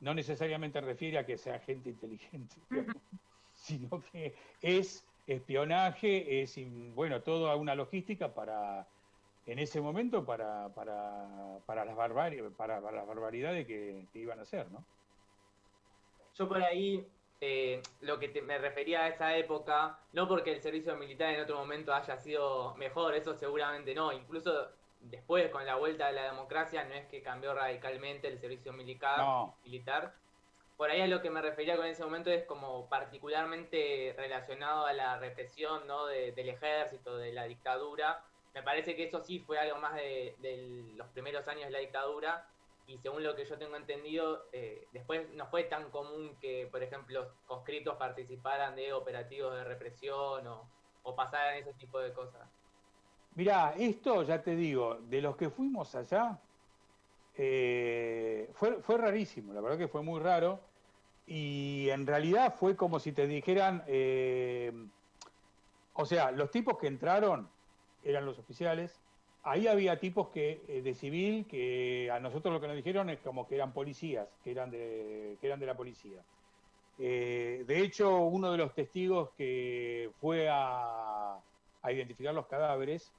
no 0.00 0.14
necesariamente 0.14 0.80
refiere 0.80 1.18
a 1.18 1.26
que 1.26 1.36
sea 1.36 1.58
gente 1.60 1.90
inteligente, 1.90 2.56
sino 3.54 4.02
que 4.12 4.34
es 4.62 5.04
espionaje, 5.26 6.42
es, 6.42 6.58
bueno, 6.94 7.20
toda 7.22 7.54
una 7.56 7.74
logística 7.74 8.32
para, 8.34 8.86
en 9.46 9.58
ese 9.58 9.80
momento, 9.80 10.24
para, 10.24 10.68
para, 10.74 11.58
para, 11.66 11.84
las, 11.84 11.96
barbari- 11.96 12.54
para, 12.56 12.80
para 12.80 12.98
las 12.98 13.06
barbaridades 13.06 13.66
que, 13.66 14.06
que 14.12 14.18
iban 14.18 14.38
a 14.38 14.42
hacer, 14.42 14.70
¿no? 14.70 14.84
Yo 16.34 16.48
por 16.48 16.62
ahí, 16.62 17.06
eh, 17.40 17.82
lo 18.00 18.18
que 18.18 18.28
te- 18.28 18.42
me 18.42 18.58
refería 18.58 19.04
a 19.04 19.08
esa 19.08 19.36
época, 19.36 19.98
no 20.12 20.28
porque 20.28 20.52
el 20.52 20.60
servicio 20.62 20.96
militar 20.96 21.34
en 21.34 21.40
otro 21.40 21.56
momento 21.56 21.92
haya 21.92 22.16
sido 22.18 22.74
mejor, 22.76 23.14
eso 23.14 23.34
seguramente 23.34 23.94
no, 23.94 24.12
incluso 24.12 24.68
después 25.00 25.50
con 25.50 25.64
la 25.66 25.76
vuelta 25.76 26.08
de 26.08 26.12
la 26.12 26.24
democracia 26.24 26.84
no 26.84 26.94
es 26.94 27.06
que 27.06 27.22
cambió 27.22 27.54
radicalmente 27.54 28.28
el 28.28 28.38
servicio 28.38 28.72
militar, 28.72 29.18
No. 29.18 29.54
militar. 29.64 30.14
Por 30.76 30.90
ahí 30.90 31.00
a 31.00 31.06
lo 31.08 31.20
que 31.20 31.30
me 31.30 31.42
refería 31.42 31.76
con 31.76 31.86
ese 31.86 32.04
momento 32.04 32.30
es 32.30 32.44
como 32.44 32.88
particularmente 32.88 34.14
relacionado 34.16 34.86
a 34.86 34.92
la 34.92 35.18
represión 35.18 35.86
¿no? 35.86 36.06
de- 36.06 36.32
del 36.32 36.50
ejército, 36.50 37.16
de 37.16 37.32
la 37.32 37.44
dictadura. 37.44 38.24
Me 38.54 38.62
parece 38.62 38.96
que 38.96 39.04
eso 39.04 39.22
sí 39.22 39.40
fue 39.40 39.58
algo 39.58 39.78
más 39.78 39.94
de, 39.94 40.92
los 40.94 41.08
primeros 41.08 41.46
años 41.48 41.66
de 41.66 41.70
la 41.70 41.78
dictadura 41.78 42.48
y 42.86 42.98
según 42.98 43.22
lo 43.22 43.36
que 43.36 43.44
yo 43.44 43.56
tengo 43.56 43.76
entendido, 43.76 44.48
eh, 44.52 44.88
después 44.92 45.28
no 45.34 45.46
fue 45.46 45.64
tan 45.64 45.90
común 45.90 46.36
que, 46.40 46.68
por 46.70 46.82
ejemplo, 46.82 47.34
conscriptos 47.46 47.96
participaran 47.96 48.74
de 48.74 48.92
operativos 48.92 49.54
de 49.54 49.64
represión 49.64 50.46
o, 50.46 50.68
o 51.02 51.14
pasaran 51.14 51.58
ese 51.58 51.72
tipo 51.74 52.00
de 52.00 52.12
cosas. 52.12 52.48
Mirá, 53.36 53.74
esto 53.78 54.24
ya 54.24 54.42
te 54.42 54.56
digo, 54.56 54.98
de 55.02 55.22
los 55.22 55.36
que 55.36 55.50
fuimos 55.50 55.94
allá, 55.94 56.40
eh, 57.34 58.50
fue, 58.54 58.82
fue 58.82 58.98
rarísimo, 58.98 59.52
la 59.52 59.60
verdad 59.60 59.78
que 59.78 59.88
fue 59.88 60.02
muy 60.02 60.20
raro. 60.20 60.60
Y 61.26 61.88
en 61.90 62.06
realidad 62.06 62.54
fue 62.58 62.76
como 62.76 62.98
si 62.98 63.12
te 63.12 63.26
dijeran, 63.26 63.84
eh, 63.86 64.72
o 65.92 66.04
sea, 66.04 66.32
los 66.32 66.50
tipos 66.50 66.76
que 66.76 66.88
entraron 66.88 67.48
eran 68.04 68.26
los 68.26 68.38
oficiales. 68.38 69.00
Ahí 69.42 69.66
había 69.66 69.98
tipos 69.98 70.28
que 70.28 70.60
eh, 70.68 70.82
de 70.82 70.94
civil 70.94 71.46
que 71.46 72.10
a 72.10 72.20
nosotros 72.20 72.52
lo 72.52 72.60
que 72.60 72.66
nos 72.66 72.76
dijeron 72.76 73.08
es 73.08 73.20
como 73.20 73.48
que 73.48 73.54
eran 73.54 73.72
policías, 73.72 74.28
que 74.44 74.50
eran 74.50 74.70
de, 74.70 75.38
que 75.40 75.46
eran 75.46 75.60
de 75.60 75.66
la 75.66 75.76
policía. 75.76 76.22
Eh, 76.98 77.64
de 77.66 77.80
hecho, 77.80 78.18
uno 78.18 78.52
de 78.52 78.58
los 78.58 78.74
testigos 78.74 79.30
que 79.38 80.10
fue 80.20 80.48
a, 80.50 81.38
a 81.82 81.92
identificar 81.92 82.34
los 82.34 82.46
cadáveres 82.46 83.10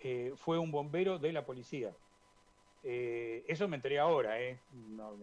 eh, 0.00 0.32
fue 0.36 0.58
un 0.58 0.70
bombero 0.70 1.18
de 1.18 1.32
la 1.32 1.46
policía. 1.46 1.92
Eso 2.84 3.68
me 3.68 3.76
enteré 3.76 4.00
ahora. 4.00 4.34
No, 4.72 5.16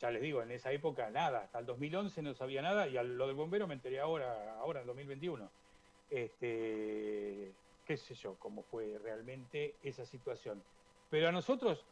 ya 0.00 0.10
les 0.10 0.20
digo, 0.20 0.42
en 0.42 0.50
esa 0.50 0.72
época 0.72 1.08
nada, 1.10 1.40
hasta 1.44 1.60
el 1.60 1.66
2011 1.66 2.20
no 2.22 2.34
sabía 2.34 2.60
nada 2.62 2.88
y 2.88 2.96
a 2.96 3.02
lo 3.02 3.26
del 3.28 3.36
bombero 3.36 3.66
me 3.66 3.74
enteré 3.74 4.00
ahora, 4.00 4.58
ahora 4.58 4.80
en 4.80 4.86
2021. 4.88 5.48
Este, 6.10 7.52
qué 7.86 7.96
sé 7.96 8.14
yo, 8.14 8.38
cómo 8.38 8.64
fue 8.64 8.98
realmente 8.98 9.78
esa 9.82 10.04
situación. 10.06 10.66
Pero 11.08 11.28
a 11.28 11.32
nosotros, 11.32 11.86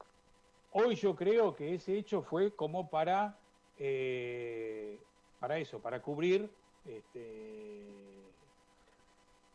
hoy 0.71 0.97
yo 0.97 1.15
creo 1.17 1.55
que 1.55 1.75
ese 1.75 1.97
hecho 1.99 2.23
fue 2.23 2.55
como 2.57 2.91
para 2.91 3.41
eh, 3.77 5.09
para 5.39 5.59
eso, 5.59 5.83
para 5.83 6.03
cubrir 6.03 6.57
este, 6.85 8.39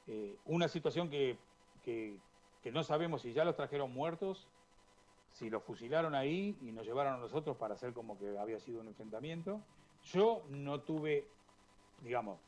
eh, 0.05 0.41
una 0.45 0.67
situación 0.67 1.09
que, 1.09 1.49
que- 1.81 2.23
no 2.71 2.83
sabemos 2.83 3.21
si 3.23 3.33
ya 3.33 3.45
los 3.45 3.55
trajeron 3.55 3.91
muertos, 3.91 4.53
si 5.31 5.49
los 5.49 5.63
fusilaron 5.63 6.13
ahí 6.15 6.57
y 6.61 6.71
nos 6.71 6.85
llevaron 6.85 7.13
a 7.15 7.17
nosotros 7.17 7.57
para 7.57 7.75
hacer 7.75 7.93
como 7.93 8.19
que 8.19 8.37
había 8.37 8.59
sido 8.59 8.81
un 8.81 8.87
enfrentamiento. 8.89 9.67
Yo 10.01 10.45
no 10.49 10.83
tuve, 10.83 11.39
digamos, 11.97 12.41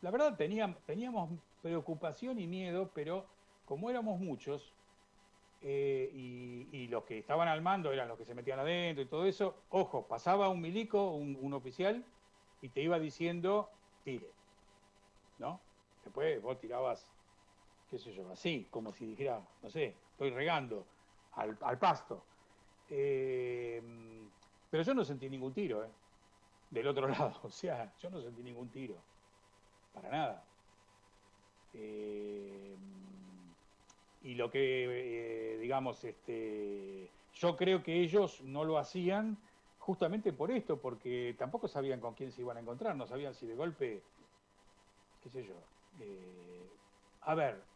la 0.00 0.10
verdad 0.12 0.36
tenía- 0.36 0.82
teníamos 0.86 1.40
preocupación 1.62 2.38
y 2.38 2.46
miedo, 2.46 2.90
pero 2.94 3.26
como 3.64 3.90
éramos 3.90 4.20
muchos, 4.20 4.72
eh, 5.60 6.10
y, 6.12 6.86
los 6.88 7.04
que 7.04 7.18
estaban 7.18 7.48
al 7.48 7.60
mando 7.60 7.92
eran 7.92 8.08
los 8.08 8.16
que 8.16 8.24
se 8.24 8.34
metían 8.34 8.60
adentro 8.60 9.02
y 9.02 9.06
todo 9.06 9.26
eso, 9.26 9.54
ojo, 9.70 10.06
pasaba 10.06 10.48
un 10.48 10.60
milico, 10.60 11.12
un, 11.12 11.36
un 11.40 11.52
oficial, 11.52 12.04
y 12.62 12.68
te 12.70 12.80
iba 12.80 12.98
diciendo, 12.98 13.68
tire, 14.04 14.30
¿no? 15.38 15.60
Después 16.04 16.40
vos 16.40 16.58
tirabas, 16.58 17.12
qué 17.90 17.98
sé 17.98 18.12
yo, 18.12 18.30
así, 18.30 18.68
como 18.70 18.92
si 18.92 19.06
dijera, 19.06 19.40
no 19.62 19.68
sé, 19.68 19.94
estoy 20.12 20.30
regando 20.30 20.86
al, 21.32 21.58
al 21.60 21.78
pasto. 21.78 22.24
Eh, 22.88 23.82
pero 24.70 24.82
yo 24.82 24.94
no 24.94 25.04
sentí 25.04 25.28
ningún 25.28 25.52
tiro, 25.52 25.84
¿eh? 25.84 25.90
Del 26.70 26.86
otro 26.86 27.08
lado, 27.08 27.40
o 27.42 27.50
sea, 27.50 27.94
yo 27.98 28.10
no 28.10 28.20
sentí 28.20 28.42
ningún 28.42 28.70
tiro, 28.70 28.96
para 29.92 30.10
nada. 30.10 30.44
Eh, 31.72 32.76
y 34.20 34.34
lo 34.34 34.50
que, 34.50 35.54
eh, 35.54 35.58
digamos, 35.58 36.04
este, 36.04 37.14
yo 37.32 37.56
creo 37.56 37.82
que 37.82 38.00
ellos 38.00 38.42
no 38.42 38.64
lo 38.64 38.78
hacían 38.78 39.42
justamente 39.76 40.32
por 40.32 40.50
esto, 40.50 40.80
porque 40.80 41.34
tampoco 41.38 41.68
sabían 41.68 42.00
con 42.00 42.14
quién 42.14 42.32
se 42.32 42.42
iban 42.42 42.56
a 42.56 42.60
encontrar, 42.60 42.96
no 42.96 43.06
sabían 43.06 43.34
si 43.34 43.46
de 43.46 43.54
golpe, 43.54 44.10
qué 45.20 45.28
sé 45.30 45.44
yo. 45.44 45.54
eh, 46.00 46.80
a 47.20 47.34
ver, 47.34 47.68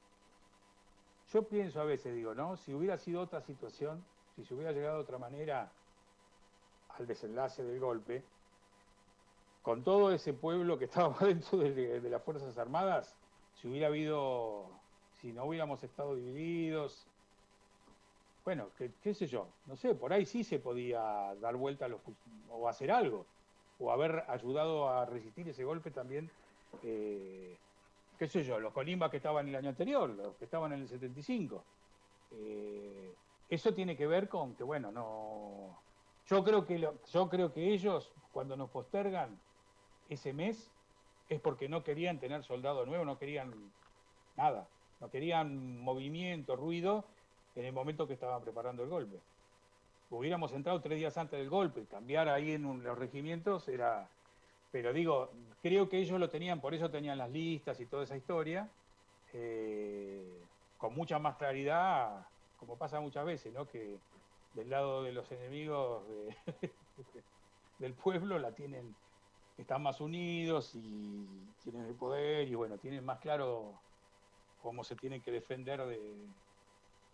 yo 1.26 1.48
pienso 1.48 1.80
a 1.80 1.84
veces, 1.84 2.14
digo, 2.14 2.34
¿no? 2.34 2.56
Si 2.56 2.72
hubiera 2.74 2.96
sido 2.98 3.22
otra 3.22 3.40
situación, 3.42 4.06
si 4.36 4.44
se 4.44 4.54
hubiera 4.54 4.72
llegado 4.72 4.96
de 4.96 5.02
otra 5.02 5.18
manera 5.18 5.78
al 6.88 7.06
desenlace 7.08 7.64
del 7.64 7.80
golpe, 7.80 8.30
con 9.62 9.82
todo 9.84 10.12
ese 10.12 10.34
pueblo 10.34 10.78
que 10.78 10.84
estaba 10.86 11.16
dentro 11.20 11.58
de, 11.58 12.00
de 12.00 12.10
las 12.10 12.22
Fuerzas 12.22 12.58
Armadas, 12.58 13.21
si 13.52 13.68
hubiera 13.68 13.88
habido, 13.88 14.70
si 15.20 15.32
no 15.32 15.44
hubiéramos 15.44 15.82
estado 15.84 16.14
divididos, 16.16 17.06
bueno, 18.44 18.70
qué, 18.76 19.14
sé 19.14 19.26
yo, 19.26 19.46
no 19.66 19.76
sé, 19.76 19.94
por 19.94 20.12
ahí 20.12 20.26
sí 20.26 20.42
se 20.42 20.58
podía 20.58 21.00
dar 21.40 21.56
vuelta 21.56 21.84
a 21.84 21.88
los, 21.88 22.00
o 22.50 22.68
hacer 22.68 22.90
algo, 22.90 23.24
o 23.78 23.92
haber 23.92 24.24
ayudado 24.28 24.88
a 24.88 25.06
resistir 25.06 25.48
ese 25.48 25.62
golpe 25.64 25.92
también, 25.92 26.28
eh, 26.82 27.56
qué 28.18 28.26
sé 28.26 28.42
yo, 28.42 28.58
los 28.58 28.72
colimbas 28.72 29.10
que 29.10 29.18
estaban 29.18 29.46
el 29.48 29.54
año 29.54 29.68
anterior, 29.68 30.10
los 30.10 30.36
que 30.36 30.44
estaban 30.46 30.72
en 30.72 30.80
el 30.80 30.88
75. 30.88 31.64
Eh, 32.30 33.14
eso 33.48 33.74
tiene 33.74 33.96
que 33.96 34.06
ver 34.06 34.28
con 34.28 34.56
que, 34.56 34.64
bueno, 34.64 34.90
no. 34.90 35.78
Yo 36.24 36.42
creo 36.42 36.64
que 36.66 36.78
lo- 36.78 37.02
yo 37.04 37.28
creo 37.28 37.52
que 37.52 37.72
ellos, 37.72 38.12
cuando 38.32 38.56
nos 38.56 38.70
postergan 38.70 39.38
ese 40.08 40.32
mes, 40.32 40.71
es 41.34 41.40
porque 41.40 41.68
no 41.68 41.82
querían 41.84 42.20
tener 42.20 42.42
soldado 42.44 42.86
nuevo, 42.86 43.04
no 43.04 43.18
querían 43.18 43.74
nada, 44.36 44.72
no 45.00 45.10
querían 45.10 45.78
movimiento, 45.78 46.56
ruido 46.56 47.10
en 47.54 47.64
el 47.66 47.72
momento 47.72 48.06
que 48.06 48.14
estaban 48.14 48.42
preparando 48.42 48.82
el 48.84 48.90
golpe. 48.90 49.24
Hubiéramos 50.08 50.52
entrado 50.52 50.80
tres 50.82 50.98
días 50.98 51.16
antes 51.16 51.38
del 51.38 51.48
golpe, 51.50 51.86
cambiar 51.88 52.28
ahí 52.28 52.52
en 52.52 52.66
un- 52.66 52.82
los 52.84 52.98
regimientos 52.98 53.68
era. 53.68 54.14
Pero 54.70 54.92
digo, 54.92 55.32
creo 55.62 55.88
que 55.88 55.98
ellos 55.98 56.18
lo 56.20 56.30
tenían, 56.30 56.60
por 56.60 56.74
eso 56.74 56.90
tenían 56.90 57.18
las 57.18 57.30
listas 57.30 57.80
y 57.80 57.86
toda 57.88 58.04
esa 58.04 58.16
historia, 58.16 58.76
eh, 59.32 60.48
con 60.76 60.94
mucha 60.94 61.18
más 61.18 61.36
claridad, 61.36 62.26
como 62.56 62.78
pasa 62.78 63.00
muchas 63.00 63.24
veces, 63.26 63.52
¿no? 63.52 63.66
Que 63.66 64.02
del 64.52 64.68
lado 64.70 65.02
de 65.02 65.12
los 65.12 65.30
enemigos 65.32 66.08
de- 66.08 66.36
del 67.78 67.96
pueblo 67.96 68.38
la 68.38 68.54
tienen, 68.54 68.98
están 69.56 69.82
más 69.82 70.00
unidos 70.00 70.72
y 70.74 71.54
tienen 71.60 71.86
el 71.86 71.96
poder 71.96 72.48
y 72.48 72.54
bueno, 72.54 72.78
tienen 72.78 73.04
más 73.04 73.18
claro 73.20 73.84
cómo 74.56 74.84
se 74.84 74.96
tienen 74.96 75.22
que 75.22 75.32
defender 75.32 75.84
de, 75.86 76.34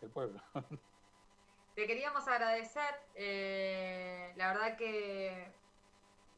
del 0.01 0.13
pueblo. 0.13 0.41
Te 1.75 1.87
queríamos 1.87 2.27
agradecer, 2.27 2.93
eh, 3.15 4.33
la 4.37 4.49
verdad 4.53 4.77
que 4.77 5.61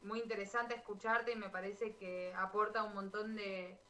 muy 0.01 0.19
interesante 0.21 0.75
escucharte 0.75 1.33
y 1.33 1.37
me 1.37 1.49
parece 1.49 1.97
que 1.97 2.33
aporta 2.35 2.83
un 2.85 2.93
montón 2.95 3.35
de, 3.35 3.85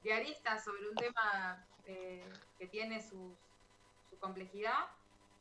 de 0.00 0.12
aristas 0.12 0.64
sobre 0.64 0.88
un 0.88 0.98
tema 0.98 1.68
eh, 1.84 2.28
que 2.58 2.68
tiene 2.68 3.00
sus- 3.02 3.38
su 4.08 4.18
complejidad 4.18 4.86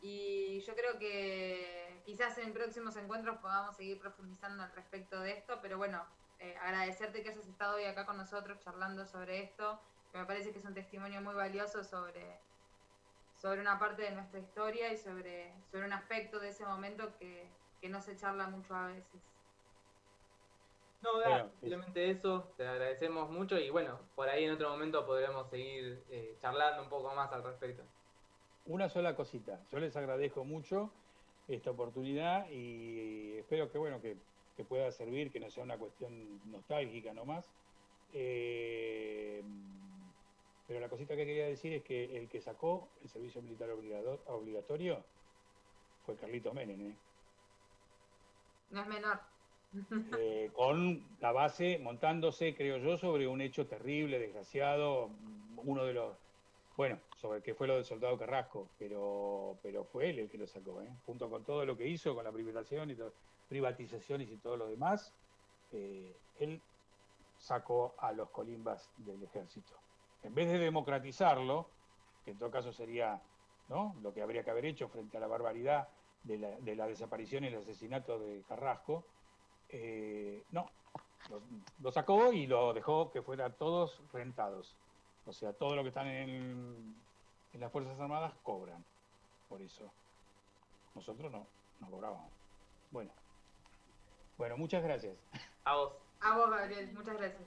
y 0.07 0.59
yo 0.61 0.75
creo 0.75 0.99
que 0.99 1.99
quizás 2.05 2.37
en 2.37 2.53
próximos 2.53 2.95
encuentros 2.95 3.39
podamos 3.39 3.75
seguir 3.75 3.99
profundizando 3.99 4.61
al 4.61 4.71
respecto 4.71 5.19
de 5.19 5.31
esto, 5.31 5.57
pero 5.63 5.79
bueno, 5.79 6.05
eh, 6.37 6.55
agradecerte 6.57 7.23
que 7.23 7.29
hayas 7.29 7.47
estado 7.47 7.77
hoy 7.77 7.85
acá 7.85 8.05
con 8.05 8.17
nosotros 8.17 8.59
charlando 8.59 9.07
sobre 9.07 9.41
esto, 9.41 9.81
que 10.11 10.19
me 10.19 10.25
parece 10.25 10.51
que 10.51 10.59
es 10.59 10.65
un 10.65 10.75
testimonio 10.75 11.21
muy 11.21 11.33
valioso 11.33 11.83
sobre, 11.83 12.39
sobre 13.35 13.61
una 13.61 13.79
parte 13.79 14.03
de 14.03 14.11
nuestra 14.11 14.39
historia 14.39 14.93
y 14.93 14.97
sobre, 14.97 15.51
sobre 15.71 15.87
un 15.87 15.93
aspecto 15.93 16.39
de 16.39 16.49
ese 16.49 16.67
momento 16.67 17.17
que, 17.17 17.49
que 17.81 17.89
no 17.89 17.99
se 17.99 18.15
charla 18.15 18.47
mucho 18.47 18.75
a 18.75 18.85
veces. 18.85 19.23
No, 21.01 21.15
Bueno, 21.15 21.49
simplemente 21.59 22.11
eso, 22.11 22.53
te 22.57 22.67
agradecemos 22.67 23.31
mucho 23.31 23.57
y 23.57 23.71
bueno, 23.71 23.99
por 24.13 24.29
ahí 24.29 24.43
en 24.43 24.53
otro 24.53 24.69
momento 24.69 25.03
podremos 25.03 25.49
seguir 25.49 26.05
eh, 26.09 26.37
charlando 26.39 26.83
un 26.83 26.89
poco 26.89 27.15
más 27.15 27.31
al 27.31 27.43
respecto. 27.43 27.83
Una 28.67 28.89
sola 28.89 29.15
cosita, 29.15 29.59
yo 29.71 29.79
les 29.79 29.95
agradezco 29.95 30.43
mucho 30.43 30.89
esta 31.47 31.69
oportunidad 31.69 32.49
y 32.49 33.37
espero 33.37 33.71
que 33.71 33.77
bueno 33.77 34.01
que, 34.01 34.17
que 34.57 34.63
pueda 34.63 34.91
servir, 34.91 35.31
que 35.31 35.39
no 35.39 35.51
sea 35.51 35.63
una 35.63 35.77
cuestión 35.77 36.41
nostálgica 36.51 37.13
nomás. 37.13 37.47
Eh, 38.13 39.43
pero 40.67 40.79
la 40.79 40.89
cosita 40.89 41.15
que 41.15 41.25
quería 41.25 41.45
decir 41.45 41.73
es 41.73 41.83
que 41.83 42.17
el 42.17 42.27
que 42.27 42.41
sacó 42.41 42.89
el 43.03 43.09
servicio 43.09 43.41
militar 43.41 43.69
obligatorio 43.69 45.03
fue 46.05 46.15
Carlitos 46.15 46.53
Menem, 46.53 46.91
¿eh? 46.91 46.95
No 48.71 48.81
es 48.81 48.87
menor. 48.87 49.19
Eh, 50.17 50.49
con 50.53 51.03
la 51.19 51.31
base 51.31 51.77
montándose, 51.79 52.55
creo 52.55 52.77
yo, 52.77 52.97
sobre 52.97 53.27
un 53.27 53.41
hecho 53.41 53.67
terrible, 53.67 54.17
desgraciado, 54.17 55.09
uno 55.57 55.83
de 55.83 55.93
los, 55.93 56.17
bueno, 56.77 56.99
sobre 57.15 57.41
que 57.41 57.53
fue 57.53 57.67
lo 57.67 57.75
del 57.75 57.85
soldado 57.85 58.17
Carrasco, 58.17 58.67
pero, 58.77 59.57
pero 59.61 59.85
fue 59.85 60.09
él 60.09 60.19
el 60.19 60.29
que 60.29 60.37
lo 60.37 60.47
sacó, 60.47 60.81
¿eh? 60.81 60.89
junto 61.05 61.29
con 61.29 61.43
todo 61.45 61.65
lo 61.65 61.77
que 61.77 61.87
hizo, 61.87 62.13
con 62.13 62.25
la 62.25 62.31
privatización 62.31 62.91
y 62.91 62.97
privatizaciones 63.47 64.29
y 64.29 64.37
todo 64.37 64.57
lo 64.57 64.67
demás, 64.67 65.13
eh, 65.71 66.15
él 66.39 66.61
sacó 67.37 67.95
a 67.99 68.11
los 68.11 68.29
colimbas 68.29 68.89
del 68.97 69.23
ejército. 69.23 69.73
En 70.23 70.33
vez 70.33 70.49
de 70.49 70.57
democratizarlo, 70.57 71.69
que 72.23 72.31
en 72.31 72.39
todo 72.39 72.51
caso 72.51 72.73
sería 72.73 73.21
¿no? 73.69 73.95
lo 74.01 74.13
que 74.13 74.21
habría 74.21 74.43
que 74.43 74.51
haber 74.51 74.65
hecho 74.65 74.89
frente 74.89 75.17
a 75.17 75.19
la 75.19 75.27
barbaridad 75.27 75.87
de 76.23 76.39
la, 76.39 76.49
de 76.59 76.75
la 76.75 76.87
desaparición 76.87 77.43
y 77.43 77.47
el 77.47 77.57
asesinato 77.57 78.19
de 78.19 78.43
Carrasco, 78.47 79.05
eh, 79.69 80.43
no, 80.51 80.69
lo, 81.29 81.41
lo 81.81 81.91
sacó 81.91 82.33
y 82.33 82.47
lo 82.47 82.73
dejó 82.73 83.11
que 83.11 83.21
fueran 83.21 83.53
todos 83.57 84.01
rentados. 84.11 84.75
O 85.25 85.33
sea, 85.33 85.53
todo 85.53 85.75
lo 85.75 85.81
que 85.81 85.89
están 85.89 86.07
en, 86.07 86.95
en 87.53 87.59
las 87.59 87.71
Fuerzas 87.71 87.99
Armadas 87.99 88.33
cobran. 88.43 88.83
Por 89.49 89.61
eso. 89.61 89.91
Nosotros 90.93 91.31
no, 91.31 91.45
no 91.81 91.89
cobrábamos. 91.89 92.31
Bueno. 92.91 93.11
Bueno, 94.37 94.57
muchas 94.57 94.83
gracias. 94.83 95.17
A 95.63 95.75
vos. 95.75 95.93
A 96.21 96.37
vos, 96.37 96.49
Gabriel, 96.49 96.91
muchas 96.93 97.17
gracias. 97.17 97.41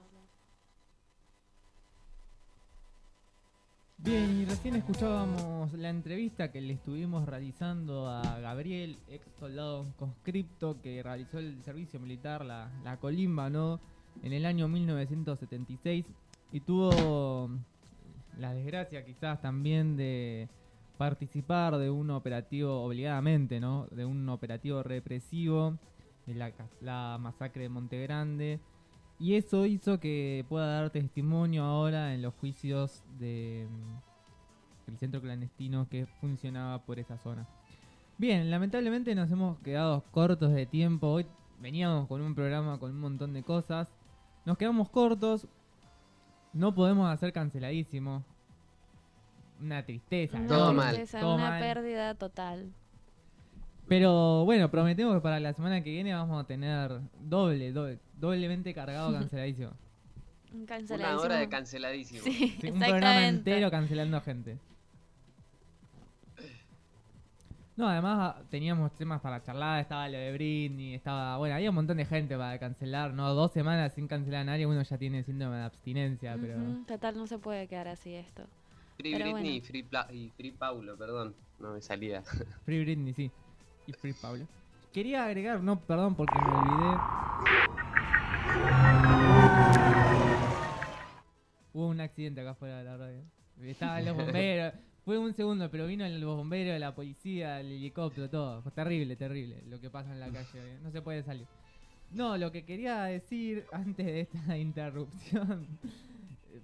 Bien, 4.01 4.31
y 4.41 4.45
recién 4.45 4.77
escuchábamos 4.77 5.73
la 5.73 5.89
entrevista 5.91 6.53
que 6.53 6.61
le 6.61 6.75
estuvimos 6.75 7.27
realizando 7.27 8.07
a 8.07 8.39
Gabriel, 8.39 8.97
ex 9.09 9.27
soldado 9.41 9.93
conscripto 9.99 10.81
que 10.81 11.03
realizó 11.03 11.41
el 11.41 11.61
servicio 11.65 11.99
militar, 11.99 12.45
la, 12.45 12.71
la 12.85 12.99
colimba, 12.99 13.51
¿no? 13.51 13.81
En 14.23 14.33
el 14.33 14.47
año 14.47 14.69
1976 14.69 16.07
y 16.53 16.61
tuvo 16.61 17.51
la 18.39 18.55
desgracia 18.55 19.05
quizás 19.05 19.41
también 19.41 19.97
de 19.97 20.49
participar 20.97 21.79
de 21.79 21.91
un 21.91 22.11
operativo 22.11 22.83
obligadamente, 22.83 23.61
¿no? 23.61 23.87
De 23.91 24.05
un 24.05 24.29
operativo 24.29 24.83
represivo, 24.83 25.79
de 26.27 26.53
la, 26.81 27.19
masacre 27.19 27.63
de 27.63 27.69
Monte 27.69 28.03
Grande. 28.03 28.61
Y 29.19 29.35
eso 29.35 29.67
hizo 29.67 29.99
que 29.99 30.45
pueda 30.49 30.67
dar 30.67 30.91
testimonio 30.91 31.65
ahora 31.65 32.15
en 32.15 32.23
los 32.23 32.35
juicios 32.35 33.03
de 33.19 33.67
mm, 33.69 34.97
centro 34.97 35.21
clandestino 35.21 35.89
que 35.89 36.07
funcionaba 36.21 36.85
por 36.85 36.99
esa 36.99 37.19
zona. 37.19 37.47
Bien, 38.17 38.51
lamentablemente 38.51 39.15
nos 39.15 39.31
hemos 39.31 39.59
quedado 39.61 40.03
cortos 40.11 40.53
de 40.53 40.67
tiempo. 40.67 41.09
Hoy 41.09 41.27
veníamos 41.61 42.09
con 42.09 42.21
un 42.21 42.35
programa 42.35 42.79
con 42.79 42.91
un 42.91 43.01
montón 43.01 43.33
de 43.33 43.43
cosas. 43.43 43.93
Nos 44.45 44.59
quedamos 44.59 44.89
cortos. 44.89 45.47
No 46.59 46.75
podemos 46.75 47.09
hacer 47.09 47.33
canceladísimo. 47.33 48.25
Una 49.63 49.85
tristeza. 49.85 50.39
Una 50.39 50.73
¿no? 50.73 50.83
tristeza, 50.89 51.21
Todo 51.21 51.37
una 51.37 51.51
mal. 51.51 51.61
pérdida 51.61 52.15
total. 52.17 52.73
Pero 53.87 54.45
bueno, 54.45 54.69
prometemos 54.71 55.15
que 55.15 55.21
para 55.21 55.39
la 55.39 55.53
semana 55.53 55.83
que 55.85 55.91
viene 55.91 56.13
vamos 56.13 56.43
a 56.43 56.47
tener 56.47 57.01
doble, 57.21 57.71
doble 57.73 57.99
doblemente 58.19 58.75
cargado 58.75 59.13
canceladísimo. 59.19 59.71
Un 60.53 60.59
Una 60.59 60.67
canceladísimo. 60.67 61.21
hora 61.23 61.37
de 61.37 61.49
canceladísimo. 61.49 62.23
Sí, 62.25 62.57
Sí, 62.61 62.71
un 62.71 62.79
programa 62.81 63.29
entero 63.29 63.71
cancelando 63.71 64.21
gente. 64.21 64.59
No, 67.79 67.87
además 67.89 68.19
ah, 68.21 68.43
teníamos 68.51 68.93
temas 68.97 69.21
para 69.21 69.41
charlar, 69.41 69.81
estaba 69.81 70.09
lo 70.09 70.19
de 70.19 70.33
Britney, 70.33 70.95
estaba, 70.95 71.37
bueno, 71.39 71.55
había 71.55 71.69
un 71.69 71.77
montón 71.77 71.97
de 71.97 72.05
gente 72.05 72.37
para 72.37 72.59
cancelar, 72.59 73.15
¿no? 73.15 73.33
Dos 73.35 73.53
semanas 73.53 73.95
sin 73.95 74.09
cancelar 74.09 74.41
a 74.41 74.45
nadie, 74.45 74.67
uno 74.67 74.83
ya 74.83 74.99
tiene 74.99 75.23
síndrome 75.23 75.59
de 75.59 75.63
abstinencia, 75.63 76.37
pero... 76.41 76.59
Ujú, 76.59 76.85
Total, 76.87 77.17
no 77.17 77.29
se 77.29 77.39
puede 77.39 77.69
quedar 77.69 77.87
así 77.87 78.15
esto. 78.15 78.43
Free 78.97 79.13
Pero 79.13 79.27
Britney 79.27 79.31
bueno. 79.31 79.57
y, 79.59 79.61
free 79.61 79.83
Pla- 79.85 80.09
y 80.13 80.31
Free 80.31 80.51
Paulo, 80.51 80.99
perdón. 80.99 81.37
No 81.61 81.73
me 81.75 81.81
salía. 81.81 82.23
Free 82.65 82.83
Britney, 82.83 83.15
sí. 83.15 83.31
Y 83.87 83.93
Free 83.93 84.13
Pablo. 84.13 84.45
Quería 84.93 85.25
agregar, 85.25 85.61
no, 85.63 85.79
perdón, 85.79 86.17
porque 86.17 86.35
me 86.35 86.57
olvidé. 86.57 86.97
Hubo 91.73 91.87
un 91.87 92.01
accidente 92.01 92.41
acá 92.41 92.51
afuera 92.51 92.79
de 92.79 92.85
la 92.85 92.97
radio. 92.97 93.23
Estaban 93.63 94.05
los 94.05 94.17
bomberos. 94.17 94.88
Fue 95.09 95.17
un 95.17 95.33
segundo, 95.33 95.71
pero 95.71 95.87
vino 95.87 96.07
los 96.07 96.37
bomberos, 96.37 96.79
la 96.79 96.95
policía, 96.95 97.61
el 97.61 97.73
helicóptero, 97.73 98.29
todo. 98.29 98.61
Fue 98.61 98.71
terrible, 98.73 99.17
terrible 99.17 99.63
lo 99.67 99.81
que 99.81 99.89
pasa 99.89 100.13
en 100.13 100.21
la 100.21 100.29
calle. 100.29 100.79
No 100.83 100.91
se 100.91 101.01
puede 101.01 101.23
salir. 101.23 101.47
No, 102.13 102.37
lo 102.37 102.53
que 102.53 102.67
quería 102.67 103.05
decir 103.05 103.65
antes 103.73 104.05
de 104.05 104.21
esta 104.21 104.59
interrupción 104.59 105.67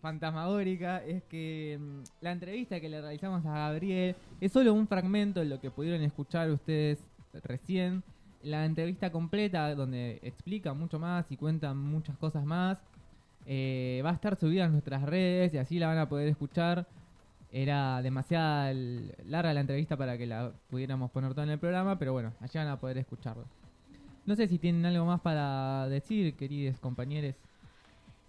fantasmagórica 0.02 1.02
es 1.02 1.22
que 1.22 1.78
mm, 1.80 2.02
la 2.20 2.32
entrevista 2.32 2.80
que 2.80 2.90
le 2.90 3.00
realizamos 3.00 3.46
a 3.46 3.70
Gabriel 3.70 4.14
es 4.42 4.52
solo 4.52 4.74
un 4.74 4.88
fragmento 4.88 5.40
de 5.40 5.46
lo 5.46 5.58
que 5.58 5.70
pudieron 5.70 6.02
escuchar 6.02 6.50
ustedes 6.50 7.02
recién. 7.44 8.02
La 8.42 8.66
entrevista 8.66 9.10
completa, 9.10 9.74
donde 9.74 10.18
explica 10.22 10.74
mucho 10.74 10.98
más 10.98 11.24
y 11.32 11.38
cuenta 11.38 11.72
muchas 11.72 12.18
cosas 12.18 12.44
más, 12.44 12.76
eh, 13.46 14.02
va 14.04 14.10
a 14.10 14.14
estar 14.14 14.36
subida 14.36 14.66
en 14.66 14.72
nuestras 14.72 15.02
redes 15.02 15.54
y 15.54 15.56
así 15.56 15.78
la 15.78 15.86
van 15.86 15.96
a 15.96 16.10
poder 16.10 16.28
escuchar. 16.28 16.86
Era 17.56 18.02
demasiada 18.02 18.72
l- 18.72 19.14
larga 19.26 19.54
la 19.54 19.60
entrevista 19.60 19.96
para 19.96 20.18
que 20.18 20.26
la 20.26 20.50
pudiéramos 20.68 21.12
poner 21.12 21.30
toda 21.34 21.44
en 21.44 21.50
el 21.50 21.58
programa, 21.60 21.96
pero 22.00 22.12
bueno, 22.12 22.32
allí 22.40 22.58
van 22.58 22.66
a 22.66 22.80
poder 22.80 22.98
escucharlo. 22.98 23.44
No 24.26 24.34
sé 24.34 24.48
si 24.48 24.58
tienen 24.58 24.84
algo 24.86 25.04
más 25.04 25.20
para 25.20 25.88
decir, 25.88 26.34
queridos 26.36 26.80
compañeros. 26.80 27.36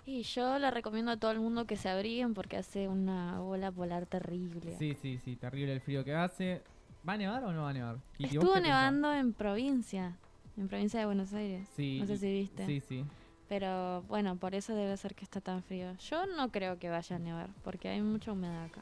Y 0.05 0.21
yo 0.21 0.59
le 0.59 0.69
recomiendo 0.69 1.11
a 1.11 1.17
todo 1.17 1.31
el 1.31 1.39
mundo 1.39 1.65
que 1.65 1.75
se 1.75 1.89
abriguen 1.89 2.35
porque 2.35 2.57
hace 2.57 2.87
una 2.87 3.39
bola 3.39 3.71
polar 3.71 4.05
terrible. 4.05 4.75
Sí, 4.77 4.93
sí, 5.01 5.17
sí, 5.25 5.35
terrible 5.37 5.73
el 5.73 5.81
frío 5.81 6.05
que 6.05 6.13
hace. 6.13 6.61
¿Va 7.07 7.13
a 7.13 7.17
nevar 7.17 7.43
o 7.45 7.51
no 7.51 7.63
va 7.63 7.71
a 7.71 7.73
nevar? 7.73 7.97
Kiki, 8.17 8.37
¿vos 8.37 8.45
Estuvo 8.45 8.53
pensás? 8.53 8.63
nevando 8.63 9.11
en 9.13 9.33
provincia, 9.33 10.17
en 10.55 10.67
provincia 10.67 10.99
de 10.99 11.07
Buenos 11.07 11.33
Aires. 11.33 11.67
Sí, 11.75 11.97
no 11.99 12.05
sé 12.05 12.17
si 12.17 12.31
viste. 12.31 12.65
Sí, 12.67 12.79
sí. 12.87 13.03
Pero 13.49 14.03
bueno, 14.03 14.35
por 14.35 14.53
eso 14.53 14.75
debe 14.75 14.95
ser 14.97 15.15
que 15.15 15.23
está 15.23 15.41
tan 15.41 15.63
frío. 15.63 15.87
Yo 16.09 16.25
no 16.37 16.51
creo 16.51 16.77
que 16.77 16.89
vaya 16.89 17.15
a 17.15 17.19
nevar 17.19 17.49
porque 17.63 17.89
hay 17.89 18.01
mucha 18.01 18.31
humedad 18.31 18.65
acá. 18.65 18.81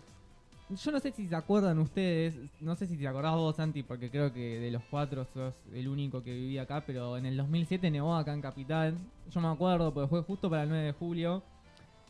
Yo 0.75 0.91
no 0.91 0.99
sé 0.99 1.11
si 1.11 1.27
se 1.27 1.35
acuerdan 1.35 1.77
ustedes, 1.79 2.35
no 2.59 2.75
sé 2.75 2.87
si 2.87 2.97
te 2.97 3.07
acordás 3.07 3.35
vos, 3.35 3.55
Santi, 3.55 3.83
porque 3.83 4.09
creo 4.09 4.33
que 4.33 4.59
de 4.59 4.71
los 4.71 4.81
cuatro 4.89 5.25
sos 5.25 5.53
el 5.73 5.87
único 5.87 6.23
que 6.23 6.33
vivía 6.33 6.63
acá, 6.63 6.83
pero 6.85 7.17
en 7.17 7.25
el 7.25 7.37
2007 7.37 7.91
nevó 7.91 8.15
acá 8.15 8.33
en 8.33 8.41
Capital. 8.41 8.97
Yo 9.29 9.41
me 9.41 9.49
acuerdo, 9.49 9.93
porque 9.93 10.07
fue 10.07 10.21
justo 10.21 10.49
para 10.49 10.63
el 10.63 10.69
9 10.69 10.85
de 10.85 10.91
julio, 10.93 11.43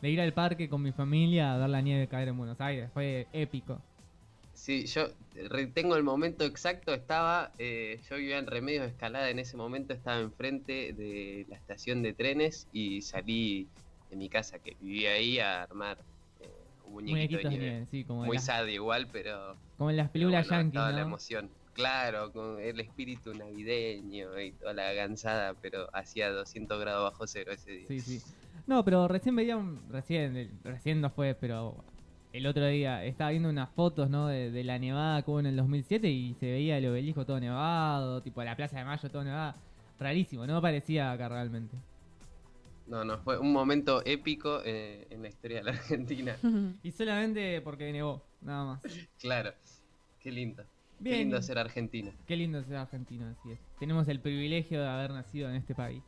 de 0.00 0.10
ir 0.10 0.20
al 0.20 0.32
parque 0.32 0.68
con 0.68 0.82
mi 0.82 0.92
familia 0.92 1.54
a 1.54 1.58
ver 1.58 1.68
la 1.68 1.80
nieve 1.80 2.06
caer 2.06 2.28
en 2.28 2.38
Buenos 2.38 2.60
Aires. 2.60 2.90
Fue 2.94 3.26
épico. 3.32 3.80
Sí, 4.54 4.86
yo 4.86 5.08
tengo 5.74 5.96
el 5.96 6.04
momento 6.04 6.44
exacto, 6.44 6.94
estaba, 6.94 7.50
eh, 7.58 8.00
yo 8.08 8.16
vivía 8.16 8.38
en 8.38 8.46
Remedios 8.46 8.86
Escalada, 8.86 9.28
en 9.28 9.40
ese 9.40 9.56
momento 9.56 9.92
estaba 9.92 10.20
enfrente 10.20 10.92
de 10.92 11.44
la 11.48 11.56
estación 11.56 12.02
de 12.02 12.12
trenes 12.12 12.68
y 12.72 13.02
salí 13.02 13.66
de 14.10 14.16
mi 14.16 14.28
casa 14.28 14.60
que 14.60 14.76
vivía 14.80 15.12
ahí 15.12 15.40
a 15.40 15.64
armar 15.64 15.98
Muñequitos 16.86 17.42
de 17.44 17.48
de 17.48 17.48
nieve. 17.50 17.70
nieve, 17.70 17.86
sí, 17.90 18.04
como 18.04 18.22
en 18.24 18.26
Muy 18.28 18.36
las- 18.36 18.44
sad 18.46 18.66
igual, 18.66 19.08
pero... 19.12 19.56
Como 19.76 19.90
en 19.90 19.96
las 19.96 20.10
películas 20.10 20.46
bueno, 20.48 20.62
yankees, 20.62 20.94
la 20.94 21.00
emoción. 21.02 21.50
Claro, 21.72 22.32
con 22.32 22.60
el 22.60 22.78
espíritu 22.78 23.34
navideño 23.34 24.38
y 24.40 24.52
toda 24.52 24.74
la 24.74 24.92
gansada, 24.92 25.54
pero 25.60 25.88
hacía 25.92 26.30
200 26.30 26.78
grados 26.80 27.10
bajo 27.10 27.26
cero 27.26 27.50
ese 27.52 27.72
día. 27.72 27.88
Sí, 27.88 28.00
sí. 28.00 28.20
No, 28.66 28.84
pero 28.84 29.08
recién 29.08 29.34
veía 29.34 29.56
un- 29.56 29.88
recién, 29.90 30.60
recién 30.62 31.00
no 31.00 31.10
fue, 31.10 31.34
pero 31.34 31.84
el 32.32 32.46
otro 32.46 32.66
día 32.66 33.04
estaba 33.04 33.30
viendo 33.30 33.48
unas 33.48 33.70
fotos, 33.70 34.08
¿no? 34.08 34.28
De, 34.28 34.50
de 34.52 34.62
la 34.64 34.78
nevada 34.78 35.22
que 35.22 35.30
hubo 35.32 35.40
en 35.40 35.46
el 35.46 35.56
2007 35.56 36.08
y 36.08 36.34
se 36.34 36.46
veía 36.46 36.78
el 36.78 36.86
obelisco 36.86 37.26
todo 37.26 37.40
nevado, 37.40 38.22
tipo 38.22 38.42
la 38.44 38.54
Plaza 38.54 38.78
de 38.78 38.84
Mayo 38.84 39.10
todo 39.10 39.24
nevada. 39.24 39.56
Rarísimo, 39.98 40.46
no 40.46 40.62
parecía 40.62 41.10
acá 41.12 41.28
realmente. 41.28 41.76
No, 42.86 43.04
no, 43.04 43.18
fue 43.18 43.38
un 43.38 43.52
momento 43.52 44.02
épico 44.04 44.60
eh, 44.64 45.06
en 45.10 45.22
la 45.22 45.28
historia 45.28 45.58
de 45.58 45.64
la 45.64 45.70
Argentina. 45.72 46.36
y 46.82 46.90
solamente 46.90 47.60
porque 47.62 47.90
nevó, 47.92 48.22
nada 48.42 48.64
más. 48.64 48.82
Claro, 49.18 49.52
qué 50.20 50.30
lindo. 50.30 50.64
Bien. 50.98 51.14
Qué 51.16 51.18
lindo 51.24 51.42
ser 51.42 51.58
argentino. 51.58 52.12
Qué 52.26 52.36
lindo 52.36 52.62
ser 52.62 52.76
argentino, 52.76 53.26
así 53.28 53.52
es. 53.52 53.58
Tenemos 53.78 54.06
el 54.08 54.20
privilegio 54.20 54.80
de 54.80 54.88
haber 54.88 55.10
nacido 55.10 55.48
en 55.48 55.56
este 55.56 55.74
país. 55.74 56.02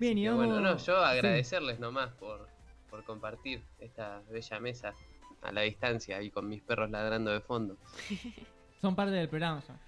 Bien, 0.00 0.18
y 0.18 0.26
vamos... 0.26 0.46
bueno, 0.46 0.60
no, 0.60 0.76
yo 0.76 0.84
Sí. 0.98 1.04
agradecerles 1.04 1.78
nomás 1.78 2.12
por, 2.14 2.48
por 2.90 3.04
compartir 3.04 3.62
esta 3.78 4.22
bella 4.30 4.60
mesa 4.60 4.94
a 5.42 5.52
la 5.52 5.62
distancia 5.62 6.20
y 6.22 6.30
con 6.30 6.48
mis 6.48 6.62
perros 6.62 6.90
ladrando 6.90 7.30
de 7.30 7.40
fondo. 7.40 7.76
Son 8.80 8.94
parte 8.94 9.12
del 9.14 9.28
programa 9.28 9.62
ya. 9.66 9.78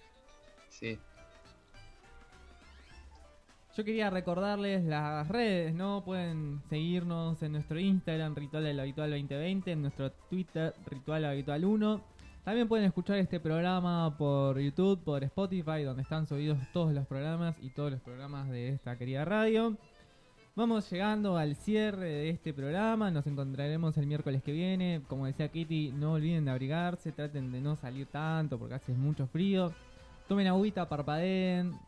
Sí. 0.68 0.98
Yo 3.78 3.84
quería 3.84 4.10
recordarles 4.10 4.82
las 4.82 5.28
redes, 5.28 5.72
¿no? 5.72 6.02
Pueden 6.04 6.60
seguirnos 6.68 7.40
en 7.44 7.52
nuestro 7.52 7.78
Instagram, 7.78 8.34
Ritual 8.34 8.64
del 8.64 8.80
Habitual 8.80 9.10
2020, 9.10 9.70
en 9.70 9.82
nuestro 9.82 10.10
Twitter, 10.10 10.74
Ritual 10.86 11.24
Habitual 11.24 11.64
1. 11.64 12.00
También 12.44 12.66
pueden 12.66 12.86
escuchar 12.86 13.18
este 13.18 13.38
programa 13.38 14.18
por 14.18 14.58
YouTube, 14.58 15.04
por 15.04 15.22
Spotify, 15.22 15.84
donde 15.84 16.02
están 16.02 16.26
subidos 16.26 16.58
todos 16.72 16.92
los 16.92 17.06
programas 17.06 17.54
y 17.62 17.70
todos 17.70 17.92
los 17.92 18.00
programas 18.00 18.50
de 18.50 18.70
esta 18.70 18.98
querida 18.98 19.24
radio. 19.24 19.76
Vamos 20.56 20.90
llegando 20.90 21.36
al 21.36 21.54
cierre 21.54 22.08
de 22.08 22.30
este 22.30 22.52
programa, 22.52 23.12
nos 23.12 23.28
encontraremos 23.28 23.96
el 23.96 24.08
miércoles 24.08 24.42
que 24.42 24.50
viene. 24.50 25.02
Como 25.06 25.26
decía 25.26 25.52
Kitty, 25.52 25.92
no 25.92 26.14
olviden 26.14 26.46
de 26.46 26.50
abrigarse, 26.50 27.12
traten 27.12 27.52
de 27.52 27.60
no 27.60 27.76
salir 27.76 28.08
tanto 28.08 28.58
porque 28.58 28.74
hace 28.74 28.92
mucho 28.92 29.28
frío. 29.28 29.72
Tomen 30.26 30.48
agüita, 30.48 30.88
parpadeen, 30.88 31.78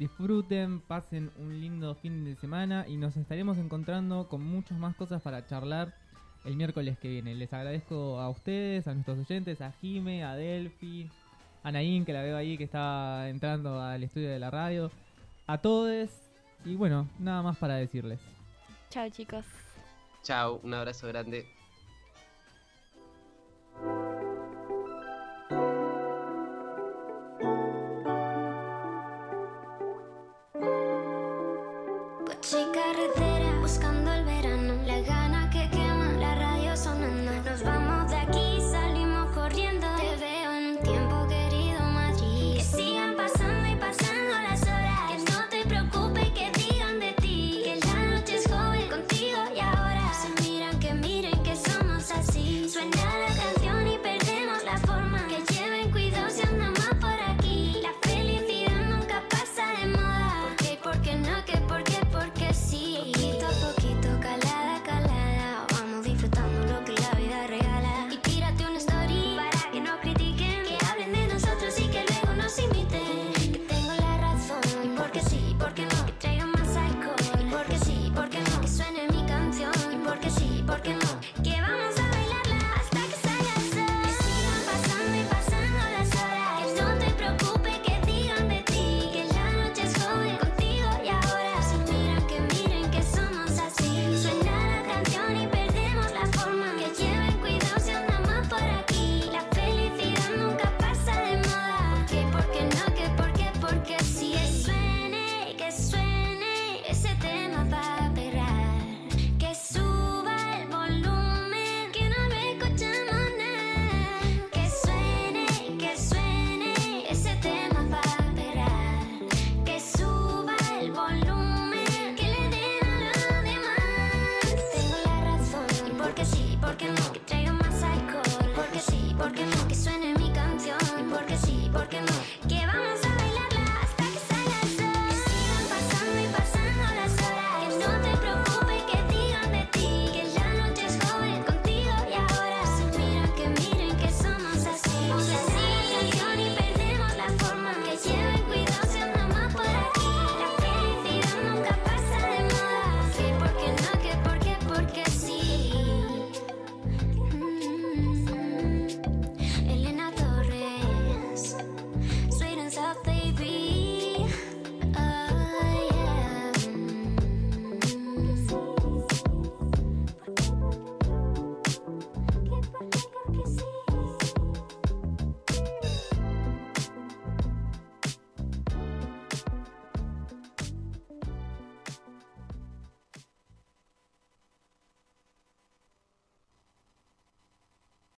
disfruten, 0.00 0.80
pasen 0.80 1.30
un 1.36 1.60
lindo 1.60 1.94
fin 1.94 2.24
de 2.24 2.34
semana 2.34 2.86
y 2.88 2.96
nos 2.96 3.18
estaremos 3.18 3.58
encontrando 3.58 4.28
con 4.28 4.42
muchas 4.42 4.78
más 4.78 4.96
cosas 4.96 5.20
para 5.20 5.46
charlar 5.46 5.94
el 6.46 6.56
miércoles 6.56 6.98
que 6.98 7.08
viene. 7.08 7.34
Les 7.34 7.52
agradezco 7.52 8.18
a 8.18 8.30
ustedes, 8.30 8.88
a 8.88 8.94
nuestros 8.94 9.18
oyentes, 9.18 9.60
a 9.60 9.72
Jime, 9.72 10.24
a 10.24 10.34
Delphi, 10.36 11.10
a 11.62 11.70
Nain, 11.70 12.06
que 12.06 12.14
la 12.14 12.22
veo 12.22 12.38
ahí 12.38 12.56
que 12.56 12.64
está 12.64 13.28
entrando 13.28 13.78
al 13.78 14.02
estudio 14.02 14.30
de 14.30 14.38
la 14.38 14.50
radio, 14.50 14.90
a 15.46 15.58
todos 15.58 16.08
y 16.64 16.76
bueno, 16.76 17.06
nada 17.18 17.42
más 17.42 17.58
para 17.58 17.74
decirles. 17.74 18.20
Chao 18.88 19.10
chicos. 19.10 19.44
Chao, 20.22 20.60
un 20.62 20.72
abrazo 20.72 21.08
grande. 21.08 21.59